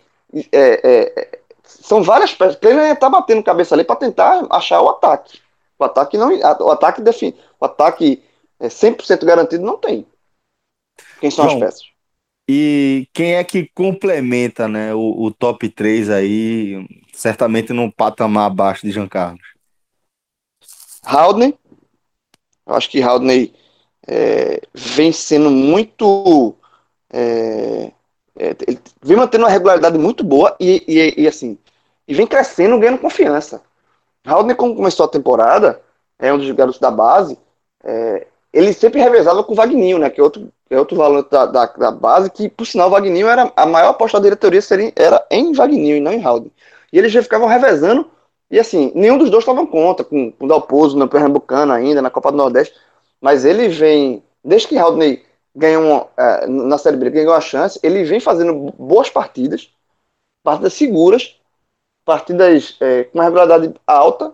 é, 0.51 0.81
é, 0.83 1.39
são 1.63 2.03
várias 2.03 2.33
peças. 2.33 2.55
O 2.55 2.59
Kleiner 2.59 2.97
tá 2.97 3.09
batendo 3.09 3.43
cabeça 3.43 3.75
ali 3.75 3.83
para 3.83 3.95
tentar 3.95 4.45
achar 4.49 4.81
o 4.81 4.89
ataque. 4.89 5.39
O 5.77 5.83
ataque 5.83 6.17
não, 6.17 6.29
o 6.37 6.71
ataque 6.71 7.01
define, 7.01 7.35
o 7.59 7.65
ataque 7.65 8.21
é 8.59 8.67
100% 8.67 9.25
garantido 9.25 9.65
não 9.65 9.77
tem. 9.77 10.05
Quem 11.21 11.31
são 11.31 11.45
João, 11.45 11.55
as 11.55 11.63
peças? 11.63 11.89
E 12.49 13.07
quem 13.13 13.35
é 13.35 13.43
que 13.43 13.69
complementa, 13.73 14.67
né, 14.67 14.93
o, 14.93 15.23
o 15.23 15.31
top 15.31 15.69
3 15.69 16.09
aí, 16.09 16.85
certamente 17.13 17.71
num 17.71 17.89
patamar 17.89 18.47
abaixo 18.47 18.85
de 18.85 18.91
Jean 18.91 19.07
Carlos? 19.07 19.41
Haldner. 21.05 21.53
Eu 22.67 22.75
acho 22.75 22.89
que 22.89 23.01
Haldner 23.01 23.51
é, 24.09 24.61
vem 24.73 25.11
sendo 25.11 25.51
muito. 25.51 26.55
é, 27.13 27.91
é, 28.37 28.55
vem 29.03 29.17
mantendo 29.17 29.43
uma 29.45 29.51
regularidade 29.51 29.97
muito 29.99 30.23
boa 30.23 30.55
e, 30.59 30.83
e, 30.87 31.23
e, 31.23 31.27
assim. 31.27 31.57
E 32.07 32.13
vem 32.15 32.25
crescendo, 32.25 32.79
ganhando 32.79 32.99
confiança. 32.99 33.61
Haldner, 34.25 34.55
quando 34.55 34.75
começou 34.75 35.05
a 35.05 35.09
temporada, 35.09 35.81
é 36.17 36.33
um 36.33 36.39
dos 36.39 36.49
garotos 36.51 36.79
da 36.79 36.89
base. 36.91 37.37
é, 37.83 38.27
ele 38.51 38.73
sempre 38.73 38.99
revezava 38.99 39.43
com 39.43 39.53
o 39.53 39.55
Vagninho, 39.55 39.99
né? 39.99 40.09
Que 40.09 40.19
é 40.19 40.23
outro, 40.23 40.51
é 40.69 40.79
outro 40.79 40.97
valor 40.97 41.27
da, 41.29 41.45
da, 41.45 41.65
da 41.67 41.91
base, 41.91 42.31
que 42.31 42.49
por 42.49 42.65
sinal 42.65 42.87
o 42.87 42.91
Vagninho 42.91 43.27
era 43.27 43.51
a 43.55 43.65
maior 43.65 43.89
aposta 43.89 44.17
da 44.19 44.23
diretoria 44.23 44.61
seria, 44.61 44.91
era 44.95 45.23
em 45.29 45.53
Vagninho 45.53 45.97
e 45.97 45.99
não 45.99 46.11
em 46.11 46.23
Haldner. 46.23 46.51
E 46.91 46.97
eles 46.97 47.11
já 47.11 47.21
ficavam 47.21 47.47
revezando, 47.47 48.09
e 48.49 48.59
assim, 48.59 48.91
nenhum 48.95 49.17
dos 49.19 49.29
dois 49.29 49.43
estavam 49.43 49.67
contra, 49.67 50.03
com, 50.03 50.31
com 50.31 50.45
o 50.45 50.47
Dalpozo 50.47 50.97
no 50.97 51.07
Pernambucano 51.07 51.71
ainda, 51.73 52.01
na 52.01 52.09
Copa 52.09 52.31
do 52.31 52.37
Nordeste. 52.37 52.75
Mas 53.21 53.45
ele 53.45 53.67
vem, 53.67 54.23
desde 54.43 54.67
que 54.67 54.77
Haldner 54.77 55.25
ganhou 55.55 56.09
é, 56.17 56.47
na 56.47 56.77
Série 56.77 56.97
B, 56.97 57.09
ganhou 57.09 57.33
a 57.33 57.41
chance, 57.41 57.79
ele 57.83 58.03
vem 58.03 58.19
fazendo 58.19 58.71
boas 58.77 59.09
partidas, 59.09 59.69
partidas 60.43 60.73
seguras, 60.73 61.39
partidas 62.05 62.77
é, 62.79 63.03
com 63.05 63.17
uma 63.17 63.25
regularidade 63.25 63.73
alta, 63.85 64.33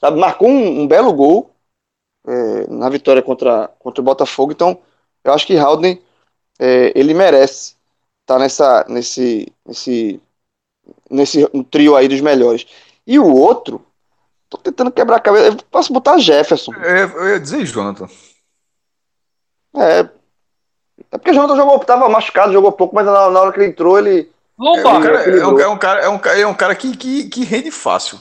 sabe? 0.00 0.18
Marcou 0.18 0.48
um, 0.48 0.82
um 0.82 0.86
belo 0.86 1.12
gol 1.12 1.50
é, 2.26 2.66
na 2.68 2.88
vitória 2.88 3.22
contra, 3.22 3.68
contra 3.78 4.00
o 4.00 4.04
Botafogo. 4.04 4.52
Então, 4.52 4.78
eu 5.24 5.32
acho 5.32 5.46
que 5.46 5.56
Haldner 5.56 6.00
é, 6.58 6.92
ele 6.94 7.14
merece 7.14 7.76
estar 8.20 8.38
nessa, 8.38 8.84
nesse, 8.88 9.52
nesse, 9.64 10.20
nesse 11.10 11.46
trio 11.70 11.96
aí 11.96 12.08
dos 12.08 12.20
melhores. 12.20 12.66
E 13.06 13.18
o 13.18 13.34
outro, 13.34 13.84
tô 14.48 14.58
tentando 14.58 14.90
quebrar 14.90 15.16
a 15.16 15.20
cabeça. 15.20 15.48
Eu 15.48 15.56
posso 15.70 15.92
botar 15.92 16.18
Jefferson. 16.18 16.72
Eu, 16.74 17.08
eu 17.08 17.28
ia 17.30 17.40
dizer 17.40 17.64
Jonathan. 17.66 18.08
É, 19.76 20.00
é 21.10 21.18
porque 21.18 21.30
o 21.30 21.34
Jonathan 21.34 21.56
jogou, 21.56 21.78
tava 21.80 22.08
machucado, 22.08 22.52
jogou 22.52 22.72
pouco, 22.72 22.94
mas 22.94 23.06
na, 23.06 23.30
na 23.30 23.40
hora 23.40 23.52
que 23.52 23.60
ele 23.60 23.68
entrou, 23.70 23.98
ele. 23.98 24.20
É 24.20 24.60
um 24.60 24.64
Lombardi, 24.64 25.06
cara, 25.06 25.20
é 25.22 25.46
um, 25.46 25.60
é 25.60 25.68
um 25.68 25.78
cara, 25.78 26.00
é 26.00 26.08
um 26.08 26.18
cara, 26.18 26.40
é 26.40 26.46
um 26.46 26.54
cara 26.54 26.74
que, 26.74 26.96
que, 26.96 27.28
que 27.28 27.44
rende 27.44 27.70
fácil. 27.70 28.20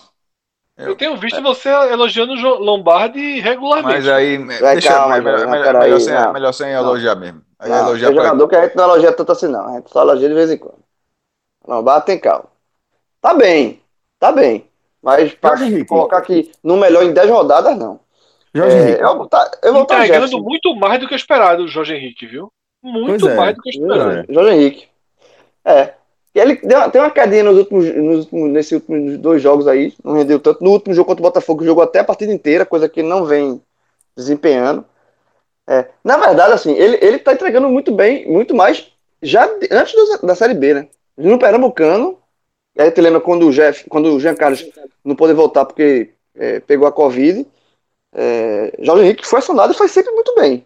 eu 0.77 0.95
tenho 0.95 1.17
visto 1.17 1.41
você 1.41 1.69
elogiando 1.69 2.33
o 2.33 2.59
Lombardi 2.63 3.39
regularmente. 3.39 3.95
Mas 3.95 4.07
aí. 4.07 4.37
Vai, 4.37 4.73
deixa, 4.73 4.89
calma, 4.89 5.19
mas- 5.19 5.23
não, 5.23 5.49
melhor, 5.49 5.79
melhor 5.79 5.99
sem, 5.99 6.13
não. 6.13 6.33
melhor 6.33 6.53
sem 6.53 6.71
elogiar 6.71 7.15
mesmo. 7.15 7.41
Aí 7.57 7.69
Não, 7.71 7.87
elogiar 7.87 8.11
pra- 8.13 8.23
jogador 8.23 8.47
que 8.47 8.55
a 8.55 8.65
gente 8.65 8.75
não 8.75 8.83
elogia 8.83 9.11
tanto 9.11 9.31
assim, 9.31 9.47
não. 9.47 9.67
A 9.67 9.77
gente 9.77 9.89
só 9.89 10.01
elogia 10.03 10.27
de 10.29 10.35
vez 10.35 10.51
em 10.51 10.57
quando. 10.59 10.77
Não, 11.67 11.81
bata 11.81 12.05
tem 12.05 12.19
calma. 12.19 12.45
Tá 13.19 13.33
bem, 13.33 13.81
tá 14.19 14.31
bem. 14.31 14.66
Mas 15.41 15.61
Henrique. 15.61 15.85
colocar 15.85 16.17
aqui 16.17 16.51
no 16.63 16.77
melhor 16.77 17.03
em 17.03 17.13
10 17.13 17.29
rodadas, 17.29 17.77
não. 17.77 17.99
Jorge 18.53 18.75
É, 18.75 18.81
Henrique. 18.81 19.01
eu 19.01 19.07
vou 19.07 19.17
botar, 19.19 19.51
eu 19.63 19.71
vou 19.73 19.81
botar 19.81 19.95
Entregando 19.95 20.27
Jefferson. 20.27 20.43
muito 20.49 20.75
mais 20.75 20.99
do 20.99 21.07
que 21.07 21.15
esperado, 21.15 21.63
o 21.63 21.67
Jorge 21.67 21.93
Henrique, 21.95 22.25
viu? 22.25 22.51
Muito 22.83 23.19
Pois 23.21 23.31
é, 23.33 23.35
mais 23.35 23.55
do 23.55 23.61
que 23.61 23.69
eu 23.69 23.71
esperava. 23.81 24.03
pois 24.25 24.29
é. 24.29 24.33
Jorge 24.33 24.55
Henrique. 24.55 24.87
É. 25.65 25.93
E 26.35 26.39
ele 26.39 26.55
deu, 26.63 26.91
tem 26.91 27.01
uma 27.01 27.09
quedinha 27.11 27.43
nos 27.43 27.57
últimos, 27.57 27.85
nos 27.95 28.17
últimos, 28.25 28.49
nesses 28.51 28.71
últimos 28.73 29.17
dois 29.17 29.41
jogos 29.41 29.67
aí, 29.67 29.93
não 30.03 30.13
rendeu 30.13 30.39
tanto. 30.39 30.63
No 30.63 30.71
último 30.71 30.93
jogo 30.93 31.07
contra 31.07 31.21
o 31.21 31.27
Botafogo, 31.29 31.63
jogou 31.65 31.83
até 31.83 31.99
a 31.99 32.03
partida 32.03 32.31
inteira, 32.31 32.65
coisa 32.65 32.87
que 32.87 32.99
ele 32.99 33.09
não 33.09 33.25
vem 33.25 33.61
desempenhando. 34.15 34.85
É, 35.67 35.85
na 36.03 36.17
verdade, 36.17 36.53
assim, 36.53 36.73
ele, 36.73 36.97
ele 37.01 37.17
tá 37.19 37.33
entregando 37.33 37.67
muito 37.69 37.91
bem, 37.91 38.27
muito 38.31 38.55
mais, 38.55 38.87
já 39.21 39.45
de- 39.47 39.67
antes 39.71 39.93
do- 39.93 40.25
da 40.27 40.35
Série 40.35 40.53
B, 40.53 40.73
né? 40.73 40.87
No 41.17 41.37
Pernambucano, 41.39 42.17
e 42.77 42.81
aí 42.81 42.93
lembra 42.97 43.21
quando 43.21 43.47
o, 43.47 43.51
Jeff, 43.51 43.89
quando 43.89 44.13
o 44.13 44.19
Jean 44.19 44.35
Carlos 44.35 44.65
não 45.03 45.15
pôde 45.15 45.33
voltar 45.33 45.65
porque 45.65 46.13
é, 46.35 46.59
pegou 46.59 46.87
a 46.87 46.91
Covid, 46.91 47.45
é, 48.13 48.73
Jorge 48.79 49.03
Henrique 49.05 49.27
foi 49.27 49.39
acionado 49.39 49.73
e 49.73 49.77
foi 49.77 49.87
sempre 49.87 50.11
muito 50.13 50.35
bem. 50.35 50.65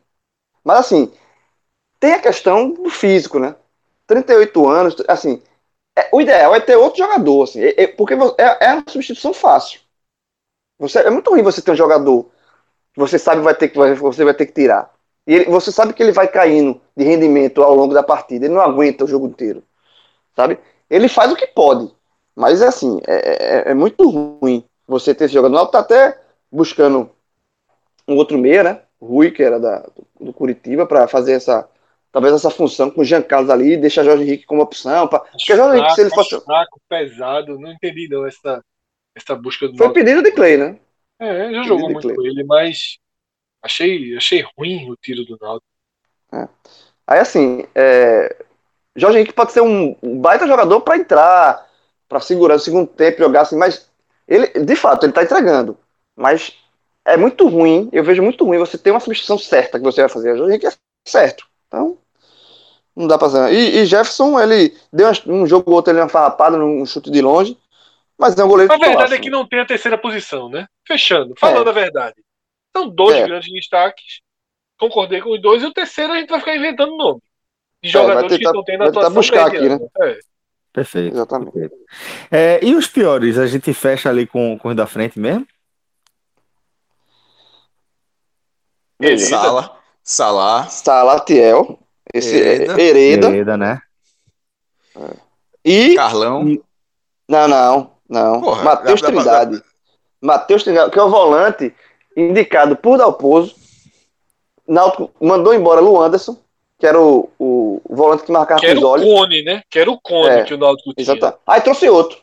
Mas 0.64 0.80
assim, 0.80 1.12
tem 2.00 2.14
a 2.14 2.22
questão 2.22 2.72
do 2.72 2.90
físico, 2.90 3.40
né? 3.40 3.56
38 4.08 4.68
anos, 4.70 4.96
assim, 5.08 5.42
é- 5.98 6.10
o 6.14 6.22
ideal 6.22 6.56
é 6.56 6.60
ter 6.62 6.78
outro 6.78 7.00
jogador, 7.00 7.44
assim, 7.44 7.62
é- 7.62 7.84
é- 7.84 7.88
porque 7.88 8.16
é, 8.16 8.68
é 8.68 8.74
uma 8.76 8.84
substituição 8.88 9.34
fácil. 9.34 9.82
Você, 10.80 11.00
é 11.00 11.10
muito 11.10 11.30
ruim 11.30 11.44
você 11.44 11.62
ter 11.62 11.72
um 11.72 11.76
jogador 11.76 12.24
que 12.94 13.00
você 13.00 13.20
sabe 13.20 13.42
vai 13.42 13.56
ter 13.56 13.70
que 13.70 13.78
você 13.78 14.26
vai 14.26 14.34
ter 14.34 14.48
que 14.48 14.54
tirar. 14.54 14.94
E 15.28 15.36
ele- 15.36 15.46
você 15.46 15.72
sabe 15.72 15.94
que 15.94 16.04
ele 16.04 16.12
vai 16.14 16.28
caindo 16.28 16.82
de 16.98 17.04
rendimento 17.06 17.64
ao 17.64 17.76
longo 17.76 17.94
da 17.94 18.04
partida, 18.04 18.46
ele 18.46 18.54
não 18.56 18.62
aguenta 18.62 19.06
o 19.06 19.08
jogo 19.08 19.28
inteiro, 19.28 19.64
sabe? 20.36 20.60
Ele 20.90 21.10
faz 21.10 21.32
o 21.32 21.36
que 21.36 21.48
pode, 21.48 21.92
mas 22.42 22.60
é 22.62 22.68
assim, 22.68 23.00
é, 23.08 23.68
é- 23.70 23.72
é 23.72 23.74
muito 23.76 24.10
ruim 24.10 24.66
você 24.88 25.14
ter 25.14 25.26
esse 25.26 25.36
jogador. 25.36 25.54
O 25.54 25.58
Náutico 25.58 25.74
tá 25.74 25.80
até 25.80 26.20
buscando 26.52 27.12
um 28.08 28.16
outro 28.16 28.36
meia, 28.38 28.64
né? 28.64 28.82
Rui, 29.00 29.30
que 29.30 29.44
era 29.44 29.60
da, 29.60 29.88
do 30.20 30.34
Curitiba, 30.34 30.88
para 30.88 31.08
fazer 31.08 31.34
essa 31.34 31.70
talvez 32.12 32.34
essa 32.34 32.50
função 32.50 32.90
com 32.90 33.02
o 33.02 33.06
Jean 33.06 33.22
Carlos 33.22 33.50
ali, 33.50 33.78
deixar 33.78 34.04
Jorge 34.04 34.24
Henrique 34.24 34.46
como 34.46 34.64
opção. 34.64 35.08
Pra... 35.08 35.20
Porque 35.20 35.56
Jorge 35.56 35.78
Henrique, 35.78 35.94
se 35.94 36.02
ele 36.02 36.10
fosse. 36.10 36.42
fraco, 36.42 36.82
pesado, 36.90 37.60
não 37.60 37.72
entendi 37.72 38.08
não 38.10 38.26
essa, 38.26 38.62
essa 39.16 39.36
busca 39.36 39.68
do 39.68 39.78
Foi 39.78 39.86
Náutico. 39.88 40.06
pedido 40.06 40.24
de 40.24 40.32
Clay, 40.32 40.58
né? 40.58 40.80
É, 41.20 41.54
já 41.54 41.64
jogou 41.64 41.90
muito 41.90 42.08
Clay. 42.08 42.16
com 42.16 42.22
ele, 42.24 42.44
mas 42.44 42.98
achei, 43.62 44.18
achei 44.18 44.44
ruim 44.58 44.90
o 44.90 44.96
tiro 44.98 45.24
do 45.26 45.38
Náutico. 45.40 45.68
Aí 47.06 47.20
assim, 47.20 47.66
é... 47.76 48.36
Jorge 48.96 49.20
Henrique 49.20 49.34
pode 49.34 49.54
ser 49.54 49.62
um 49.62 49.96
baita 50.20 50.48
jogador 50.48 50.82
para 50.82 50.98
entrar, 50.98 51.71
para 52.12 52.20
segurar 52.20 52.56
o 52.56 52.60
segundo 52.60 52.88
tempo, 52.88 53.20
jogar 53.20 53.42
assim, 53.44 53.56
mas 53.58 53.90
ele, 54.28 54.48
de 54.48 54.76
fato, 54.76 55.06
ele 55.06 55.14
tá 55.14 55.24
entregando. 55.24 55.78
Mas 56.14 56.52
é 57.06 57.16
muito 57.16 57.48
ruim, 57.48 57.88
eu 57.94 58.04
vejo 58.04 58.22
muito 58.22 58.44
ruim 58.46 58.58
você 58.58 58.78
ter 58.78 58.92
uma 58.92 59.00
substituição 59.00 59.38
certa 59.38 59.80
que 59.80 59.86
você 59.86 60.02
vai 60.02 60.10
fazer. 60.10 60.32
A 60.32 60.52
gente 60.52 60.66
é 60.68 60.72
certo. 61.08 61.48
Então, 61.70 61.98
não 62.94 63.08
dá 63.08 63.18
pra 63.18 63.30
fazer. 63.30 63.54
E, 63.54 63.78
e 63.78 63.86
Jefferson, 63.86 64.38
ele 64.38 64.76
deu 64.92 65.10
um 65.28 65.48
jogo 65.48 65.72
ou 65.72 65.78
outro, 65.78 65.94
ele 65.94 66.02
uma 66.02 66.10
farrapada 66.10 66.58
num 66.58 66.86
chute 66.86 67.10
de 67.10 67.22
longe. 67.22 67.58
Mas 68.20 68.38
é 68.38 68.44
um 68.44 68.50
goleiro 68.50 68.74
A 68.74 68.78
verdade 68.78 69.14
é 69.14 69.18
que 69.20 69.30
não 69.30 69.48
tem 69.48 69.62
a 69.62 69.66
terceira 69.66 69.98
posição, 69.98 70.50
né? 70.50 70.68
Fechando, 70.86 71.34
falando 71.40 71.70
a 71.70 71.74
verdade. 71.74 72.16
São 72.76 72.90
dois 72.90 73.16
É. 73.16 73.26
grandes 73.26 73.50
destaques. 73.54 74.20
Concordei 74.78 75.22
com 75.22 75.32
os 75.32 75.42
dois. 75.42 75.64
E 75.64 75.66
o 75.66 75.74
terceiro 75.74 76.12
a 76.12 76.18
gente 76.18 76.30
vai 76.30 76.40
ficar 76.40 76.58
inventando 76.58 76.96
nome. 76.98 77.22
De 77.82 77.90
É, 77.90 77.94
vai 77.94 78.02
jogadores 78.04 78.32
que 78.34 78.38
tentar- 78.38 78.50
estão 78.50 78.64
tendo 78.66 78.80
vai 78.80 78.88
atuação 78.90 79.14
buscar 79.14 79.48
aqui, 79.48 79.60
mediana. 79.62 79.88
É. 80.02 80.20
Perfeito. 80.74 81.16
Exatamente. 81.16 81.52
perfeito. 81.52 81.76
É, 82.32 82.64
e 82.64 82.74
os 82.76 82.88
piores, 82.88 83.38
a 83.38 83.46
gente 83.46 83.74
fecha 83.74 84.10
ali 84.10 84.26
com, 84.26 84.58
com 84.58 84.70
os 84.70 84.76
da 84.76 84.88
frente 84.88 85.20
mesmo? 85.20 85.46
Hereda. 89.00 89.26
Sala, 89.26 89.78
Salah, 90.04 90.68
Salatiel, 90.68 91.80
esse 92.14 92.36
Hereda. 92.36 92.64
Hereda, 92.74 92.82
Hereda 92.82 93.28
Hereda, 93.30 93.58
né? 93.58 93.82
e. 95.66 95.96
Carlão. 95.96 96.44
Não, 97.28 97.48
não, 97.48 97.92
não. 98.10 98.42
Porra, 98.42 98.64
Matheus 98.64 99.02
dá 99.02 99.12
pra- 99.12 99.22
Trindade. 99.22 99.64
Matheus 100.22 100.64
Trindade, 100.64 100.92
que 100.92 101.00
é 101.00 101.04
o 101.04 101.10
volante 101.10 101.74
indicado 102.16 102.76
por 102.76 102.98
Dalpozo. 102.98 103.56
Náutico 104.68 105.12
mandou 105.20 105.54
embora 105.54 105.82
Lu 105.82 106.00
Anderson, 106.00 106.38
que 106.82 106.88
era 106.88 107.00
o, 107.00 107.30
o 107.38 107.80
volante 107.88 108.24
que 108.24 108.32
marcava 108.32 108.60
Que 108.60 108.66
com 108.66 108.72
era 108.72 108.80
os 108.80 108.84
o 108.84 108.88
olhos. 108.90 109.06
Cone, 109.06 109.44
né? 109.44 109.62
Que 109.70 109.78
era 109.78 109.92
o 109.92 110.02
Cone 110.02 110.30
É, 110.30 110.44
que 110.44 110.54
o 110.56 110.58
Náutico 110.58 110.94
tinha. 110.96 111.04
Exato. 111.16 111.38
Aí 111.46 111.62
trouxe 111.62 111.88
outro. 111.88 112.18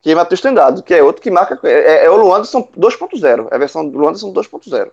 Que 0.00 0.12
é 0.12 0.14
Matheus 0.14 0.40
Trindade, 0.40 0.84
que 0.84 0.94
é 0.94 1.02
outro 1.02 1.20
que 1.20 1.32
marca. 1.32 1.58
É, 1.64 2.04
é 2.04 2.10
o 2.10 2.14
Luanderson 2.16 2.62
2.0. 2.78 3.48
É 3.50 3.54
a 3.56 3.58
versão 3.58 3.88
do 3.88 3.98
Luanderson 3.98 4.32
2.0. 4.32 4.92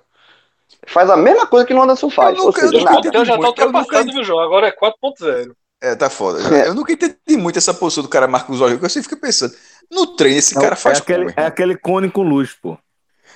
Faz 0.87 1.07
a 1.07 1.15
mesma 1.15 1.45
coisa 1.45 1.67
que 1.67 1.71
o 1.73 1.77
Luanderson 1.77 2.09
faz. 2.09 2.35
Eu 2.35 2.41
Ou 2.41 2.47
nunca- 2.47 2.61
eu 2.61 2.69
seja, 2.69 2.83
nunca. 2.83 3.07
Então 3.07 3.23
já 3.23 3.33
tá 3.33 3.37
nunca 3.47 3.65
ultrapassado, 3.67 4.11
viu, 4.11 4.23
João? 4.23 4.39
Agora 4.39 4.67
é 4.67 4.71
4.0. 4.71 5.51
É, 5.79 5.95
tá 5.95 6.09
foda. 6.09 6.39
É. 6.57 6.67
Eu 6.69 6.73
nunca 6.73 6.93
entendi 6.93 7.15
muito 7.37 7.59
essa 7.59 7.75
postura 7.75 8.07
do 8.07 8.09
cara 8.09 8.27
marca 8.27 8.51
os 8.51 8.59
olhos, 8.59 8.73
porque 8.73 8.85
eu 8.87 8.89
sempre 8.89 9.07
fico 9.09 9.21
pensando. 9.21 9.53
No 9.91 10.07
treino, 10.15 10.39
esse 10.39 10.55
cara 10.55 10.75
faz 10.75 10.97
é 10.97 11.01
aquele, 11.01 11.25
como, 11.25 11.33
é 11.39 11.45
aquele 11.45 11.77
cone 11.77 12.09
com 12.09 12.23
luz, 12.23 12.53
pô. 12.59 12.75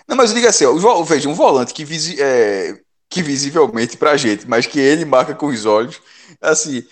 Não, 0.08 0.16
mas 0.18 0.30
eu 0.32 0.36
digo 0.38 0.48
assim, 0.48 0.66
ó, 0.66 0.72
o 0.72 1.04
veja, 1.04 1.30
um 1.30 1.34
volante 1.36 1.74
que, 1.76 1.84
visi- 1.86 2.18
é, 2.20 2.80
que 3.10 3.22
visivelmente 3.22 3.98
pra 3.98 4.18
gente, 4.18 4.48
mas 4.48 4.66
que 4.68 4.80
ele 4.80 5.06
marca 5.06 5.36
com 5.36 5.48
os 5.48 5.66
olhos, 5.66 6.02
assim, 6.42 6.86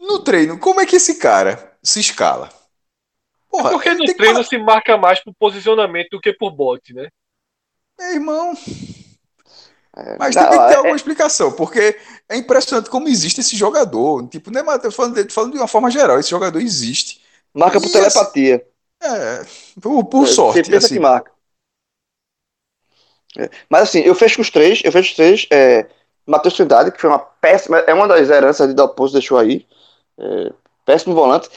no 0.00 0.20
treino, 0.20 0.58
como 0.58 0.80
é 0.80 0.86
que 0.86 0.96
esse 0.96 1.16
cara 1.16 1.72
se 1.82 2.00
escala? 2.00 2.50
Porra, 3.50 3.74
Porque 3.74 3.92
no 3.94 4.04
tem 4.04 4.14
que 4.16 4.16
treino 4.16 4.42
se 4.42 4.56
marca 4.56 4.96
mais 4.96 5.22
por 5.22 5.34
posicionamento 5.34 6.10
do 6.12 6.20
que 6.20 6.32
por 6.32 6.50
bote, 6.50 6.94
né? 6.94 7.08
Meu 7.98 8.12
irmão. 8.14 8.54
É, 9.96 10.18
Mas 10.18 10.36
não, 10.36 10.48
tem 10.48 10.60
que 10.60 10.66
ter 10.66 10.74
é- 10.74 10.76
alguma 10.76 10.94
explicação, 10.96 11.52
porque 11.52 11.98
é 12.28 12.36
impressionante 12.36 12.88
como 12.88 13.08
existe 13.08 13.40
esse 13.40 13.56
jogador. 13.56 14.26
Tipo, 14.28 14.56
é, 14.56 14.60
eu 14.60 14.78
tô 14.80 14.90
falando, 14.92 15.32
falando 15.32 15.52
de 15.52 15.58
uma 15.58 15.66
forma 15.68 15.90
geral, 15.90 16.18
esse 16.20 16.30
jogador 16.30 16.60
existe. 16.60 17.20
marca 17.52 17.80
por 17.80 17.90
E 17.90 17.90
telepatia. 17.90 18.64
É, 19.02 19.44
por, 19.80 20.04
por 20.06 20.26
Você 20.28 20.28
sorte. 20.28 20.64
pensa 20.64 20.88
Assim. 20.88 20.98
que 20.98 20.98
marca. 21.00 21.30
É. 23.38 23.50
Mas 23.68 23.82
assim, 23.82 24.00
eu 24.00 24.14
fecho 24.14 24.40
os 24.40 24.50
três. 24.50 24.82
Eu 24.84 24.92
fecho 24.92 25.10
os 25.10 25.16
três. 25.16 25.46
É, 25.50 25.86
Matheus 26.26 26.54
Trindade, 26.54 26.92
que 26.92 27.00
foi 27.00 27.10
uma 27.10 27.18
péssima. 27.18 27.78
É 27.78 27.94
uma 27.94 28.08
das 28.08 28.28
heranças 28.30 28.68
de 28.68 28.74
Dalpozo 28.74 29.12
deixou 29.12 29.38
aí. 29.38 29.66
É, 30.18 30.52
péssimo 30.84 31.14
volante. 31.14 31.48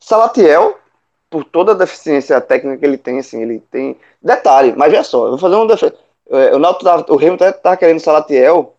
Salatiel, 0.00 0.78
por 1.30 1.44
toda 1.44 1.72
a 1.72 1.74
deficiência 1.74 2.40
técnica 2.40 2.78
que 2.78 2.84
ele 2.84 2.98
tem, 2.98 3.18
assim, 3.18 3.42
ele 3.42 3.60
tem. 3.70 3.98
Detalhe, 4.22 4.74
mas 4.76 4.90
veja 4.90 5.04
só, 5.04 5.24
eu 5.24 5.30
vou 5.30 5.38
fazer 5.38 5.56
um 5.56 5.66
defe... 5.66 5.92
é, 6.30 6.54
O 6.54 6.58
Náutico 6.58 7.12
o 7.12 7.16
Remo 7.16 7.36
tá 7.38 7.76
querendo 7.76 8.00
Salatiel 8.00 8.76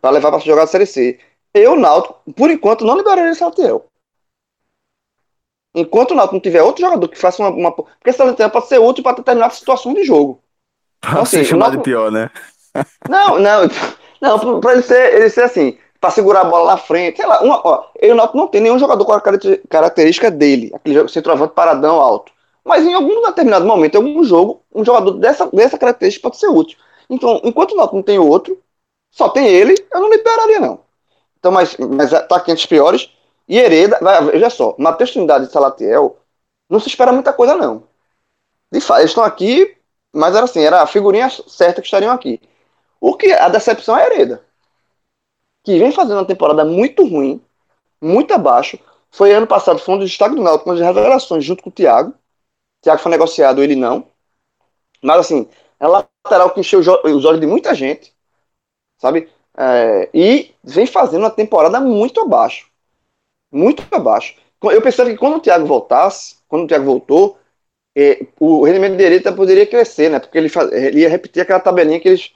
para 0.00 0.10
levar 0.10 0.30
para 0.30 0.40
jogar 0.40 0.64
a 0.64 0.66
Série 0.66 0.86
C. 0.86 1.18
Eu, 1.54 1.76
Náutico, 1.76 2.20
por 2.34 2.50
enquanto, 2.50 2.84
não 2.84 2.96
liberaria 2.96 3.34
Salatiel. 3.34 3.86
Enquanto 5.74 6.12
o 6.12 6.14
Náutico 6.14 6.34
não 6.34 6.40
tiver 6.40 6.62
outro 6.62 6.82
jogador 6.82 7.08
que 7.08 7.18
faça 7.18 7.42
uma. 7.42 7.50
uma... 7.50 7.72
Porque 7.72 8.12
Salatiel 8.12 8.50
pode 8.50 8.66
ser 8.66 8.78
útil 8.78 9.04
para 9.04 9.16
determinada 9.16 9.54
situação 9.54 9.94
de 9.94 10.04
jogo. 10.04 10.42
Pra 11.00 11.22
Assim, 11.22 11.38
ser 11.38 11.44
chamado 11.44 11.74
o 11.74 11.76
de 11.78 11.82
pior, 11.82 12.10
né? 12.10 12.30
Não, 13.08 13.38
não, 13.38 13.62
não, 14.20 14.60
pra 14.60 14.72
ele 14.72 14.82
ser, 14.82 15.14
ele 15.14 15.30
ser 15.30 15.42
assim, 15.42 15.78
pra 16.00 16.10
segurar 16.10 16.42
a 16.42 16.44
bola 16.44 16.72
na 16.72 16.76
frente, 16.76 17.16
sei 17.16 17.26
lá, 17.26 17.40
uma, 17.42 17.60
ó, 17.64 17.86
ele 17.96 18.14
não, 18.14 18.30
não 18.34 18.46
tem 18.48 18.60
nenhum 18.60 18.78
jogador 18.78 19.04
com 19.04 19.12
a 19.12 19.20
caracter- 19.20 19.62
característica 19.68 20.30
dele, 20.30 20.70
aquele 20.74 21.08
centroavante 21.08 21.54
paradão 21.54 22.00
alto. 22.00 22.32
Mas 22.64 22.84
em 22.84 22.94
algum 22.94 23.22
determinado 23.22 23.64
momento, 23.64 23.94
em 23.94 23.98
algum 23.98 24.22
jogo, 24.22 24.62
um 24.74 24.84
jogador 24.84 25.12
dessa, 25.12 25.46
dessa 25.46 25.78
característica 25.78 26.22
pode 26.28 26.38
ser 26.38 26.48
útil. 26.48 26.78
Então, 27.08 27.40
enquanto 27.42 27.72
o 27.72 27.76
Náutico 27.76 27.96
não 27.96 28.02
tem 28.02 28.18
outro, 28.18 28.58
só 29.10 29.28
tem 29.30 29.46
ele, 29.48 29.74
eu 29.92 30.00
não 30.00 30.10
liberaria, 30.10 30.60
não. 30.60 30.80
Então, 31.38 31.50
mas, 31.52 31.76
mas 31.78 32.10
tá 32.10 32.36
aqui 32.36 32.50
entre 32.52 32.62
os 32.62 32.66
piores. 32.66 33.10
E 33.48 33.58
Hereda, 33.58 33.98
vai, 34.00 34.24
veja 34.26 34.50
só, 34.50 34.74
Matheus 34.78 35.10
Trindade 35.12 35.46
e 35.46 35.50
Salatiel, 35.50 36.18
não 36.68 36.78
se 36.78 36.88
espera 36.88 37.12
muita 37.12 37.32
coisa, 37.32 37.56
não. 37.56 37.84
De 38.72 38.80
fato, 38.80 39.00
eles 39.00 39.10
estão 39.10 39.24
aqui, 39.24 39.76
mas 40.12 40.34
era 40.34 40.44
assim, 40.44 40.60
era 40.60 40.82
a 40.82 40.86
figurinha 40.86 41.28
certa 41.30 41.80
que 41.80 41.86
estariam 41.86 42.12
aqui. 42.12 42.40
O 43.00 43.16
que 43.16 43.32
a 43.32 43.48
decepção 43.48 43.96
é 43.96 44.02
a 44.02 44.06
Hereda, 44.06 44.44
que 45.64 45.78
vem 45.78 45.92
fazendo 45.92 46.18
uma 46.18 46.26
temporada 46.26 46.64
muito 46.64 47.06
ruim, 47.06 47.40
muito 48.00 48.32
abaixo. 48.34 48.78
Foi 49.10 49.32
ano 49.32 49.46
passado, 49.46 49.78
foi 49.78 49.94
um 49.94 49.98
dos 49.98 50.16
do 50.16 50.42
Náutico, 50.42 50.72
revelações 50.72 51.44
junto 51.44 51.62
com 51.62 51.70
o 51.70 51.72
Thiago. 51.72 52.10
O 52.10 52.82
Thiago 52.82 53.00
foi 53.02 53.10
negociado, 53.10 53.62
ele 53.62 53.76
não. 53.76 54.06
Mas 55.02 55.20
assim, 55.20 55.48
é 55.78 55.86
lateral 55.86 56.50
que 56.50 56.60
encheu 56.60 56.80
os 56.80 56.88
olhos 57.24 57.40
de 57.40 57.46
muita 57.46 57.74
gente, 57.74 58.12
sabe? 58.98 59.28
É, 59.56 60.08
e 60.14 60.54
vem 60.62 60.86
fazendo 60.86 61.22
uma 61.22 61.30
temporada 61.30 61.80
muito 61.80 62.20
abaixo. 62.20 62.68
Muito 63.50 63.82
abaixo. 63.90 64.36
Eu 64.62 64.82
pensava 64.82 65.10
que 65.10 65.16
quando 65.16 65.36
o 65.36 65.40
Thiago 65.40 65.66
voltasse, 65.66 66.36
quando 66.48 66.64
o 66.64 66.66
Thiago 66.66 66.84
voltou, 66.84 67.38
é, 68.00 68.26
o 68.40 68.64
rendimento 68.64 68.96
de 68.96 69.04
Hereda 69.04 69.32
poderia 69.32 69.66
crescer, 69.66 70.10
né? 70.10 70.18
Porque 70.20 70.38
ele, 70.38 70.48
faz- 70.48 70.72
ele 70.72 71.00
ia 71.00 71.08
repetir 71.08 71.42
aquela 71.42 71.60
tabelinha 71.60 72.00
que 72.00 72.08
eles 72.08 72.32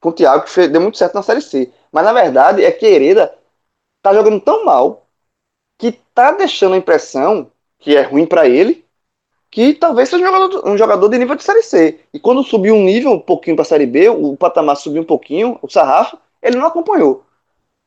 com 0.00 0.10
o 0.10 0.12
Thiago, 0.12 0.44
que 0.44 0.50
fez- 0.50 0.70
deu 0.70 0.80
muito 0.80 0.98
certo 0.98 1.14
na 1.14 1.22
Série 1.22 1.42
C. 1.42 1.72
Mas 1.92 2.04
na 2.04 2.12
verdade 2.12 2.64
é 2.64 2.72
que 2.72 2.86
Hereda 2.86 3.34
tá 4.02 4.14
jogando 4.14 4.40
tão 4.40 4.64
mal 4.64 5.06
que 5.78 5.92
tá 6.14 6.32
deixando 6.32 6.74
a 6.74 6.78
impressão 6.78 7.50
que 7.78 7.96
é 7.96 8.02
ruim 8.02 8.26
para 8.26 8.48
ele, 8.48 8.84
que 9.50 9.74
talvez 9.74 10.08
seja 10.08 10.24
um 10.24 10.26
jogador, 10.26 10.68
um 10.68 10.78
jogador 10.78 11.08
de 11.08 11.18
nível 11.18 11.36
de 11.36 11.44
Série 11.44 11.62
C. 11.62 12.00
E 12.12 12.20
quando 12.20 12.42
subiu 12.42 12.74
um 12.74 12.84
nível 12.84 13.12
um 13.12 13.20
pouquinho 13.20 13.56
para 13.56 13.64
Série 13.64 13.86
B, 13.86 14.08
o 14.08 14.36
patamar 14.36 14.76
subiu 14.76 15.02
um 15.02 15.06
pouquinho, 15.06 15.58
o 15.62 15.68
sarrafo, 15.70 16.18
ele 16.42 16.56
não 16.56 16.66
acompanhou. 16.66 17.24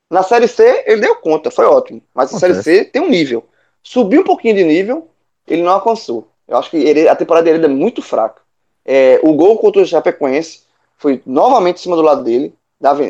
Na 0.09 0.23
Série 0.23 0.47
C, 0.47 0.83
ele 0.87 1.01
deu 1.01 1.15
conta, 1.17 1.51
foi 1.51 1.65
ótimo. 1.65 2.01
Mas 2.13 2.31
a 2.31 2.35
Série 2.35 2.55
C 2.55 2.85
tem 2.85 3.01
um 3.01 3.09
nível. 3.09 3.45
Subiu 3.83 4.21
um 4.21 4.25
pouquinho 4.25 4.55
de 4.55 4.63
nível, 4.63 5.09
ele 5.47 5.63
não 5.63 5.71
alcançou. 5.73 6.29
Eu 6.47 6.57
acho 6.57 6.69
que 6.71 6.77
ele- 6.77 7.07
a 7.09 7.15
temporada 7.15 7.45
dele 7.51 7.65
é 7.65 7.67
muito 7.67 8.01
fraca. 8.01 8.41
É, 8.85 9.19
o 9.23 9.33
gol 9.33 9.57
contra 9.57 9.81
o 9.81 9.85
Chapecoense 9.85 10.63
foi 10.97 11.21
novamente 11.25 11.77
em 11.77 11.81
cima 11.83 11.95
do 11.95 12.01
lado 12.01 12.23
dele. 12.23 12.53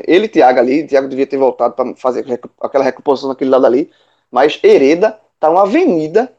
Ele 0.07 0.25
e 0.25 0.29
Thiago 0.29 0.59
ali, 0.59 0.87
Thiago 0.87 1.07
devia 1.09 1.27
ter 1.27 1.37
voltado 1.37 1.73
para 1.75 1.95
fazer 1.95 2.25
aquela 2.61 2.83
recomposição 2.83 3.29
naquele 3.29 3.49
lado 3.49 3.65
ali. 3.65 3.91
Mas 4.31 4.59
Hereda 4.63 5.19
tá 5.39 5.49
uma 5.49 5.63
avenida 5.63 6.31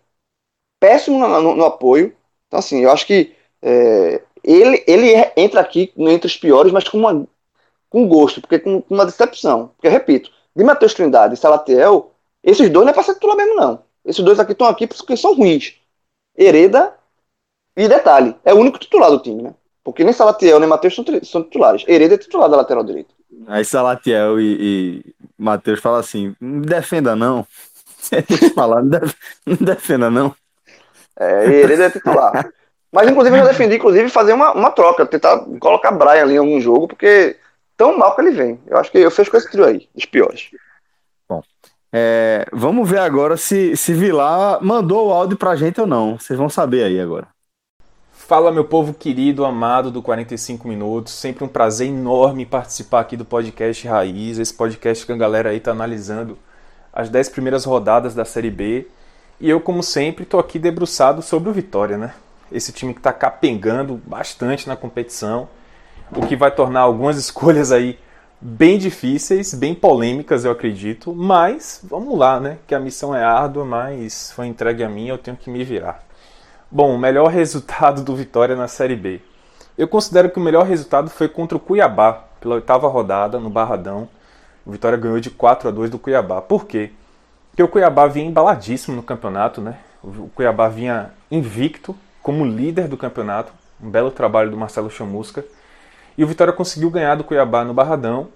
péssimo 0.81 1.19
no, 1.19 1.29
no- 1.43 1.57
no 1.57 1.65
apoio. 1.65 2.15
Então, 2.47 2.59
assim, 2.59 2.81
eu 2.83 2.91
acho 2.91 3.07
que 3.07 3.35
é, 3.63 4.23
ele, 4.45 4.85
ele 4.87 5.13
é- 5.15 5.33
entra 5.37 5.61
aqui 5.61 5.93
entre 5.97 6.27
os 6.27 6.37
piores, 6.37 6.73
mas 6.73 6.89
com, 6.89 6.99
uma, 6.99 7.27
com 7.91 8.09
gosto, 8.09 8.41
porque 8.41 8.59
com, 8.59 8.83
com 8.83 8.95
uma 8.95 9.07
decepção. 9.07 9.69
Porque, 9.77 9.89
repito, 9.89 10.31
de 10.57 10.65
Matheus 10.65 10.95
Trindade 10.95 11.35
e 11.35 11.37
Salatiel, 11.37 12.13
esses 12.45 12.71
dois 12.71 12.85
não 12.87 12.91
é 12.93 12.95
para 12.95 13.03
ser 13.05 13.15
titular 13.15 13.37
mesmo, 13.37 13.57
não. 13.57 13.83
Esses 14.05 14.25
dois 14.25 14.41
aqui 14.41 14.53
estão 14.53 14.69
aqui 14.69 14.87
porque 14.87 15.17
são 15.17 15.35
ruins. 15.35 15.75
Hereda, 16.39 16.95
e 17.77 17.89
detalhe, 17.89 18.37
é 18.45 18.55
o 18.55 18.59
único 18.59 18.79
titular 18.79 19.11
do 19.11 19.19
time, 19.21 19.43
né? 19.43 19.55
Porque 19.83 20.05
nem 20.05 20.13
Salatiel 20.13 20.61
nem 20.61 20.69
Matheus 20.69 20.95
são, 21.25 21.43
titulares. 21.43 21.85
Hereda 21.89 22.15
é 22.15 22.19
titular 22.19 22.49
da 22.49 22.57
lateral 22.57 22.85
direita. 22.85 23.15
Aí 23.47 23.65
Salatiel 23.65 24.41
e, 24.41 24.57
e 24.61 25.15
Matheus 25.37 25.81
falam 25.81 25.99
assim: 25.99 26.35
não 26.41 26.61
defenda 26.61 27.17
não. 27.17 27.47
Falar, 28.55 28.83
não, 28.83 28.89
def- 28.91 29.17
não 29.47 29.57
defenda 29.57 30.11
não. 30.11 30.35
É, 31.19 31.47
Hereda 31.47 31.85
é 31.87 31.91
titular. 31.91 32.51
Mas, 32.93 33.09
inclusive, 33.09 33.37
eu 33.37 33.43
já 33.43 33.49
defendi, 33.49 33.77
inclusive, 33.77 34.09
fazer 34.09 34.33
uma, 34.33 34.53
uma 34.53 34.71
troca, 34.71 35.05
tentar 35.05 35.45
colocar 35.61 35.91
Brian 35.93 36.23
ali 36.23 36.35
em 36.35 36.39
algum 36.39 36.61
jogo, 36.61 36.89
porque 36.89 37.37
tão 37.77 37.97
mal 37.97 38.15
que 38.15 38.23
ele 38.23 38.31
vem. 38.31 38.61
Eu 38.67 38.79
acho 38.79 38.91
que 38.91 38.99
eu 38.99 39.11
fecho 39.11 39.31
com 39.31 39.37
esse 39.37 39.51
trio 39.51 39.65
aí, 39.65 39.89
dos 39.95 40.07
piores. 40.07 40.51
É, 41.93 42.47
vamos 42.53 42.89
ver 42.89 42.99
agora 42.99 43.37
se, 43.37 43.77
se 43.77 43.95
Vilar 43.95 44.59
mandou 44.63 45.09
o 45.09 45.13
áudio 45.13 45.37
pra 45.37 45.57
gente 45.57 45.81
ou 45.81 45.87
não. 45.87 46.19
Vocês 46.19 46.39
vão 46.39 46.49
saber 46.49 46.85
aí 46.85 47.01
agora. 47.01 47.29
Fala, 48.13 48.53
meu 48.53 48.65
povo 48.65 48.93
querido, 48.93 49.45
amado 49.45 49.91
do 49.91 50.03
45 50.03 50.69
Minutos. 50.69 51.15
Sempre 51.15 51.45
um 51.45 51.49
prazer 51.49 51.89
enorme 51.89 52.45
participar 52.45 53.01
aqui 53.01 53.17
do 53.17 53.25
podcast 53.25 53.87
Raiz. 53.89 54.39
Esse 54.39 54.53
podcast 54.53 55.07
que 55.07 55.13
a 55.13 55.17
galera 55.17 55.51
aí 55.51 55.61
tá 55.61 55.71
analisando 55.71 56.39
as 56.93 57.09
10 57.09 57.31
primeiras 57.31 57.65
rodadas 57.65 58.15
da 58.15 58.25
Série 58.25 58.51
B. 58.51 58.87
E 59.41 59.49
eu, 59.49 59.61
como 59.61 59.83
sempre, 59.83 60.25
tô 60.27 60.39
aqui 60.39 60.59
debruçado 60.59 61.23
sobre 61.23 61.49
o 61.49 61.53
Vitória, 61.53 61.97
né? 61.97 62.13
esse 62.51 62.73
time 62.73 62.93
que 62.93 63.01
está 63.01 63.13
capengando 63.13 64.01
bastante 64.07 64.67
na 64.67 64.77
competição, 64.77 65.49
o 66.15 66.27
que 66.27 66.37
vai 66.37 66.51
tornar 66.51 66.81
algumas 66.81 67.17
escolhas 67.19 67.71
aí 67.71 67.99
bem 68.41 68.79
difíceis, 68.79 69.53
bem 69.55 69.75
polêmicas, 69.75 70.45
eu 70.45 70.53
acredito, 70.53 71.15
mas 71.15 71.81
vamos 71.83 72.17
lá, 72.17 72.39
né? 72.39 72.59
Que 72.67 72.75
a 72.75 72.81
missão 72.81 73.15
é 73.15 73.23
árdua, 73.23 73.65
mas 73.65 74.33
foi 74.33 74.47
entregue 74.47 74.85
a 74.85 74.89
mim, 74.89 75.09
eu 75.09 75.19
tenho 75.19 75.37
que 75.37 75.51
me 75.51 75.65
virar. 75.65 76.03
Bom, 76.71 76.95
o 76.95 76.99
melhor 76.99 77.29
resultado 77.33 78.03
do 78.03 78.15
Vitória 78.15 78.55
na 78.55 78.69
Série 78.69 78.97
B. 78.97 79.21
Eu 79.77 79.89
considero 79.89 80.31
que 80.31 80.39
o 80.39 80.43
melhor 80.43 80.67
resultado 80.67 81.09
foi 81.09 81.29
contra 81.29 81.57
o 81.57 81.61
Cuiabá, 81.61 82.25
pela 82.41 82.57
oitava 82.57 82.89
rodada, 82.89 83.39
no 83.39 83.51
Barradão. 83.51 84.09
O 84.65 84.73
Vitória 84.73 84.99
ganhou 84.99 85.21
de 85.21 85.31
4 85.31 85.69
a 85.69 85.71
2 85.73 85.91
do 85.91 85.99
Cuiabá. 85.99 86.41
Por 86.41 86.67
quê? 86.67 86.91
Porque 87.51 87.63
o 87.63 87.69
Cuiabá 87.69 88.07
vinha 88.07 88.27
embaladíssimo 88.27 88.97
no 88.97 89.03
campeonato, 89.03 89.61
né? 89.61 89.79
O 90.03 90.29
Cuiabá 90.35 90.69
vinha 90.69 91.11
invicto, 91.31 91.97
como 92.23 92.45
líder 92.45 92.87
do 92.87 92.97
campeonato. 92.97 93.53
Um 93.83 93.89
belo 93.89 94.11
trabalho 94.11 94.51
do 94.51 94.57
Marcelo 94.57 94.91
Chamusca. 94.91 95.45
E 96.19 96.25
o 96.25 96.27
Vitória 96.27 96.53
conseguiu 96.53 96.91
ganhar 96.91 97.15
do 97.15 97.23
Cuiabá 97.23 97.65
no 97.65 97.73
Barradão 97.73 98.29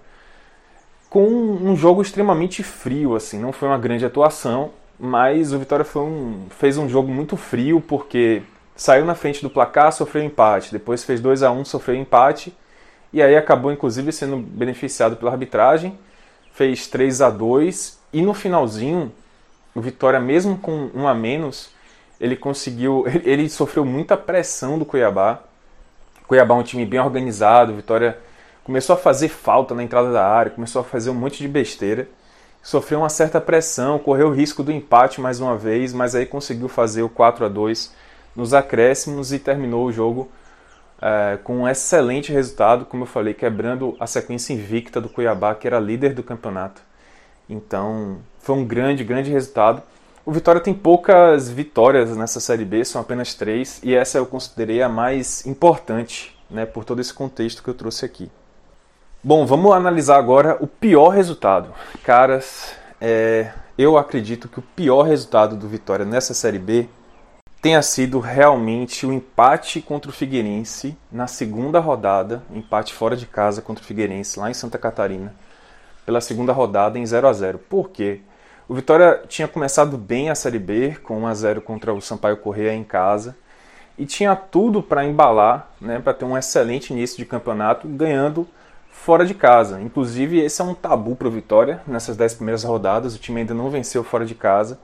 com 1.09 1.27
um 1.27 1.75
jogo 1.75 2.01
extremamente 2.01 2.63
frio, 2.63 3.13
assim, 3.13 3.37
não 3.37 3.51
foi 3.51 3.67
uma 3.67 3.77
grande 3.77 4.05
atuação, 4.05 4.71
mas 4.97 5.51
o 5.51 5.59
Vitória 5.59 5.85
um, 5.97 6.45
fez 6.49 6.77
um 6.77 6.87
jogo 6.87 7.11
muito 7.11 7.35
frio 7.35 7.81
porque 7.81 8.41
saiu 8.73 9.05
na 9.05 9.13
frente 9.13 9.41
do 9.41 9.49
placar, 9.49 9.91
sofreu 9.91 10.23
empate, 10.23 10.71
depois 10.71 11.03
fez 11.03 11.19
2 11.19 11.43
a 11.43 11.51
1 11.51 11.65
sofreu 11.65 11.95
empate. 11.95 12.55
E 13.11 13.21
aí 13.21 13.35
acabou 13.35 13.71
inclusive 13.71 14.13
sendo 14.13 14.37
beneficiado 14.37 15.17
pela 15.17 15.31
arbitragem, 15.31 15.99
fez 16.53 16.87
3 16.87 17.21
a 17.21 17.29
2 17.29 17.99
e 18.13 18.21
no 18.21 18.33
finalzinho 18.33 19.11
o 19.75 19.81
Vitória 19.81 20.21
mesmo 20.21 20.57
com 20.57 20.89
um 20.95 21.05
a 21.05 21.13
menos 21.13 21.69
ele 22.17 22.37
conseguiu, 22.37 23.03
ele 23.25 23.49
sofreu 23.49 23.83
muita 23.83 24.15
pressão 24.15 24.79
do 24.79 24.85
Cuiabá 24.85 25.43
Cuiabá 26.33 26.55
é 26.55 26.57
um 26.57 26.63
time 26.63 26.83
bem 26.83 26.99
organizado, 26.99 27.75
Vitória 27.75 28.17
começou 28.63 28.95
a 28.95 28.97
fazer 28.97 29.29
falta 29.29 29.75
na 29.75 29.83
entrada 29.83 30.11
da 30.11 30.27
área, 30.27 30.49
começou 30.49 30.81
a 30.81 30.83
fazer 30.83 31.11
um 31.11 31.13
monte 31.13 31.37
de 31.37 31.47
besteira, 31.47 32.07
sofreu 32.59 33.01
uma 33.01 33.09
certa 33.09 33.39
pressão, 33.39 33.99
correu 33.99 34.29
o 34.29 34.33
risco 34.33 34.63
do 34.63 34.71
empate 34.71 35.21
mais 35.21 35.39
uma 35.39 35.55
vez, 35.55 35.93
mas 35.93 36.15
aí 36.15 36.25
conseguiu 36.25 36.67
fazer 36.67 37.03
o 37.03 37.09
4 37.09 37.45
a 37.45 37.49
2 37.49 37.93
nos 38.35 38.51
acréscimos 38.51 39.31
e 39.31 39.37
terminou 39.37 39.85
o 39.85 39.91
jogo 39.91 40.27
é, 40.99 41.37
com 41.43 41.57
um 41.57 41.69
excelente 41.69 42.31
resultado, 42.31 42.85
como 42.85 43.03
eu 43.03 43.07
falei, 43.07 43.35
quebrando 43.35 43.95
a 43.99 44.07
sequência 44.07 44.53
invicta 44.53 44.99
do 44.99 45.09
Cuiabá, 45.09 45.53
que 45.53 45.67
era 45.67 45.79
líder 45.79 46.15
do 46.15 46.23
campeonato. 46.23 46.81
Então, 47.47 48.17
foi 48.39 48.55
um 48.55 48.65
grande, 48.65 49.03
grande 49.03 49.29
resultado. 49.29 49.83
O 50.25 50.31
Vitória 50.31 50.61
tem 50.61 50.73
poucas 50.73 51.49
vitórias 51.49 52.15
nessa 52.15 52.39
Série 52.39 52.63
B, 52.63 52.85
são 52.85 53.01
apenas 53.01 53.33
três, 53.33 53.81
e 53.83 53.93
essa 53.93 54.17
eu 54.17 54.25
considerei 54.25 54.81
a 54.81 54.87
mais 54.87 55.45
importante, 55.45 56.33
né, 56.49 56.65
por 56.65 56.85
todo 56.85 57.01
esse 57.01 57.13
contexto 57.13 57.61
que 57.61 57.69
eu 57.69 57.73
trouxe 57.73 58.05
aqui. 58.05 58.31
Bom, 59.21 59.45
vamos 59.45 59.73
analisar 59.73 60.17
agora 60.17 60.57
o 60.61 60.67
pior 60.67 61.09
resultado. 61.09 61.73
Caras, 62.05 62.73
é, 63.01 63.51
eu 63.77 63.97
acredito 63.97 64.47
que 64.47 64.59
o 64.59 64.61
pior 64.61 65.01
resultado 65.01 65.57
do 65.57 65.67
Vitória 65.67 66.05
nessa 66.05 66.33
Série 66.33 66.59
B 66.59 66.87
tenha 67.61 67.81
sido 67.81 68.21
realmente 68.21 69.05
o 69.05 69.11
empate 69.11 69.81
contra 69.81 70.09
o 70.09 70.13
Figueirense 70.13 70.97
na 71.11 71.27
segunda 71.27 71.81
rodada, 71.81 72.43
empate 72.49 72.93
fora 72.93 73.17
de 73.17 73.25
casa 73.25 73.61
contra 73.61 73.83
o 73.83 73.87
Figueirense 73.87 74.39
lá 74.39 74.49
em 74.49 74.53
Santa 74.53 74.77
Catarina, 74.77 75.35
pela 76.05 76.21
segunda 76.21 76.53
rodada 76.53 76.97
em 76.97 77.05
0 77.05 77.27
a 77.27 77.33
0 77.33 77.59
Por 77.59 77.89
quê? 77.89 78.21
O 78.65 78.73
Vitória 78.73 79.21
tinha 79.27 79.45
começado 79.45 79.97
bem 79.97 80.29
a 80.29 80.35
Série 80.35 80.57
B, 80.57 80.95
com 81.03 81.19
1 81.19 81.27
a 81.27 81.33
0 81.33 81.61
contra 81.61 81.93
o 81.93 81.99
Sampaio 81.99 82.37
Correia 82.37 82.73
em 82.73 82.83
casa, 82.83 83.35
e 83.97 84.05
tinha 84.05 84.37
tudo 84.37 84.81
para 84.81 85.03
embalar, 85.03 85.69
né, 85.81 85.99
para 85.99 86.13
ter 86.13 86.23
um 86.23 86.37
excelente 86.37 86.93
início 86.93 87.17
de 87.17 87.25
campeonato, 87.25 87.89
ganhando 87.89 88.47
fora 88.89 89.25
de 89.25 89.33
casa. 89.33 89.81
Inclusive, 89.81 90.39
esse 90.39 90.61
é 90.61 90.63
um 90.63 90.73
tabu 90.73 91.13
para 91.13 91.27
o 91.27 91.31
Vitória 91.31 91.81
nessas 91.85 92.15
10 92.15 92.35
primeiras 92.35 92.63
rodadas, 92.63 93.13
o 93.13 93.19
time 93.19 93.41
ainda 93.41 93.53
não 93.53 93.69
venceu 93.69 94.01
fora 94.01 94.25
de 94.25 94.33
casa. 94.33 94.79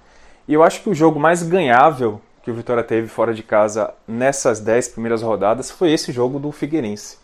E 0.45 0.53
eu 0.53 0.61
acho 0.61 0.84
que 0.84 0.89
o 0.89 0.93
jogo 0.93 1.18
mais 1.18 1.41
ganhável 1.41 2.19
que 2.43 2.51
o 2.51 2.53
Vitória 2.53 2.84
teve 2.84 3.07
fora 3.07 3.34
de 3.34 3.43
casa 3.43 3.93
nessas 4.06 4.60
10 4.60 4.89
primeiras 4.89 5.22
rodadas 5.22 5.72
foi 5.72 5.93
esse 5.93 6.11
jogo 6.11 6.38
do 6.38 6.51
Figueirense. 6.51 7.18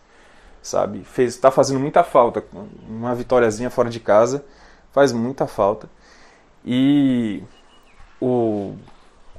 Sabe? 0.61 1.03
Fez, 1.03 1.36
tá 1.36 1.52
fazendo 1.52 1.82
muita 1.82 2.02
falta. 2.02 2.41
Uma 2.88 3.14
vitóriazinha 3.14 3.69
fora 3.69 3.90
de 3.90 3.99
casa 3.99 4.45
faz 4.94 5.11
muita 5.11 5.45
falta. 5.45 5.90
E 6.66 7.44
o, 8.20 8.74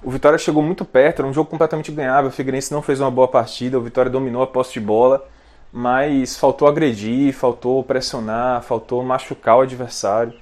o 0.03 0.11
Vitória 0.11 0.39
chegou 0.39 0.62
muito 0.62 0.85
perto, 0.85 1.20
era 1.20 1.28
um 1.28 1.32
jogo 1.32 1.51
completamente 1.51 1.90
ganhável. 1.90 2.28
O 2.28 2.32
Figueirense 2.32 2.73
não 2.73 2.81
fez 2.81 3.01
uma 3.01 3.11
boa 3.11 3.27
partida, 3.27 3.78
o 3.78 3.82
Vitória 3.82 4.11
dominou 4.11 4.43
a 4.43 4.47
posse 4.47 4.74
de 4.74 4.81
bola, 4.81 5.27
mas 5.73 6.36
faltou 6.36 6.69
agredir, 6.69 7.35
faltou 7.35 7.82
pressionar, 7.82 8.62
faltou 8.62 9.03
machucar 9.03 9.57
o 9.59 9.62
adversário. 9.62 10.32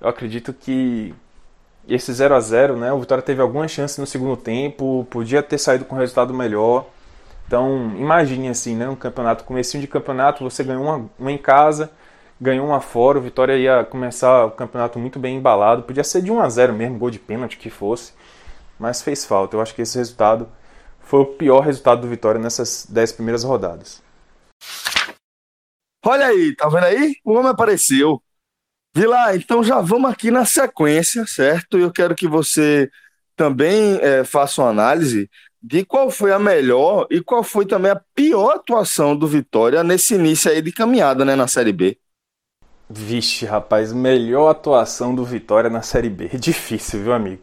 Eu 0.00 0.08
acredito 0.08 0.52
que 0.54 1.14
esse 1.86 2.12
0 2.12 2.34
a 2.34 2.40
0 2.40 2.76
né, 2.76 2.92
o 2.92 3.00
Vitória 3.00 3.22
teve 3.22 3.42
algumas 3.42 3.70
chances 3.70 3.98
no 3.98 4.06
segundo 4.06 4.36
tempo, 4.36 5.06
podia 5.10 5.42
ter 5.42 5.58
saído 5.58 5.84
com 5.84 5.96
um 5.96 5.98
resultado 5.98 6.32
melhor. 6.32 6.86
Então, 7.46 7.92
imagine 7.98 8.48
assim, 8.48 8.76
né, 8.76 8.88
um 8.88 8.94
campeonato, 8.94 9.44
comecinho 9.44 9.80
de 9.80 9.88
campeonato, 9.88 10.44
você 10.44 10.62
ganhou 10.62 10.84
uma, 10.84 11.10
uma 11.18 11.32
em 11.32 11.38
casa, 11.38 11.90
ganhou 12.40 12.66
uma 12.66 12.80
fora, 12.80 13.18
o 13.18 13.22
Vitória 13.22 13.56
ia 13.56 13.84
começar 13.84 14.46
o 14.46 14.50
campeonato 14.50 14.98
muito 14.98 15.18
bem 15.18 15.36
embalado, 15.36 15.82
podia 15.82 16.02
ser 16.02 16.22
de 16.22 16.30
1 16.30 16.40
a 16.40 16.48
0 16.48 16.72
mesmo, 16.72 16.98
gol 16.98 17.10
de 17.10 17.18
pênalti 17.18 17.58
que 17.58 17.68
fosse, 17.68 18.12
mas 18.78 19.02
fez 19.02 19.26
falta. 19.26 19.56
Eu 19.56 19.60
acho 19.60 19.74
que 19.74 19.82
esse 19.82 19.98
resultado 19.98 20.48
foi 21.00 21.20
o 21.20 21.26
pior 21.26 21.60
resultado 21.60 22.00
do 22.00 22.08
Vitória 22.08 22.40
nessas 22.40 22.86
10 22.88 23.12
primeiras 23.12 23.44
rodadas. 23.44 24.02
Olha 26.04 26.26
aí, 26.26 26.54
tá 26.56 26.68
vendo 26.68 26.84
aí? 26.84 27.16
O 27.24 27.32
homem 27.34 27.50
apareceu. 27.50 28.22
Vila, 28.94 29.36
então 29.36 29.62
já 29.62 29.80
vamos 29.80 30.10
aqui 30.10 30.30
na 30.30 30.44
sequência, 30.44 31.26
certo? 31.26 31.78
Eu 31.78 31.92
quero 31.92 32.14
que 32.14 32.26
você 32.26 32.90
também 33.36 33.98
é, 34.00 34.24
faça 34.24 34.62
uma 34.62 34.70
análise 34.70 35.30
de 35.62 35.84
qual 35.84 36.10
foi 36.10 36.32
a 36.32 36.38
melhor 36.38 37.06
e 37.10 37.20
qual 37.20 37.42
foi 37.42 37.66
também 37.66 37.92
a 37.92 38.00
pior 38.14 38.56
atuação 38.56 39.14
do 39.14 39.28
Vitória 39.28 39.84
nesse 39.84 40.14
início 40.14 40.50
aí 40.50 40.62
de 40.62 40.72
caminhada, 40.72 41.24
né, 41.24 41.36
na 41.36 41.46
Série 41.46 41.72
B. 41.72 41.98
Vixe, 42.92 43.46
rapaz, 43.46 43.92
melhor 43.92 44.50
atuação 44.50 45.14
do 45.14 45.24
Vitória 45.24 45.70
na 45.70 45.80
Série 45.80 46.10
B. 46.10 46.28
Difícil, 46.34 47.04
viu, 47.04 47.12
amigo? 47.12 47.40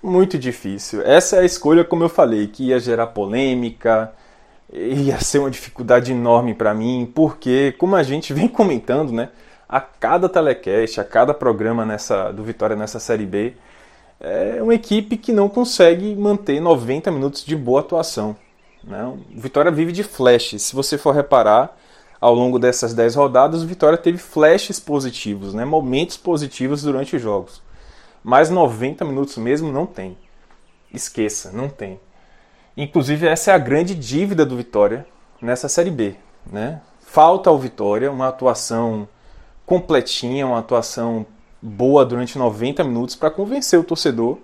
Muito 0.00 0.38
difícil. 0.38 1.02
Essa 1.02 1.36
é 1.36 1.40
a 1.40 1.44
escolha, 1.44 1.84
como 1.84 2.04
eu 2.04 2.08
falei, 2.08 2.46
que 2.46 2.68
ia 2.68 2.78
gerar 2.78 3.08
polêmica, 3.08 4.12
ia 4.72 5.18
ser 5.18 5.40
uma 5.40 5.50
dificuldade 5.50 6.12
enorme 6.12 6.54
para 6.54 6.72
mim, 6.72 7.10
porque, 7.12 7.74
como 7.78 7.96
a 7.96 8.04
gente 8.04 8.30
vem 8.32 8.46
comentando, 8.46 9.12
né, 9.12 9.30
a 9.68 9.80
cada 9.80 10.28
telecast, 10.28 11.00
a 11.00 11.04
cada 11.04 11.34
programa 11.34 11.84
nessa, 11.84 12.30
do 12.30 12.44
Vitória 12.44 12.76
nessa 12.76 13.00
Série 13.00 13.26
B, 13.26 13.54
é 14.20 14.62
uma 14.62 14.74
equipe 14.74 15.16
que 15.16 15.32
não 15.32 15.48
consegue 15.48 16.14
manter 16.14 16.60
90 16.60 17.10
minutos 17.10 17.44
de 17.44 17.56
boa 17.56 17.80
atuação. 17.80 18.36
Né? 18.84 19.04
O 19.04 19.40
Vitória 19.40 19.72
vive 19.72 19.90
de 19.90 20.04
flashes. 20.04 20.62
Se 20.62 20.76
você 20.76 20.96
for 20.96 21.12
reparar, 21.12 21.76
ao 22.26 22.34
longo 22.34 22.58
dessas 22.58 22.92
10 22.92 23.14
rodadas, 23.14 23.62
o 23.62 23.68
Vitória 23.68 23.96
teve 23.96 24.18
flashes 24.18 24.80
positivos, 24.80 25.54
né? 25.54 25.64
momentos 25.64 26.16
positivos 26.16 26.82
durante 26.82 27.14
os 27.14 27.22
jogos. 27.22 27.62
Mas 28.20 28.50
90 28.50 29.04
minutos 29.04 29.36
mesmo 29.36 29.70
não 29.70 29.86
tem. 29.86 30.18
Esqueça, 30.92 31.52
não 31.52 31.68
tem. 31.68 32.00
Inclusive, 32.76 33.28
essa 33.28 33.52
é 33.52 33.54
a 33.54 33.58
grande 33.58 33.94
dívida 33.94 34.44
do 34.44 34.56
Vitória 34.56 35.06
nessa 35.40 35.68
Série 35.68 35.92
B. 35.92 36.16
Né? 36.44 36.80
Falta 36.98 37.48
ao 37.48 37.56
Vitória 37.56 38.10
uma 38.10 38.26
atuação 38.26 39.08
completinha, 39.64 40.48
uma 40.48 40.58
atuação 40.58 41.24
boa 41.62 42.04
durante 42.04 42.36
90 42.36 42.82
minutos 42.82 43.14
para 43.14 43.30
convencer 43.30 43.78
o 43.78 43.84
torcedor 43.84 44.38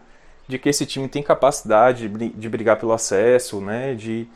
de 0.46 0.56
que 0.56 0.68
esse 0.68 0.86
time 0.86 1.08
tem 1.08 1.20
capacidade 1.20 2.08
de 2.08 2.48
brigar 2.48 2.78
pelo 2.78 2.92
acesso, 2.92 3.60
né? 3.60 3.96
de 3.96 4.28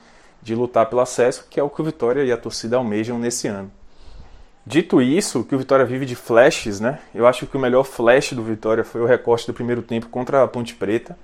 de 0.47 0.55
lutar 0.55 0.87
pelo 0.87 1.01
acesso, 1.01 1.45
que 1.51 1.59
é 1.59 1.63
o 1.63 1.69
que 1.69 1.83
o 1.83 1.85
Vitória 1.85 2.23
e 2.23 2.31
a 2.31 2.37
torcida 2.37 2.77
almejam 2.77 3.19
nesse 3.19 3.49
ano. 3.49 3.69
Dito 4.65 5.03
isso, 5.03 5.43
que 5.43 5.57
o 5.57 5.59
Vitória 5.59 5.85
vive 5.85 6.07
de 6.07 6.15
flashes, 6.15 6.79
né? 6.79 7.01
Eu 7.13 7.27
acho 7.27 7.49
que 7.49 7.57
o 7.57 7.61
melhor 7.61 7.83
flash 7.83 8.33
do 8.33 8.45
Vitória 8.45 8.85
foi 8.85 9.01
o 9.01 9.07
recorte 9.07 9.45
do 9.45 9.53
primeiro 9.53 9.83
tempo 9.83 10.09
contra 10.09 10.45
a 10.45 10.47
Ponte 10.47 10.73
Preta. 10.75 11.19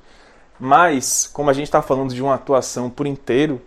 Mas, 0.59 1.31
como 1.33 1.49
a 1.51 1.53
gente 1.53 1.67
está 1.67 1.81
falando 1.81 2.13
de 2.13 2.21
uma 2.21 2.35
atuação 2.35 2.91
por 2.91 3.07
inteiro, 3.07 3.63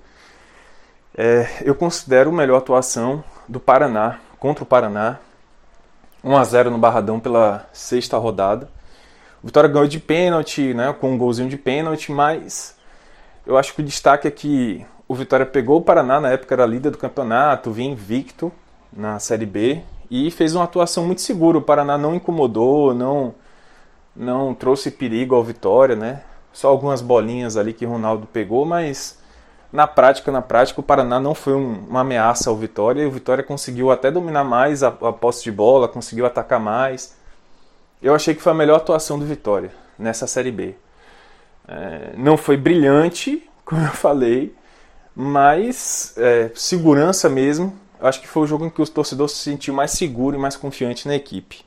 é, 1.17 1.47
eu 1.61 1.73
considero 1.73 2.31
a 2.31 2.33
melhor 2.33 2.57
atuação 2.57 3.23
do 3.47 3.57
Paraná, 3.57 4.19
contra 4.37 4.61
o 4.61 4.67
Paraná. 4.67 5.19
1 6.21 6.35
a 6.35 6.43
0 6.43 6.69
no 6.69 6.77
Barradão 6.77 7.17
pela 7.17 7.65
sexta 7.71 8.17
rodada. 8.17 8.69
O 9.41 9.45
Vitória 9.45 9.69
ganhou 9.69 9.87
de 9.87 10.01
pênalti, 10.01 10.73
né, 10.73 10.93
com 10.99 11.13
um 11.13 11.17
golzinho 11.17 11.47
de 11.47 11.55
pênalti, 11.55 12.11
mas 12.11 12.75
eu 13.45 13.57
acho 13.57 13.73
que 13.73 13.81
o 13.81 13.85
destaque 13.85 14.27
é 14.27 14.31
que 14.31 14.85
o 15.07 15.13
Vitória 15.15 15.45
pegou 15.45 15.77
o 15.77 15.81
Paraná, 15.81 16.19
na 16.19 16.31
época 16.31 16.55
era 16.55 16.65
líder 16.65 16.91
do 16.91 16.97
campeonato, 16.97 17.71
vinha 17.71 17.91
invicto 17.91 18.51
na 18.91 19.19
Série 19.19 19.45
B 19.45 19.81
e 20.09 20.31
fez 20.31 20.55
uma 20.55 20.63
atuação 20.63 21.05
muito 21.05 21.21
segura. 21.21 21.57
O 21.57 21.61
Paraná 21.61 21.97
não 21.97 22.15
incomodou, 22.15 22.93
não, 22.93 23.35
não 24.15 24.53
trouxe 24.53 24.89
perigo 24.89 25.35
ao 25.35 25.43
Vitória, 25.43 25.95
né? 25.95 26.21
Só 26.51 26.69
algumas 26.69 27.01
bolinhas 27.01 27.57
ali 27.57 27.73
que 27.73 27.85
o 27.85 27.89
Ronaldo 27.89 28.27
pegou, 28.31 28.65
mas 28.65 29.19
na 29.71 29.85
prática, 29.85 30.31
na 30.31 30.41
prática, 30.41 30.79
o 30.79 30.83
Paraná 30.83 31.19
não 31.19 31.35
foi 31.35 31.53
um, 31.53 31.85
uma 31.89 32.01
ameaça 32.01 32.49
ao 32.49 32.55
Vitória 32.55 33.03
e 33.03 33.05
o 33.05 33.11
Vitória 33.11 33.43
conseguiu 33.43 33.91
até 33.91 34.09
dominar 34.09 34.43
mais 34.43 34.81
a, 34.81 34.87
a 34.87 35.13
posse 35.13 35.43
de 35.43 35.51
bola, 35.51 35.87
conseguiu 35.87 36.25
atacar 36.25 36.59
mais. 36.59 37.15
Eu 38.01 38.15
achei 38.15 38.33
que 38.33 38.41
foi 38.41 38.53
a 38.53 38.55
melhor 38.55 38.77
atuação 38.77 39.19
do 39.19 39.25
Vitória 39.25 39.71
nessa 39.99 40.27
Série 40.27 40.51
B. 40.51 40.75
É, 41.67 42.13
não 42.15 42.37
foi 42.37 42.55
brilhante, 42.55 43.47
como 43.65 43.81
eu 43.81 43.91
falei, 43.91 44.55
mas 45.15 46.13
é, 46.17 46.51
segurança 46.53 47.29
mesmo. 47.29 47.73
Acho 47.99 48.19
que 48.19 48.27
foi 48.27 48.43
o 48.43 48.47
jogo 48.47 48.65
em 48.65 48.69
que 48.69 48.81
o 48.81 48.87
torcedor 48.87 49.29
se 49.29 49.37
sentiu 49.37 49.73
mais 49.73 49.91
seguro 49.91 50.35
e 50.35 50.39
mais 50.39 50.55
confiante 50.55 51.07
na 51.07 51.15
equipe. 51.15 51.63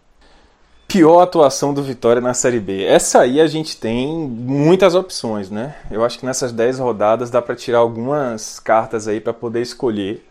Pior 0.87 1.21
atuação 1.21 1.75
do 1.75 1.83
Vitória 1.83 2.21
na 2.21 2.33
Série 2.35 2.61
B. 2.61 2.85
Essa 2.85 3.21
aí 3.21 3.41
a 3.41 3.47
gente 3.47 3.77
tem 3.77 4.17
muitas 4.17 4.95
opções, 4.95 5.51
né? 5.51 5.77
Eu 5.91 6.05
acho 6.05 6.19
que 6.19 6.27
nessas 6.27 6.53
10 6.53 6.79
rodadas 6.79 7.31
dá 7.31 7.43
para 7.43 7.57
tirar 7.57 7.79
algumas 7.79 8.59
cartas 8.59 9.09
aí 9.09 9.21
para 9.21 9.33
poder 9.35 9.61
escolher 9.61 10.27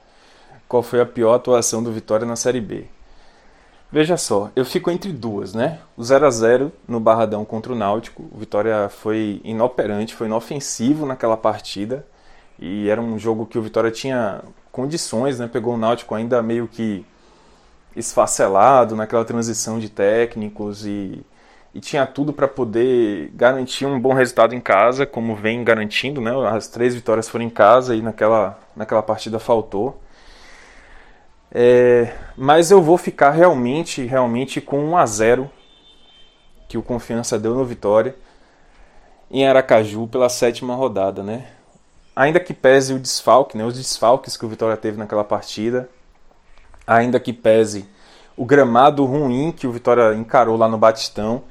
qual 0.68 0.84
foi 0.84 0.99
a 0.99 1.06
pior 1.06 1.34
atuação 1.34 1.81
do 1.81 1.91
Vitória 1.91 2.26
na 2.26 2.35
Série 2.35 2.61
B. 2.61 2.85
Veja 3.91 4.18
só, 4.18 4.52
eu 4.56 4.65
fico 4.65 4.91
entre 4.91 5.14
duas, 5.14 5.53
né? 5.53 5.80
O 5.95 6.03
0 6.03 6.26
a 6.26 6.30
0 6.30 6.72
no 6.88 6.99
Barradão 6.99 7.45
contra 7.45 7.72
o 7.72 7.76
Náutico. 7.76 8.27
O 8.31 8.39
Vitória 8.39 8.89
foi 8.89 9.39
inoperante, 9.44 10.14
foi 10.14 10.27
inofensivo 10.27 11.06
naquela 11.06 11.38
partida. 11.38 12.06
E 12.60 12.90
era 12.90 13.02
um 13.02 13.18
jogo 13.20 13.46
que 13.46 13.58
o 13.58 13.62
Vitória 13.62 13.92
tinha 13.92 14.42
condições, 14.72 15.40
né? 15.40 15.48
Pegou 15.48 15.76
o 15.76 15.78
Náutico 15.78 16.16
ainda 16.16 16.42
meio 16.42 16.68
que 16.68 17.06
esfacelado 17.96 18.96
naquela 18.96 19.26
transição 19.26 19.80
de 19.80 19.90
técnicos 19.90 20.86
e, 20.86 21.26
e 21.74 21.80
tinha 21.80 22.06
tudo 22.06 22.32
para 22.32 22.48
poder 22.48 23.32
garantir 23.34 23.86
um 23.86 24.00
bom 24.00 24.14
resultado 24.14 24.54
em 24.54 24.60
casa, 24.60 25.06
como 25.06 25.36
vem 25.36 25.64
garantindo, 25.64 26.22
né? 26.22 26.32
As 26.50 26.68
três 26.68 26.94
vitórias 26.94 27.28
foram 27.28 27.46
em 27.46 27.50
casa 27.50 27.96
e 27.96 28.02
naquela, 28.02 28.60
naquela 28.76 29.02
partida 29.02 29.40
faltou. 29.40 30.00
É, 31.52 32.14
mas 32.36 32.72
eu 32.72 32.82
vou 32.82 32.98
ficar 32.98 33.32
realmente, 33.32 34.06
realmente 34.06 34.62
com 34.62 34.80
1 34.80 34.98
a 34.98 35.06
0 35.06 35.52
que 36.68 36.78
o 36.78 36.84
Confiança 36.84 37.40
deu 37.40 37.56
no 37.56 37.64
Vitória 37.66 38.16
em 39.32 39.48
Aracaju 39.48 40.08
pela 40.08 40.30
sétima 40.30 40.76
rodada, 40.76 41.24
né? 41.24 41.48
Ainda 42.18 42.39
que 42.39 42.52
pese 42.52 42.95
o 42.95 42.99
desfalque, 42.99 43.56
né? 43.56 43.64
Os 43.64 43.76
desfalques 43.76 44.35
que 44.35 44.44
o 44.44 44.49
Vitória 44.49 44.76
teve 44.76 44.98
naquela 44.98 45.23
partida, 45.23 45.88
ainda 46.88 47.19
que 47.19 47.31
pese 47.31 47.88
o 48.35 48.44
gramado 48.44 49.06
ruim 49.06 49.52
que 49.52 49.68
o 49.68 49.72
Vitória 49.72 50.15
encarou 50.15 50.57
lá 50.57 50.68
no 50.68 50.80
Batistão, 50.80 51.44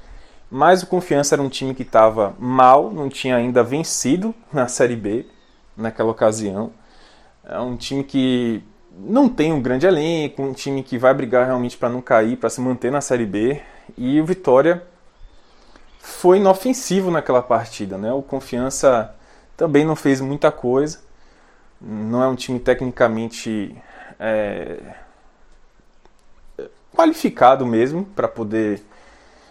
mas 0.50 0.82
o 0.82 0.88
Confiança 0.88 1.36
era 1.36 1.42
um 1.42 1.48
time 1.48 1.72
que 1.72 1.84
estava 1.84 2.34
mal, 2.36 2.90
não 2.90 3.08
tinha 3.08 3.36
ainda 3.36 3.62
vencido 3.62 4.34
na 4.52 4.66
Série 4.66 4.96
B 4.96 5.24
naquela 5.76 6.10
ocasião. 6.10 6.72
É 7.44 7.60
um 7.60 7.76
time 7.76 8.02
que 8.02 8.60
não 8.98 9.28
tem 9.28 9.52
um 9.52 9.62
grande 9.62 9.86
elenco, 9.86 10.42
um 10.42 10.52
time 10.52 10.82
que 10.82 10.98
vai 10.98 11.14
brigar 11.14 11.46
realmente 11.46 11.76
para 11.76 11.88
não 11.88 12.02
cair, 12.02 12.36
para 12.36 12.50
se 12.50 12.60
manter 12.60 12.90
na 12.90 13.00
Série 13.00 13.24
B. 13.24 13.62
E 13.96 14.20
o 14.20 14.26
Vitória 14.26 14.82
foi 16.00 16.38
inofensivo 16.38 17.08
naquela 17.08 17.40
partida, 17.40 17.96
né? 17.96 18.12
O 18.12 18.20
Confiança 18.20 19.14
também 19.56 19.84
não 19.84 19.96
fez 19.96 20.20
muita 20.20 20.50
coisa. 20.52 20.98
Não 21.80 22.22
é 22.22 22.28
um 22.28 22.34
time 22.34 22.58
tecnicamente 22.58 23.76
é, 24.18 24.78
qualificado 26.94 27.66
mesmo 27.66 28.04
para 28.04 28.26
poder 28.26 28.82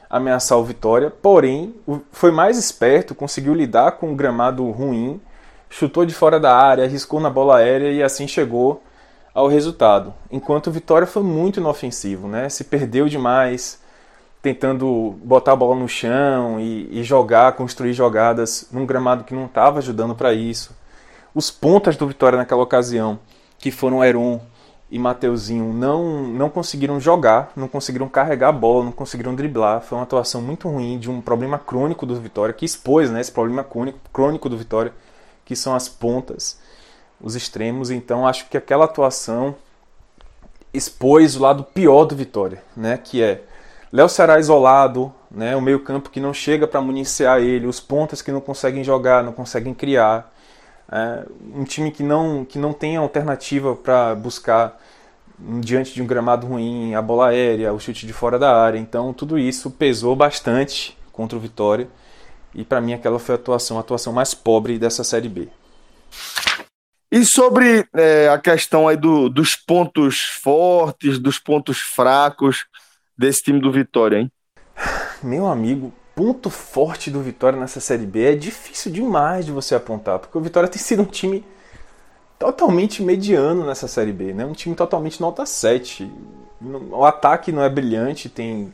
ameaçar 0.10 0.57
o 0.57 0.64
Vitória. 0.64 1.11
Porém, 1.11 1.76
foi 2.11 2.32
mais 2.32 2.57
esperto, 2.57 3.14
conseguiu 3.14 3.53
lidar 3.53 3.94
com 3.94 4.11
o 4.11 4.15
gramado 4.15 4.69
ruim, 4.72 5.22
chutou 5.69 6.06
de 6.06 6.14
fora 6.14 6.40
da 6.40 6.56
área, 6.56 6.84
arriscou 6.86 7.19
na 7.19 7.30
bola 7.30 7.57
aérea 7.57 7.91
e 7.91 8.02
assim 8.02 8.27
chegou 8.27 8.82
ao 9.34 9.48
resultado. 9.48 10.14
Enquanto 10.32 10.68
o 10.68 10.72
Vitória 10.72 11.06
foi 11.06 11.22
muito 11.22 11.60
inofensivo, 11.60 12.27
né? 12.27 12.49
Se 12.49 12.64
perdeu 12.64 13.07
demais, 13.07 13.80
tentando 14.45 15.15
botar 15.23 15.53
a 15.53 15.55
bola 15.55 15.76
no 15.76 15.89
chão 15.89 16.59
e, 16.59 16.99
e 16.99 17.03
jogar, 17.03 17.53
construir 17.53 17.93
jogadas 17.93 18.67
num 18.72 18.85
gramado 18.85 19.23
que 19.23 19.34
não 19.34 19.47
estava 19.47 19.80
ajudando 19.80 20.13
para 20.13 20.35
isso. 20.35 20.69
Os 21.34 21.49
pontas 21.49 21.97
do 21.97 22.05
Vitória 22.05 22.38
naquela 22.38 22.61
ocasião, 22.61 23.17
que 23.57 23.72
foram 23.72 24.03
Heron 24.03 24.39
e 24.91 24.99
Mateuzinho, 24.99 25.73
não, 25.73 26.27
não 26.27 26.47
conseguiram 26.47 26.99
jogar, 26.99 27.51
não 27.55 27.67
conseguiram 27.67 28.07
carregar 28.07 28.49
a 28.49 28.51
bola, 28.51 28.84
não 28.84 28.91
conseguiram 28.91 29.34
driblar. 29.34 29.81
Foi 29.81 29.97
uma 29.97 30.03
atuação 30.03 30.43
muito 30.43 30.69
ruim 30.69 30.99
de 30.99 31.09
um 31.09 31.22
problema 31.22 31.57
crônico 31.57 32.05
do 32.05 32.15
Vitória, 32.22 32.53
que 32.53 32.65
expôs 32.65 33.09
né, 33.09 33.22
esse 33.22 33.31
problema 33.31 33.63
crônico, 33.63 33.97
crônico 34.13 34.47
do 34.47 34.55
Vitória, 34.55 34.93
que 35.43 35.55
são 35.55 35.73
as 35.73 35.89
pontas 35.89 36.59
os 37.19 37.35
extremos. 37.35 37.89
Então 37.89 38.27
acho 38.27 38.47
que 38.47 38.57
aquela 38.57 38.85
atuação 38.85 39.55
expôs 40.72 41.35
o 41.35 41.41
lado 41.41 41.63
pior 41.63 42.05
do 42.05 42.15
Vitória, 42.15 42.61
né? 42.77 42.95
Que 42.95 43.23
é 43.23 43.43
Léo 43.95 44.09
Ceará 44.09 44.38
isolado, 44.38 45.09
né? 45.31 45.55
O 45.55 45.61
meio 45.61 45.80
campo 45.80 46.09
que 46.09 46.19
não 46.19 46.34
chega 46.34 46.67
para 46.67 46.81
municiar 46.81 47.39
ele, 47.39 47.65
os 47.65 47.80
pontas 47.80 48.22
que 48.22 48.30
não 48.30 48.41
conseguem 48.41 48.84
jogar, 48.84 49.23
não 49.23 49.31
conseguem 49.31 49.73
criar, 49.73 50.34
é, 50.91 51.23
um 51.53 51.63
time 51.63 51.89
que 51.89 52.03
não 52.03 52.43
que 52.43 52.59
não 52.59 52.73
tem 52.73 52.97
alternativa 52.97 53.73
para 53.73 54.13
buscar 54.13 54.77
diante 55.39 55.93
de 55.93 56.01
um 56.01 56.05
gramado 56.05 56.45
ruim, 56.45 56.93
a 56.93 57.01
bola 57.01 57.30
aérea, 57.30 57.72
o 57.72 57.80
chute 57.80 58.05
de 58.05 58.11
fora 58.11 58.38
da 58.38 58.61
área. 58.61 58.77
Então 58.77 59.13
tudo 59.13 59.39
isso 59.39 59.72
pesou 59.72 60.13
bastante 60.13 60.97
contra 61.13 61.38
o 61.38 61.41
Vitória. 61.41 61.88
E 62.53 62.65
para 62.65 62.81
mim 62.81 62.91
aquela 62.91 63.17
foi 63.17 63.35
a 63.35 63.38
atuação, 63.38 63.77
a 63.77 63.80
atuação 63.80 64.11
mais 64.11 64.34
pobre 64.34 64.77
dessa 64.77 65.05
série 65.05 65.30
B. 65.30 65.47
E 67.09 67.23
sobre 67.23 67.88
é, 67.95 68.27
a 68.27 68.38
questão 68.38 68.89
aí 68.89 68.97
do, 68.97 69.30
dos 69.30 69.55
pontos 69.55 70.19
fortes, 70.43 71.17
dos 71.17 71.39
pontos 71.39 71.80
fracos 71.80 72.65
desse 73.17 73.43
time 73.43 73.59
do 73.59 73.71
Vitória, 73.71 74.17
hein? 74.17 74.31
Meu 75.23 75.47
amigo, 75.47 75.93
ponto 76.15 76.49
forte 76.49 77.11
do 77.11 77.21
Vitória 77.21 77.59
nessa 77.59 77.79
Série 77.79 78.05
B 78.05 78.33
é 78.33 78.35
difícil 78.35 78.91
demais 78.91 79.45
de 79.45 79.51
você 79.51 79.75
apontar, 79.75 80.19
porque 80.19 80.37
o 80.37 80.41
Vitória 80.41 80.69
tem 80.69 80.79
sido 80.79 81.01
um 81.01 81.05
time 81.05 81.43
totalmente 82.37 83.01
mediano 83.01 83.65
nessa 83.65 83.87
Série 83.87 84.11
B, 84.11 84.33
né? 84.33 84.45
Um 84.45 84.53
time 84.53 84.75
totalmente 84.75 85.21
nota 85.21 85.45
7. 85.45 86.11
O 86.91 87.05
ataque 87.05 87.51
não 87.51 87.63
é 87.63 87.69
brilhante, 87.69 88.29
tem 88.29 88.73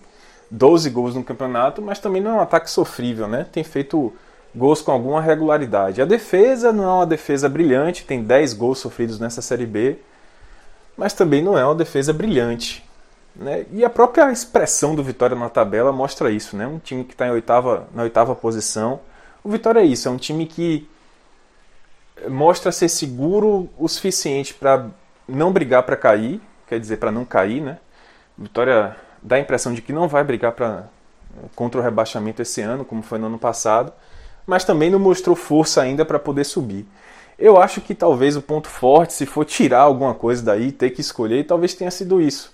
12 0.49 0.89
gols 0.89 1.15
no 1.15 1.23
campeonato, 1.23 1.81
mas 1.81 1.99
também 1.99 2.21
não 2.21 2.31
é 2.31 2.33
um 2.35 2.41
ataque 2.41 2.69
sofrível, 2.69 3.27
né? 3.27 3.45
Tem 3.51 3.63
feito 3.63 4.13
gols 4.53 4.81
com 4.81 4.91
alguma 4.91 5.21
regularidade. 5.21 6.01
A 6.01 6.05
defesa 6.05 6.73
não 6.73 6.83
é 6.83 6.93
uma 6.93 7.05
defesa 7.05 7.47
brilhante, 7.47 8.05
tem 8.05 8.23
10 8.23 8.53
gols 8.53 8.79
sofridos 8.79 9.19
nessa 9.19 9.41
Série 9.41 9.65
B, 9.65 9.97
mas 10.97 11.13
também 11.13 11.41
não 11.41 11.57
é 11.57 11.65
uma 11.65 11.75
defesa 11.75 12.11
brilhante. 12.11 12.83
Né? 13.35 13.65
E 13.71 13.83
a 13.85 13.89
própria 13.89 14.31
expressão 14.31 14.95
do 14.95 15.03
Vitória 15.03 15.35
na 15.35 15.49
tabela 15.49 15.91
mostra 15.91 16.31
isso. 16.31 16.55
Né? 16.55 16.67
Um 16.67 16.79
time 16.79 17.03
que 17.03 17.13
está 17.13 17.25
na 17.93 18.03
oitava 18.03 18.35
posição. 18.35 18.99
O 19.43 19.49
Vitória 19.49 19.79
é 19.79 19.85
isso, 19.85 20.07
é 20.07 20.11
um 20.11 20.17
time 20.17 20.45
que 20.45 20.87
mostra 22.27 22.71
ser 22.71 22.89
seguro 22.89 23.69
o 23.77 23.87
suficiente 23.87 24.53
para 24.53 24.85
não 25.27 25.51
brigar 25.51 25.81
para 25.83 25.95
cair, 25.95 26.39
quer 26.67 26.79
dizer, 26.79 26.97
para 26.97 27.11
não 27.11 27.25
cair. 27.25 27.61
Né? 27.61 27.77
Vitória 28.37 28.95
dá 29.21 29.37
a 29.37 29.39
impressão 29.39 29.73
de 29.73 29.81
que 29.81 29.91
não 29.91 30.07
vai 30.07 30.23
brigar 30.23 30.51
pra, 30.51 30.85
contra 31.55 31.79
o 31.79 31.83
rebaixamento 31.83 32.41
esse 32.41 32.61
ano, 32.61 32.85
como 32.85 33.01
foi 33.01 33.17
no 33.17 33.27
ano 33.27 33.39
passado 33.39 33.91
mas 34.45 34.63
também 34.63 34.89
não 34.89 34.99
mostrou 34.99 35.35
força 35.35 35.81
ainda 35.81 36.05
para 36.05 36.19
poder 36.19 36.43
subir. 36.43 36.85
Eu 37.37 37.57
acho 37.57 37.81
que 37.81 37.95
talvez 37.95 38.35
o 38.35 38.41
ponto 38.41 38.67
forte, 38.67 39.13
se 39.13 39.25
for 39.25 39.45
tirar 39.45 39.81
alguma 39.81 40.13
coisa 40.13 40.43
daí, 40.43 40.71
ter 40.71 40.91
que 40.91 41.01
escolher, 41.01 41.45
talvez 41.45 41.73
tenha 41.73 41.89
sido 41.89 42.21
isso. 42.21 42.53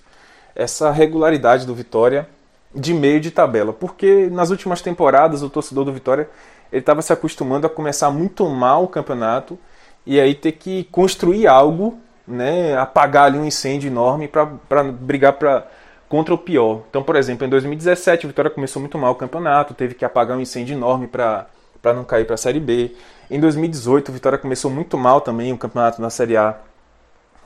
Essa 0.58 0.90
regularidade 0.90 1.64
do 1.64 1.74
Vitória 1.74 2.28
de 2.74 2.92
meio 2.92 3.20
de 3.20 3.30
tabela. 3.30 3.72
Porque 3.72 4.28
nas 4.30 4.50
últimas 4.50 4.82
temporadas 4.82 5.42
o 5.42 5.48
torcedor 5.48 5.84
do 5.86 5.92
Vitória 5.92 6.28
ele 6.70 6.80
estava 6.80 7.00
se 7.00 7.12
acostumando 7.12 7.66
a 7.66 7.70
começar 7.70 8.10
muito 8.10 8.46
mal 8.46 8.84
o 8.84 8.88
campeonato 8.88 9.58
e 10.04 10.20
aí 10.20 10.34
ter 10.34 10.52
que 10.52 10.84
construir 10.84 11.46
algo, 11.46 11.98
né, 12.26 12.76
apagar 12.76 13.24
ali 13.24 13.38
um 13.38 13.44
incêndio 13.44 13.88
enorme 13.88 14.28
para 14.28 14.84
brigar 14.84 15.34
pra, 15.34 15.66
contra 16.08 16.34
o 16.34 16.38
pior. 16.38 16.82
Então, 16.88 17.02
por 17.02 17.16
exemplo, 17.16 17.46
em 17.46 17.50
2017 17.50 18.26
o 18.26 18.28
Vitória 18.28 18.50
começou 18.50 18.80
muito 18.80 18.98
mal 18.98 19.12
o 19.12 19.16
campeonato, 19.16 19.74
teve 19.74 19.94
que 19.94 20.04
apagar 20.04 20.36
um 20.36 20.40
incêndio 20.40 20.74
enorme 20.74 21.06
para 21.06 21.46
não 21.84 22.04
cair 22.04 22.24
para 22.26 22.34
a 22.34 22.38
Série 22.38 22.60
B. 22.60 22.94
Em 23.30 23.38
2018, 23.40 24.08
o 24.08 24.12
Vitória 24.12 24.38
começou 24.38 24.70
muito 24.70 24.96
mal 24.96 25.20
também 25.20 25.52
o 25.52 25.58
campeonato 25.58 26.00
na 26.00 26.10
Série 26.10 26.36
A. 26.36 26.56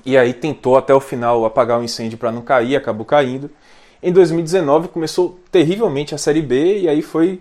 E 0.04 0.16
aí 0.16 0.32
tentou 0.32 0.76
até 0.76 0.92
o 0.92 1.00
final 1.00 1.44
apagar 1.44 1.78
o 1.78 1.84
incêndio 1.84 2.18
para 2.18 2.32
não 2.32 2.42
cair, 2.42 2.76
acabou 2.76 3.04
caindo. 3.04 3.50
Em 4.02 4.12
2019 4.12 4.88
começou 4.88 5.38
terrivelmente 5.50 6.14
a 6.14 6.18
Série 6.18 6.42
B 6.42 6.80
e 6.80 6.88
aí 6.88 7.02
foi 7.02 7.40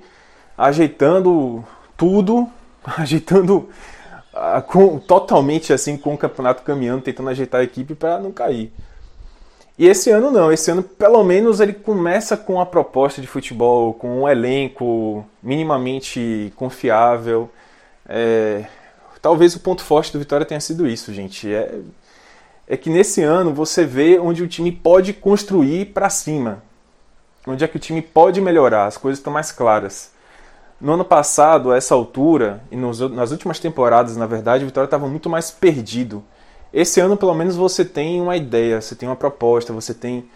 ajeitando 0.55 1.63
tudo, 1.97 2.47
ajeitando 2.85 3.69
uh, 4.33 4.61
com, 4.67 4.99
totalmente 4.99 5.73
assim 5.73 5.97
com 5.97 6.13
o 6.13 6.17
campeonato 6.17 6.61
caminhando, 6.61 7.01
tentando 7.01 7.29
ajeitar 7.29 7.61
a 7.61 7.63
equipe 7.63 7.95
para 7.95 8.19
não 8.19 8.31
cair. 8.31 8.71
E 9.77 9.87
esse 9.87 10.11
ano 10.11 10.29
não, 10.29 10.51
esse 10.51 10.69
ano 10.69 10.83
pelo 10.83 11.23
menos 11.23 11.59
ele 11.59 11.73
começa 11.73 12.37
com 12.37 12.61
a 12.61 12.65
proposta 12.65 13.19
de 13.19 13.25
futebol, 13.25 13.95
com 13.95 14.21
um 14.21 14.29
elenco 14.29 15.25
minimamente 15.41 16.53
confiável. 16.55 17.49
É, 18.07 18.65
talvez 19.19 19.55
o 19.55 19.59
ponto 19.59 19.83
forte 19.83 20.13
do 20.13 20.19
Vitória 20.19 20.45
tenha 20.45 20.59
sido 20.59 20.87
isso, 20.87 21.11
gente. 21.11 21.51
É, 21.51 21.79
é 22.71 22.77
que 22.77 22.89
nesse 22.89 23.21
ano 23.21 23.53
você 23.53 23.83
vê 23.83 24.17
onde 24.17 24.41
o 24.41 24.47
time 24.47 24.71
pode 24.71 25.11
construir 25.11 25.87
para 25.87 26.09
cima. 26.09 26.63
Onde 27.45 27.65
é 27.65 27.67
que 27.67 27.75
o 27.75 27.79
time 27.79 28.01
pode 28.01 28.39
melhorar, 28.39 28.85
as 28.85 28.95
coisas 28.95 29.19
estão 29.19 29.33
mais 29.33 29.51
claras. 29.51 30.13
No 30.79 30.93
ano 30.93 31.03
passado, 31.03 31.73
a 31.73 31.75
essa 31.75 31.93
altura, 31.93 32.63
e 32.71 32.77
nos, 32.77 33.01
nas 33.11 33.31
últimas 33.31 33.59
temporadas, 33.59 34.15
na 34.15 34.25
verdade, 34.25 34.63
o 34.63 34.67
Vitória 34.67 34.85
estava 34.85 35.05
muito 35.05 35.29
mais 35.29 35.51
perdido. 35.51 36.23
Esse 36.71 37.01
ano, 37.01 37.17
pelo 37.17 37.33
menos, 37.33 37.57
você 37.57 37.83
tem 37.83 38.21
uma 38.21 38.37
ideia, 38.37 38.79
você 38.79 38.95
tem 38.95 39.09
uma 39.09 39.17
proposta, 39.17 39.73
você 39.73 39.93
tem 39.93 40.29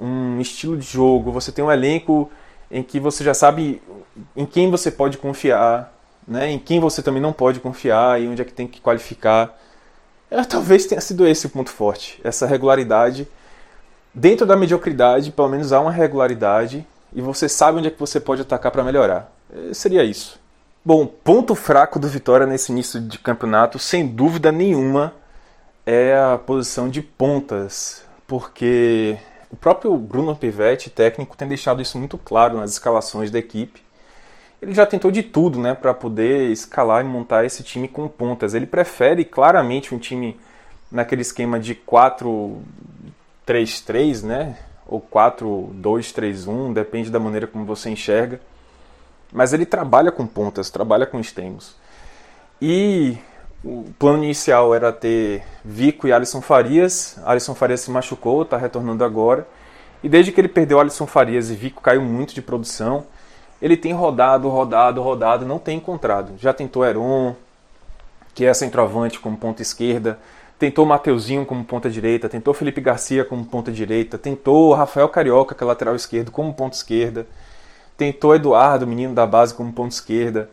um 0.00 0.40
estilo 0.40 0.76
de 0.76 0.84
jogo, 0.84 1.30
você 1.30 1.52
tem 1.52 1.64
um 1.64 1.70
elenco 1.70 2.28
em 2.68 2.82
que 2.82 2.98
você 2.98 3.22
já 3.22 3.32
sabe 3.32 3.80
em 4.34 4.44
quem 4.44 4.68
você 4.72 4.90
pode 4.90 5.18
confiar, 5.18 5.94
né? 6.26 6.50
em 6.50 6.58
quem 6.58 6.80
você 6.80 7.00
também 7.00 7.22
não 7.22 7.32
pode 7.32 7.60
confiar 7.60 8.20
e 8.20 8.26
onde 8.26 8.42
é 8.42 8.44
que 8.44 8.52
tem 8.52 8.66
que 8.66 8.80
qualificar. 8.80 9.56
É, 10.30 10.44
talvez 10.44 10.86
tenha 10.86 11.00
sido 11.00 11.26
esse 11.26 11.46
o 11.46 11.50
ponto 11.50 11.70
forte, 11.70 12.20
essa 12.22 12.46
regularidade. 12.46 13.26
Dentro 14.14 14.46
da 14.46 14.56
mediocridade, 14.56 15.32
pelo 15.32 15.48
menos 15.48 15.72
há 15.72 15.80
uma 15.80 15.90
regularidade 15.90 16.86
e 17.12 17.20
você 17.20 17.48
sabe 17.48 17.78
onde 17.78 17.88
é 17.88 17.90
que 17.90 17.98
você 17.98 18.20
pode 18.20 18.42
atacar 18.42 18.70
para 18.70 18.84
melhorar. 18.84 19.32
É, 19.52 19.74
seria 19.74 20.04
isso. 20.04 20.38
Bom, 20.84 21.06
ponto 21.06 21.54
fraco 21.54 21.98
do 21.98 22.08
Vitória 22.08 22.46
nesse 22.46 22.72
início 22.72 23.00
de 23.00 23.18
campeonato, 23.18 23.78
sem 23.78 24.06
dúvida 24.06 24.50
nenhuma, 24.50 25.12
é 25.84 26.16
a 26.16 26.38
posição 26.38 26.88
de 26.88 27.02
pontas, 27.02 28.02
porque 28.26 29.18
o 29.50 29.56
próprio 29.56 29.94
Bruno 29.96 30.34
Pivetti, 30.34 30.88
técnico, 30.88 31.36
tem 31.36 31.48
deixado 31.48 31.82
isso 31.82 31.98
muito 31.98 32.16
claro 32.16 32.56
nas 32.56 32.70
escalações 32.72 33.30
da 33.30 33.38
equipe. 33.38 33.82
Ele 34.60 34.74
já 34.74 34.84
tentou 34.84 35.10
de 35.10 35.22
tudo 35.22 35.58
né, 35.58 35.74
para 35.74 35.94
poder 35.94 36.50
escalar 36.50 37.04
e 37.04 37.08
montar 37.08 37.44
esse 37.44 37.62
time 37.62 37.88
com 37.88 38.06
pontas. 38.06 38.54
Ele 38.54 38.66
prefere 38.66 39.24
claramente 39.24 39.94
um 39.94 39.98
time 39.98 40.38
naquele 40.90 41.22
esquema 41.22 41.58
de 41.58 41.74
4-3-3, 41.74 44.22
né? 44.22 44.58
Ou 44.86 45.00
4-2-3-1, 45.00 46.74
depende 46.74 47.10
da 47.10 47.18
maneira 47.18 47.46
como 47.46 47.64
você 47.64 47.88
enxerga. 47.88 48.40
Mas 49.32 49.52
ele 49.52 49.64
trabalha 49.64 50.10
com 50.10 50.26
pontas, 50.26 50.68
trabalha 50.68 51.06
com 51.06 51.20
extremos. 51.20 51.76
E 52.60 53.16
o 53.64 53.84
plano 53.98 54.24
inicial 54.24 54.74
era 54.74 54.92
ter 54.92 55.42
Vico 55.64 56.08
e 56.08 56.12
Alisson 56.12 56.40
Farias. 56.40 57.18
Alisson 57.24 57.54
Farias 57.54 57.80
se 57.80 57.90
machucou, 57.90 58.42
está 58.42 58.56
retornando 58.56 59.04
agora. 59.04 59.46
E 60.02 60.08
desde 60.08 60.32
que 60.32 60.40
ele 60.40 60.48
perdeu 60.48 60.80
Alisson 60.80 61.06
Farias 61.06 61.50
e 61.50 61.54
Vico 61.54 61.80
caiu 61.80 62.02
muito 62.02 62.34
de 62.34 62.42
produção, 62.42 63.06
ele 63.60 63.76
tem 63.76 63.92
rodado, 63.92 64.48
rodado, 64.48 65.02
rodado, 65.02 65.46
não 65.46 65.58
tem 65.58 65.78
encontrado. 65.78 66.32
Já 66.38 66.52
tentou 66.52 66.84
Heron, 66.84 67.34
que 68.34 68.44
é 68.44 68.54
centroavante 68.54 69.18
como 69.18 69.36
ponta 69.36 69.62
esquerda, 69.62 70.18
tentou 70.58 70.86
Mateuzinho 70.86 71.44
como 71.46 71.64
ponta 71.64 71.90
direita, 71.90 72.28
tentou 72.28 72.54
Felipe 72.54 72.80
Garcia 72.80 73.24
como 73.24 73.44
ponta 73.44 73.72
direita, 73.72 74.18
tentou 74.18 74.72
Rafael 74.72 75.08
Carioca, 75.08 75.54
que 75.54 75.62
é 75.62 75.66
lateral 75.66 75.96
esquerdo, 75.96 76.30
como 76.30 76.52
ponta 76.54 76.76
esquerda, 76.76 77.26
tentou 77.96 78.34
Eduardo, 78.34 78.86
menino 78.86 79.14
da 79.14 79.26
base, 79.26 79.54
como 79.54 79.72
ponta 79.72 79.94
esquerda 79.94 80.50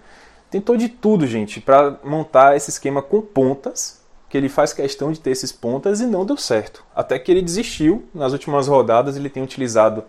tentou 0.49 0.77
de 0.77 0.89
tudo, 0.89 1.27
gente, 1.27 1.59
para 1.59 1.97
montar 2.03 2.55
esse 2.55 2.69
esquema 2.69 3.01
com 3.01 3.21
pontas, 3.21 4.01
que 4.29 4.37
ele 4.37 4.49
faz 4.49 4.73
questão 4.73 5.11
de 5.11 5.19
ter 5.19 5.31
esses 5.31 5.51
pontas 5.51 6.01
e 6.01 6.05
não 6.05 6.25
deu 6.25 6.37
certo. 6.37 6.83
Até 6.95 7.17
que 7.17 7.31
ele 7.31 7.41
desistiu. 7.41 8.05
Nas 8.13 8.33
últimas 8.33 8.67
rodadas 8.67 9.15
ele 9.15 9.29
tem 9.29 9.41
utilizado 9.41 10.03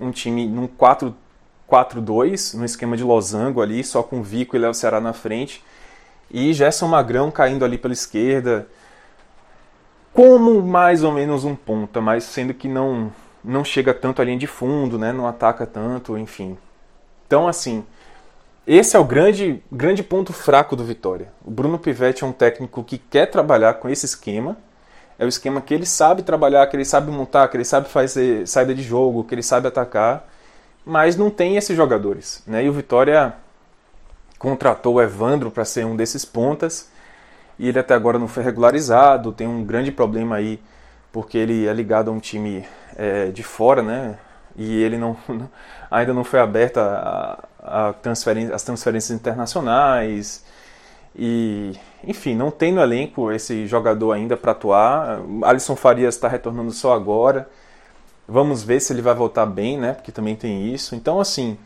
um 0.00 0.10
time 0.10 0.46
num 0.46 0.66
4-4-2, 1.72 2.54
no 2.54 2.64
esquema 2.64 2.96
de 2.96 3.02
losango 3.02 3.62
ali, 3.62 3.82
só 3.82 4.02
com 4.02 4.22
Vico 4.22 4.54
e 4.54 4.58
Léo 4.58 4.74
Ceará 4.74 5.00
na 5.00 5.14
frente. 5.14 5.64
E 6.30 6.52
Gerson 6.52 6.88
Magrão 6.88 7.30
caindo 7.30 7.64
ali 7.64 7.78
pela 7.78 7.94
esquerda, 7.94 8.66
como 10.12 10.60
mais 10.62 11.02
ou 11.02 11.12
menos 11.12 11.44
um 11.44 11.56
ponta, 11.56 12.00
mas 12.00 12.24
sendo 12.24 12.52
que 12.52 12.68
não 12.68 13.10
não 13.44 13.64
chega 13.64 13.92
tanto 13.92 14.22
à 14.22 14.24
linha 14.24 14.38
de 14.38 14.46
fundo, 14.46 14.96
né? 14.96 15.12
Não 15.12 15.26
ataca 15.26 15.66
tanto, 15.66 16.16
enfim. 16.16 16.56
Então 17.26 17.48
assim, 17.48 17.84
esse 18.66 18.96
é 18.96 18.98
o 18.98 19.04
grande, 19.04 19.62
grande 19.70 20.02
ponto 20.02 20.32
fraco 20.32 20.76
do 20.76 20.84
Vitória. 20.84 21.32
O 21.44 21.50
Bruno 21.50 21.78
Pivetti 21.78 22.22
é 22.22 22.26
um 22.26 22.32
técnico 22.32 22.84
que 22.84 22.98
quer 22.98 23.26
trabalhar 23.26 23.74
com 23.74 23.88
esse 23.88 24.06
esquema. 24.06 24.56
É 25.18 25.24
o 25.24 25.28
esquema 25.28 25.60
que 25.60 25.74
ele 25.74 25.86
sabe 25.86 26.22
trabalhar, 26.22 26.66
que 26.68 26.76
ele 26.76 26.84
sabe 26.84 27.10
montar, 27.10 27.48
que 27.48 27.56
ele 27.56 27.64
sabe 27.64 27.88
fazer 27.88 28.46
saída 28.46 28.74
de 28.74 28.82
jogo, 28.82 29.24
que 29.24 29.34
ele 29.34 29.42
sabe 29.42 29.68
atacar, 29.68 30.31
mas 30.84 31.16
não 31.16 31.30
tem 31.30 31.56
esses 31.56 31.76
jogadores. 31.76 32.42
Né? 32.46 32.64
E 32.64 32.68
o 32.68 32.72
Vitória 32.72 33.34
contratou 34.38 34.94
o 34.94 35.02
Evandro 35.02 35.50
para 35.50 35.64
ser 35.64 35.86
um 35.86 35.96
desses 35.96 36.24
pontas, 36.24 36.90
e 37.58 37.68
ele 37.68 37.78
até 37.78 37.94
agora 37.94 38.18
não 38.18 38.28
foi 38.28 38.42
regularizado, 38.42 39.32
tem 39.32 39.46
um 39.46 39.64
grande 39.64 39.92
problema 39.92 40.36
aí, 40.36 40.60
porque 41.12 41.38
ele 41.38 41.66
é 41.66 41.72
ligado 41.72 42.10
a 42.10 42.12
um 42.12 42.18
time 42.18 42.66
é, 42.96 43.26
de 43.26 43.42
fora, 43.42 43.82
né? 43.82 44.18
e 44.56 44.82
ele 44.82 44.98
não, 44.98 45.16
ainda 45.90 46.12
não 46.12 46.24
foi 46.24 46.40
aberto 46.40 46.78
a, 46.78 47.44
a 47.62 47.92
transferência, 47.94 48.54
as 48.54 48.62
transferências 48.62 49.18
internacionais 49.18 50.44
e 51.14 51.72
enfim 52.04 52.34
não 52.34 52.50
tem 52.50 52.72
no 52.72 52.80
elenco 52.80 53.30
esse 53.30 53.66
jogador 53.66 54.12
ainda 54.12 54.36
para 54.36 54.52
atuar 54.52 55.20
Alisson 55.42 55.76
Farias 55.76 56.14
está 56.14 56.28
retornando 56.28 56.70
só 56.72 56.94
agora 56.94 57.48
vamos 58.26 58.62
ver 58.62 58.80
se 58.80 58.92
ele 58.92 59.02
vai 59.02 59.14
voltar 59.14 59.46
bem 59.46 59.78
né? 59.78 59.94
Porque 59.94 60.12
também 60.12 60.36
tem 60.36 60.72
isso. 60.72 60.94
Então 60.94 61.20
assim 61.20 61.58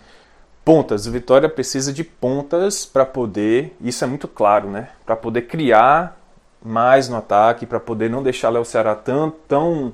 pontas. 0.65 1.07
O 1.07 1.13
Vitória 1.13 1.49
precisa 1.49 1.93
de 1.93 2.03
pontas 2.03 2.85
para 2.85 3.07
poder 3.07 3.77
isso 3.81 4.05
é 4.05 4.07
muito 4.07 4.29
claro 4.29 4.71
né? 4.71 4.91
Para 5.05 5.17
poder 5.17 5.43
criar 5.43 6.17
mais 6.65 7.09
no 7.09 7.17
ataque 7.17 7.67
para 7.67 7.81
poder 7.81 8.11
não 8.11 8.23
deixar 8.23 8.51
Léo 8.51 8.65
Ceará 8.65 8.95
tão 8.95 9.31
tão 9.31 9.93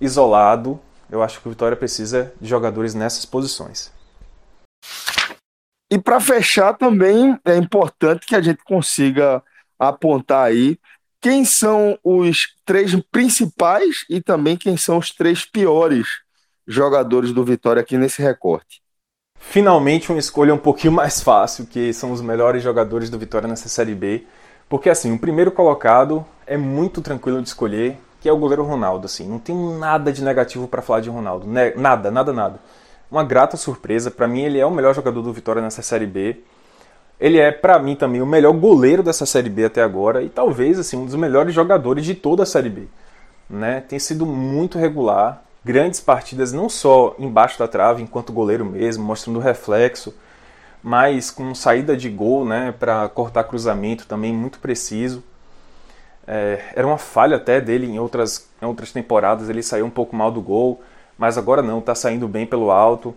isolado. 0.00 0.80
Eu 1.10 1.22
acho 1.22 1.40
que 1.40 1.48
o 1.48 1.50
Vitória 1.50 1.76
precisa 1.76 2.32
de 2.40 2.48
jogadores 2.48 2.94
nessas 2.94 3.24
posições. 3.24 3.92
E 5.90 5.98
para 5.98 6.20
fechar 6.20 6.74
também 6.74 7.38
é 7.44 7.56
importante 7.56 8.26
que 8.26 8.36
a 8.36 8.40
gente 8.40 8.62
consiga 8.62 9.42
apontar 9.78 10.46
aí 10.46 10.78
quem 11.20 11.44
são 11.44 11.98
os 12.02 12.48
três 12.64 12.94
principais 13.10 14.04
e 14.08 14.20
também 14.20 14.56
quem 14.56 14.76
são 14.76 14.98
os 14.98 15.10
três 15.10 15.44
piores 15.44 16.06
jogadores 16.66 17.32
do 17.32 17.44
Vitória 17.44 17.80
aqui 17.82 17.98
nesse 17.98 18.22
recorte. 18.22 18.80
Finalmente 19.38 20.10
uma 20.10 20.18
escolha 20.18 20.54
um 20.54 20.58
pouquinho 20.58 20.92
mais 20.92 21.20
fácil, 21.20 21.66
que 21.66 21.92
são 21.92 22.12
os 22.12 22.20
melhores 22.20 22.62
jogadores 22.62 23.10
do 23.10 23.18
Vitória 23.18 23.48
nessa 23.48 23.68
Série 23.68 23.94
B. 23.94 24.24
Porque 24.68 24.88
assim, 24.88 25.12
o 25.12 25.18
primeiro 25.18 25.50
colocado 25.50 26.24
é 26.46 26.56
muito 26.56 27.00
tranquilo 27.00 27.42
de 27.42 27.48
escolher, 27.48 27.98
que 28.20 28.28
é 28.28 28.32
o 28.32 28.38
goleiro 28.38 28.62
Ronaldo. 28.62 29.06
Assim, 29.06 29.28
não 29.28 29.38
tem 29.38 29.56
nada 29.78 30.12
de 30.12 30.22
negativo 30.22 30.68
para 30.68 30.80
falar 30.80 31.00
de 31.00 31.10
Ronaldo, 31.10 31.46
nada, 31.46 32.10
nada, 32.10 32.32
nada. 32.32 32.60
Uma 33.10 33.24
grata 33.24 33.56
surpresa. 33.56 34.10
Para 34.10 34.28
mim, 34.28 34.42
ele 34.42 34.58
é 34.58 34.64
o 34.64 34.70
melhor 34.70 34.94
jogador 34.94 35.20
do 35.22 35.32
Vitória 35.32 35.60
nessa 35.60 35.82
Série 35.82 36.06
B. 36.06 36.40
Ele 37.20 37.38
é, 37.38 37.52
para 37.52 37.78
mim, 37.78 37.94
também 37.94 38.22
o 38.22 38.26
melhor 38.26 38.52
goleiro 38.54 39.02
dessa 39.02 39.26
Série 39.26 39.50
B 39.50 39.66
até 39.66 39.82
agora 39.82 40.22
e 40.22 40.30
talvez 40.30 40.78
assim 40.78 40.96
um 40.96 41.04
dos 41.04 41.14
melhores 41.14 41.54
jogadores 41.54 42.04
de 42.04 42.14
toda 42.14 42.44
a 42.44 42.46
Série 42.46 42.70
B. 42.70 42.84
Né? 43.48 43.82
Tem 43.82 43.98
sido 43.98 44.24
muito 44.24 44.78
regular, 44.78 45.42
grandes 45.62 46.00
partidas 46.00 46.52
não 46.52 46.68
só 46.68 47.14
embaixo 47.18 47.58
da 47.58 47.68
trave 47.68 48.02
enquanto 48.02 48.32
goleiro 48.32 48.64
mesmo, 48.64 49.04
mostrando 49.04 49.38
reflexo, 49.38 50.14
mas 50.82 51.30
com 51.30 51.54
saída 51.54 51.94
de 51.94 52.08
gol, 52.08 52.44
né, 52.46 52.72
para 52.78 53.06
cortar 53.10 53.44
cruzamento 53.44 54.06
também 54.06 54.32
muito 54.32 54.58
preciso. 54.58 55.22
É, 56.26 56.72
era 56.74 56.86
uma 56.86 56.96
falha 56.96 57.36
até 57.36 57.60
dele 57.60 57.86
em 57.86 57.98
outras, 57.98 58.48
em 58.62 58.64
outras 58.64 58.92
temporadas, 58.92 59.50
ele 59.50 59.62
saiu 59.62 59.84
um 59.84 59.90
pouco 59.90 60.16
mal 60.16 60.30
do 60.30 60.40
gol, 60.40 60.80
mas 61.18 61.36
agora 61.36 61.60
não, 61.60 61.80
está 61.80 61.94
saindo 61.94 62.26
bem 62.26 62.46
pelo 62.46 62.70
alto. 62.70 63.14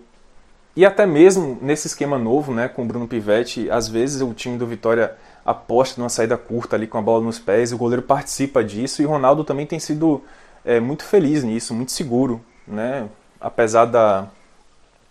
E 0.75 0.85
até 0.85 1.05
mesmo 1.05 1.57
nesse 1.61 1.87
esquema 1.87 2.17
novo, 2.17 2.53
né, 2.53 2.67
com 2.67 2.83
o 2.83 2.85
Bruno 2.85 3.07
Pivetti, 3.07 3.69
às 3.69 3.87
vezes 3.87 4.21
o 4.21 4.33
time 4.33 4.57
do 4.57 4.65
Vitória 4.65 5.15
aposta 5.45 5.99
numa 6.01 6.09
saída 6.09 6.37
curta 6.37 6.75
ali 6.75 6.87
com 6.87 6.97
a 6.97 7.01
bola 7.01 7.23
nos 7.23 7.37
pés, 7.37 7.71
o 7.71 7.77
goleiro 7.77 8.01
participa 8.01 8.63
disso, 8.63 9.01
e 9.01 9.05
o 9.05 9.09
Ronaldo 9.09 9.43
também 9.43 9.65
tem 9.65 9.79
sido 9.79 10.23
é, 10.65 10.79
muito 10.79 11.03
feliz 11.03 11.43
nisso, 11.43 11.73
muito 11.73 11.91
seguro, 11.91 12.41
né, 12.67 13.07
apesar 13.39 13.85
da, 13.85 14.27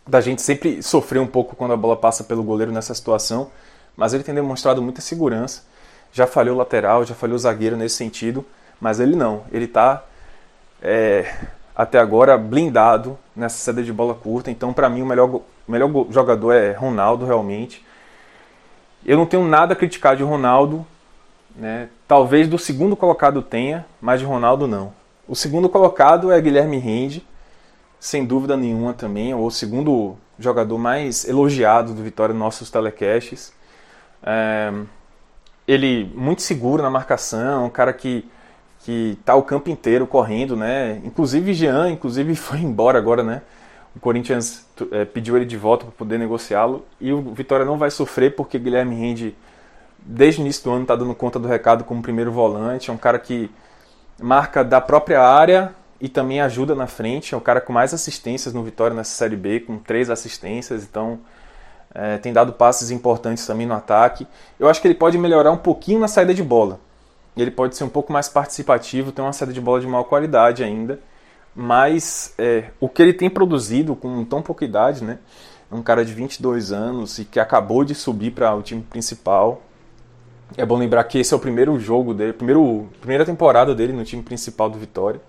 da 0.07 0.21
gente 0.21 0.43
sempre 0.43 0.83
sofrer 0.83 1.21
um 1.21 1.27
pouco 1.27 1.55
quando 1.55 1.73
a 1.73 1.77
bola 1.77 1.97
passa 1.97 2.25
pelo 2.25 2.43
goleiro 2.43 2.73
nessa 2.73 2.95
situação, 2.95 3.51
mas 3.97 4.15
ele 4.15 4.25
tem 4.25 4.35
demonstrado 4.35 4.83
muita 4.83 5.01
segurança 5.01 5.63
já 6.13 6.27
falhou 6.27 6.57
lateral, 6.57 7.05
já 7.05 7.15
falhou 7.15 7.39
zagueiro 7.39 7.77
nesse 7.77 7.97
sentido, 7.97 8.45
mas 8.81 9.01
ele 9.01 9.17
não. 9.17 9.45
Ele 9.51 9.65
está 9.65 10.05
é, 10.83 11.35
até 11.75 11.99
agora 11.99 12.37
blindado 12.37 13.19
nessa 13.35 13.57
saída 13.57 13.83
de 13.83 13.93
bola 13.93 14.15
curta. 14.15 14.51
Então, 14.51 14.73
para 14.73 14.91
mim, 14.91 15.01
o 15.01 15.07
melhor, 15.07 15.41
o 15.67 15.73
melhor 15.73 15.91
jogador 16.11 16.53
é 16.53 16.73
Ronaldo, 16.73 17.25
realmente. 17.25 17.85
Eu 19.05 19.17
não 19.17 19.27
tenho 19.27 19.45
nada 19.45 19.73
a 19.73 19.77
criticar 19.77 20.17
de 20.17 20.23
Ronaldo. 20.23 20.87
Né? 21.55 21.89
Talvez 22.09 22.49
do 22.49 22.59
segundo 22.59 22.97
colocado 22.97 23.43
tenha, 23.43 23.85
mas 24.01 24.21
de 24.21 24.27
Ronaldo 24.27 24.67
não. 24.67 24.93
O 25.29 25.37
segundo 25.37 25.69
colocado 25.69 26.33
é 26.33 26.41
Guilherme 26.41 26.79
Rende, 26.79 27.27
sem 28.01 28.25
dúvida 28.25 28.57
nenhuma 28.57 28.93
também, 28.93 29.31
é 29.31 29.37
o 29.37 29.51
segundo 29.51 30.17
jogador 30.39 30.77
mais 30.79 31.27
elogiado 31.29 31.95
do 31.95 32.03
Vitória 32.03 32.33
nos 32.33 32.41
nossos 32.41 32.71
telecasts. 32.71 33.53
É, 34.23 34.73
ele 35.67 36.11
muito 36.15 36.43
seguro 36.43 36.83
na 36.83 36.91
marcação, 36.91 37.67
um 37.67 37.71
cara 37.71 37.93
que 37.93 38.25
que 38.85 39.17
tá 39.25 39.35
o 39.35 39.43
campo 39.43 39.71
inteiro 39.71 40.07
correndo, 40.07 40.57
né? 40.57 41.01
Inclusive 41.05 41.55
Jean, 41.55 41.91
inclusive 41.91 42.35
foi 42.37 42.59
embora 42.59 42.99
agora, 42.99 43.23
né? 43.23 43.43
O 43.95 44.01
Corinthians 44.01 44.67
é, 44.91 45.05
pediu 45.05 45.37
ele 45.37 45.45
de 45.45 45.57
volta 45.57 45.85
para 45.85 45.95
poder 45.95 46.19
negociá-lo 46.19 46.85
e 47.01 47.13
o 47.13 47.21
Vitória 47.33 47.65
não 47.65 47.79
vai 47.79 47.91
sofrer 47.91 48.35
porque 48.35 48.59
Guilherme 48.59 48.95
Rende 48.97 49.37
desde 49.99 50.41
o 50.41 50.43
início 50.43 50.65
do 50.65 50.71
ano 50.71 50.83
está 50.83 50.97
dando 50.97 51.15
conta 51.15 51.39
do 51.39 51.47
recado 51.47 51.85
como 51.85 52.03
primeiro 52.03 52.33
volante, 52.33 52.91
é 52.91 52.93
um 52.93 52.97
cara 52.99 53.19
que 53.19 53.51
marca 54.21 54.65
da 54.65 54.81
própria 54.81 55.23
área 55.23 55.75
e 56.01 56.09
também 56.09 56.41
ajuda 56.41 56.75
na 56.75 56.87
frente, 56.87 57.35
é 57.35 57.37
o 57.37 57.41
cara 57.41 57.61
com 57.61 57.73
mais 57.73 57.95
assistências 57.95 58.53
no 58.53 58.63
Vitória 58.63 58.95
nessa 58.95 59.15
Série 59.15 59.37
B, 59.37 59.61
com 59.61 59.79
três 59.79 60.11
assistências, 60.11 60.83
então 60.83 61.21
é, 61.95 62.19
tem 62.19 62.33
dado 62.33 62.53
passes 62.53 62.91
importantes 62.91 63.47
também 63.47 63.67
no 63.67 63.75
ataque. 63.75 64.27
Eu 64.59 64.69
acho 64.69 64.81
que 64.81 64.89
ele 64.89 64.95
pode 64.95 65.17
melhorar 65.17 65.53
um 65.53 65.57
pouquinho 65.57 66.01
na 66.01 66.09
saída 66.09 66.35
de 66.35 66.43
bola. 66.43 66.81
Ele 67.37 67.51
pode 67.51 67.77
ser 67.77 67.85
um 67.85 67.89
pouco 67.89 68.13
mais 68.13 68.29
participativo, 68.29 69.13
tem 69.13 69.25
uma 69.25 69.33
saída 69.33 69.55
de 69.55 69.61
bola 69.61 69.81
de 69.81 69.87
maior 69.87 70.05
qualidade 70.05 70.65
ainda, 70.65 70.99
mas 71.55 72.35
é, 72.39 72.71
o 72.81 72.89
que 72.89 73.03
ele 73.03 73.13
tem 73.13 73.29
produzido 73.29 73.95
com 73.95 74.25
tão 74.25 74.43
pouca 74.43 74.65
idade, 74.65 75.05
né? 75.05 75.19
Um 75.71 75.83
cara 75.83 76.05
de 76.05 76.13
22 76.13 76.71
anos 76.71 77.19
e 77.19 77.25
que 77.25 77.41
acabou 77.41 77.85
de 77.85 77.95
subir 77.95 78.33
para 78.33 78.55
o 78.55 78.63
time 78.63 78.83
principal. 78.83 79.63
É 80.57 80.67
bom 80.67 80.77
lembrar 80.77 81.05
que 81.05 81.19
esse 81.19 81.33
é 81.33 81.37
o 81.37 81.41
primeiro 81.41 81.79
jogo 81.81 82.13
dele, 82.13 82.35
primeiro, 82.35 82.89
primeira 83.01 83.25
temporada 83.25 83.75
dele 83.75 83.93
no 83.93 84.05
time 84.05 84.23
principal 84.23 84.69
do 84.69 84.79
Vitória. 84.79 85.21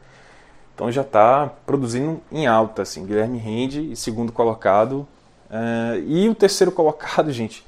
Então 0.75 0.91
já 0.91 1.01
está 1.01 1.47
produzindo 1.65 2.21
em 2.31 2.45
alta, 2.45 2.81
assim. 2.81 3.05
Guilherme 3.05 3.37
Rende, 3.37 3.95
segundo 3.95 4.31
colocado, 4.31 5.07
Uh, 5.53 6.01
e 6.07 6.27
o 6.27 6.33
terceiro 6.33 6.71
colocado, 6.73 7.31
gente, 7.31 7.63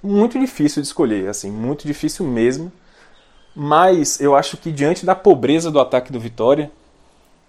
muito 0.00 0.38
difícil 0.38 0.80
de 0.80 0.86
escolher, 0.86 1.28
assim, 1.28 1.50
muito 1.50 1.84
difícil 1.86 2.24
mesmo. 2.24 2.70
Mas 3.54 4.20
eu 4.20 4.36
acho 4.36 4.56
que 4.56 4.70
diante 4.70 5.04
da 5.04 5.14
pobreza 5.14 5.70
do 5.70 5.80
ataque 5.80 6.12
do 6.12 6.20
Vitória, 6.20 6.70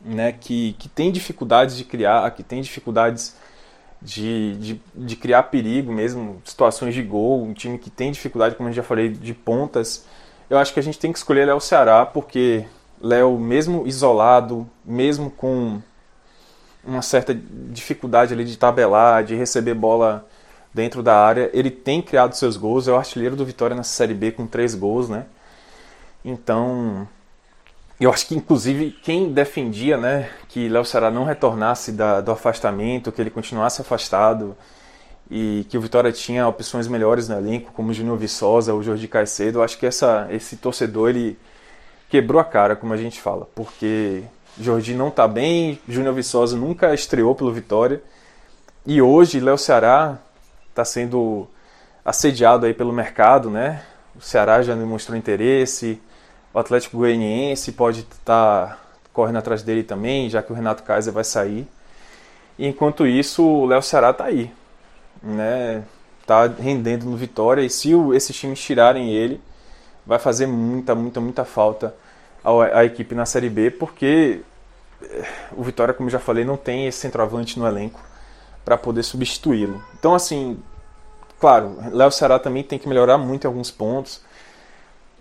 né, 0.01 0.31
que, 0.31 0.73
que 0.79 0.87
tem 0.89 1.11
dificuldades 1.11 1.75
de 1.75 1.83
criar, 1.83 2.29
que 2.31 2.43
tem 2.43 2.61
dificuldades 2.61 3.35
de, 4.01 4.55
de, 4.57 4.81
de, 4.95 5.15
criar 5.15 5.43
perigo 5.43 5.91
mesmo, 5.91 6.41
situações 6.45 6.93
de 6.93 7.01
gol, 7.01 7.43
um 7.43 7.53
time 7.53 7.77
que 7.77 7.89
tem 7.89 8.11
dificuldade, 8.11 8.55
como 8.55 8.69
eu 8.69 8.73
já 8.73 8.83
falei, 8.83 9.09
de 9.09 9.33
pontas, 9.33 10.05
eu 10.49 10.57
acho 10.57 10.73
que 10.73 10.79
a 10.79 10.83
gente 10.83 10.99
tem 10.99 11.11
que 11.11 11.17
escolher 11.17 11.45
Léo 11.45 11.59
Ceará, 11.59 12.05
porque 12.05 12.65
Léo, 13.01 13.37
mesmo 13.37 13.85
isolado, 13.85 14.69
mesmo 14.85 15.29
com 15.29 15.81
uma 16.83 17.01
certa 17.01 17.33
dificuldade 17.33 18.33
ali 18.33 18.45
de 18.45 18.57
tabelar, 18.57 19.23
de 19.23 19.35
receber 19.35 19.73
bola 19.73 20.25
dentro 20.73 21.03
da 21.03 21.15
área. 21.17 21.49
Ele 21.53 21.69
tem 21.69 22.01
criado 22.01 22.33
seus 22.33 22.55
gols, 22.55 22.87
é 22.87 22.91
o 22.91 22.95
artilheiro 22.95 23.35
do 23.35 23.45
Vitória 23.45 23.75
nessa 23.75 23.89
Série 23.89 24.13
B 24.13 24.31
com 24.31 24.47
três 24.47 24.73
gols, 24.73 25.09
né? 25.09 25.25
Então, 26.23 27.07
eu 27.99 28.11
acho 28.11 28.27
que 28.27 28.35
inclusive 28.35 28.91
quem 29.01 29.31
defendia, 29.31 29.97
né, 29.97 30.29
que 30.47 30.69
Léo 30.69 30.85
Ceará 30.85 31.09
não 31.09 31.23
retornasse 31.23 31.91
da, 31.91 32.21
do 32.21 32.31
afastamento, 32.31 33.11
que 33.11 33.21
ele 33.21 33.29
continuasse 33.29 33.81
afastado 33.81 34.55
e 35.29 35.65
que 35.69 35.77
o 35.77 35.81
Vitória 35.81 36.11
tinha 36.11 36.47
opções 36.47 36.87
melhores 36.87 37.27
no 37.27 37.37
elenco, 37.37 37.71
como 37.73 37.89
o 37.89 37.93
Júnior 37.93 38.17
Viçosa, 38.17 38.73
o 38.73 38.83
Jorge 38.83 39.07
Caicedo, 39.07 39.59
eu 39.59 39.63
acho 39.63 39.77
que 39.77 39.85
essa, 39.85 40.27
esse 40.31 40.57
torcedor 40.57 41.09
ele 41.09 41.37
quebrou 42.09 42.39
a 42.39 42.45
cara, 42.45 42.75
como 42.75 42.93
a 42.93 42.97
gente 42.97 43.19
fala, 43.19 43.47
porque 43.53 44.23
Jordi 44.59 44.93
não 44.93 45.09
está 45.09 45.27
bem, 45.27 45.79
Júnior 45.87 46.13
Viçosa 46.15 46.57
nunca 46.57 46.93
estreou 46.93 47.35
pelo 47.35 47.53
Vitória. 47.53 48.01
E 48.85 49.01
hoje 49.01 49.39
Léo 49.39 49.57
Ceará 49.57 50.17
está 50.69 50.85
sendo 50.85 51.47
assediado 52.03 52.65
aí 52.65 52.73
pelo 52.73 52.93
mercado, 52.93 53.49
né? 53.49 53.83
O 54.15 54.21
Ceará 54.21 54.61
já 54.61 54.73
demonstrou 54.73 55.17
interesse, 55.17 56.01
o 56.57 56.59
Atlético 56.59 56.97
Goianiense 56.97 57.71
pode 57.71 57.99
estar 57.99 58.67
tá 58.67 58.79
correndo 59.13 59.37
atrás 59.37 59.61
dele 59.61 59.83
também, 59.83 60.27
já 60.27 60.41
que 60.41 60.51
o 60.51 60.55
Renato 60.55 60.81
Kaiser 60.81 61.13
vai 61.13 61.23
sair. 61.23 61.67
E 62.57 62.65
enquanto 62.65 63.05
isso, 63.05 63.43
o 63.43 63.67
Léo 63.67 63.83
Ceará 63.83 64.09
está 64.09 64.25
aí, 64.25 64.51
né? 65.21 65.83
Tá 66.25 66.47
rendendo 66.47 67.05
no 67.05 67.15
Vitória 67.15 67.61
e 67.61 67.69
se 67.69 67.91
esses 68.15 68.35
times 68.35 68.59
tirarem 68.59 69.13
ele, 69.13 69.39
vai 70.03 70.17
fazer 70.17 70.47
muita, 70.47 70.95
muita, 70.95 71.21
muita 71.21 71.45
falta 71.45 71.93
a, 72.43 72.79
a 72.79 72.85
equipe 72.85 73.13
na 73.13 73.27
Série 73.27 73.51
B, 73.51 73.69
porque 73.69 74.41
eh, 74.99 75.25
o 75.55 75.61
Vitória, 75.61 75.93
como 75.93 76.09
já 76.09 76.17
falei, 76.17 76.43
não 76.43 76.57
tem 76.57 76.87
esse 76.87 76.97
centroavante 76.97 77.59
no 77.59 77.67
elenco 77.67 78.01
para 78.65 78.79
poder 78.79 79.03
substituí-lo. 79.03 79.79
Então, 79.99 80.15
assim, 80.15 80.57
claro, 81.39 81.77
Léo 81.91 82.11
Ceará 82.11 82.39
também 82.39 82.63
tem 82.63 82.79
que 82.79 82.89
melhorar 82.89 83.19
muito 83.19 83.43
em 83.43 83.47
alguns 83.47 83.69
pontos. 83.69 84.21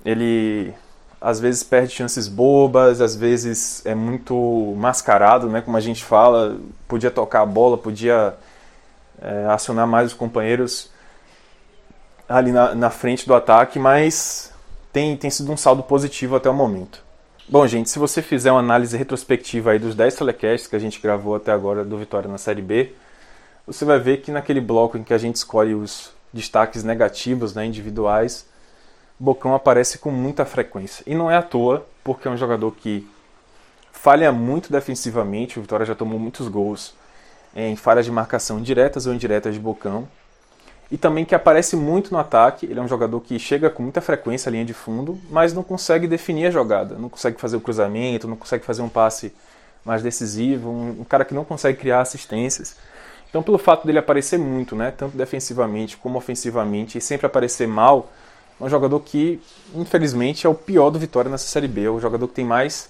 Ele 0.02 0.74
às 1.20 1.40
vezes 1.40 1.62
perde 1.62 1.93
chances 1.93 2.28
bobas, 2.28 3.01
às 3.01 3.16
vezes 3.16 3.84
é 3.84 3.94
muito 3.94 4.74
mascarado, 4.76 5.48
né? 5.48 5.60
Como 5.60 5.76
a 5.76 5.80
gente 5.80 6.05
fala, 6.05 6.59
podia 6.86 7.10
tocar 7.10 7.43
a 7.43 7.47
bola, 7.47 7.78
podia 7.78 8.34
é, 9.20 9.47
acionar 9.47 9.86
mais 9.86 10.09
os 10.09 10.14
companheiros 10.14 10.90
ali 12.28 12.52
na, 12.52 12.74
na 12.74 12.90
frente 12.90 13.26
do 13.26 13.34
ataque, 13.34 13.78
mas 13.78 14.52
tem, 14.93 15.16
tem 15.16 15.30
sido 15.30 15.51
um 15.52 15.56
saldo 15.56 15.82
positivo 15.82 16.36
até 16.36 16.51
o 16.51 16.55
momento. 16.55 17.05
Bom, 17.48 17.64
gente, 17.66 17.88
se 17.88 17.98
você 17.98 18.20
fizer 18.20 18.51
uma 18.51 18.60
análise 18.60 18.97
retrospectiva 18.97 19.70
aí 19.70 19.78
dos 19.78 19.94
10 19.94 20.16
telecasts 20.16 20.68
que 20.68 20.74
a 20.74 20.80
gente 20.80 21.01
gravou 21.01 21.36
até 21.36 21.52
agora 21.52 21.84
do 21.84 21.97
Vitória 21.97 22.28
na 22.28 22.38
Série 22.38 22.62
B, 22.62 22.93
você 23.66 23.84
vai 23.84 23.98
ver 24.01 24.18
que 24.18 24.32
naquele 24.32 24.60
bloco 24.60 24.98
em 24.98 25.05
que 25.05 25.14
a 25.14 25.18
gente 25.18 25.36
escolhe 25.36 25.74
os 25.74 26.10
destaques 26.32 26.82
negativos, 26.82 27.55
né, 27.55 27.64
individuais, 27.64 28.47
Bocão 29.18 29.55
aparece 29.55 29.98
com 29.98 30.10
muita 30.10 30.44
frequência. 30.44 31.02
E 31.06 31.14
não 31.14 31.30
é 31.30 31.36
à 31.36 31.43
toa, 31.43 31.86
porque 32.05 32.28
é 32.28 32.30
um 32.30 32.36
jogador 32.36 32.72
que 32.72 33.09
falha 33.93 34.30
muito 34.30 34.70
defensivamente, 34.70 35.59
o 35.59 35.62
Vitória 35.62 35.86
já 35.86 35.94
tomou 35.94 36.18
muitos 36.18 36.48
gols 36.48 36.94
em 37.55 37.74
falhas 37.74 38.05
de 38.05 38.12
marcação 38.12 38.60
diretas 38.60 39.06
ou 39.06 39.14
indiretas 39.14 39.55
de 39.55 39.60
Bocão 39.60 40.06
e 40.90 40.97
também 40.97 41.24
que 41.24 41.34
aparece 41.34 41.74
muito 41.74 42.12
no 42.12 42.18
ataque. 42.18 42.66
Ele 42.66 42.78
é 42.78 42.82
um 42.82 42.88
jogador 42.88 43.20
que 43.20 43.38
chega 43.38 43.70
com 43.70 43.82
muita 43.82 44.01
frequência 44.01 44.48
à 44.48 44.52
linha 44.52 44.64
de 44.64 44.74
fundo, 44.74 45.18
mas 45.30 45.52
não 45.52 45.62
consegue 45.62 46.06
definir 46.06 46.47
a 46.47 46.51
jogada, 46.51 46.97
não 46.97 47.09
consegue 47.09 47.40
fazer 47.40 47.56
o 47.56 47.60
cruzamento, 47.60 48.28
não 48.28 48.36
consegue 48.36 48.64
fazer 48.64 48.82
um 48.82 48.88
passe 48.88 49.32
mais 49.84 50.02
decisivo, 50.02 50.70
um, 50.70 51.05
cara 51.05 51.24
que 51.24 51.34
não 51.34 51.44
consegue 51.44 51.78
criar 51.78 52.01
assistências. 52.01 52.76
Então, 53.28 53.43
pelo 53.43 53.59
fato 53.59 53.86
dele 53.86 53.98
aparecer 53.98 54.38
muito, 54.38 54.74
né, 54.74 54.93
tanto 54.97 55.16
defensivamente 55.16 55.97
como 55.97 56.18
ofensivamente, 56.18 56.98
e 56.98 57.01
sempre 57.01 57.26
aparecer 57.26 57.66
mal, 57.66 58.10
é 58.60 58.64
um 58.64 58.68
jogador 58.68 59.00
que, 59.00 59.40
infelizmente, 59.74 60.46
é 60.46 60.50
o 60.50 60.54
pior 60.54 60.90
do 60.90 60.98
Vitória 60.98 61.30
nessa 61.30 61.46
Série 61.46 61.68
B. 61.68 61.84
É 61.84 61.90
o 61.90 62.00
jogador 62.00 62.26
que 62.28 62.34
tem 62.34 62.44
mais 62.44 62.88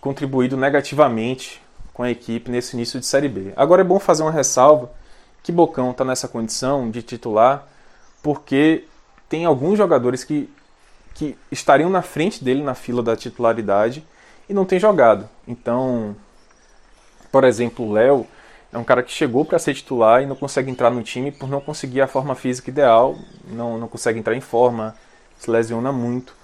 contribuído 0.00 0.56
negativamente 0.56 1.60
com 1.92 2.02
a 2.02 2.10
equipe 2.10 2.50
nesse 2.50 2.76
início 2.76 3.00
de 3.00 3.06
Série 3.06 3.28
B. 3.28 3.52
Agora 3.56 3.80
é 3.80 3.84
bom 3.84 3.98
fazer 3.98 4.22
uma 4.22 4.30
ressalva 4.30 4.90
que 5.42 5.50
Bocão 5.50 5.90
está 5.90 6.04
nessa 6.04 6.28
condição 6.28 6.90
de 6.90 7.02
titular 7.02 7.66
porque 8.22 8.84
tem 9.28 9.44
alguns 9.44 9.76
jogadores 9.76 10.22
que, 10.22 10.48
que 11.14 11.36
estariam 11.50 11.90
na 11.90 12.02
frente 12.02 12.42
dele 12.42 12.62
na 12.62 12.74
fila 12.74 13.02
da 13.02 13.16
titularidade 13.16 14.04
e 14.48 14.54
não 14.54 14.64
tem 14.64 14.78
jogado. 14.78 15.28
Então, 15.46 16.14
por 17.32 17.44
exemplo, 17.44 17.86
o 17.86 17.92
Léo 17.92 18.26
é 18.72 18.78
um 18.78 18.84
cara 18.84 19.02
que 19.02 19.10
chegou 19.12 19.44
para 19.44 19.58
ser 19.58 19.74
titular 19.74 20.22
e 20.22 20.26
não 20.26 20.36
consegue 20.36 20.70
entrar 20.70 20.90
no 20.90 21.02
time 21.02 21.30
por 21.32 21.48
não 21.48 21.60
conseguir 21.60 22.00
a 22.00 22.06
forma 22.06 22.34
física 22.34 22.70
ideal, 22.70 23.16
não, 23.46 23.78
não 23.78 23.88
consegue 23.88 24.18
entrar 24.18 24.34
em 24.34 24.40
forma, 24.40 24.94
se 25.38 25.50
lesiona 25.50 25.92
muito. 25.92 26.34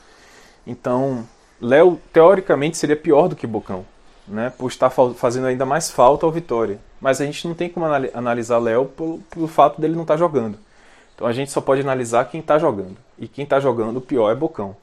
Então, 0.66 1.26
Léo 1.60 2.00
teoricamente 2.12 2.76
seria 2.76 2.96
pior 2.96 3.28
do 3.28 3.36
que 3.36 3.46
Bocão 3.46 3.84
né, 4.26 4.52
por 4.56 4.68
estar 4.68 4.90
fazendo 4.90 5.46
ainda 5.46 5.66
mais 5.66 5.90
falta 5.90 6.24
ao 6.24 6.32
Vitória. 6.32 6.78
Mas 7.00 7.20
a 7.20 7.24
gente 7.24 7.46
não 7.46 7.54
tem 7.54 7.68
como 7.68 7.86
analisar 7.86 8.58
Léo 8.58 8.86
pelo, 8.86 9.18
pelo 9.30 9.46
fato 9.46 9.80
dele 9.80 9.94
não 9.94 10.02
estar 10.02 10.14
tá 10.14 10.18
jogando. 10.18 10.58
Então 11.14 11.26
a 11.26 11.32
gente 11.32 11.50
só 11.50 11.60
pode 11.60 11.80
analisar 11.80 12.24
quem 12.24 12.40
está 12.40 12.58
jogando. 12.58 12.96
E 13.18 13.28
quem 13.28 13.44
está 13.44 13.60
jogando, 13.60 13.98
o 13.98 14.00
pior 14.00 14.30
é 14.30 14.34
Bocão. 14.34 14.74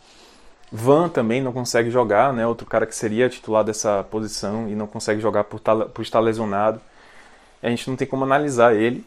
Van 0.71 1.09
também 1.09 1.41
não 1.41 1.51
consegue 1.51 1.89
jogar, 1.89 2.31
né, 2.31 2.47
outro 2.47 2.65
cara 2.65 2.85
que 2.85 2.95
seria 2.95 3.27
titular 3.27 3.63
dessa 3.63 4.03
posição 4.09 4.69
e 4.69 4.75
não 4.75 4.87
consegue 4.87 5.19
jogar 5.19 5.43
por, 5.43 5.59
por 5.59 6.01
estar 6.01 6.19
lesionado. 6.19 6.79
A 7.61 7.69
gente 7.69 7.89
não 7.89 7.95
tem 7.95 8.07
como 8.07 8.23
analisar 8.23 8.75
ele. 8.75 9.05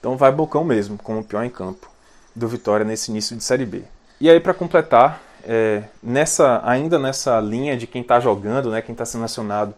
Então 0.00 0.16
vai 0.16 0.30
Bocão 0.32 0.64
mesmo, 0.64 0.98
como 0.98 1.20
o 1.20 1.24
pior 1.24 1.44
em 1.44 1.50
campo 1.50 1.90
do 2.34 2.46
Vitória 2.46 2.84
nesse 2.84 3.10
início 3.10 3.36
de 3.36 3.42
Série 3.42 3.66
B. 3.66 3.82
E 4.20 4.30
aí, 4.30 4.40
para 4.40 4.54
completar, 4.54 5.20
é, 5.44 5.84
nessa, 6.02 6.60
ainda 6.64 6.98
nessa 6.98 7.40
linha 7.40 7.76
de 7.76 7.86
quem 7.86 8.02
está 8.02 8.20
jogando, 8.20 8.70
né, 8.70 8.82
quem 8.82 8.92
está 8.92 9.04
sendo 9.04 9.24
acionado 9.24 9.74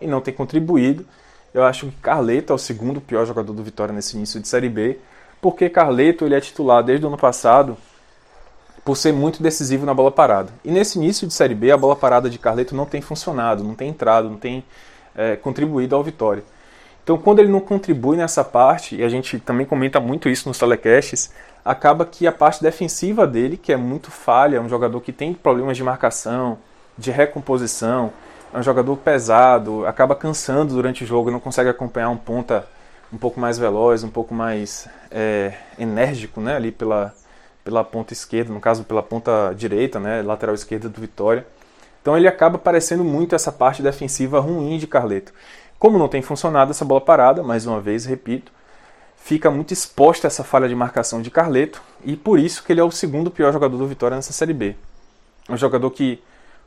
e 0.00 0.06
não 0.06 0.20
tem 0.20 0.32
contribuído, 0.32 1.06
eu 1.52 1.64
acho 1.64 1.86
que 1.86 1.96
Carleto 1.96 2.52
é 2.52 2.56
o 2.56 2.58
segundo 2.58 3.00
pior 3.00 3.26
jogador 3.26 3.52
do 3.52 3.62
Vitória 3.62 3.92
nesse 3.92 4.16
início 4.16 4.40
de 4.40 4.46
Série 4.46 4.68
B, 4.68 4.98
porque 5.40 5.68
Carleto 5.68 6.24
ele 6.24 6.34
é 6.34 6.40
titular 6.40 6.82
desde 6.82 7.04
o 7.04 7.08
ano 7.08 7.16
passado 7.16 7.76
por 8.84 8.96
ser 8.96 9.12
muito 9.12 9.42
decisivo 9.42 9.84
na 9.84 9.92
bola 9.92 10.10
parada. 10.10 10.50
E 10.64 10.70
nesse 10.70 10.98
início 10.98 11.26
de 11.26 11.34
Série 11.34 11.54
B, 11.54 11.70
a 11.70 11.76
bola 11.76 11.96
parada 11.96 12.30
de 12.30 12.38
Carleto 12.38 12.74
não 12.74 12.86
tem 12.86 13.00
funcionado, 13.00 13.62
não 13.62 13.74
tem 13.74 13.90
entrado, 13.90 14.30
não 14.30 14.38
tem 14.38 14.64
é, 15.14 15.36
contribuído 15.36 15.94
ao 15.94 16.02
Vitória. 16.02 16.42
Então, 17.08 17.16
quando 17.16 17.38
ele 17.38 17.48
não 17.48 17.60
contribui 17.60 18.18
nessa 18.18 18.44
parte, 18.44 18.96
e 18.96 19.02
a 19.02 19.08
gente 19.08 19.38
também 19.38 19.64
comenta 19.64 19.98
muito 19.98 20.28
isso 20.28 20.46
nos 20.46 20.58
telecasts, 20.58 21.32
acaba 21.64 22.04
que 22.04 22.26
a 22.26 22.32
parte 22.32 22.62
defensiva 22.62 23.26
dele, 23.26 23.56
que 23.56 23.72
é 23.72 23.78
muito 23.78 24.10
falha, 24.10 24.58
é 24.58 24.60
um 24.60 24.68
jogador 24.68 25.00
que 25.00 25.10
tem 25.10 25.32
problemas 25.32 25.78
de 25.78 25.82
marcação, 25.82 26.58
de 26.98 27.10
recomposição, 27.10 28.12
é 28.52 28.58
um 28.58 28.62
jogador 28.62 28.94
pesado, 28.98 29.86
acaba 29.86 30.14
cansando 30.14 30.74
durante 30.74 31.02
o 31.02 31.06
jogo, 31.06 31.30
não 31.30 31.40
consegue 31.40 31.70
acompanhar 31.70 32.10
um 32.10 32.16
ponta 32.18 32.66
um 33.10 33.16
pouco 33.16 33.40
mais 33.40 33.56
veloz, 33.56 34.04
um 34.04 34.10
pouco 34.10 34.34
mais 34.34 34.86
é, 35.10 35.54
enérgico, 35.78 36.42
né, 36.42 36.56
ali 36.56 36.70
pela, 36.70 37.14
pela 37.64 37.82
ponta 37.82 38.12
esquerda, 38.12 38.52
no 38.52 38.60
caso 38.60 38.84
pela 38.84 39.02
ponta 39.02 39.54
direita, 39.56 39.98
né, 39.98 40.20
lateral 40.20 40.54
esquerda 40.54 40.90
do 40.90 41.00
Vitória. 41.00 41.46
Então 42.02 42.16
ele 42.18 42.28
acaba 42.28 42.58
parecendo 42.58 43.02
muito 43.02 43.34
essa 43.34 43.50
parte 43.50 43.82
defensiva 43.82 44.40
ruim 44.40 44.76
de 44.76 44.86
Carleto. 44.86 45.32
Como 45.78 45.98
não 45.98 46.08
tem 46.08 46.20
funcionado 46.22 46.72
essa 46.72 46.84
bola 46.84 47.00
parada, 47.00 47.42
mais 47.42 47.66
uma 47.66 47.80
vez, 47.80 48.04
repito, 48.04 48.50
fica 49.16 49.50
muito 49.50 49.72
exposta 49.72 50.26
essa 50.26 50.42
falha 50.42 50.68
de 50.68 50.74
marcação 50.74 51.22
de 51.22 51.30
Carleto 51.30 51.80
e 52.04 52.16
por 52.16 52.38
isso 52.38 52.64
que 52.64 52.72
ele 52.72 52.80
é 52.80 52.84
o 52.84 52.90
segundo 52.90 53.30
pior 53.30 53.52
jogador 53.52 53.76
do 53.76 53.86
Vitória 53.86 54.16
nessa 54.16 54.32
Série 54.32 54.52
B. 54.52 54.74
Um 55.48 55.56
jogador 55.56 55.90
que 55.90 56.20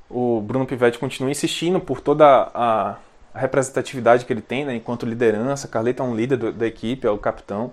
o 0.09 0.41
Bruno 0.41 0.65
Pivetti 0.65 0.97
continua 0.97 1.31
insistindo 1.31 1.79
por 1.79 1.99
toda 1.99 2.25
a, 2.53 2.97
a 3.33 3.39
representatividade 3.39 4.25
que 4.25 4.31
ele 4.31 4.41
tem 4.41 4.65
né, 4.65 4.75
enquanto 4.75 5.05
liderança. 5.05 5.67
Carleto 5.67 6.01
é 6.01 6.05
um 6.05 6.15
líder 6.15 6.37
do, 6.37 6.51
da 6.51 6.67
equipe, 6.67 7.05
é 7.05 7.09
o 7.09 7.17
capitão. 7.17 7.71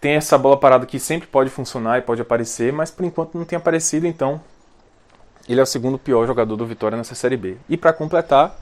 Tem 0.00 0.14
essa 0.14 0.36
bola 0.36 0.56
parada 0.56 0.86
que 0.86 0.98
sempre 0.98 1.26
pode 1.26 1.50
funcionar 1.50 1.98
e 1.98 2.02
pode 2.02 2.20
aparecer, 2.20 2.72
mas 2.72 2.90
por 2.90 3.04
enquanto 3.04 3.38
não 3.38 3.44
tem 3.44 3.56
aparecido, 3.56 4.06
então 4.06 4.40
ele 5.48 5.60
é 5.60 5.62
o 5.62 5.66
segundo 5.66 5.98
pior 5.98 6.26
jogador 6.26 6.56
do 6.56 6.66
Vitória 6.66 6.96
nessa 6.96 7.14
Série 7.14 7.36
B. 7.36 7.56
E 7.68 7.76
para 7.76 7.92
completar, 7.92 8.56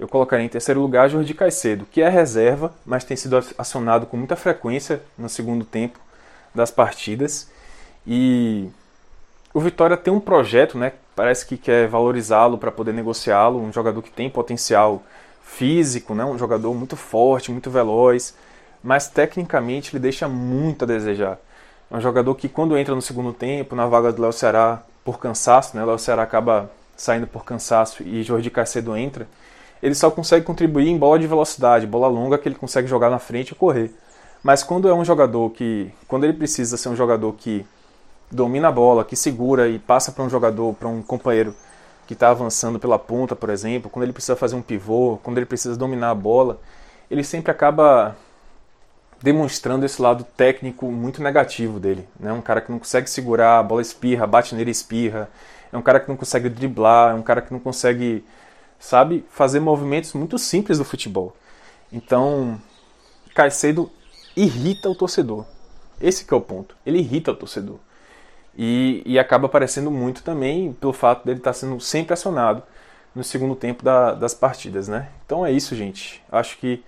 eu 0.00 0.08
colocaria 0.08 0.46
em 0.46 0.48
terceiro 0.48 0.80
lugar 0.80 1.10
Jordi 1.10 1.34
Caicedo, 1.34 1.84
que 1.84 2.00
é 2.00 2.08
reserva, 2.08 2.72
mas 2.86 3.04
tem 3.04 3.14
sido 3.14 3.36
acionado 3.58 4.06
com 4.06 4.16
muita 4.16 4.34
frequência 4.34 5.02
no 5.18 5.28
segundo 5.28 5.62
tempo 5.62 5.98
das 6.54 6.70
partidas. 6.70 7.50
E 8.06 8.70
o 9.52 9.60
Vitória 9.60 9.98
tem 9.98 10.10
um 10.10 10.18
projeto, 10.18 10.78
né? 10.78 10.94
Parece 11.14 11.44
que 11.44 11.58
quer 11.58 11.86
valorizá-lo 11.86 12.56
para 12.56 12.72
poder 12.72 12.94
negociá-lo, 12.94 13.60
um 13.60 13.70
jogador 13.70 14.00
que 14.00 14.10
tem 14.10 14.30
potencial 14.30 15.02
físico, 15.42 16.14
né? 16.14 16.24
Um 16.24 16.38
jogador 16.38 16.72
muito 16.72 16.96
forte, 16.96 17.52
muito 17.52 17.70
veloz, 17.70 18.34
mas 18.82 19.06
tecnicamente 19.06 19.94
ele 19.94 20.00
deixa 20.00 20.26
muito 20.26 20.84
a 20.84 20.86
desejar. 20.86 21.38
É 21.90 21.96
um 21.98 22.00
jogador 22.00 22.34
que 22.36 22.48
quando 22.48 22.74
entra 22.78 22.94
no 22.94 23.02
segundo 23.02 23.34
tempo, 23.34 23.76
na 23.76 23.86
vaga 23.86 24.10
do 24.10 24.22
Léo 24.22 24.32
Ceará 24.32 24.82
por 25.04 25.18
cansaço, 25.18 25.76
né? 25.76 25.84
Léo 25.84 25.98
Ceará 25.98 26.22
acaba 26.22 26.70
saindo 26.96 27.26
por 27.26 27.44
cansaço 27.44 28.02
e 28.02 28.22
Jordi 28.22 28.50
Caicedo 28.50 28.96
entra. 28.96 29.28
Ele 29.82 29.94
só 29.94 30.10
consegue 30.10 30.44
contribuir 30.44 30.88
em 30.88 30.98
bola 30.98 31.18
de 31.18 31.26
velocidade, 31.26 31.86
bola 31.86 32.08
longa 32.08 32.38
que 32.38 32.48
ele 32.48 32.54
consegue 32.54 32.86
jogar 32.86 33.10
na 33.10 33.18
frente 33.18 33.50
e 33.50 33.54
correr. 33.54 33.92
Mas 34.42 34.62
quando 34.62 34.88
é 34.88 34.94
um 34.94 35.04
jogador 35.04 35.50
que, 35.50 35.90
quando 36.08 36.24
ele 36.24 36.32
precisa 36.32 36.76
ser 36.76 36.88
um 36.88 36.96
jogador 36.96 37.32
que 37.34 37.64
domina 38.30 38.68
a 38.68 38.72
bola, 38.72 39.04
que 39.04 39.16
segura 39.16 39.68
e 39.68 39.78
passa 39.78 40.12
para 40.12 40.24
um 40.24 40.30
jogador, 40.30 40.74
para 40.74 40.88
um 40.88 41.02
companheiro 41.02 41.54
que 42.06 42.14
está 42.14 42.30
avançando 42.30 42.78
pela 42.78 42.98
ponta, 42.98 43.36
por 43.36 43.50
exemplo, 43.50 43.90
quando 43.90 44.04
ele 44.04 44.12
precisa 44.12 44.36
fazer 44.36 44.56
um 44.56 44.62
pivô, 44.62 45.18
quando 45.22 45.36
ele 45.36 45.46
precisa 45.46 45.76
dominar 45.76 46.10
a 46.10 46.14
bola, 46.14 46.58
ele 47.10 47.22
sempre 47.22 47.50
acaba 47.50 48.16
demonstrando 49.22 49.84
esse 49.84 50.00
lado 50.00 50.24
técnico 50.36 50.86
muito 50.86 51.22
negativo 51.22 51.78
dele. 51.78 52.08
Né? 52.18 52.32
Um 52.32 52.40
cara 52.40 52.60
que 52.60 52.72
não 52.72 52.78
consegue 52.78 53.08
segurar, 53.08 53.58
a 53.58 53.62
bola 53.62 53.82
espirra, 53.82 54.26
bate 54.26 54.54
nele 54.54 54.70
espirra. 54.70 55.28
É 55.72 55.76
um 55.76 55.82
cara 55.82 56.00
que 56.00 56.08
não 56.08 56.16
consegue 56.16 56.48
driblar, 56.48 57.12
é 57.12 57.14
um 57.14 57.22
cara 57.22 57.42
que 57.42 57.52
não 57.52 57.60
consegue, 57.60 58.24
sabe, 58.80 59.24
fazer 59.30 59.60
movimentos 59.60 60.14
muito 60.14 60.38
simples 60.38 60.78
do 60.78 60.84
futebol. 60.84 61.36
Então, 61.92 62.60
Caicedo 63.34 63.90
irrita 64.34 64.88
o 64.88 64.94
torcedor. 64.94 65.44
Esse 66.00 66.26
é 66.28 66.34
o 66.34 66.40
ponto. 66.40 66.74
Ele 66.84 66.98
irrita 66.98 67.30
o 67.30 67.36
torcedor. 67.36 67.76
E, 68.56 69.02
e 69.04 69.18
acaba 69.18 69.46
aparecendo 69.46 69.90
muito 69.90 70.22
também 70.22 70.72
pelo 70.72 70.92
fato 70.92 71.24
dele 71.24 71.38
estar 71.38 71.52
sendo 71.52 71.78
sempre 71.78 72.14
acionado 72.14 72.62
no 73.14 73.22
segundo 73.22 73.54
tempo 73.54 73.84
da, 73.84 74.12
das 74.12 74.34
partidas, 74.34 74.88
né? 74.88 75.08
Então 75.24 75.44
é 75.44 75.52
isso, 75.52 75.76
gente. 75.76 76.22
Acho 76.32 76.58
que 76.58 76.82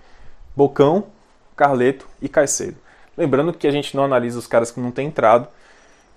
Bocão, 0.55 1.05
Carleto 1.55 2.07
e 2.21 2.27
Caicedo. 2.27 2.77
Lembrando 3.15 3.53
que 3.53 3.67
a 3.67 3.71
gente 3.71 3.95
não 3.95 4.03
analisa 4.03 4.39
os 4.39 4.47
caras 4.47 4.71
que 4.71 4.79
não 4.79 4.91
têm 4.91 5.07
entrado. 5.07 5.47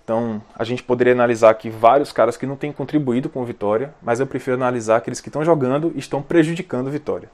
Então 0.06 0.40
a 0.54 0.62
gente 0.62 0.84
poderia 0.84 1.12
analisar 1.12 1.50
aqui 1.50 1.68
vários 1.68 2.12
caras 2.12 2.36
que 2.36 2.46
não 2.46 2.54
têm 2.54 2.70
contribuído 2.70 3.28
com 3.28 3.42
o 3.42 3.44
Vitória, 3.44 3.92
mas 4.00 4.20
eu 4.20 4.26
prefiro 4.26 4.54
analisar 4.54 4.98
aqueles 4.98 5.20
que 5.20 5.28
estão 5.28 5.44
jogando 5.44 5.90
e 5.96 5.98
estão 5.98 6.22
prejudicando 6.22 6.86
o 6.86 6.90
Vitória. 6.92 7.28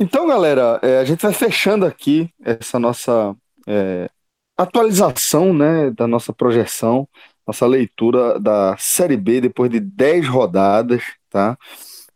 Então, 0.00 0.26
galera, 0.26 0.80
é, 0.82 0.98
a 0.98 1.04
gente 1.04 1.22
vai 1.22 1.32
fechando 1.32 1.86
aqui 1.86 2.28
essa 2.44 2.80
nossa 2.80 3.36
é, 3.68 4.10
atualização 4.58 5.54
né, 5.54 5.92
da 5.92 6.08
nossa 6.08 6.32
projeção, 6.32 7.08
nossa 7.46 7.68
leitura 7.68 8.40
da 8.40 8.76
Série 8.76 9.16
B 9.16 9.40
depois 9.42 9.70
de 9.70 9.78
10 9.78 10.26
rodadas, 10.26 11.04
tá? 11.28 11.56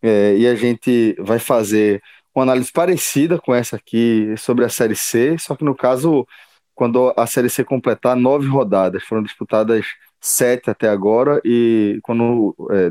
É, 0.03 0.37
e 0.37 0.49
a 0.49 0.57
gente 0.57 1.15
vai 1.21 1.39
fazer 1.39 2.03
uma 2.35 2.43
análise 2.43 2.73
parecida 2.73 3.39
com 3.39 3.55
essa 3.55 3.77
aqui 3.77 4.35
sobre 4.37 4.65
a 4.65 4.69
Série 4.69 4.97
C, 4.97 5.39
só 5.39 5.55
que 5.55 5.65
no 5.65 5.77
caso, 5.77 6.27
quando 6.75 7.13
a 7.17 7.27
Série 7.27 7.49
C 7.49 7.65
completar 7.65 8.17
nove 8.17 8.47
rodadas, 8.49 9.03
foram 9.05 9.23
disputadas 9.23 9.87
sete 10.21 10.71
até 10.71 10.89
agora, 10.89 11.41
e 11.45 11.99
quando 12.03 12.55
é, 12.71 12.91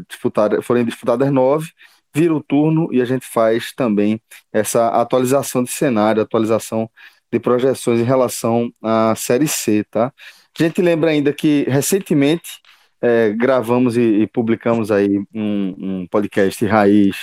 forem 0.62 0.86
disputadas 0.86 1.32
nove, 1.32 1.72
vira 2.14 2.34
o 2.34 2.44
turno 2.44 2.90
e 2.92 3.02
a 3.02 3.06
gente 3.06 3.26
faz 3.26 3.74
também 3.74 4.22
essa 4.52 4.90
atualização 4.90 5.64
de 5.64 5.72
cenário, 5.72 6.22
atualização 6.22 6.90
de 7.32 7.40
projeções 7.40 8.00
em 8.00 8.04
relação 8.04 8.72
à 8.82 9.16
Série 9.16 9.48
C, 9.48 9.84
tá? 9.90 10.14
A 10.58 10.64
gente 10.64 10.82
lembra 10.82 11.10
ainda 11.10 11.34
que 11.34 11.66
recentemente 11.68 12.62
é, 13.02 13.32
gravamos 13.32 13.98
e, 13.98 14.02
e, 14.22 14.28
publicamos 14.28 14.92
aí 14.92 15.20
um, 15.34 15.76
um 16.04 16.08
podcast 16.08 16.64
raiz, 16.66 17.18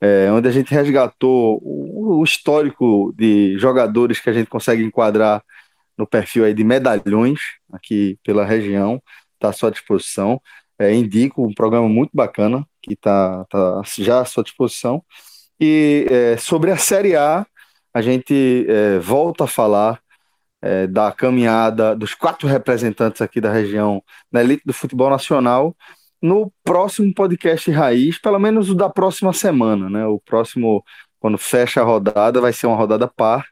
é, 0.00 0.30
onde 0.32 0.48
a 0.48 0.50
gente 0.50 0.74
resgatou 0.74 1.60
o, 1.62 2.18
o, 2.20 2.24
histórico 2.24 3.14
de 3.16 3.56
jogadores 3.56 4.18
que 4.20 4.28
a 4.28 4.32
gente 4.32 4.50
consegue 4.50 4.82
enquadrar 4.82 5.42
no 5.96 6.06
perfil 6.06 6.44
aí 6.44 6.54
de 6.54 6.64
medalhões 6.64 7.40
aqui 7.72 8.18
pela 8.24 8.44
região, 8.44 9.02
está 9.34 9.50
à 9.50 9.52
sua 9.52 9.70
disposição. 9.70 10.40
É, 10.78 10.92
indico 10.94 11.46
um 11.46 11.54
programa 11.54 11.88
muito 11.88 12.10
bacana 12.14 12.66
que 12.82 12.94
está 12.94 13.44
tá 13.46 13.82
já 13.98 14.20
à 14.20 14.24
sua 14.24 14.42
disposição. 14.42 15.04
E 15.60 16.06
é, 16.10 16.36
sobre 16.36 16.70
a 16.70 16.76
Série 16.76 17.14
A, 17.14 17.46
a 17.94 18.02
gente 18.02 18.66
é, 18.68 18.98
volta 18.98 19.44
a 19.44 19.46
falar 19.46 20.00
é, 20.60 20.86
da 20.86 21.12
caminhada 21.12 21.94
dos 21.94 22.14
quatro 22.14 22.48
representantes 22.48 23.20
aqui 23.20 23.40
da 23.40 23.52
região 23.52 24.02
na 24.30 24.40
elite 24.40 24.62
do 24.64 24.72
futebol 24.72 25.10
nacional 25.10 25.76
no 26.22 26.52
próximo 26.62 27.12
podcast 27.12 27.68
Raiz, 27.70 28.18
pelo 28.18 28.38
menos 28.38 28.70
o 28.70 28.74
da 28.76 28.88
próxima 28.88 29.32
semana, 29.32 29.90
né? 29.90 30.06
O 30.06 30.20
próximo, 30.20 30.84
quando 31.18 31.36
fecha 31.36 31.80
a 31.80 31.84
rodada, 31.84 32.40
vai 32.40 32.52
ser 32.52 32.68
uma 32.68 32.76
rodada 32.76 33.08
par, 33.08 33.44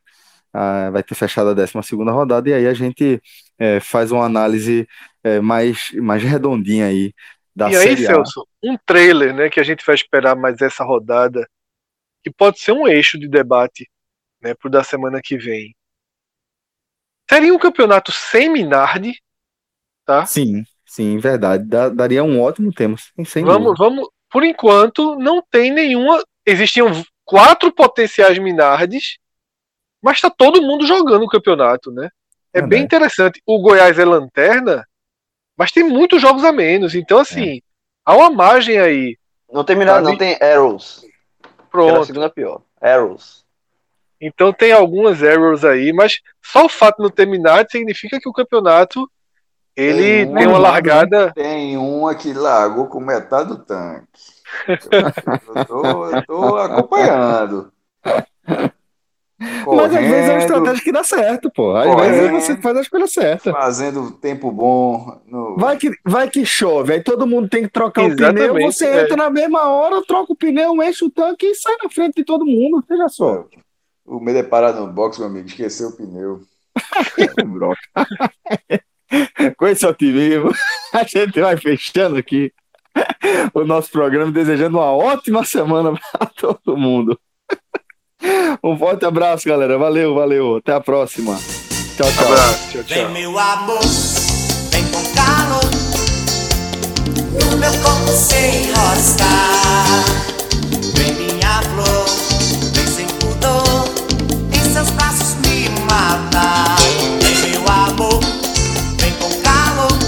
vai 0.52 1.02
ter 1.02 1.14
fechado 1.14 1.50
a 1.50 1.54
12 1.54 1.72
segunda 1.82 2.12
rodada, 2.12 2.48
e 2.48 2.54
aí 2.54 2.66
a 2.66 2.74
gente 2.74 3.20
é, 3.58 3.80
faz 3.80 4.10
uma 4.10 4.24
análise 4.24 4.86
é, 5.22 5.40
mais, 5.40 5.90
mais 5.94 6.22
redondinha 6.22 6.86
aí 6.86 7.12
da 7.54 7.70
E 7.70 7.76
aí. 7.76 7.96
Celso, 7.96 8.46
um 8.62 8.76
trailer, 8.84 9.34
né, 9.34 9.48
que 9.48 9.60
a 9.60 9.62
gente 9.62 9.84
vai 9.84 9.94
esperar 9.94 10.34
mais 10.36 10.60
essa 10.60 10.84
rodada, 10.84 11.48
que 12.22 12.30
pode 12.30 12.60
ser 12.60 12.72
um 12.72 12.86
eixo 12.88 13.18
de 13.18 13.28
debate 13.28 13.88
né, 14.40 14.54
pro 14.54 14.70
da 14.70 14.82
semana 14.82 15.20
que 15.22 15.36
vem. 15.36 15.74
Seria 17.30 17.54
um 17.54 17.58
campeonato 17.58 18.10
sem 18.10 18.50
Minardi, 18.50 19.12
tá? 20.04 20.26
Sim, 20.26 20.64
sim, 20.84 21.16
verdade. 21.18 21.64
Dá- 21.64 21.88
daria 21.88 22.24
um 22.24 22.40
ótimo 22.40 22.72
tema, 22.72 22.96
sem, 22.98 23.24
sem 23.24 23.44
Vamos, 23.44 23.76
dúvida. 23.76 23.84
vamos. 23.84 24.08
Por 24.28 24.42
enquanto, 24.42 25.16
não 25.16 25.40
tem 25.48 25.72
nenhuma. 25.72 26.22
Existiam 26.44 26.90
quatro 27.24 27.72
potenciais 27.72 28.36
Minardes, 28.38 29.18
mas 30.02 30.20
tá 30.20 30.30
todo 30.30 30.62
mundo 30.62 30.86
jogando 30.86 31.24
o 31.24 31.28
campeonato, 31.28 31.90
né? 31.90 32.08
É 32.52 32.60
bem 32.60 32.80
Verdade. 32.80 32.84
interessante. 32.84 33.42
O 33.46 33.60
Goiás 33.60 33.98
é 33.98 34.04
lanterna, 34.04 34.84
mas 35.56 35.70
tem 35.70 35.84
muitos 35.84 36.20
jogos 36.20 36.44
a 36.44 36.52
menos. 36.52 36.94
Então, 36.94 37.18
É. 37.18 37.22
assim, 37.22 37.60
há 38.04 38.16
uma 38.16 38.30
margem 38.30 38.78
aí. 38.78 39.16
Não 39.52 39.64
tem 39.64 39.76
não 39.76 40.16
tem 40.16 40.36
Arrows. 40.40 41.02
Era 41.42 41.52
a 41.52 41.62
Pronto. 41.70 42.04
segunda 42.06 42.30
pior. 42.30 42.62
Arrows. 42.80 43.44
Então 44.20 44.52
tem 44.52 44.70
algumas 44.72 45.22
errors 45.22 45.64
aí, 45.64 45.92
mas 45.92 46.20
só 46.44 46.66
o 46.66 46.68
fato 46.68 46.98
de 46.98 47.02
não 47.04 47.10
ter 47.10 47.26
Minardi 47.26 47.70
significa 47.70 48.18
que 48.20 48.28
o 48.28 48.32
campeonato 48.32 49.10
ele 49.74 50.26
Tem 50.26 50.34
tem 50.34 50.46
uma 50.46 50.58
um, 50.58 50.60
largada. 50.60 51.32
Tem 51.32 51.76
uma 51.76 52.14
que 52.14 52.32
largou 52.34 52.86
com 52.86 53.00
metade 53.00 53.48
do 53.48 53.58
tanque. 53.64 54.06
Eu, 54.68 54.76
eu 55.56 55.64
tô, 55.64 56.06
eu 56.10 56.26
tô 56.26 56.56
acompanhando. 56.58 57.72
Mas 59.40 59.94
às 59.94 60.00
vezes 60.00 60.12
é 60.12 60.18
uma 60.18 60.22
correndo, 60.22 60.40
estratégia 60.40 60.84
que 60.84 60.92
dá 60.92 61.02
certo, 61.02 61.50
pô. 61.50 61.74
Às 61.74 61.86
Correndo. 61.86 62.12
vezes 62.12 62.30
você 62.30 62.56
faz 62.56 62.76
a 62.76 62.80
escolha 62.82 63.06
certa. 63.06 63.52
fazendo 63.52 64.10
tempo 64.10 64.52
bom. 64.52 65.18
No... 65.26 65.56
Vai 65.56 65.78
que, 65.78 65.90
vai 66.04 66.28
que 66.28 66.44
chove, 66.44 66.92
aí 66.92 67.02
todo 67.02 67.26
mundo 67.26 67.48
tem 67.48 67.62
que 67.62 67.70
trocar 67.70 68.02
o 68.02 68.14
pneu, 68.14 68.28
Exatamente, 68.28 68.66
você 68.66 68.86
é. 68.86 69.02
entra 69.02 69.16
na 69.16 69.30
mesma 69.30 69.66
hora, 69.68 70.04
troca 70.06 70.34
o 70.34 70.36
pneu, 70.36 70.82
enche 70.82 71.06
o 71.06 71.10
tanque 71.10 71.46
e 71.46 71.54
sai 71.54 71.74
na 71.82 71.88
frente 71.88 72.16
de 72.16 72.24
todo 72.24 72.44
mundo. 72.44 72.84
Veja 72.86 73.08
só. 73.08 73.46
O 74.04 74.20
medo 74.20 74.38
é 74.38 74.42
parar 74.42 74.74
no 74.74 74.86
box, 74.86 75.18
meu 75.18 75.28
amigo, 75.28 75.46
esqueceu 75.46 75.88
o 75.88 75.96
pneu. 75.96 76.40
Broca. 77.46 77.80
Com 79.56 79.66
esse 79.66 79.86
otimismo, 79.86 80.52
a 80.92 81.02
gente 81.04 81.40
vai 81.40 81.56
fechando 81.56 82.16
aqui 82.18 82.52
o 83.54 83.64
nosso 83.64 83.90
programa, 83.90 84.30
desejando 84.30 84.76
uma 84.76 84.92
ótima 84.92 85.44
semana 85.44 85.98
para 86.12 86.26
todo 86.36 86.76
mundo. 86.76 87.18
Um 88.62 88.76
forte 88.76 89.04
abraço, 89.04 89.48
galera. 89.48 89.78
Valeu, 89.78 90.14
valeu. 90.14 90.56
Até 90.56 90.72
a 90.72 90.80
próxima. 90.80 91.38
Tchau, 91.96 92.10
tchau. 92.12 92.32
Abraço, 92.32 92.58
tchau, 92.70 92.82
tchau. 92.84 92.96
Vem 92.96 93.08
meu 93.10 93.38
amor, 93.38 93.80
vem 94.70 94.84
com 94.86 95.02
calor 95.14 95.70
No 97.50 97.58
meu 97.58 97.72
corpo 97.82 98.12
sem 98.12 98.68
enroscar 98.68 100.04
Vem 100.94 101.12
minha 101.14 101.62
flor, 101.62 102.06
vem 102.72 102.86
sem 102.86 103.06
pudor 103.18 103.84
Em 104.50 104.72
seus 104.72 104.90
braços 104.90 105.34
me 105.44 105.68
matar 105.90 106.76
Vem 107.20 107.50
meu 107.50 107.68
amor, 107.68 108.20
vem 108.98 109.12
com 109.12 109.30
calor 109.42 109.98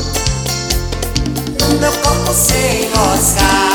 No 1.60 1.78
meu 1.78 1.92
corpo 1.92 2.32
sem 2.32 2.84
enroscar 2.84 3.71